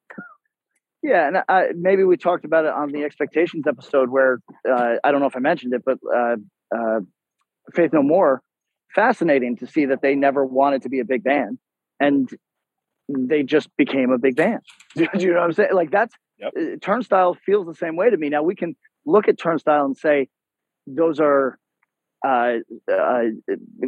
Yeah, 1.03 1.27
and 1.29 1.39
I, 1.49 1.69
maybe 1.75 2.05
we 2.05 2.19
talked 2.19 2.45
about 2.45 2.67
it 2.67 2.73
on 2.73 2.93
the 2.93 3.05
expectations 3.05 3.65
episode 3.67 4.11
where 4.11 4.39
uh, 4.69 4.97
I 5.03 5.11
don't 5.11 5.21
know 5.21 5.27
if 5.29 5.37
I 5.37 5.41
mentioned 5.41 5.73
it, 5.73 5.83
but 5.85 5.99
uh, 6.15 6.37
uh, 6.77 7.01
Faith 7.75 7.93
No 7.95 8.03
More, 8.03 8.43
fascinating 8.95 9.57
to 9.59 9.67
see 9.67 9.87
that 9.87 10.03
they 10.03 10.15
never 10.15 10.45
wanted 10.45 10.83
to 10.83 10.91
be 10.91 11.01
a 11.01 11.05
big 11.07 11.25
band, 11.25 11.59
and 11.99 12.29
they 13.19 13.43
just 13.43 13.69
became 13.77 14.11
a 14.11 14.19
big 14.19 14.37
band. 14.37 14.61
Do 14.97 15.07
you 15.19 15.29
know 15.29 15.41
what 15.41 15.45
I'm 15.45 15.53
saying? 15.53 15.71
Like 15.75 15.91
that's 15.91 16.15
Yep. 16.41 16.53
uh, 16.57 16.77
Turnstile 16.81 17.37
feels 17.45 17.67
the 17.67 17.75
same 17.75 17.97
way 17.97 18.09
to 18.09 18.17
me. 18.17 18.31
Now 18.31 18.43
we 18.43 18.55
can 18.55 18.75
look 19.05 19.29
at 19.29 19.39
Turnstile 19.39 19.85
and 19.85 19.95
say 19.97 20.29
those 20.87 21.21
are 21.21 21.59
uh, 22.27 22.55
uh, 22.91 23.23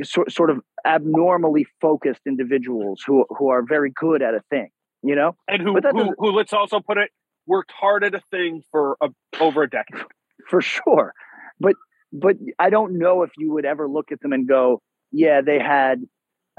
sort 0.02 0.30
sort 0.32 0.50
of 0.50 0.60
abnormally 0.86 1.66
focused 1.80 2.20
individuals 2.26 3.02
who 3.06 3.24
who 3.30 3.48
are 3.48 3.62
very 3.62 3.90
good 3.90 4.22
at 4.22 4.34
a 4.34 4.40
thing. 4.50 4.68
You 5.02 5.16
know, 5.16 5.34
And 5.48 5.60
who, 5.62 5.80
who, 5.80 6.14
who, 6.16 6.30
let's 6.30 6.52
also 6.52 6.78
put 6.78 6.96
it, 6.96 7.10
worked 7.46 7.72
hard 7.72 8.04
at 8.04 8.14
a 8.14 8.20
thing 8.30 8.62
for 8.70 8.96
a, 9.00 9.08
over 9.40 9.64
a 9.64 9.68
decade. 9.68 10.02
for 10.48 10.60
sure. 10.60 11.12
But 11.58 11.74
but 12.12 12.36
I 12.58 12.70
don't 12.70 12.98
know 12.98 13.22
if 13.22 13.30
you 13.38 13.50
would 13.52 13.64
ever 13.64 13.88
look 13.88 14.12
at 14.12 14.20
them 14.20 14.32
and 14.32 14.46
go, 14.46 14.80
yeah, 15.10 15.40
they 15.40 15.58
had 15.58 16.02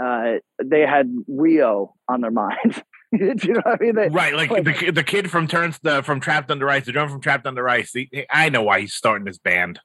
uh, 0.02 0.34
they 0.64 0.82
had 0.82 1.14
Rio 1.28 1.96
on 2.08 2.22
their 2.22 2.32
minds. 2.32 2.82
Do 3.18 3.36
you 3.44 3.54
know 3.54 3.62
what 3.64 3.80
I 3.80 3.84
mean? 3.84 3.96
They, 3.96 4.10
Right, 4.10 4.34
like, 4.34 4.50
like- 4.50 4.64
the 4.64 4.92
the 4.92 5.04
kid 5.04 5.30
from 5.30 5.48
turns 5.48 5.78
the 5.80 6.02
from 6.04 6.20
Trapped 6.20 6.50
Under 6.50 6.68
Ice, 6.70 6.86
the 6.86 6.92
drummer 6.92 7.12
from 7.12 7.22
Trapped 7.22 7.46
Under 7.46 7.68
Ice. 7.70 7.92
he- 7.94 8.26
I 8.30 8.50
know 8.50 8.64
why 8.64 8.80
he's 8.82 8.94
starting 8.96 9.26
this 9.26 9.38
band. 9.38 9.80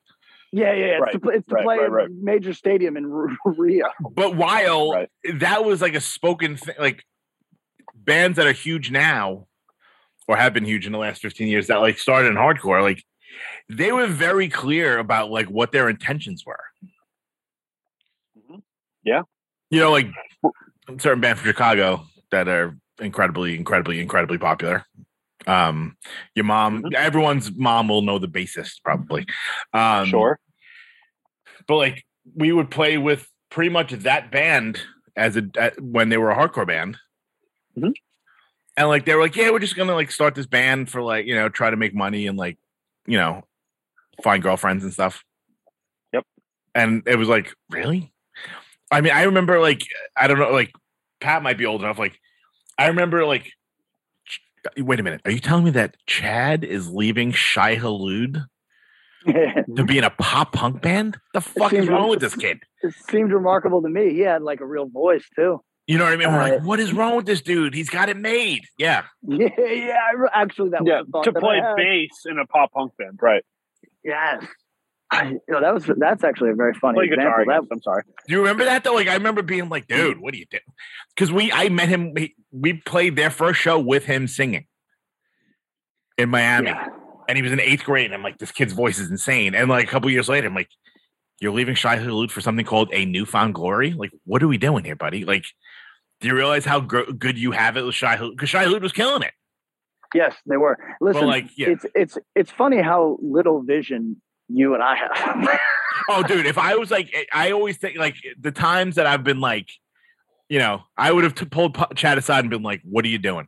yeah, 0.51 0.73
yeah, 0.73 0.85
it's 0.87 1.01
Right, 1.03 1.13
to 1.13 1.21
play, 1.21 1.35
it's 1.35 1.47
to 1.49 1.55
right, 1.57 1.65
play 1.65 1.77
right, 1.77 1.87
in 1.87 1.93
right. 1.93 2.09
major 2.11 2.55
stadium 2.55 2.97
in 2.97 3.07
Rio. 3.45 3.87
But 4.13 4.35
while 4.35 4.93
Right. 4.93 5.09
that 5.35 5.65
was 5.65 5.83
like 5.83 5.95
a 5.95 6.01
spoken 6.01 6.57
thing, 6.57 6.75
like 6.79 7.05
bands 7.95 8.37
that 8.37 8.47
are 8.47 8.53
huge 8.53 8.91
now 8.91 9.47
or 10.27 10.37
have 10.37 10.55
been 10.55 10.65
huge 10.65 10.87
in 10.87 10.93
the 10.93 10.99
last 10.99 11.21
15 11.21 11.49
years 11.49 11.67
that 11.67 11.77
like 11.83 11.99
started 11.99 12.29
in 12.29 12.35
hardcore, 12.37 12.81
like 12.81 13.05
they 13.69 13.93
were 13.93 14.07
very 14.07 14.49
clear 14.49 14.97
about 14.99 15.31
like 15.31 15.49
what 15.49 15.71
their 15.73 15.91
intentions 15.91 16.45
were. 16.47 16.65
Mhm. 18.39 18.63
Yeah. 19.05 19.23
You 19.71 19.81
know, 19.81 19.91
like 19.91 20.09
certain 20.99 21.21
bands 21.21 21.41
from 21.41 21.49
Chicago 21.51 22.07
that 22.31 22.49
are 22.49 22.77
incredibly, 23.01 23.57
incredibly, 23.57 24.01
incredibly 24.01 24.39
popular. 24.39 24.85
Um, 25.47 25.97
your 26.35 26.45
mom, 26.45 26.83
Mhm. 26.83 26.95
everyone's 26.95 27.53
mom 27.53 27.89
will 27.89 28.03
know 28.03 28.19
the 28.19 28.29
bassist 28.29 28.83
probably. 28.83 29.27
Um, 29.73 30.07
sure. 30.07 30.39
but 31.67 31.77
like 31.77 32.05
we 32.35 32.51
would 32.53 32.71
play 32.71 32.97
with 32.99 33.29
pretty 33.51 33.69
much 33.71 33.93
that 33.93 34.31
band 34.31 34.81
as 35.17 35.37
a 35.37 35.43
at, 35.59 35.81
when 35.81 36.09
they 36.09 36.17
were 36.17 36.31
a 36.31 36.37
hardcore 36.37 36.67
band 36.67 36.97
Mhm. 37.77 37.93
and 38.77 38.89
like 38.89 39.05
they 39.05 39.15
were 39.15 39.23
like 39.23 39.37
yeah 39.37 39.51
we're 39.51 39.59
just 39.59 39.77
gonna 39.77 39.95
like 39.95 40.11
start 40.11 40.35
this 40.35 40.47
band 40.47 40.89
for 40.91 41.03
like 41.03 41.27
you 41.27 41.35
know 41.35 41.49
try 41.49 41.69
to 41.71 41.77
make 41.77 41.95
money 41.95 42.27
and 42.27 42.39
like 42.39 42.57
you 43.07 43.19
know 43.19 43.43
find 44.23 44.43
girlfriends 44.43 44.85
and 44.85 44.93
stuff 44.93 45.25
Yep. 46.13 46.25
and 46.75 47.03
it 47.07 47.17
was 47.17 47.29
like 47.29 47.55
really 47.71 48.13
i 48.91 49.01
mean 49.01 49.13
i 49.13 49.23
remember 49.25 49.61
like 49.61 49.83
i 50.17 50.27
don't 50.27 50.39
know 50.39 50.51
like 50.51 50.73
pat 51.21 51.43
might 51.43 51.59
be 51.59 51.67
old 51.67 51.83
enough 51.83 51.99
like 51.99 52.19
i 52.79 52.87
remember 52.87 53.25
like 53.27 53.53
Ch- 54.27 54.41
wait 54.79 55.01
a 55.01 55.03
minute 55.03 55.21
are 55.25 55.31
you 55.31 55.41
telling 55.41 55.65
me 55.65 55.71
that 55.73 55.97
chad 56.07 56.65
is 56.65 56.91
leaving 56.91 57.33
Shai 57.33 57.77
Hulud 57.77 58.45
to 59.27 59.85
be 59.85 59.99
in 59.99 60.05
a 60.05 60.11
pop 60.11 60.53
punk 60.53 60.81
band 60.83 61.19
the 61.35 61.41
fuck 61.41 61.73
is 61.73 61.81
seems- 61.81 61.89
wrong 61.89 62.09
with 62.09 62.21
this 62.21 62.35
kid 62.37 62.61
It 62.83 62.95
seemed 63.11 63.33
remarkable 63.33 63.83
to 63.83 63.89
me. 63.89 64.13
He 64.15 64.21
had 64.21 64.43
like 64.43 64.61
a 64.61 64.67
real 64.67 64.87
voice 64.87 65.25
too. 65.35 65.61
You 65.89 65.99
know 65.99 66.05
what 66.05 66.13
I 66.13 66.17
mean? 66.17 66.31
We're 66.33 66.41
Uh, 66.41 66.49
like, 66.51 66.63
what 66.63 66.79
is 66.79 66.93
wrong 66.93 67.17
with 67.17 67.27
this 67.27 67.41
dude? 67.41 67.75
He's 67.75 67.89
got 67.91 68.09
it 68.09 68.17
made. 68.17 68.61
Yeah. 68.79 69.05
Yeah, 69.27 69.49
yeah. 69.59 69.97
Actually, 70.33 70.71
that 70.71 70.83
Yeah, 70.85 71.01
was 71.01 71.09
a 71.09 71.11
thought 71.11 71.25
to 71.25 71.31
that 71.33 71.39
I 71.39 71.41
play 71.41 71.57
had. 71.61 71.77
bass 71.77 72.25
in 72.27 72.39
a 72.39 72.47
pop 72.47 72.73
punk 72.73 72.93
band. 72.99 73.19
Right. 73.21 73.43
Yes. 74.05 74.45
I, 75.11 75.29
you 75.31 75.41
know, 75.49 75.61
that 75.61 75.73
was 75.73 75.91
that's 75.97 76.23
actually 76.23 76.51
a 76.51 76.55
very 76.55 76.75
funny 76.75 76.99
Play 76.99 77.07
example. 77.07 77.33
I 77.33 77.45
That, 77.45 77.61
guess, 77.63 77.69
I'm 77.73 77.83
sorry. 77.83 78.03
Do 78.27 78.33
you 78.35 78.41
remember 78.41 78.65
that 78.67 78.85
though? 78.85 78.95
Like 78.95 79.09
I 79.09 79.15
remember 79.15 79.43
being 79.43 79.69
like, 79.69 79.87
dude, 79.87 80.21
what 80.21 80.35
are 80.35 80.37
you 80.37 80.47
doing? 80.51 80.61
Because 81.15 81.33
we 81.33 81.51
I 81.51 81.71
met 81.71 81.89
him, 81.89 82.13
we, 82.13 82.35
we 82.53 82.75
played 82.75 83.17
their 83.17 83.31
first 83.31 83.59
show 83.61 83.79
with 83.79 84.05
him 84.05 84.29
singing 84.29 84.67
in 86.19 86.29
Miami. 86.29 86.69
yeah. 86.69 86.89
And 87.29 87.37
he 87.37 87.43
was 87.43 87.53
in 87.53 87.61
eighth 87.61 87.85
grade. 87.85 88.07
And 88.07 88.15
I'm 88.15 88.23
like, 88.23 88.39
this 88.39 88.53
kid's 88.53 88.73
voice 88.73 88.99
is 88.99 89.11
insane. 89.11 89.55
And 89.55 89.69
like 89.69 89.87
a 89.87 89.91
couple 89.91 90.11
years 90.11 90.29
later, 90.29 90.47
I'm 90.47 90.55
like, 90.55 90.71
you're 91.41 91.53
leaving 91.53 91.75
Shai 91.75 91.99
Hulud 91.99 92.31
for 92.31 92.41
something 92.41 92.65
called 92.65 92.89
a 92.93 93.05
New 93.05 93.25
Found 93.27 93.55
Glory? 93.55 93.93
Like, 93.93 94.11
what 94.25 94.43
are 94.43 94.49
we 94.49 94.59
doing 94.59 94.85
here, 94.85 94.97
buddy? 94.97 95.25
Like, 95.25 95.45
do 96.21 96.29
you 96.29 96.35
realize 96.35 96.65
how 96.65 96.81
gr- 96.81 97.13
good 97.17 97.39
you 97.39 97.53
have 97.53 97.77
it 97.77 97.83
with 97.83 97.95
Shai 97.95 98.17
Hulud? 98.17 98.33
Because 98.33 98.49
Shai 98.49 98.65
Hulud 98.65 98.81
was 98.81 98.93
killing 98.93 99.23
it. 99.23 99.33
Yes, 100.15 100.35
they 100.47 100.57
were. 100.57 100.79
Listen, 101.01 101.27
like, 101.27 101.51
yeah. 101.57 101.69
it's 101.69 101.87
it's 101.95 102.19
it's 102.35 102.51
funny 102.51 102.81
how 102.81 103.19
little 103.21 103.63
vision 103.63 104.21
you 104.49 104.75
and 104.75 104.83
I 104.83 104.97
have. 104.97 105.59
Oh, 106.11 106.23
dude, 106.23 106.47
if 106.47 106.57
I 106.57 106.75
was 106.77 106.91
like, 106.91 107.13
I 107.35 107.51
always 107.51 107.77
think 107.77 107.99
like 107.99 108.15
the 108.41 108.53
times 108.53 108.95
that 108.95 109.05
I've 109.07 109.25
been 109.25 109.41
like, 109.41 109.69
you 110.49 110.59
know, 110.59 110.85
I 110.97 111.13
would 111.13 111.23
have 111.25 111.35
t- 111.35 111.45
pulled 111.45 111.75
P- 111.75 111.83
Chad 111.97 112.17
aside 112.17 112.41
and 112.41 112.51
been 112.51 112.63
like, 112.63 112.81
"What 112.83 113.05
are 113.05 113.09
you 113.09 113.19
doing? 113.19 113.47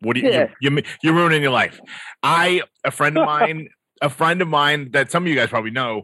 What 0.00 0.14
are 0.16 0.20
you? 0.20 0.28
Yeah. 0.28 0.48
You, 0.60 0.70
you 0.76 0.82
you're 1.02 1.14
ruining 1.14 1.40
your 1.40 1.52
life." 1.52 1.80
I, 2.22 2.60
a 2.84 2.90
friend 2.90 3.16
of 3.16 3.24
mine, 3.38 3.68
a 4.02 4.10
friend 4.10 4.42
of 4.42 4.48
mine 4.48 4.90
that 4.90 5.10
some 5.10 5.22
of 5.22 5.28
you 5.28 5.34
guys 5.34 5.48
probably 5.48 5.70
know, 5.70 6.02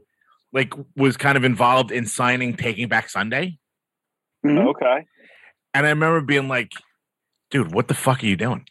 like, 0.55 0.73
was 0.97 1.19
kind 1.19 1.37
of 1.37 1.45
involved 1.45 1.91
in 1.91 2.07
signing 2.07 2.55
Taking 2.57 2.89
Back 2.89 3.11
Sunday, 3.11 3.59
Mhm. 4.47 4.67
Okay. 4.69 5.05
and 5.75 5.87
I 5.87 5.91
remember 5.91 6.23
being 6.23 6.49
like, 6.49 6.73
"Dude, 7.51 7.75
what 7.75 7.89
the 7.89 7.95
fuck 7.95 8.23
are 8.23 8.27
you 8.27 8.37
doing?" 8.37 8.65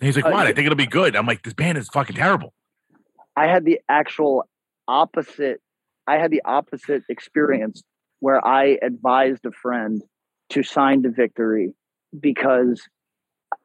And 0.00 0.06
he's 0.06 0.16
like, 0.16 0.24
Uh, 0.24 0.30
"What? 0.30 0.46
I 0.46 0.52
think 0.54 0.64
it'll 0.66 0.76
be 0.76 0.86
good." 0.86 1.16
I'm 1.16 1.26
like, 1.26 1.42
"This 1.42 1.52
band 1.54 1.76
is 1.76 1.88
fucking 1.88 2.16
terrible." 2.16 2.54
I 3.36 3.46
had 3.46 3.64
the 3.64 3.80
actual 3.88 4.48
opposite. 4.86 5.60
I 6.06 6.18
had 6.18 6.30
the 6.30 6.42
opposite 6.44 7.02
experience 7.08 7.82
where 8.20 8.44
I 8.46 8.78
advised 8.82 9.44
a 9.46 9.52
friend 9.52 10.02
to 10.50 10.62
sign 10.62 11.02
to 11.02 11.10
Victory 11.10 11.74
because 12.18 12.82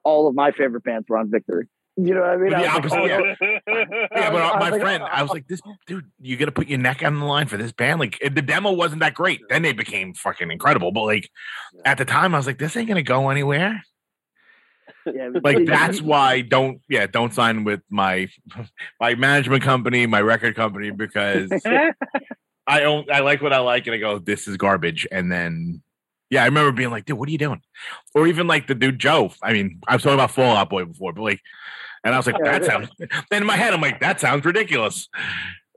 all 0.03 0.27
of 0.27 0.35
my 0.35 0.51
favorite 0.51 0.83
bands 0.83 1.07
were 1.09 1.17
on 1.17 1.29
Victory. 1.29 1.67
You 2.01 2.13
know 2.13 2.21
what 2.21 2.29
I 2.29 2.37
mean? 2.37 2.49
The 2.51 2.57
I 2.57 2.77
was 2.79 2.91
like, 2.91 3.11
oh, 3.11 3.35
yeah. 3.37 3.55
Yeah, 4.15 4.31
but 4.31 4.59
my 4.59 4.69
like, 4.69 4.81
friend, 4.81 5.03
oh, 5.03 5.07
I 5.07 5.21
was 5.21 5.31
oh. 5.31 5.33
like, 5.33 5.47
"This 5.47 5.59
dude, 5.85 6.05
you 6.21 6.37
got 6.37 6.45
to 6.45 6.51
put 6.51 6.67
your 6.67 6.79
neck 6.79 7.03
on 7.03 7.19
the 7.19 7.25
line 7.25 7.47
for 7.47 7.57
this 7.57 7.73
band." 7.73 7.99
Like, 7.99 8.17
the 8.21 8.41
demo 8.41 8.71
wasn't 8.71 9.01
that 9.01 9.15
great. 9.15 9.41
Then 9.49 9.63
they 9.63 9.73
became 9.73 10.13
fucking 10.13 10.49
incredible. 10.49 10.93
But 10.93 11.03
like, 11.03 11.29
at 11.83 11.97
the 11.97 12.05
time, 12.05 12.33
I 12.33 12.37
was 12.37 12.47
like, 12.47 12.57
"This 12.57 12.77
ain't 12.77 12.87
gonna 12.87 13.03
go 13.03 13.29
anywhere." 13.29 13.81
Yeah, 15.13 15.29
Like, 15.43 15.65
that's 15.65 16.01
why 16.01 16.41
don't 16.41 16.81
yeah, 16.89 17.07
don't 17.07 17.33
sign 17.33 17.63
with 17.63 17.81
my 17.89 18.29
my 18.99 19.15
management 19.15 19.63
company, 19.63 20.05
my 20.05 20.21
record 20.21 20.55
company, 20.55 20.91
because 20.91 21.51
I 22.67 22.79
don't 22.79 23.11
I 23.11 23.19
like 23.19 23.41
what 23.41 23.53
I 23.53 23.59
like, 23.59 23.87
and 23.87 23.95
I 23.95 23.97
go, 23.97 24.19
"This 24.19 24.47
is 24.47 24.57
garbage." 24.57 25.07
And 25.11 25.31
then, 25.31 25.81
yeah, 26.29 26.43
I 26.43 26.45
remember 26.45 26.71
being 26.71 26.91
like, 26.91 27.05
"Dude, 27.05 27.17
what 27.17 27.27
are 27.27 27.31
you 27.31 27.37
doing?" 27.37 27.61
Or 28.13 28.27
even 28.27 28.47
like 28.47 28.67
the 28.67 28.75
dude 28.75 28.99
Joe. 28.99 29.31
I 29.41 29.53
mean, 29.53 29.81
I 29.87 29.95
was 29.95 30.03
talking 30.03 30.15
about 30.15 30.31
Fall 30.31 30.55
Out 30.55 30.69
Boy 30.69 30.85
before, 30.85 31.13
but 31.13 31.23
like, 31.23 31.41
and 32.03 32.13
I 32.13 32.17
was 32.17 32.27
like, 32.27 32.37
"That 32.43 32.65
sounds." 32.65 32.89
Then 32.97 33.09
in 33.41 33.45
my 33.45 33.55
head, 33.55 33.73
I'm 33.73 33.81
like, 33.81 33.99
"That 33.99 34.19
sounds 34.19 34.45
ridiculous." 34.45 35.09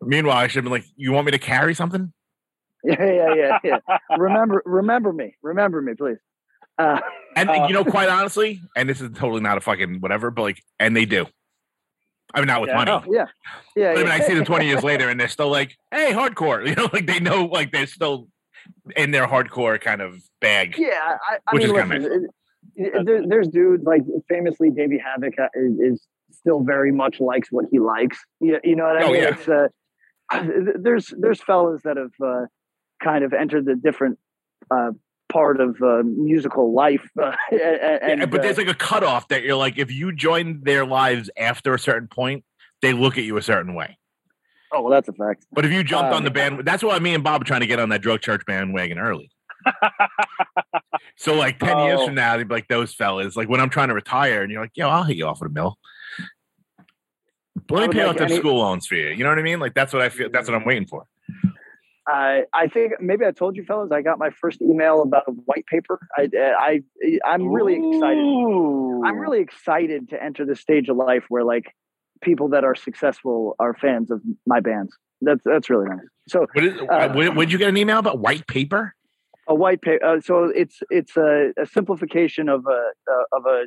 Meanwhile, 0.02 0.36
I 0.36 0.48
should 0.48 0.56
have 0.56 0.64
been 0.64 0.72
like, 0.72 0.84
"You 0.96 1.12
want 1.12 1.26
me 1.26 1.32
to 1.32 1.38
carry 1.38 1.74
something?" 1.74 2.12
yeah, 2.84 2.96
yeah, 3.00 3.34
yeah, 3.34 3.58
yeah. 3.88 3.98
remember, 4.18 4.62
remember 4.66 5.12
me. 5.12 5.36
Remember 5.42 5.80
me, 5.80 5.94
please. 5.94 6.18
Uh, 6.82 7.00
And 7.36 7.48
Uh, 7.48 7.66
you 7.66 7.72
know, 7.74 7.84
quite 7.84 8.08
honestly, 8.10 8.60
and 8.76 8.88
this 8.88 9.00
is 9.00 9.10
totally 9.14 9.40
not 9.40 9.56
a 9.56 9.60
fucking 9.60 10.00
whatever, 10.00 10.30
but 10.30 10.42
like, 10.42 10.62
and 10.78 10.94
they 10.96 11.04
do. 11.06 11.26
I 12.34 12.40
mean, 12.40 12.46
not 12.46 12.60
with 12.60 12.68
Yeah. 12.70 12.84
money. 12.84 13.06
yeah, 13.10 13.26
yeah. 13.76 13.92
But 13.94 14.00
I 14.00 14.02
mean. 14.04 14.12
I 14.12 14.20
see 14.20 14.34
them 14.34 14.44
20 14.44 14.66
years 14.66 14.82
later 14.82 15.08
and 15.08 15.18
they're 15.20 15.28
still 15.28 15.50
like, 15.50 15.76
hey, 15.90 16.12
hardcore. 16.12 16.66
You 16.68 16.74
know, 16.74 16.88
like 16.92 17.06
they 17.06 17.20
know, 17.20 17.44
like 17.46 17.72
they're 17.72 17.86
still 17.86 18.28
in 18.96 19.10
their 19.10 19.26
hardcore 19.26 19.80
kind 19.80 20.00
of 20.02 20.22
bag. 20.40 20.76
Yeah, 20.78 20.88
I, 21.30 21.38
I 21.46 21.54
Which 21.54 21.66
mean, 21.68 21.92
is 21.92 22.04
it- 22.06 22.12
it- 22.12 23.04
there, 23.06 23.26
there's 23.26 23.48
dudes 23.48 23.84
like 23.84 24.02
famously 24.28 24.70
Davey 24.70 24.98
Havok 24.98 25.38
uh, 25.38 25.48
is, 25.54 25.78
is 25.80 26.06
still 26.30 26.60
very 26.62 26.92
much 26.92 27.20
likes 27.20 27.48
what 27.50 27.66
he 27.70 27.78
likes. 27.80 28.18
You, 28.40 28.60
you 28.64 28.76
know 28.76 28.84
what 28.84 28.96
I 28.98 29.02
Oh, 29.04 29.12
mean? 29.12 29.22
yeah. 29.22 29.28
It's, 29.34 29.48
uh, 29.48 29.68
there's 30.80 31.12
there's 31.18 31.42
fellas 31.42 31.82
that 31.82 31.96
have 31.98 32.12
uh, 32.24 32.46
kind 33.02 33.24
of 33.24 33.32
entered 33.34 33.66
the 33.66 33.74
different 33.74 34.18
uh, 34.70 34.92
part 35.32 35.60
of 35.60 35.76
uh, 35.82 36.02
musical 36.04 36.72
life, 36.74 37.08
uh, 37.20 37.32
and, 37.50 38.20
Yeah, 38.20 38.26
but 38.26 38.40
uh, 38.40 38.42
there's 38.42 38.58
like 38.58 38.68
a 38.68 38.74
cutoff 38.74 39.28
that 39.28 39.42
you're 39.42 39.56
like, 39.56 39.78
if 39.78 39.90
you 39.90 40.12
join 40.12 40.60
their 40.62 40.84
lives 40.84 41.30
after 41.36 41.74
a 41.74 41.78
certain 41.78 42.08
point, 42.08 42.44
they 42.82 42.92
look 42.92 43.16
at 43.18 43.24
you 43.24 43.36
a 43.36 43.42
certain 43.42 43.74
way. 43.74 43.98
oh, 44.72 44.82
well, 44.82 44.90
that's 44.92 45.08
a 45.08 45.12
fact. 45.12 45.46
But 45.52 45.64
if 45.64 45.72
you 45.72 45.82
jumped 45.84 46.10
Um, 46.10 46.16
on 46.18 46.24
the 46.24 46.30
band, 46.30 46.64
that's 46.64 46.82
why 46.82 46.98
me 46.98 47.14
and 47.14 47.24
Bob 47.24 47.42
are 47.42 47.44
trying 47.44 47.60
to 47.60 47.66
get 47.66 47.78
on 47.78 47.88
that 47.90 48.02
drug 48.02 48.20
church 48.20 48.42
bandwagon 48.46 48.98
early. 48.98 49.30
so 51.16 51.34
like 51.34 51.58
10 51.58 51.78
years 51.80 52.00
Oh. 52.00 52.06
from 52.06 52.14
now, 52.14 52.36
they'd 52.36 52.48
be 52.48 52.54
like 52.54 52.68
those 52.68 52.92
fellas. 52.94 53.36
Like 53.36 53.48
when 53.48 53.60
I'm 53.60 53.70
trying 53.70 53.88
to 53.88 53.94
retire, 53.94 54.42
and 54.42 54.50
you're 54.50 54.60
like, 54.62 54.72
yo, 54.74 54.88
I'll 54.88 55.04
hit 55.04 55.16
you 55.16 55.26
off 55.26 55.40
with 55.40 55.50
a 55.50 55.54
mill. 55.54 55.78
Let 57.70 57.88
me 57.90 57.94
pay 57.94 58.02
off 58.04 58.16
them 58.16 58.26
any- 58.26 58.36
school 58.36 58.58
loans 58.58 58.86
for 58.86 58.96
you. 58.96 59.08
You 59.10 59.22
know 59.24 59.30
what 59.30 59.38
I 59.38 59.42
mean? 59.42 59.60
Like 59.60 59.74
that's 59.74 59.92
what 59.92 60.02
I 60.02 60.08
feel. 60.08 60.28
That's 60.30 60.48
what 60.48 60.54
I'm 60.56 60.64
waiting 60.64 60.86
for. 60.86 61.04
Uh, 62.10 62.40
I 62.52 62.66
think 62.66 62.94
maybe 63.00 63.24
I 63.24 63.30
told 63.30 63.56
you 63.56 63.64
fellas 63.64 63.92
I 63.92 64.02
got 64.02 64.18
my 64.18 64.30
first 64.30 64.60
email 64.60 65.02
about 65.02 65.24
a 65.28 65.30
white 65.30 65.66
paper. 65.66 66.00
I, 66.16 66.28
I 66.34 66.82
I'm 67.24 67.48
really 67.48 67.74
excited. 67.74 68.24
I'm 69.04 69.18
really 69.18 69.40
excited 69.40 70.08
to 70.10 70.22
enter 70.22 70.44
this 70.44 70.60
stage 70.60 70.88
of 70.88 70.96
life 70.96 71.24
where 71.28 71.44
like 71.44 71.74
people 72.20 72.48
that 72.50 72.64
are 72.64 72.74
successful 72.74 73.54
are 73.60 73.74
fans 73.74 74.10
of 74.10 74.20
my 74.46 74.60
bands. 74.60 74.96
That's 75.20 75.42
that's 75.44 75.70
really 75.70 75.88
nice. 75.88 76.00
So 76.28 76.46
is, 76.56 76.74
Uh, 76.90 77.12
when, 77.14 77.36
when 77.36 77.46
did 77.46 77.52
you 77.52 77.58
get 77.58 77.68
an 77.68 77.76
email 77.76 77.98
about 77.98 78.18
white 78.18 78.46
paper? 78.46 78.94
a 79.48 79.54
white 79.54 79.82
paper. 79.82 80.04
Uh, 80.04 80.20
so 80.20 80.44
it's 80.44 80.82
it's 80.90 81.16
a, 81.16 81.52
a 81.60 81.66
simplification 81.66 82.48
of 82.48 82.66
a 82.66 82.90
uh, 83.10 83.36
of 83.36 83.46
a 83.46 83.66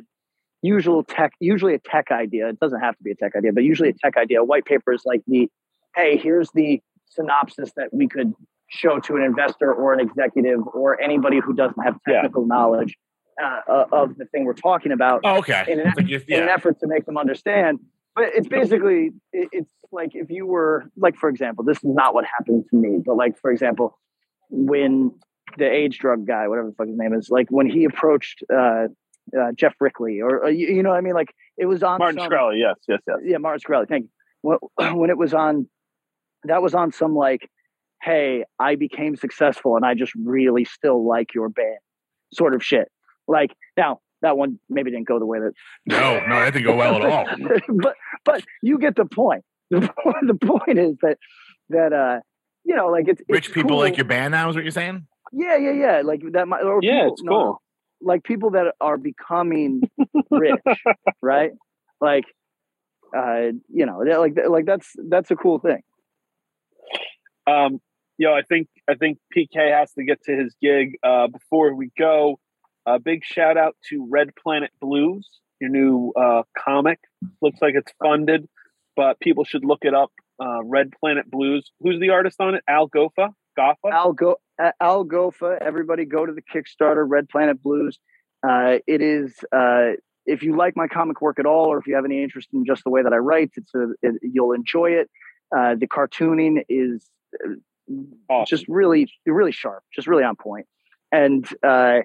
usual 0.62 1.04
tech, 1.04 1.32
usually 1.40 1.74
a 1.74 1.78
tech 1.78 2.10
idea. 2.10 2.48
It 2.48 2.60
doesn't 2.60 2.80
have 2.80 2.96
to 2.96 3.02
be 3.02 3.12
a 3.12 3.14
tech 3.14 3.32
idea, 3.36 3.52
but 3.52 3.64
usually 3.64 3.90
a 3.90 3.94
tech 3.94 4.16
idea. 4.16 4.40
A 4.40 4.44
white 4.44 4.64
paper 4.64 4.92
is 4.92 5.02
like 5.04 5.22
the 5.26 5.48
hey, 5.94 6.18
here's 6.18 6.50
the 6.52 6.80
synopsis 7.08 7.72
that 7.76 7.88
we 7.92 8.08
could 8.08 8.34
show 8.68 8.98
to 8.98 9.16
an 9.16 9.22
investor 9.22 9.72
or 9.72 9.92
an 9.94 10.00
executive 10.00 10.60
or 10.74 11.00
anybody 11.00 11.38
who 11.40 11.54
doesn't 11.54 11.80
have 11.82 11.96
Yeah. 12.06 12.14
technical 12.14 12.46
knowledge 12.46 12.96
uh, 13.40 13.60
uh, 13.68 13.84
of 13.92 14.16
the 14.16 14.24
thing 14.26 14.44
we're 14.44 14.54
talking 14.54 14.92
about 14.92 15.20
Oh, 15.24 15.38
okay. 15.38 15.64
in 15.68 15.78
an, 15.80 15.92
like 15.96 16.08
you- 16.08 16.20
in 16.28 16.42
an 16.42 16.48
effort 16.48 16.80
to 16.80 16.86
make 16.86 17.04
them 17.06 17.16
understand. 17.18 17.78
But 18.14 18.30
it's 18.34 18.48
basically, 18.48 19.12
it's 19.32 19.70
like 19.92 20.12
if 20.14 20.30
you 20.30 20.46
were, 20.46 20.90
like, 20.96 21.16
for 21.16 21.28
example, 21.28 21.62
this 21.64 21.76
is 21.76 21.84
not 21.84 22.14
what 22.14 22.24
happened 22.24 22.64
to 22.70 22.76
me, 22.76 22.98
but 23.04 23.14
like, 23.16 23.38
for 23.38 23.50
example, 23.50 23.98
when 24.48 25.12
the 25.58 25.70
age 25.70 25.98
drug 25.98 26.26
guy, 26.26 26.48
whatever 26.48 26.68
the 26.70 26.74
fuck 26.76 26.86
his 26.86 26.96
name 26.96 27.12
is, 27.12 27.28
like 27.30 27.48
when 27.50 27.68
he 27.68 27.84
approached 27.84 28.42
uh, 28.52 28.86
uh, 29.38 29.52
Geoff 29.54 29.74
Rickly, 29.80 30.20
or 30.22 30.46
uh, 30.46 30.48
you, 30.48 30.68
you 30.68 30.82
know 30.82 30.90
what 30.90 30.96
I 30.98 31.02
mean? 31.02 31.14
Like 31.14 31.34
it 31.58 31.66
was 31.66 31.82
on 31.82 31.98
Martin 31.98 32.18
some- 32.20 32.30
Shkreli, 32.30 32.58
yes, 32.58 32.76
yes, 32.88 33.00
yes. 33.06 33.18
yeah, 33.22 33.36
Martin 33.38 33.60
Shkreli. 33.60 33.86
Thank 33.88 34.04
you. 34.04 34.58
When, 34.78 34.96
when 34.98 35.10
it 35.10 35.18
was 35.18 35.34
on, 35.34 35.68
that 36.46 36.62
was 36.62 36.74
on 36.74 36.92
some 36.92 37.14
like, 37.14 37.48
hey, 38.02 38.44
I 38.58 38.76
became 38.76 39.16
successful 39.16 39.76
and 39.76 39.84
I 39.84 39.94
just 39.94 40.12
really 40.14 40.64
still 40.64 41.06
like 41.06 41.34
your 41.34 41.48
band, 41.48 41.78
sort 42.32 42.54
of 42.54 42.62
shit. 42.64 42.88
Like 43.28 43.52
now, 43.76 44.00
that 44.22 44.36
one 44.36 44.58
maybe 44.68 44.90
didn't 44.90 45.06
go 45.08 45.18
the 45.18 45.26
way 45.26 45.38
that. 45.40 45.52
No, 45.86 46.18
no, 46.26 46.40
that 46.40 46.52
didn't 46.52 46.66
go 46.66 46.76
well 46.76 46.96
at 46.96 47.04
all. 47.04 47.26
but 47.82 47.94
but 48.24 48.44
you 48.62 48.78
get 48.78 48.96
the 48.96 49.04
point. 49.04 49.44
The 49.70 49.80
point, 49.80 50.26
the 50.28 50.34
point 50.34 50.78
is 50.78 50.96
that 51.02 51.18
that 51.70 51.92
uh 51.92 52.20
you 52.64 52.76
know 52.76 52.86
like 52.86 53.08
it's 53.08 53.20
Rich 53.28 53.46
it's 53.46 53.54
people 53.54 53.70
cool. 53.70 53.78
like 53.78 53.96
your 53.96 54.04
band 54.06 54.30
now 54.32 54.48
is 54.48 54.54
what 54.54 54.62
you're 54.64 54.70
saying? 54.70 55.06
yeah 55.32 55.56
yeah 55.56 55.72
yeah 55.72 56.02
like 56.04 56.20
that 56.32 56.46
might 56.46 56.62
or 56.62 56.78
Yeah, 56.82 57.00
people- 57.00 57.12
it's 57.14 57.22
no, 57.24 57.30
cool. 57.32 57.44
no, 57.44 57.58
like 58.00 58.22
people 58.22 58.50
that 58.50 58.74
are 58.80 58.96
becoming 58.96 59.82
rich 60.30 60.54
right 61.20 61.50
like 62.00 62.24
uh 63.16 63.46
you 63.68 63.86
know 63.86 64.02
they're 64.04 64.20
like 64.20 64.34
like 64.48 64.66
that's 64.66 64.92
that's 65.08 65.32
a 65.32 65.36
cool 65.36 65.58
thing 65.58 65.80
Um, 67.46 67.80
yo, 68.18 68.32
I 68.32 68.42
think 68.42 68.68
I 68.88 68.94
think 68.94 69.18
PK 69.36 69.70
has 69.72 69.92
to 69.94 70.04
get 70.04 70.22
to 70.24 70.36
his 70.36 70.54
gig. 70.60 70.96
Uh, 71.02 71.28
before 71.28 71.74
we 71.74 71.90
go, 71.98 72.38
a 72.86 72.98
big 72.98 73.24
shout 73.24 73.56
out 73.56 73.76
to 73.90 74.06
Red 74.10 74.30
Planet 74.42 74.70
Blues, 74.80 75.28
your 75.60 75.70
new 75.70 76.12
uh, 76.18 76.42
comic. 76.58 76.98
Looks 77.40 77.60
like 77.60 77.74
it's 77.74 77.92
funded, 78.02 78.48
but 78.94 79.20
people 79.20 79.44
should 79.44 79.64
look 79.64 79.80
it 79.82 79.94
up. 79.94 80.12
Uh, 80.42 80.62
Red 80.64 80.90
Planet 81.00 81.30
Blues. 81.30 81.70
Who's 81.80 82.00
the 82.00 82.10
artist 82.10 82.40
on 82.40 82.54
it? 82.54 82.64
Al 82.68 82.88
Gofa. 82.88 83.30
Goffa. 83.58 83.90
Al 83.90 84.12
go 84.12 84.36
uh, 84.62 84.72
Al 84.80 85.04
Gofa. 85.04 85.58
Everybody 85.60 86.04
go 86.04 86.26
to 86.26 86.32
the 86.32 86.42
Kickstarter, 86.42 87.04
Red 87.08 87.28
Planet 87.28 87.62
Blues. 87.62 87.98
Uh, 88.46 88.78
it 88.86 89.00
is 89.00 89.34
uh, 89.50 89.92
if 90.26 90.42
you 90.42 90.56
like 90.56 90.76
my 90.76 90.88
comic 90.88 91.22
work 91.22 91.38
at 91.38 91.46
all, 91.46 91.66
or 91.66 91.78
if 91.78 91.86
you 91.86 91.94
have 91.94 92.04
any 92.04 92.22
interest 92.22 92.48
in 92.52 92.64
just 92.66 92.84
the 92.84 92.90
way 92.90 93.02
that 93.02 93.12
I 93.12 93.16
write, 93.16 93.52
it's 93.56 93.74
a 93.74 93.88
it, 94.02 94.14
you'll 94.22 94.52
enjoy 94.52 94.90
it. 94.90 95.10
Uh, 95.56 95.74
the 95.78 95.86
cartooning 95.86 96.62
is 96.68 97.08
Awesome. 98.28 98.46
just 98.46 98.66
really 98.68 99.08
really 99.26 99.52
sharp, 99.52 99.82
just 99.94 100.08
really 100.08 100.24
on 100.24 100.34
point. 100.36 100.66
And 101.12 101.46
uh, 101.62 102.00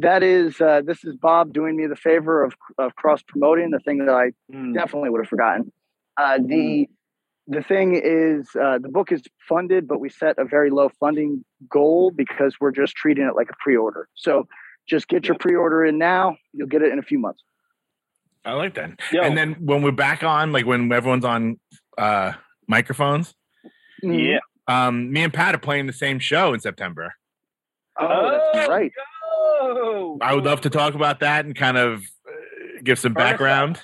that 0.00 0.22
is 0.22 0.60
uh, 0.60 0.82
this 0.84 1.04
is 1.04 1.16
Bob 1.16 1.52
doing 1.52 1.76
me 1.76 1.86
the 1.86 1.96
favor 1.96 2.42
of 2.44 2.54
of 2.78 2.94
cross 2.96 3.22
promoting 3.26 3.70
the 3.70 3.78
thing 3.80 3.98
that 4.06 4.14
I 4.14 4.30
Mm. 4.54 4.74
definitely 4.74 5.10
would 5.10 5.20
have 5.20 5.28
forgotten. 5.28 5.72
Uh, 6.16 6.38
the 6.38 6.88
the 7.46 7.62
thing 7.62 8.00
is, 8.02 8.48
uh, 8.58 8.78
the 8.78 8.88
book 8.88 9.12
is 9.12 9.22
funded, 9.46 9.86
but 9.86 10.00
we 10.00 10.08
set 10.08 10.38
a 10.38 10.46
very 10.46 10.70
low 10.70 10.88
funding 10.98 11.44
goal 11.68 12.10
because 12.10 12.54
we're 12.58 12.70
just 12.72 12.94
treating 12.94 13.26
it 13.26 13.36
like 13.36 13.50
a 13.50 13.54
pre-order. 13.62 14.08
So 14.14 14.46
just 14.88 15.08
get 15.08 15.26
your 15.28 15.36
pre-order 15.36 15.84
in 15.84 15.98
now; 15.98 16.36
you'll 16.54 16.68
get 16.68 16.80
it 16.82 16.90
in 16.92 16.98
a 16.98 17.02
few 17.02 17.18
months. 17.18 17.42
I 18.46 18.52
like 18.52 18.74
that. 18.74 18.98
Yo, 19.12 19.22
And 19.22 19.36
then 19.36 19.54
when 19.60 19.82
we're 19.82 19.90
back 19.92 20.22
on, 20.22 20.52
like 20.52 20.64
when 20.66 20.90
everyone's 20.92 21.24
on 21.26 21.58
uh 21.98 22.32
microphones, 22.68 23.34
yeah. 24.12 24.38
um, 24.68 25.12
me 25.12 25.22
and 25.22 25.32
Pat 25.32 25.54
are 25.54 25.58
playing 25.58 25.86
the 25.86 25.92
same 25.92 26.18
show 26.18 26.54
in 26.54 26.60
September. 26.60 27.14
Oh, 27.98 28.50
that's 28.52 28.68
right. 28.68 28.90
yo! 29.62 30.18
I 30.20 30.34
would 30.34 30.44
love 30.44 30.62
to 30.62 30.70
talk 30.70 30.94
about 30.94 31.20
that 31.20 31.44
and 31.44 31.54
kind 31.54 31.76
of 31.76 32.02
uh, 32.26 32.32
give 32.82 32.98
some 32.98 33.14
Furnace 33.14 33.30
background. 33.30 33.80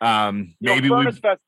Um, 0.00 0.54
Yo, 0.60 0.74
maybe 0.74 0.88
we 0.88 0.96
Furnace 0.96 1.18
Fest. 1.18 1.40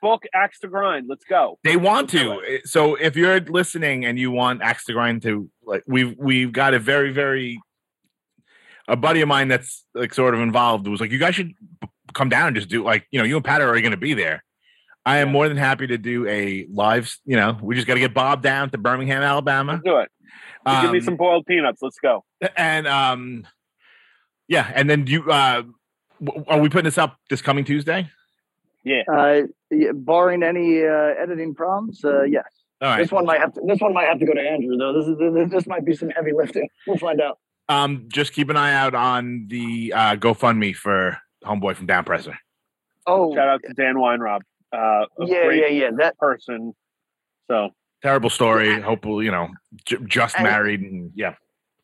Book 0.00 0.24
Axe 0.34 0.60
to 0.60 0.68
Grind. 0.68 1.06
Let's 1.08 1.24
go. 1.24 1.58
they 1.62 1.76
want 1.76 2.12
Let's 2.14 2.24
to. 2.24 2.60
So 2.64 2.94
if 2.94 3.16
you're 3.16 3.40
listening 3.40 4.06
and 4.06 4.18
you 4.18 4.30
want 4.30 4.62
Axe 4.62 4.86
to 4.86 4.94
Grind 4.94 5.20
to 5.22 5.50
like, 5.62 5.84
we've 5.86 6.16
we've 6.18 6.52
got 6.52 6.72
a 6.72 6.78
very 6.78 7.12
very 7.12 7.60
a 8.88 8.96
buddy 8.96 9.20
of 9.20 9.28
mine 9.28 9.48
that's 9.48 9.84
like 9.94 10.12
sort 10.12 10.34
of 10.34 10.40
involved 10.40 10.86
was 10.88 11.00
like, 11.00 11.10
you 11.10 11.18
guys 11.18 11.34
should 11.34 11.52
come 12.12 12.28
down 12.28 12.48
and 12.48 12.56
just 12.56 12.68
do 12.68 12.82
like, 12.82 13.06
you 13.10 13.18
know, 13.18 13.24
you 13.24 13.36
and 13.36 13.44
Pat 13.44 13.60
are 13.60 13.66
already 13.66 13.82
going 13.82 13.92
to 13.92 13.96
be 13.96 14.14
there. 14.14 14.42
I 15.06 15.18
am 15.18 15.30
more 15.30 15.48
than 15.48 15.56
happy 15.56 15.86
to 15.86 15.98
do 15.98 16.26
a 16.28 16.66
live. 16.72 17.14
You 17.24 17.36
know, 17.36 17.58
we 17.62 17.74
just 17.74 17.86
got 17.86 17.94
to 17.94 18.00
get 18.00 18.12
Bob 18.14 18.42
down 18.42 18.70
to 18.70 18.78
Birmingham, 18.78 19.22
Alabama. 19.22 19.72
Let's 19.72 19.84
do 19.84 19.96
it. 19.98 20.08
Give 20.82 20.92
me 20.92 20.98
Um, 20.98 21.04
some 21.04 21.16
boiled 21.16 21.46
peanuts. 21.46 21.80
Let's 21.82 21.98
go. 21.98 22.24
and 22.56 22.86
um, 22.86 23.46
yeah, 24.48 24.70
and 24.74 24.90
then 24.90 25.06
you 25.06 25.30
uh, 25.30 25.62
are 26.46 26.60
we 26.60 26.68
putting 26.68 26.84
this 26.84 26.98
up 26.98 27.16
this 27.30 27.40
coming 27.40 27.64
Tuesday? 27.64 28.10
Yeah. 28.84 29.02
Uh, 29.10 29.42
yeah, 29.70 29.92
barring 29.94 30.42
any 30.42 30.82
uh, 30.84 30.90
editing 31.22 31.54
problems, 31.54 32.04
uh, 32.04 32.22
yes. 32.22 32.44
All 32.82 32.88
right. 32.88 32.98
This 32.98 33.10
one 33.12 33.24
might 33.26 33.40
have 33.40 33.52
to. 33.54 33.60
This 33.66 33.80
one 33.80 33.92
might 33.94 34.06
have 34.06 34.18
to 34.20 34.26
go 34.26 34.32
to 34.34 34.40
Andrew 34.40 34.76
though. 34.76 34.92
This 34.98 35.06
is 35.06 35.18
this, 35.18 35.50
this 35.50 35.66
might 35.66 35.84
be 35.84 35.94
some 35.94 36.08
heavy 36.10 36.32
lifting. 36.32 36.68
We'll 36.86 36.96
find 36.98 37.20
out. 37.20 37.38
Um, 37.68 38.06
just 38.08 38.32
keep 38.32 38.48
an 38.48 38.56
eye 38.56 38.72
out 38.74 38.94
on 38.94 39.46
the 39.48 39.92
uh, 39.94 40.16
GoFundMe 40.16 40.74
for 40.74 41.18
Homeboy 41.44 41.76
from 41.76 41.86
Downpresser. 41.86 42.34
Oh, 43.06 43.34
Shout 43.34 43.48
out 43.48 43.60
to 43.66 43.72
Dan 43.74 43.94
Weinrob. 43.96 44.40
Uh, 44.72 44.78
a 44.78 45.06
yeah, 45.26 45.44
great 45.46 45.60
yeah, 45.60 45.84
yeah. 45.84 45.90
That 45.98 46.18
person. 46.18 46.72
So 47.50 47.70
Terrible 48.02 48.30
story. 48.30 48.80
Hopefully, 48.80 49.26
you 49.26 49.30
know, 49.30 49.48
j- 49.84 49.98
just 50.06 50.36
And- 50.36 50.44
married 50.44 50.80
and 50.80 51.12
yeah. 51.14 51.34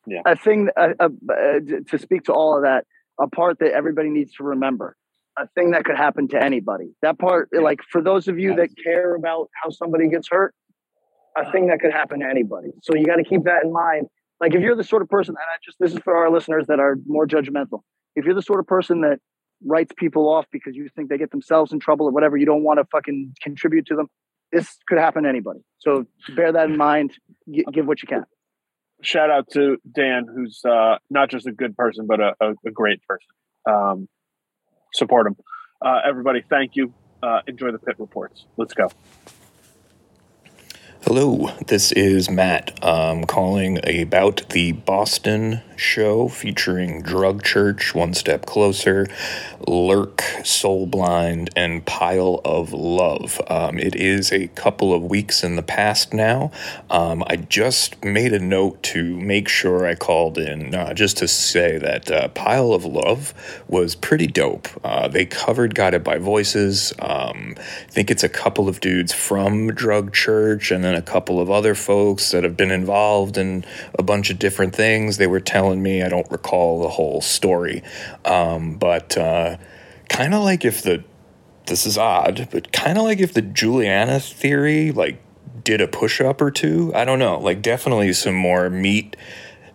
Yeah. 0.09 0.21
A 0.25 0.37
thing 0.37 0.69
uh, 0.77 0.93
uh, 1.01 1.09
uh, 1.29 1.59
to 1.89 1.97
speak 1.99 2.23
to 2.23 2.33
all 2.33 2.55
of 2.55 2.63
that 2.63 2.85
a 3.19 3.27
part 3.27 3.59
that 3.59 3.73
everybody 3.73 4.09
needs 4.09 4.31
to 4.35 4.43
remember 4.43 4.95
a 5.37 5.47
thing 5.49 5.71
that 5.71 5.83
could 5.83 5.97
happen 5.97 6.27
to 6.29 6.41
anybody 6.41 6.89
that 7.01 7.19
part 7.19 7.49
like 7.51 7.81
for 7.91 8.01
those 8.01 8.27
of 8.27 8.39
you 8.39 8.55
that 8.55 8.69
care 8.83 9.15
about 9.15 9.49
how 9.61 9.69
somebody 9.69 10.07
gets 10.09 10.27
hurt 10.31 10.53
a 11.35 11.51
thing 11.51 11.67
that 11.67 11.79
could 11.79 11.91
happen 11.91 12.21
to 12.21 12.25
anybody 12.25 12.69
so 12.81 12.95
you 12.95 13.05
got 13.05 13.17
to 13.17 13.23
keep 13.23 13.43
that 13.43 13.63
in 13.63 13.71
mind 13.71 14.07
like 14.39 14.55
if 14.55 14.61
you're 14.61 14.75
the 14.75 14.83
sort 14.83 15.01
of 15.01 15.09
person 15.09 15.31
and 15.35 15.43
i 15.51 15.57
just 15.63 15.77
this 15.79 15.91
is 15.93 15.99
for 15.99 16.15
our 16.15 16.31
listeners 16.31 16.65
that 16.67 16.79
are 16.79 16.95
more 17.05 17.27
judgmental 17.27 17.81
if 18.15 18.23
you're 18.25 18.33
the 18.35 18.41
sort 18.41 18.59
of 18.59 18.65
person 18.65 19.01
that 19.01 19.19
writes 19.65 19.91
people 19.97 20.29
off 20.29 20.45
because 20.51 20.75
you 20.75 20.87
think 20.95 21.09
they 21.09 21.17
get 21.17 21.31
themselves 21.31 21.71
in 21.71 21.79
trouble 21.79 22.07
or 22.07 22.11
whatever 22.11 22.37
you 22.37 22.45
don't 22.45 22.63
want 22.63 22.79
to 22.79 22.85
fucking 22.91 23.33
contribute 23.41 23.85
to 23.85 23.95
them 23.95 24.07
this 24.51 24.77
could 24.87 24.97
happen 24.97 25.23
to 25.23 25.29
anybody 25.29 25.59
so 25.79 26.05
bear 26.35 26.51
that 26.51 26.69
in 26.69 26.77
mind 26.77 27.11
G- 27.49 27.65
give 27.73 27.85
what 27.85 28.01
you 28.01 28.07
can 28.07 28.23
shout 29.01 29.29
out 29.29 29.49
to 29.51 29.77
Dan, 29.89 30.25
who's 30.33 30.61
uh, 30.65 30.97
not 31.09 31.29
just 31.29 31.47
a 31.47 31.51
good 31.51 31.75
person, 31.75 32.07
but 32.07 32.19
a, 32.19 32.33
a, 32.39 32.51
a 32.65 32.71
great 32.71 33.01
person. 33.03 33.27
Um, 33.69 34.09
support 34.93 35.27
him. 35.27 35.35
Uh, 35.83 35.99
everybody, 36.07 36.43
thank 36.49 36.75
you. 36.75 36.93
Uh, 37.21 37.41
enjoy 37.47 37.71
the 37.71 37.79
pit 37.79 37.95
reports. 37.99 38.45
Let's 38.57 38.73
go. 38.73 38.89
Hello, 41.05 41.51
this 41.67 41.91
is 41.93 42.29
Matt 42.29 42.77
I'm 42.83 43.23
calling 43.25 43.79
about 43.87 44.41
the 44.49 44.73
Boston 44.73 45.61
show 45.77 46.27
featuring 46.27 47.01
Drug 47.01 47.43
Church, 47.43 47.93
One 47.93 48.13
Step 48.13 48.45
Closer, 48.45 49.07
Lurk, 49.67 50.21
Soul 50.43 50.87
Blind, 50.87 51.49
and 51.55 51.85
Pile 51.85 52.41
of 52.43 52.73
Love. 52.73 53.39
Um, 53.47 53.77
it 53.77 53.95
is 53.95 54.31
a 54.31 54.47
couple 54.49 54.93
of 54.93 55.03
weeks 55.03 55.43
in 55.43 55.55
the 55.55 55.61
past 55.61 56.13
now. 56.13 56.51
Um, 56.89 57.23
I 57.27 57.37
just 57.37 58.03
made 58.03 58.33
a 58.33 58.39
note 58.39 58.81
to 58.83 59.17
make 59.19 59.47
sure 59.47 59.85
I 59.85 59.95
called 59.95 60.37
in 60.37 60.73
uh, 60.73 60.93
just 60.93 61.17
to 61.17 61.27
say 61.27 61.77
that 61.77 62.11
uh, 62.11 62.27
Pile 62.29 62.73
of 62.73 62.83
Love 62.85 63.33
was 63.67 63.95
pretty 63.95 64.27
dope. 64.27 64.67
Uh, 64.83 65.07
they 65.07 65.25
covered 65.25 65.75
Guided 65.75 66.03
by 66.03 66.17
Voices. 66.17 66.91
Um, 66.99 67.55
I 67.57 67.91
think 67.91 68.09
it's 68.09 68.23
a 68.23 68.29
couple 68.29 68.67
of 68.67 68.79
dudes 68.79 69.13
from 69.13 69.73
Drug 69.73 70.11
Church 70.11 70.71
and 70.71 70.83
then 70.83 70.95
a 70.97 71.01
couple 71.01 71.39
of 71.39 71.49
other 71.49 71.75
folks 71.75 72.31
that 72.31 72.43
have 72.43 72.57
been 72.57 72.71
involved 72.71 73.37
in 73.37 73.63
a 73.97 74.03
bunch 74.03 74.29
of 74.29 74.39
different 74.39 74.75
things. 74.75 75.17
They 75.17 75.27
were 75.27 75.39
telling 75.39 75.81
me, 75.81 76.01
I 76.01 76.09
don't 76.09 76.29
recall 76.31 76.81
the 76.81 76.89
whole 76.89 77.21
story, 77.21 77.83
um, 78.25 78.75
but 78.75 79.17
uh, 79.17 79.57
kind 80.09 80.33
of 80.33 80.43
like 80.43 80.65
if 80.65 80.81
the 80.81 81.03
this 81.67 81.85
is 81.85 81.97
odd, 81.97 82.47
but 82.51 82.71
kind 82.71 82.97
of 82.97 83.03
like 83.03 83.19
if 83.19 83.33
the 83.33 83.41
Juliana 83.41 84.19
theory 84.19 84.91
like 84.91 85.21
did 85.63 85.81
a 85.81 85.87
push 85.87 86.21
up 86.21 86.41
or 86.41 86.49
two. 86.49 86.91
I 86.95 87.05
don't 87.05 87.19
know, 87.19 87.39
like 87.39 87.61
definitely 87.61 88.13
some 88.13 88.35
more 88.35 88.69
meat 88.69 89.15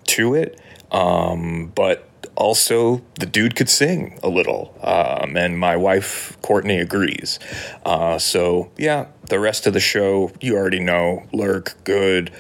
to 0.09 0.35
it. 0.35 0.59
Um, 0.91 1.71
but 1.75 2.09
also 2.43 3.01
the 3.21 3.27
dude 3.27 3.55
could 3.55 3.69
sing 3.69 4.19
a 4.23 4.29
little, 4.29 4.75
um, 4.83 5.37
and 5.37 5.59
my 5.59 5.77
wife 5.77 6.37
Courtney 6.43 6.79
agrees. 6.79 7.39
Uh, 7.87 8.19
so 8.19 8.71
yeah, 8.77 9.07
the 9.29 9.39
rest 9.39 9.67
of 9.67 9.73
the 9.73 9.81
show 9.81 10.33
you 10.41 10.57
already 10.57 10.81
know. 10.81 11.27
Lurk, 11.33 11.77
good. 11.85 12.31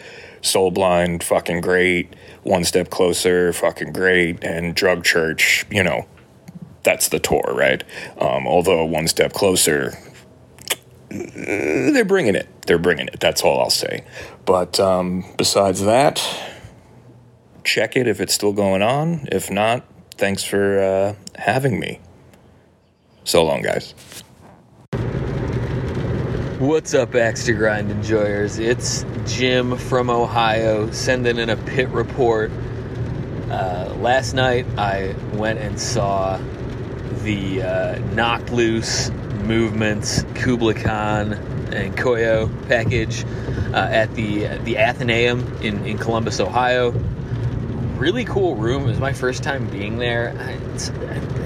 Soul 0.42 0.72
Blind, 0.72 1.22
fucking 1.22 1.60
great. 1.60 2.14
One 2.42 2.64
Step 2.64 2.90
Closer, 2.90 3.52
fucking 3.52 3.92
great. 3.92 4.42
And 4.42 4.74
Drug 4.74 5.04
Church, 5.04 5.64
you 5.70 5.84
know, 5.84 6.06
that's 6.82 7.08
the 7.08 7.20
tour, 7.20 7.54
right? 7.54 7.84
Um, 8.20 8.46
although 8.46 8.84
One 8.84 9.06
Step 9.06 9.32
Closer, 9.32 9.96
they're 11.10 12.04
bringing 12.04 12.34
it. 12.34 12.48
They're 12.66 12.78
bringing 12.78 13.06
it. 13.06 13.20
That's 13.20 13.42
all 13.42 13.60
I'll 13.60 13.70
say. 13.70 14.04
But 14.44 14.80
um, 14.80 15.24
besides 15.38 15.82
that, 15.82 16.20
check 17.64 17.96
it 17.96 18.08
if 18.08 18.20
it's 18.20 18.34
still 18.34 18.52
going 18.52 18.82
on. 18.82 19.28
If 19.30 19.50
not, 19.50 19.84
thanks 20.22 20.44
for 20.44 20.78
uh, 20.78 21.14
having 21.34 21.80
me. 21.80 21.98
So 23.24 23.44
long, 23.44 23.60
guys. 23.60 23.92
What's 26.60 26.94
up, 26.94 27.16
Axe 27.16 27.46
to 27.46 27.52
Grind 27.54 27.90
enjoyers? 27.90 28.60
It's 28.60 29.04
Jim 29.26 29.76
from 29.76 30.10
Ohio 30.10 30.92
sending 30.92 31.38
in 31.38 31.50
a 31.50 31.56
pit 31.56 31.88
report. 31.88 32.52
Uh, 33.50 33.92
last 33.98 34.34
night 34.34 34.64
I 34.78 35.16
went 35.32 35.58
and 35.58 35.80
saw 35.80 36.36
the 37.24 37.62
uh, 37.62 37.98
Knocked 38.14 38.52
Loose 38.52 39.10
Movements 39.42 40.24
Kubla 40.36 40.74
Khan 40.74 41.32
and 41.72 41.96
Koyo 41.96 42.48
package 42.68 43.24
uh, 43.74 43.88
at 43.90 44.14
the 44.14 44.46
the 44.58 44.78
Athenaeum 44.78 45.40
in, 45.62 45.84
in 45.84 45.98
Columbus, 45.98 46.38
Ohio. 46.38 46.94
Really 48.02 48.24
cool 48.24 48.56
room. 48.56 48.82
It 48.82 48.86
was 48.86 48.98
my 48.98 49.12
first 49.12 49.44
time 49.44 49.68
being 49.68 49.96
there. 49.96 50.34
It's, 50.74 50.88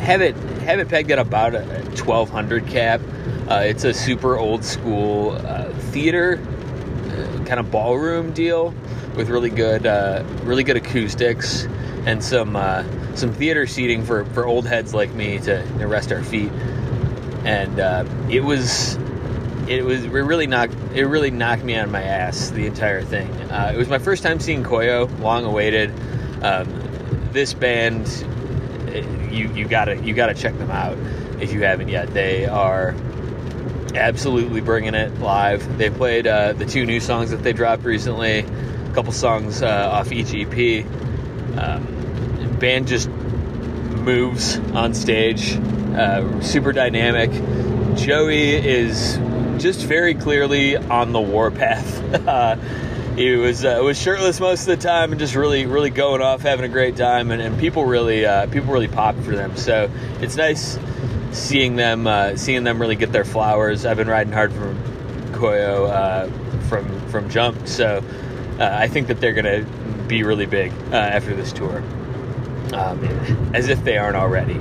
have 0.00 0.22
it 0.22 0.34
have 0.64 0.78
it 0.78 0.88
pegged 0.88 1.10
at 1.10 1.18
about 1.18 1.54
a 1.54 1.60
1200 1.60 2.66
cap. 2.66 3.02
Uh, 3.46 3.56
it's 3.56 3.84
a 3.84 3.92
super 3.92 4.38
old 4.38 4.64
school 4.64 5.32
uh, 5.32 5.70
theater 5.90 6.40
uh, 6.40 7.44
kind 7.44 7.60
of 7.60 7.70
ballroom 7.70 8.32
deal 8.32 8.72
with 9.16 9.28
really 9.28 9.50
good 9.50 9.84
uh, 9.84 10.24
really 10.44 10.64
good 10.64 10.78
acoustics 10.78 11.66
and 12.06 12.24
some 12.24 12.56
uh, 12.56 12.84
some 13.14 13.34
theater 13.34 13.66
seating 13.66 14.02
for, 14.02 14.24
for 14.24 14.46
old 14.46 14.66
heads 14.66 14.94
like 14.94 15.12
me 15.12 15.38
to, 15.40 15.62
to 15.78 15.86
rest 15.86 16.10
our 16.10 16.24
feet. 16.24 16.50
And 17.44 17.78
uh, 17.78 18.06
it 18.30 18.42
was 18.42 18.96
it 19.68 19.84
was 19.84 20.04
it 20.04 20.10
really 20.10 20.46
knocked 20.46 20.74
it 20.94 21.04
really 21.04 21.30
knocked 21.30 21.64
me 21.64 21.76
on 21.76 21.90
my 21.90 22.02
ass 22.02 22.48
the 22.48 22.64
entire 22.64 23.02
thing. 23.02 23.30
Uh, 23.50 23.72
it 23.74 23.76
was 23.76 23.90
my 23.90 23.98
first 23.98 24.22
time 24.22 24.40
seeing 24.40 24.64
Koyo, 24.64 25.20
long 25.20 25.44
awaited. 25.44 25.92
Um, 26.46 27.28
this 27.32 27.54
band, 27.54 28.06
you 29.32 29.52
you 29.52 29.66
gotta 29.66 29.96
you 29.96 30.14
gotta 30.14 30.32
check 30.32 30.56
them 30.58 30.70
out 30.70 30.96
if 31.40 31.52
you 31.52 31.64
haven't 31.64 31.88
yet. 31.88 32.14
They 32.14 32.46
are 32.46 32.94
absolutely 33.96 34.60
bringing 34.60 34.94
it 34.94 35.18
live. 35.18 35.76
They 35.76 35.90
played 35.90 36.28
uh, 36.28 36.52
the 36.52 36.64
two 36.64 36.86
new 36.86 37.00
songs 37.00 37.32
that 37.32 37.42
they 37.42 37.52
dropped 37.52 37.82
recently, 37.82 38.38
a 38.38 38.92
couple 38.94 39.12
songs 39.12 39.60
uh, 39.60 39.90
off 39.92 40.12
each 40.12 40.32
EP. 40.34 40.86
Um, 41.58 42.56
band 42.60 42.86
just 42.86 43.08
moves 43.08 44.58
on 44.72 44.94
stage, 44.94 45.56
uh, 45.96 46.40
super 46.42 46.72
dynamic. 46.72 47.32
Joey 47.96 48.54
is 48.54 49.18
just 49.58 49.80
very 49.80 50.14
clearly 50.14 50.76
on 50.76 51.10
the 51.12 51.20
warpath. 51.20 52.04
He 53.16 53.34
was 53.34 53.64
uh, 53.64 53.80
was 53.82 53.98
shirtless 53.98 54.40
most 54.40 54.60
of 54.60 54.66
the 54.66 54.76
time 54.76 55.10
and 55.10 55.18
just 55.18 55.34
really 55.34 55.64
really 55.64 55.88
going 55.88 56.20
off, 56.20 56.42
having 56.42 56.66
a 56.66 56.68
great 56.68 56.96
time, 56.96 57.30
and, 57.30 57.40
and 57.40 57.58
people 57.58 57.86
really 57.86 58.26
uh, 58.26 58.46
people 58.48 58.70
really 58.70 58.88
popped 58.88 59.22
for 59.22 59.34
them. 59.34 59.56
So 59.56 59.90
it's 60.20 60.36
nice 60.36 60.78
seeing 61.32 61.76
them 61.76 62.06
uh, 62.06 62.36
seeing 62.36 62.62
them 62.62 62.78
really 62.78 62.94
get 62.94 63.12
their 63.12 63.24
flowers. 63.24 63.86
I've 63.86 63.96
been 63.96 64.08
riding 64.08 64.34
hard 64.34 64.52
from 64.52 64.76
Koyo 65.32 65.88
uh, 65.88 66.60
from 66.68 67.08
from 67.08 67.30
Jump, 67.30 67.66
so 67.66 68.04
uh, 68.60 68.68
I 68.70 68.86
think 68.86 69.08
that 69.08 69.18
they're 69.18 69.32
gonna 69.32 69.64
be 70.06 70.22
really 70.22 70.46
big 70.46 70.72
uh, 70.92 70.96
after 70.96 71.34
this 71.34 71.54
tour, 71.54 71.78
um, 72.74 73.02
as 73.54 73.70
if 73.70 73.82
they 73.82 73.96
aren't 73.96 74.16
already. 74.16 74.60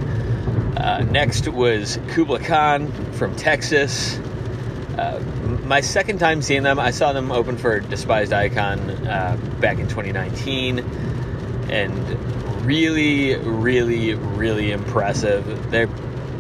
Next 1.12 1.48
was 1.50 2.00
Kubla 2.10 2.40
Khan 2.40 2.90
from 3.14 3.36
Texas. 3.36 4.18
My 5.66 5.82
second 5.82 6.20
time 6.20 6.44
seeing 6.44 6.62
them, 6.62 6.80
I 6.80 6.92
saw 6.92 7.12
them 7.12 7.32
open 7.32 7.58
for 7.58 7.80
Despised 7.80 8.32
Icon 8.32 8.88
uh, 9.08 9.36
back 9.60 9.80
in 9.80 9.88
2019, 9.88 10.78
and 11.72 12.64
really, 12.64 13.36
really, 13.36 14.14
really 14.14 14.72
impressive. 14.72 15.72
They're, 15.72 15.90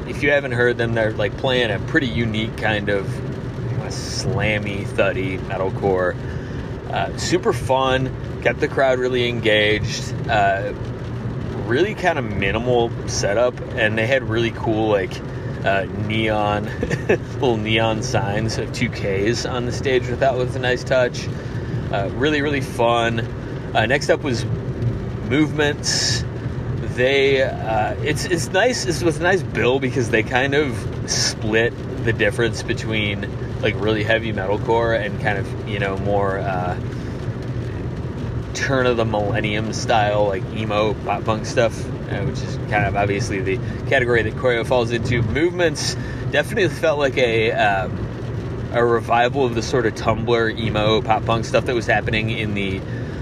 if 0.07 0.21
you 0.21 0.29
haven't 0.29 0.51
heard 0.51 0.77
them, 0.77 0.93
they're 0.93 1.11
like 1.11 1.35
playing 1.37 1.71
a 1.71 1.79
pretty 1.79 2.05
unique 2.05 2.55
kind 2.57 2.89
of 2.89 3.11
you 3.15 3.77
know, 3.77 3.85
slammy, 3.85 4.85
thuddy 4.85 5.39
metalcore. 5.39 6.15
Uh, 6.91 7.17
super 7.17 7.51
fun, 7.51 8.15
kept 8.43 8.59
the 8.59 8.67
crowd 8.67 8.99
really 8.99 9.27
engaged. 9.27 10.13
Uh, 10.29 10.71
really 11.65 11.95
kind 11.95 12.19
of 12.19 12.25
minimal 12.25 12.91
setup, 13.07 13.59
and 13.73 13.97
they 13.97 14.05
had 14.05 14.21
really 14.21 14.51
cool 14.51 14.89
like 14.89 15.19
uh, 15.65 15.87
neon, 16.05 16.65
little 17.09 17.57
neon 17.57 18.03
signs 18.03 18.57
of 18.57 18.71
two 18.71 18.89
Ks 18.89 19.45
on 19.45 19.65
the 19.65 19.71
stage. 19.71 20.07
With 20.07 20.19
that 20.19 20.35
was 20.35 20.55
a 20.55 20.59
nice 20.59 20.83
touch. 20.83 21.27
Uh, 21.91 22.09
really, 22.13 22.41
really 22.41 22.61
fun. 22.61 23.19
Uh, 23.73 23.85
next 23.85 24.09
up 24.09 24.21
was 24.21 24.45
movements. 25.25 26.23
They 26.95 27.41
uh, 27.41 27.95
it's 28.03 28.25
it's 28.25 28.49
nice. 28.49 28.85
It 28.85 29.03
was 29.03 29.17
a 29.17 29.23
nice 29.23 29.41
bill 29.41 29.79
because 29.79 30.11
they 30.11 30.23
kind 30.23 30.53
of 30.53 31.09
split 31.09 31.73
the 32.05 32.13
difference 32.13 32.61
between 32.61 33.27
like 33.61 33.75
really 33.79 34.03
heavy 34.03 34.31
metalcore 34.31 34.97
and 34.97 35.19
kind 35.21 35.39
of 35.39 35.67
you 35.67 35.79
know 35.79 35.97
more 35.97 36.37
uh, 36.37 36.79
turn 38.53 38.85
of 38.85 38.97
the 38.97 39.05
millennium 39.05 39.73
style 39.73 40.27
like 40.27 40.43
emo 40.53 40.93
pop 41.05 41.25
punk 41.25 41.45
stuff 41.45 41.73
uh, 42.09 42.23
which 42.25 42.39
is 42.41 42.57
kind 42.69 42.85
of 42.85 42.95
obviously 42.95 43.39
the 43.39 43.57
category 43.87 44.21
that 44.23 44.33
Koyo 44.35 44.65
falls 44.65 44.91
into. 44.91 45.21
Movements 45.21 45.95
definitely 46.31 46.69
felt 46.69 46.99
like 46.99 47.17
a 47.17 47.51
um, 47.51 47.97
a 48.73 48.83
revival 48.83 49.45
of 49.45 49.55
the 49.55 49.61
sort 49.61 49.85
of 49.85 49.95
Tumblr 49.95 50.59
emo 50.59 51.01
pop 51.01 51.25
punk 51.25 51.45
stuff 51.45 51.65
that 51.65 51.75
was 51.75 51.85
happening 51.85 52.29
in 52.29 52.53
the 52.53 52.81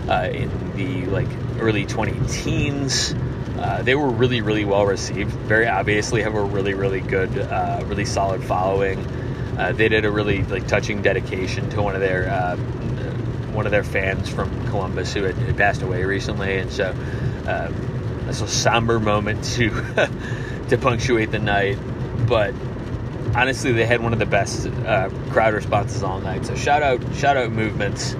uh, 0.10 0.30
in 0.30 0.76
the 0.76 1.06
like 1.12 1.28
early 1.60 1.86
20 1.86 2.28
teens. 2.28 3.14
Uh, 3.58 3.82
they 3.84 3.96
were 3.96 4.10
really 4.10 4.42
really 4.42 4.66
well 4.66 4.86
received. 4.86 5.32
Very 5.32 5.68
obviously 5.68 6.22
have 6.24 6.36
a 6.36 6.44
really 6.44 6.74
really 6.74 7.02
good 7.02 7.38
uh, 7.38 7.84
really 7.86 8.06
solid 8.06 8.44
following. 8.44 9.00
Uh, 9.58 9.72
they 9.72 9.88
did 9.88 10.04
a 10.04 10.12
really 10.12 10.44
like 10.44 10.68
touching 10.68 11.02
dedication 11.02 11.70
to 11.70 11.82
one 11.82 11.96
of 11.96 12.02
their 12.02 12.58
one 13.54 13.68
of 13.68 13.72
their 13.72 13.84
fans 13.84 14.28
from 14.28 14.50
Columbus 14.70 15.14
who 15.14 15.22
had, 15.22 15.36
had 15.36 15.56
passed 15.56 15.84
away 15.84 16.04
recently, 16.04 16.58
and 16.58 16.72
so 16.72 16.92
it's 18.34 18.42
a 18.42 18.48
somber 18.48 19.00
moment 19.00 19.44
to 19.44 19.70
to 20.70 20.78
punctuate 20.80 21.30
the 21.30 21.38
night. 21.38 21.78
But 22.28 22.56
honestly, 23.36 23.74
they 23.74 23.86
had 23.86 24.02
one 24.02 24.12
of 24.12 24.18
the 24.18 24.26
best 24.26 24.66
uh, 24.66 25.10
crowd 25.30 25.54
responses 25.54 26.02
all 26.02 26.20
night. 26.20 26.44
So 26.48 26.56
shout 26.56 26.82
out, 26.82 27.00
shout 27.16 27.38
out 27.38 27.52
movements. 27.52 28.16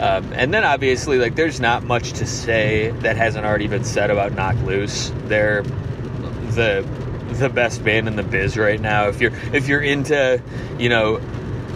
Um, 0.00 0.30
and 0.34 0.52
then 0.52 0.64
obviously, 0.64 1.18
like, 1.18 1.34
there's 1.34 1.60
not 1.60 1.82
much 1.82 2.12
to 2.14 2.26
say 2.26 2.90
that 2.98 3.16
hasn't 3.16 3.46
already 3.46 3.68
been 3.68 3.84
said 3.84 4.10
about 4.10 4.32
Knocked 4.32 4.62
Loose. 4.64 5.10
They're 5.28 5.62
the 5.62 6.86
the 7.30 7.48
best 7.48 7.82
band 7.82 8.06
in 8.06 8.16
the 8.16 8.22
biz 8.22 8.58
right 8.58 8.80
now. 8.80 9.08
If 9.08 9.22
you're 9.22 9.32
if 9.54 9.66
you're 9.66 9.80
into, 9.80 10.42
you 10.78 10.90
know, 10.90 11.16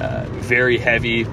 uh, 0.01 0.27
very 0.29 0.77
heavy 0.77 1.25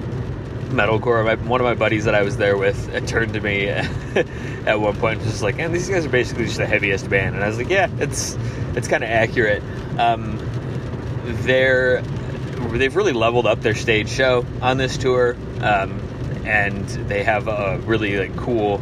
metalcore. 0.70 1.24
My, 1.24 1.34
one 1.48 1.60
of 1.60 1.64
my 1.64 1.74
buddies 1.74 2.04
that 2.04 2.14
I 2.14 2.22
was 2.22 2.36
there 2.36 2.56
with 2.56 3.06
turned 3.06 3.34
to 3.34 3.40
me 3.40 3.66
at 4.66 4.80
one 4.80 4.96
point 4.96 5.14
and 5.14 5.22
was 5.22 5.32
just 5.32 5.42
like, 5.42 5.56
"Man, 5.56 5.72
these 5.72 5.88
guys 5.88 6.06
are 6.06 6.10
basically 6.10 6.44
just 6.44 6.58
the 6.58 6.66
heaviest 6.66 7.08
band." 7.08 7.34
And 7.34 7.44
I 7.44 7.48
was 7.48 7.58
like, 7.58 7.68
"Yeah, 7.68 7.88
it's 7.98 8.36
it's 8.74 8.88
kind 8.88 9.02
of 9.04 9.10
accurate." 9.10 9.62
Um, 9.98 10.38
they're 11.24 12.02
they've 12.72 12.94
really 12.94 13.12
leveled 13.12 13.46
up 13.46 13.60
their 13.60 13.74
stage 13.74 14.08
show 14.08 14.44
on 14.60 14.76
this 14.76 14.96
tour, 14.96 15.36
um, 15.60 16.00
and 16.44 16.86
they 17.08 17.22
have 17.22 17.48
a 17.48 17.78
really 17.84 18.18
like 18.18 18.36
cool 18.36 18.80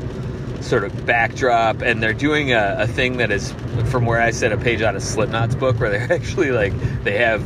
sort 0.61 0.85
of 0.85 1.07
backdrop, 1.07 1.83
and 1.83 2.03
they're 2.03 2.15
doing 2.15 2.53
a, 2.53 2.77
a 2.81 2.87
thing 2.87 3.19
that 3.19 3.31
is 3.31 3.53
from 3.87 4.07
where 4.07 4.21
I 4.21 4.31
said 4.31 4.53
a 4.53 4.57
page 4.57 4.83
out 4.83 4.97
of 4.97 5.03
Slipknot's 5.03 5.55
book, 5.55 5.79
where 5.79 5.91
they're 5.91 6.13
actually 6.19 6.51
like 6.51 6.73
they 7.05 7.19
have 7.19 7.45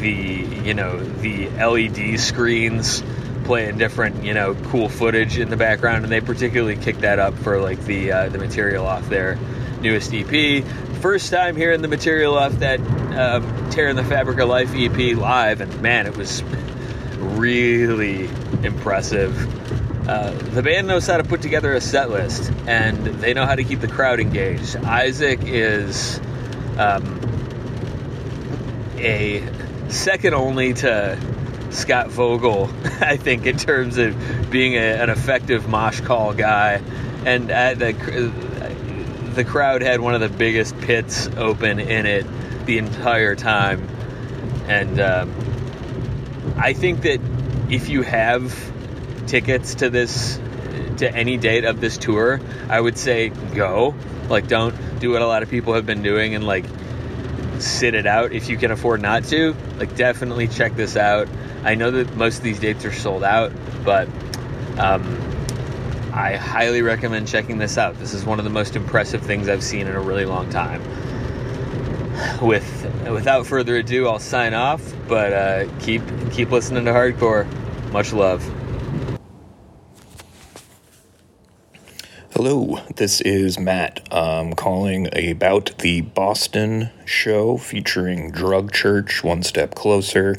the 0.00 0.10
you 0.10 0.74
know 0.74 0.98
the 0.98 1.48
LED 1.50 2.20
screens 2.20 3.02
playing 3.46 3.78
different, 3.78 4.24
you 4.24 4.34
know, 4.34 4.54
cool 4.66 4.88
footage 4.88 5.38
in 5.38 5.48
the 5.48 5.56
background, 5.56 6.04
and 6.04 6.12
they 6.12 6.20
particularly 6.20 6.76
kicked 6.76 7.00
that 7.00 7.18
up 7.18 7.34
for 7.34 7.60
like 7.60 7.82
the 7.84 8.12
uh, 8.12 8.28
the 8.28 8.38
material 8.38 8.84
off 8.84 9.08
their 9.08 9.38
newest 9.80 10.12
EP. 10.12 10.64
First 11.00 11.30
time 11.30 11.56
hearing 11.56 11.80
the 11.80 11.88
material 11.88 12.36
off 12.36 12.52
that 12.58 12.80
um, 12.80 13.70
"Tear 13.70 13.88
in 13.88 13.96
the 13.96 14.04
Fabric 14.04 14.38
of 14.40 14.48
Life" 14.48 14.74
EP 14.74 15.16
live, 15.16 15.60
and 15.60 15.80
man, 15.80 16.06
it 16.06 16.16
was 16.16 16.42
really 17.18 18.28
impressive. 18.62 19.54
Uh, 20.08 20.30
the 20.30 20.62
band 20.62 20.86
knows 20.86 21.06
how 21.06 21.16
to 21.16 21.24
put 21.24 21.42
together 21.42 21.72
a 21.72 21.80
set 21.80 22.10
list, 22.10 22.52
and 22.66 22.98
they 23.20 23.34
know 23.34 23.46
how 23.46 23.54
to 23.54 23.64
keep 23.64 23.80
the 23.80 23.88
crowd 23.88 24.20
engaged. 24.20 24.76
Isaac 24.76 25.40
is 25.44 26.20
um, 26.78 27.20
a 28.98 29.42
second 29.88 30.34
only 30.34 30.74
to 30.74 31.18
Scott 31.76 32.08
Vogel, 32.08 32.70
I 33.00 33.16
think, 33.16 33.46
in 33.46 33.56
terms 33.56 33.98
of 33.98 34.50
being 34.50 34.74
a, 34.74 35.02
an 35.02 35.10
effective 35.10 35.68
mosh 35.68 36.00
call 36.00 36.34
guy. 36.34 36.80
And 37.24 37.50
at 37.50 37.78
the 37.78 37.92
the 39.34 39.44
crowd 39.44 39.82
had 39.82 40.00
one 40.00 40.14
of 40.14 40.20
the 40.20 40.30
biggest 40.30 40.78
pits 40.80 41.28
open 41.36 41.78
in 41.78 42.06
it 42.06 42.26
the 42.64 42.78
entire 42.78 43.36
time, 43.36 43.86
and 44.66 44.98
um, 44.98 45.32
I 46.56 46.72
think 46.72 47.02
that 47.02 47.20
if 47.68 47.88
you 47.88 48.02
have 48.02 48.54
tickets 49.26 49.74
to 49.76 49.90
this 49.90 50.40
to 50.98 51.14
any 51.14 51.36
date 51.36 51.64
of 51.64 51.80
this 51.80 51.98
tour, 51.98 52.40
I 52.68 52.80
would 52.80 52.96
say 52.96 53.28
go. 53.28 53.94
Like, 54.28 54.48
don't 54.48 54.74
do 54.98 55.10
what 55.10 55.22
a 55.22 55.26
lot 55.26 55.42
of 55.42 55.50
people 55.50 55.74
have 55.74 55.86
been 55.86 56.02
doing 56.02 56.34
and 56.34 56.46
like 56.46 56.64
sit 57.58 57.94
it 57.94 58.06
out 58.06 58.32
if 58.32 58.48
you 58.48 58.56
can 58.56 58.70
afford 58.70 59.02
not 59.02 59.24
to. 59.24 59.54
Like, 59.78 59.94
definitely 59.96 60.48
check 60.48 60.74
this 60.74 60.96
out. 60.96 61.28
I 61.66 61.74
know 61.74 61.90
that 61.90 62.14
most 62.14 62.38
of 62.38 62.44
these 62.44 62.60
dates 62.60 62.84
are 62.84 62.92
sold 62.92 63.24
out, 63.24 63.50
but 63.84 64.06
um, 64.78 65.02
I 66.12 66.36
highly 66.36 66.80
recommend 66.80 67.26
checking 67.26 67.58
this 67.58 67.76
out. 67.76 67.98
This 67.98 68.14
is 68.14 68.24
one 68.24 68.38
of 68.38 68.44
the 68.44 68.52
most 68.52 68.76
impressive 68.76 69.20
things 69.20 69.48
I've 69.48 69.64
seen 69.64 69.88
in 69.88 69.96
a 69.96 70.00
really 70.00 70.26
long 70.26 70.48
time. 70.48 70.80
With 72.40 72.64
without 73.10 73.46
further 73.46 73.78
ado, 73.78 74.06
I'll 74.06 74.20
sign 74.20 74.54
off. 74.54 74.80
But 75.08 75.32
uh, 75.32 75.68
keep 75.80 76.02
keep 76.30 76.52
listening 76.52 76.84
to 76.84 76.92
hardcore. 76.92 77.46
Much 77.90 78.12
love. 78.12 78.48
Hello, 82.30 82.78
this 82.94 83.20
is 83.22 83.58
Matt 83.58 84.06
um, 84.12 84.52
calling 84.52 85.08
about 85.16 85.76
the 85.78 86.02
Boston 86.02 86.90
show 87.08 87.56
featuring 87.56 88.30
Drug 88.30 88.72
Church, 88.72 89.22
One 89.24 89.42
Step 89.42 89.74
Closer, 89.74 90.36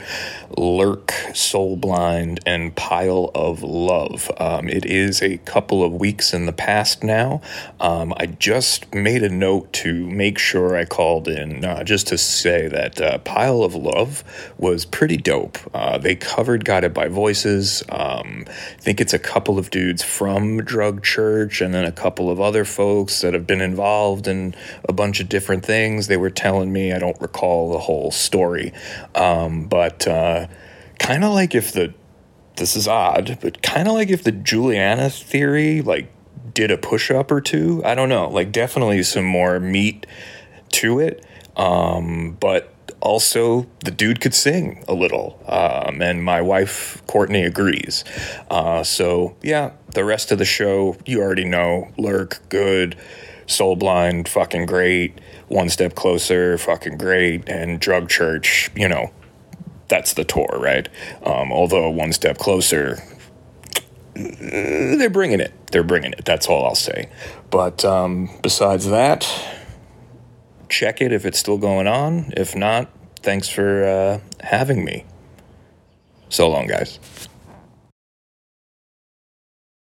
Lurk, 0.58 1.12
Soul 1.34 1.78
Blind, 1.78 2.40
and 2.46 2.76
Pile 2.76 3.32
of 3.36 3.64
Love. 3.64 4.32
Um, 4.38 4.68
it 4.70 4.86
is 4.86 5.22
a 5.22 5.38
couple 5.40 5.84
of 5.84 5.94
weeks 5.94 6.34
in 6.34 6.46
the 6.46 6.54
past 6.54 7.04
now. 7.04 7.42
Um, 7.80 8.14
I 8.18 8.28
just 8.28 8.94
made 8.94 9.24
a 9.24 9.30
note 9.30 9.72
to 9.74 10.08
make 10.10 10.38
sure 10.38 10.76
I 10.76 10.86
called 10.86 11.28
in 11.28 11.66
uh, 11.66 11.84
just 11.84 12.08
to 12.08 12.18
say 12.18 12.68
that 12.68 13.02
uh, 13.02 13.18
Pile 13.20 13.64
of 13.64 13.76
Love 13.76 14.24
was 14.58 14.86
pretty 14.86 15.18
dope. 15.18 15.58
Uh, 15.74 15.98
they 15.98 16.16
covered 16.16 16.66
Guided 16.66 16.94
by 16.94 17.08
Voices. 17.08 17.84
Um, 17.90 18.46
I 18.48 18.82
think 18.82 19.02
it's 19.02 19.14
a 19.14 19.20
couple 19.20 19.60
of 19.60 19.70
dudes 19.70 20.04
from 20.04 20.64
Drug 20.64 21.04
Church 21.04 21.62
and 21.62 21.74
then 21.74 21.86
a 21.86 21.92
couple 21.92 22.30
of 22.30 22.40
other 22.40 22.66
folks 22.66 23.22
that 23.22 23.34
have 23.34 23.48
been 23.48 23.62
involved 23.62 24.28
in 24.28 24.56
a 24.88 24.94
bunch 24.94 25.20
of 25.20 25.30
different 25.30 25.66
things. 25.66 26.08
They 26.08 26.18
were 26.18 26.30
telling 26.58 26.74
me. 26.74 26.92
I 26.92 26.98
don't 26.98 27.20
recall 27.22 27.72
the 27.72 27.78
whole 27.78 28.10
story. 28.10 28.74
Um, 29.14 29.68
but 29.68 30.08
uh, 30.08 30.48
kind 30.98 31.24
of 31.24 31.34
like 31.34 31.54
if 31.54 31.72
the, 31.72 31.94
this 32.56 32.76
is 32.76 32.88
odd, 32.88 33.38
but 33.42 33.62
kind 33.62 33.88
of 33.88 33.94
like 33.94 34.10
if 34.10 34.24
the 34.24 34.32
Juliana 34.32 35.10
theory, 35.10 35.82
like, 35.82 36.12
did 36.54 36.72
a 36.72 36.78
push 36.78 37.12
up 37.12 37.30
or 37.30 37.42
two. 37.42 37.84
I 37.86 37.94
don't 37.94 38.10
know. 38.10 38.28
Like, 38.30 38.52
definitely 38.52 39.04
some 39.04 39.26
more 39.26 39.60
meat 39.60 40.08
to 40.72 41.00
it. 41.00 41.24
Um, 41.56 42.38
but 42.40 42.74
also 43.00 43.68
the 43.86 43.92
dude 43.92 44.20
could 44.20 44.34
sing 44.34 44.84
a 44.88 44.94
little 44.94 45.40
um, 45.48 46.02
and 46.02 46.24
my 46.24 46.42
wife 46.42 47.04
courtney 47.06 47.44
agrees 47.44 48.04
uh, 48.50 48.84
so 48.84 49.36
yeah 49.44 49.72
the 49.94 50.04
rest 50.04 50.32
of 50.32 50.40
the 50.40 50.46
show 50.46 50.98
you 51.06 51.22
already 51.22 51.46
know 51.46 51.92
lurk 51.98 52.40
good 52.50 52.96
soul 53.46 53.76
blind 53.76 54.28
fucking 54.28 54.66
great 54.66 55.20
one 55.48 55.70
step 55.70 55.96
closer 55.96 56.58
fucking 56.58 56.98
great 56.98 57.48
and 57.48 57.80
drug 57.80 58.10
church 58.10 58.70
you 58.76 58.88
know 58.88 59.12
that's 59.88 60.14
the 60.14 60.26
tour 60.26 60.50
right? 60.60 60.90
Um, 61.24 61.52
although 61.52 61.90
one 61.90 62.12
step 62.12 62.38
closer 62.38 62.98
they're 64.16 65.12
bringing 65.12 65.40
it. 65.40 65.54
They're 65.72 65.84
bringing 65.84 66.14
it. 66.14 66.26
That's 66.26 66.48
all 66.48 66.66
i'll 66.66 66.76
say. 66.76 67.10
But 67.50 67.86
um, 67.86 68.30
besides 68.42 68.86
that 68.88 69.28
check 70.70 71.02
it 71.02 71.14
if 71.14 71.26
it's 71.26 71.40
still 71.40 71.58
going 71.58 71.88
on. 71.88 72.34
If 72.36 72.56
not 72.56 72.90
thanks 73.18 73.48
for 73.48 73.84
uh, 73.84 74.20
having 74.42 74.84
me. 74.84 75.06
So 76.30 76.50
long 76.50 76.68
guys 76.68 77.00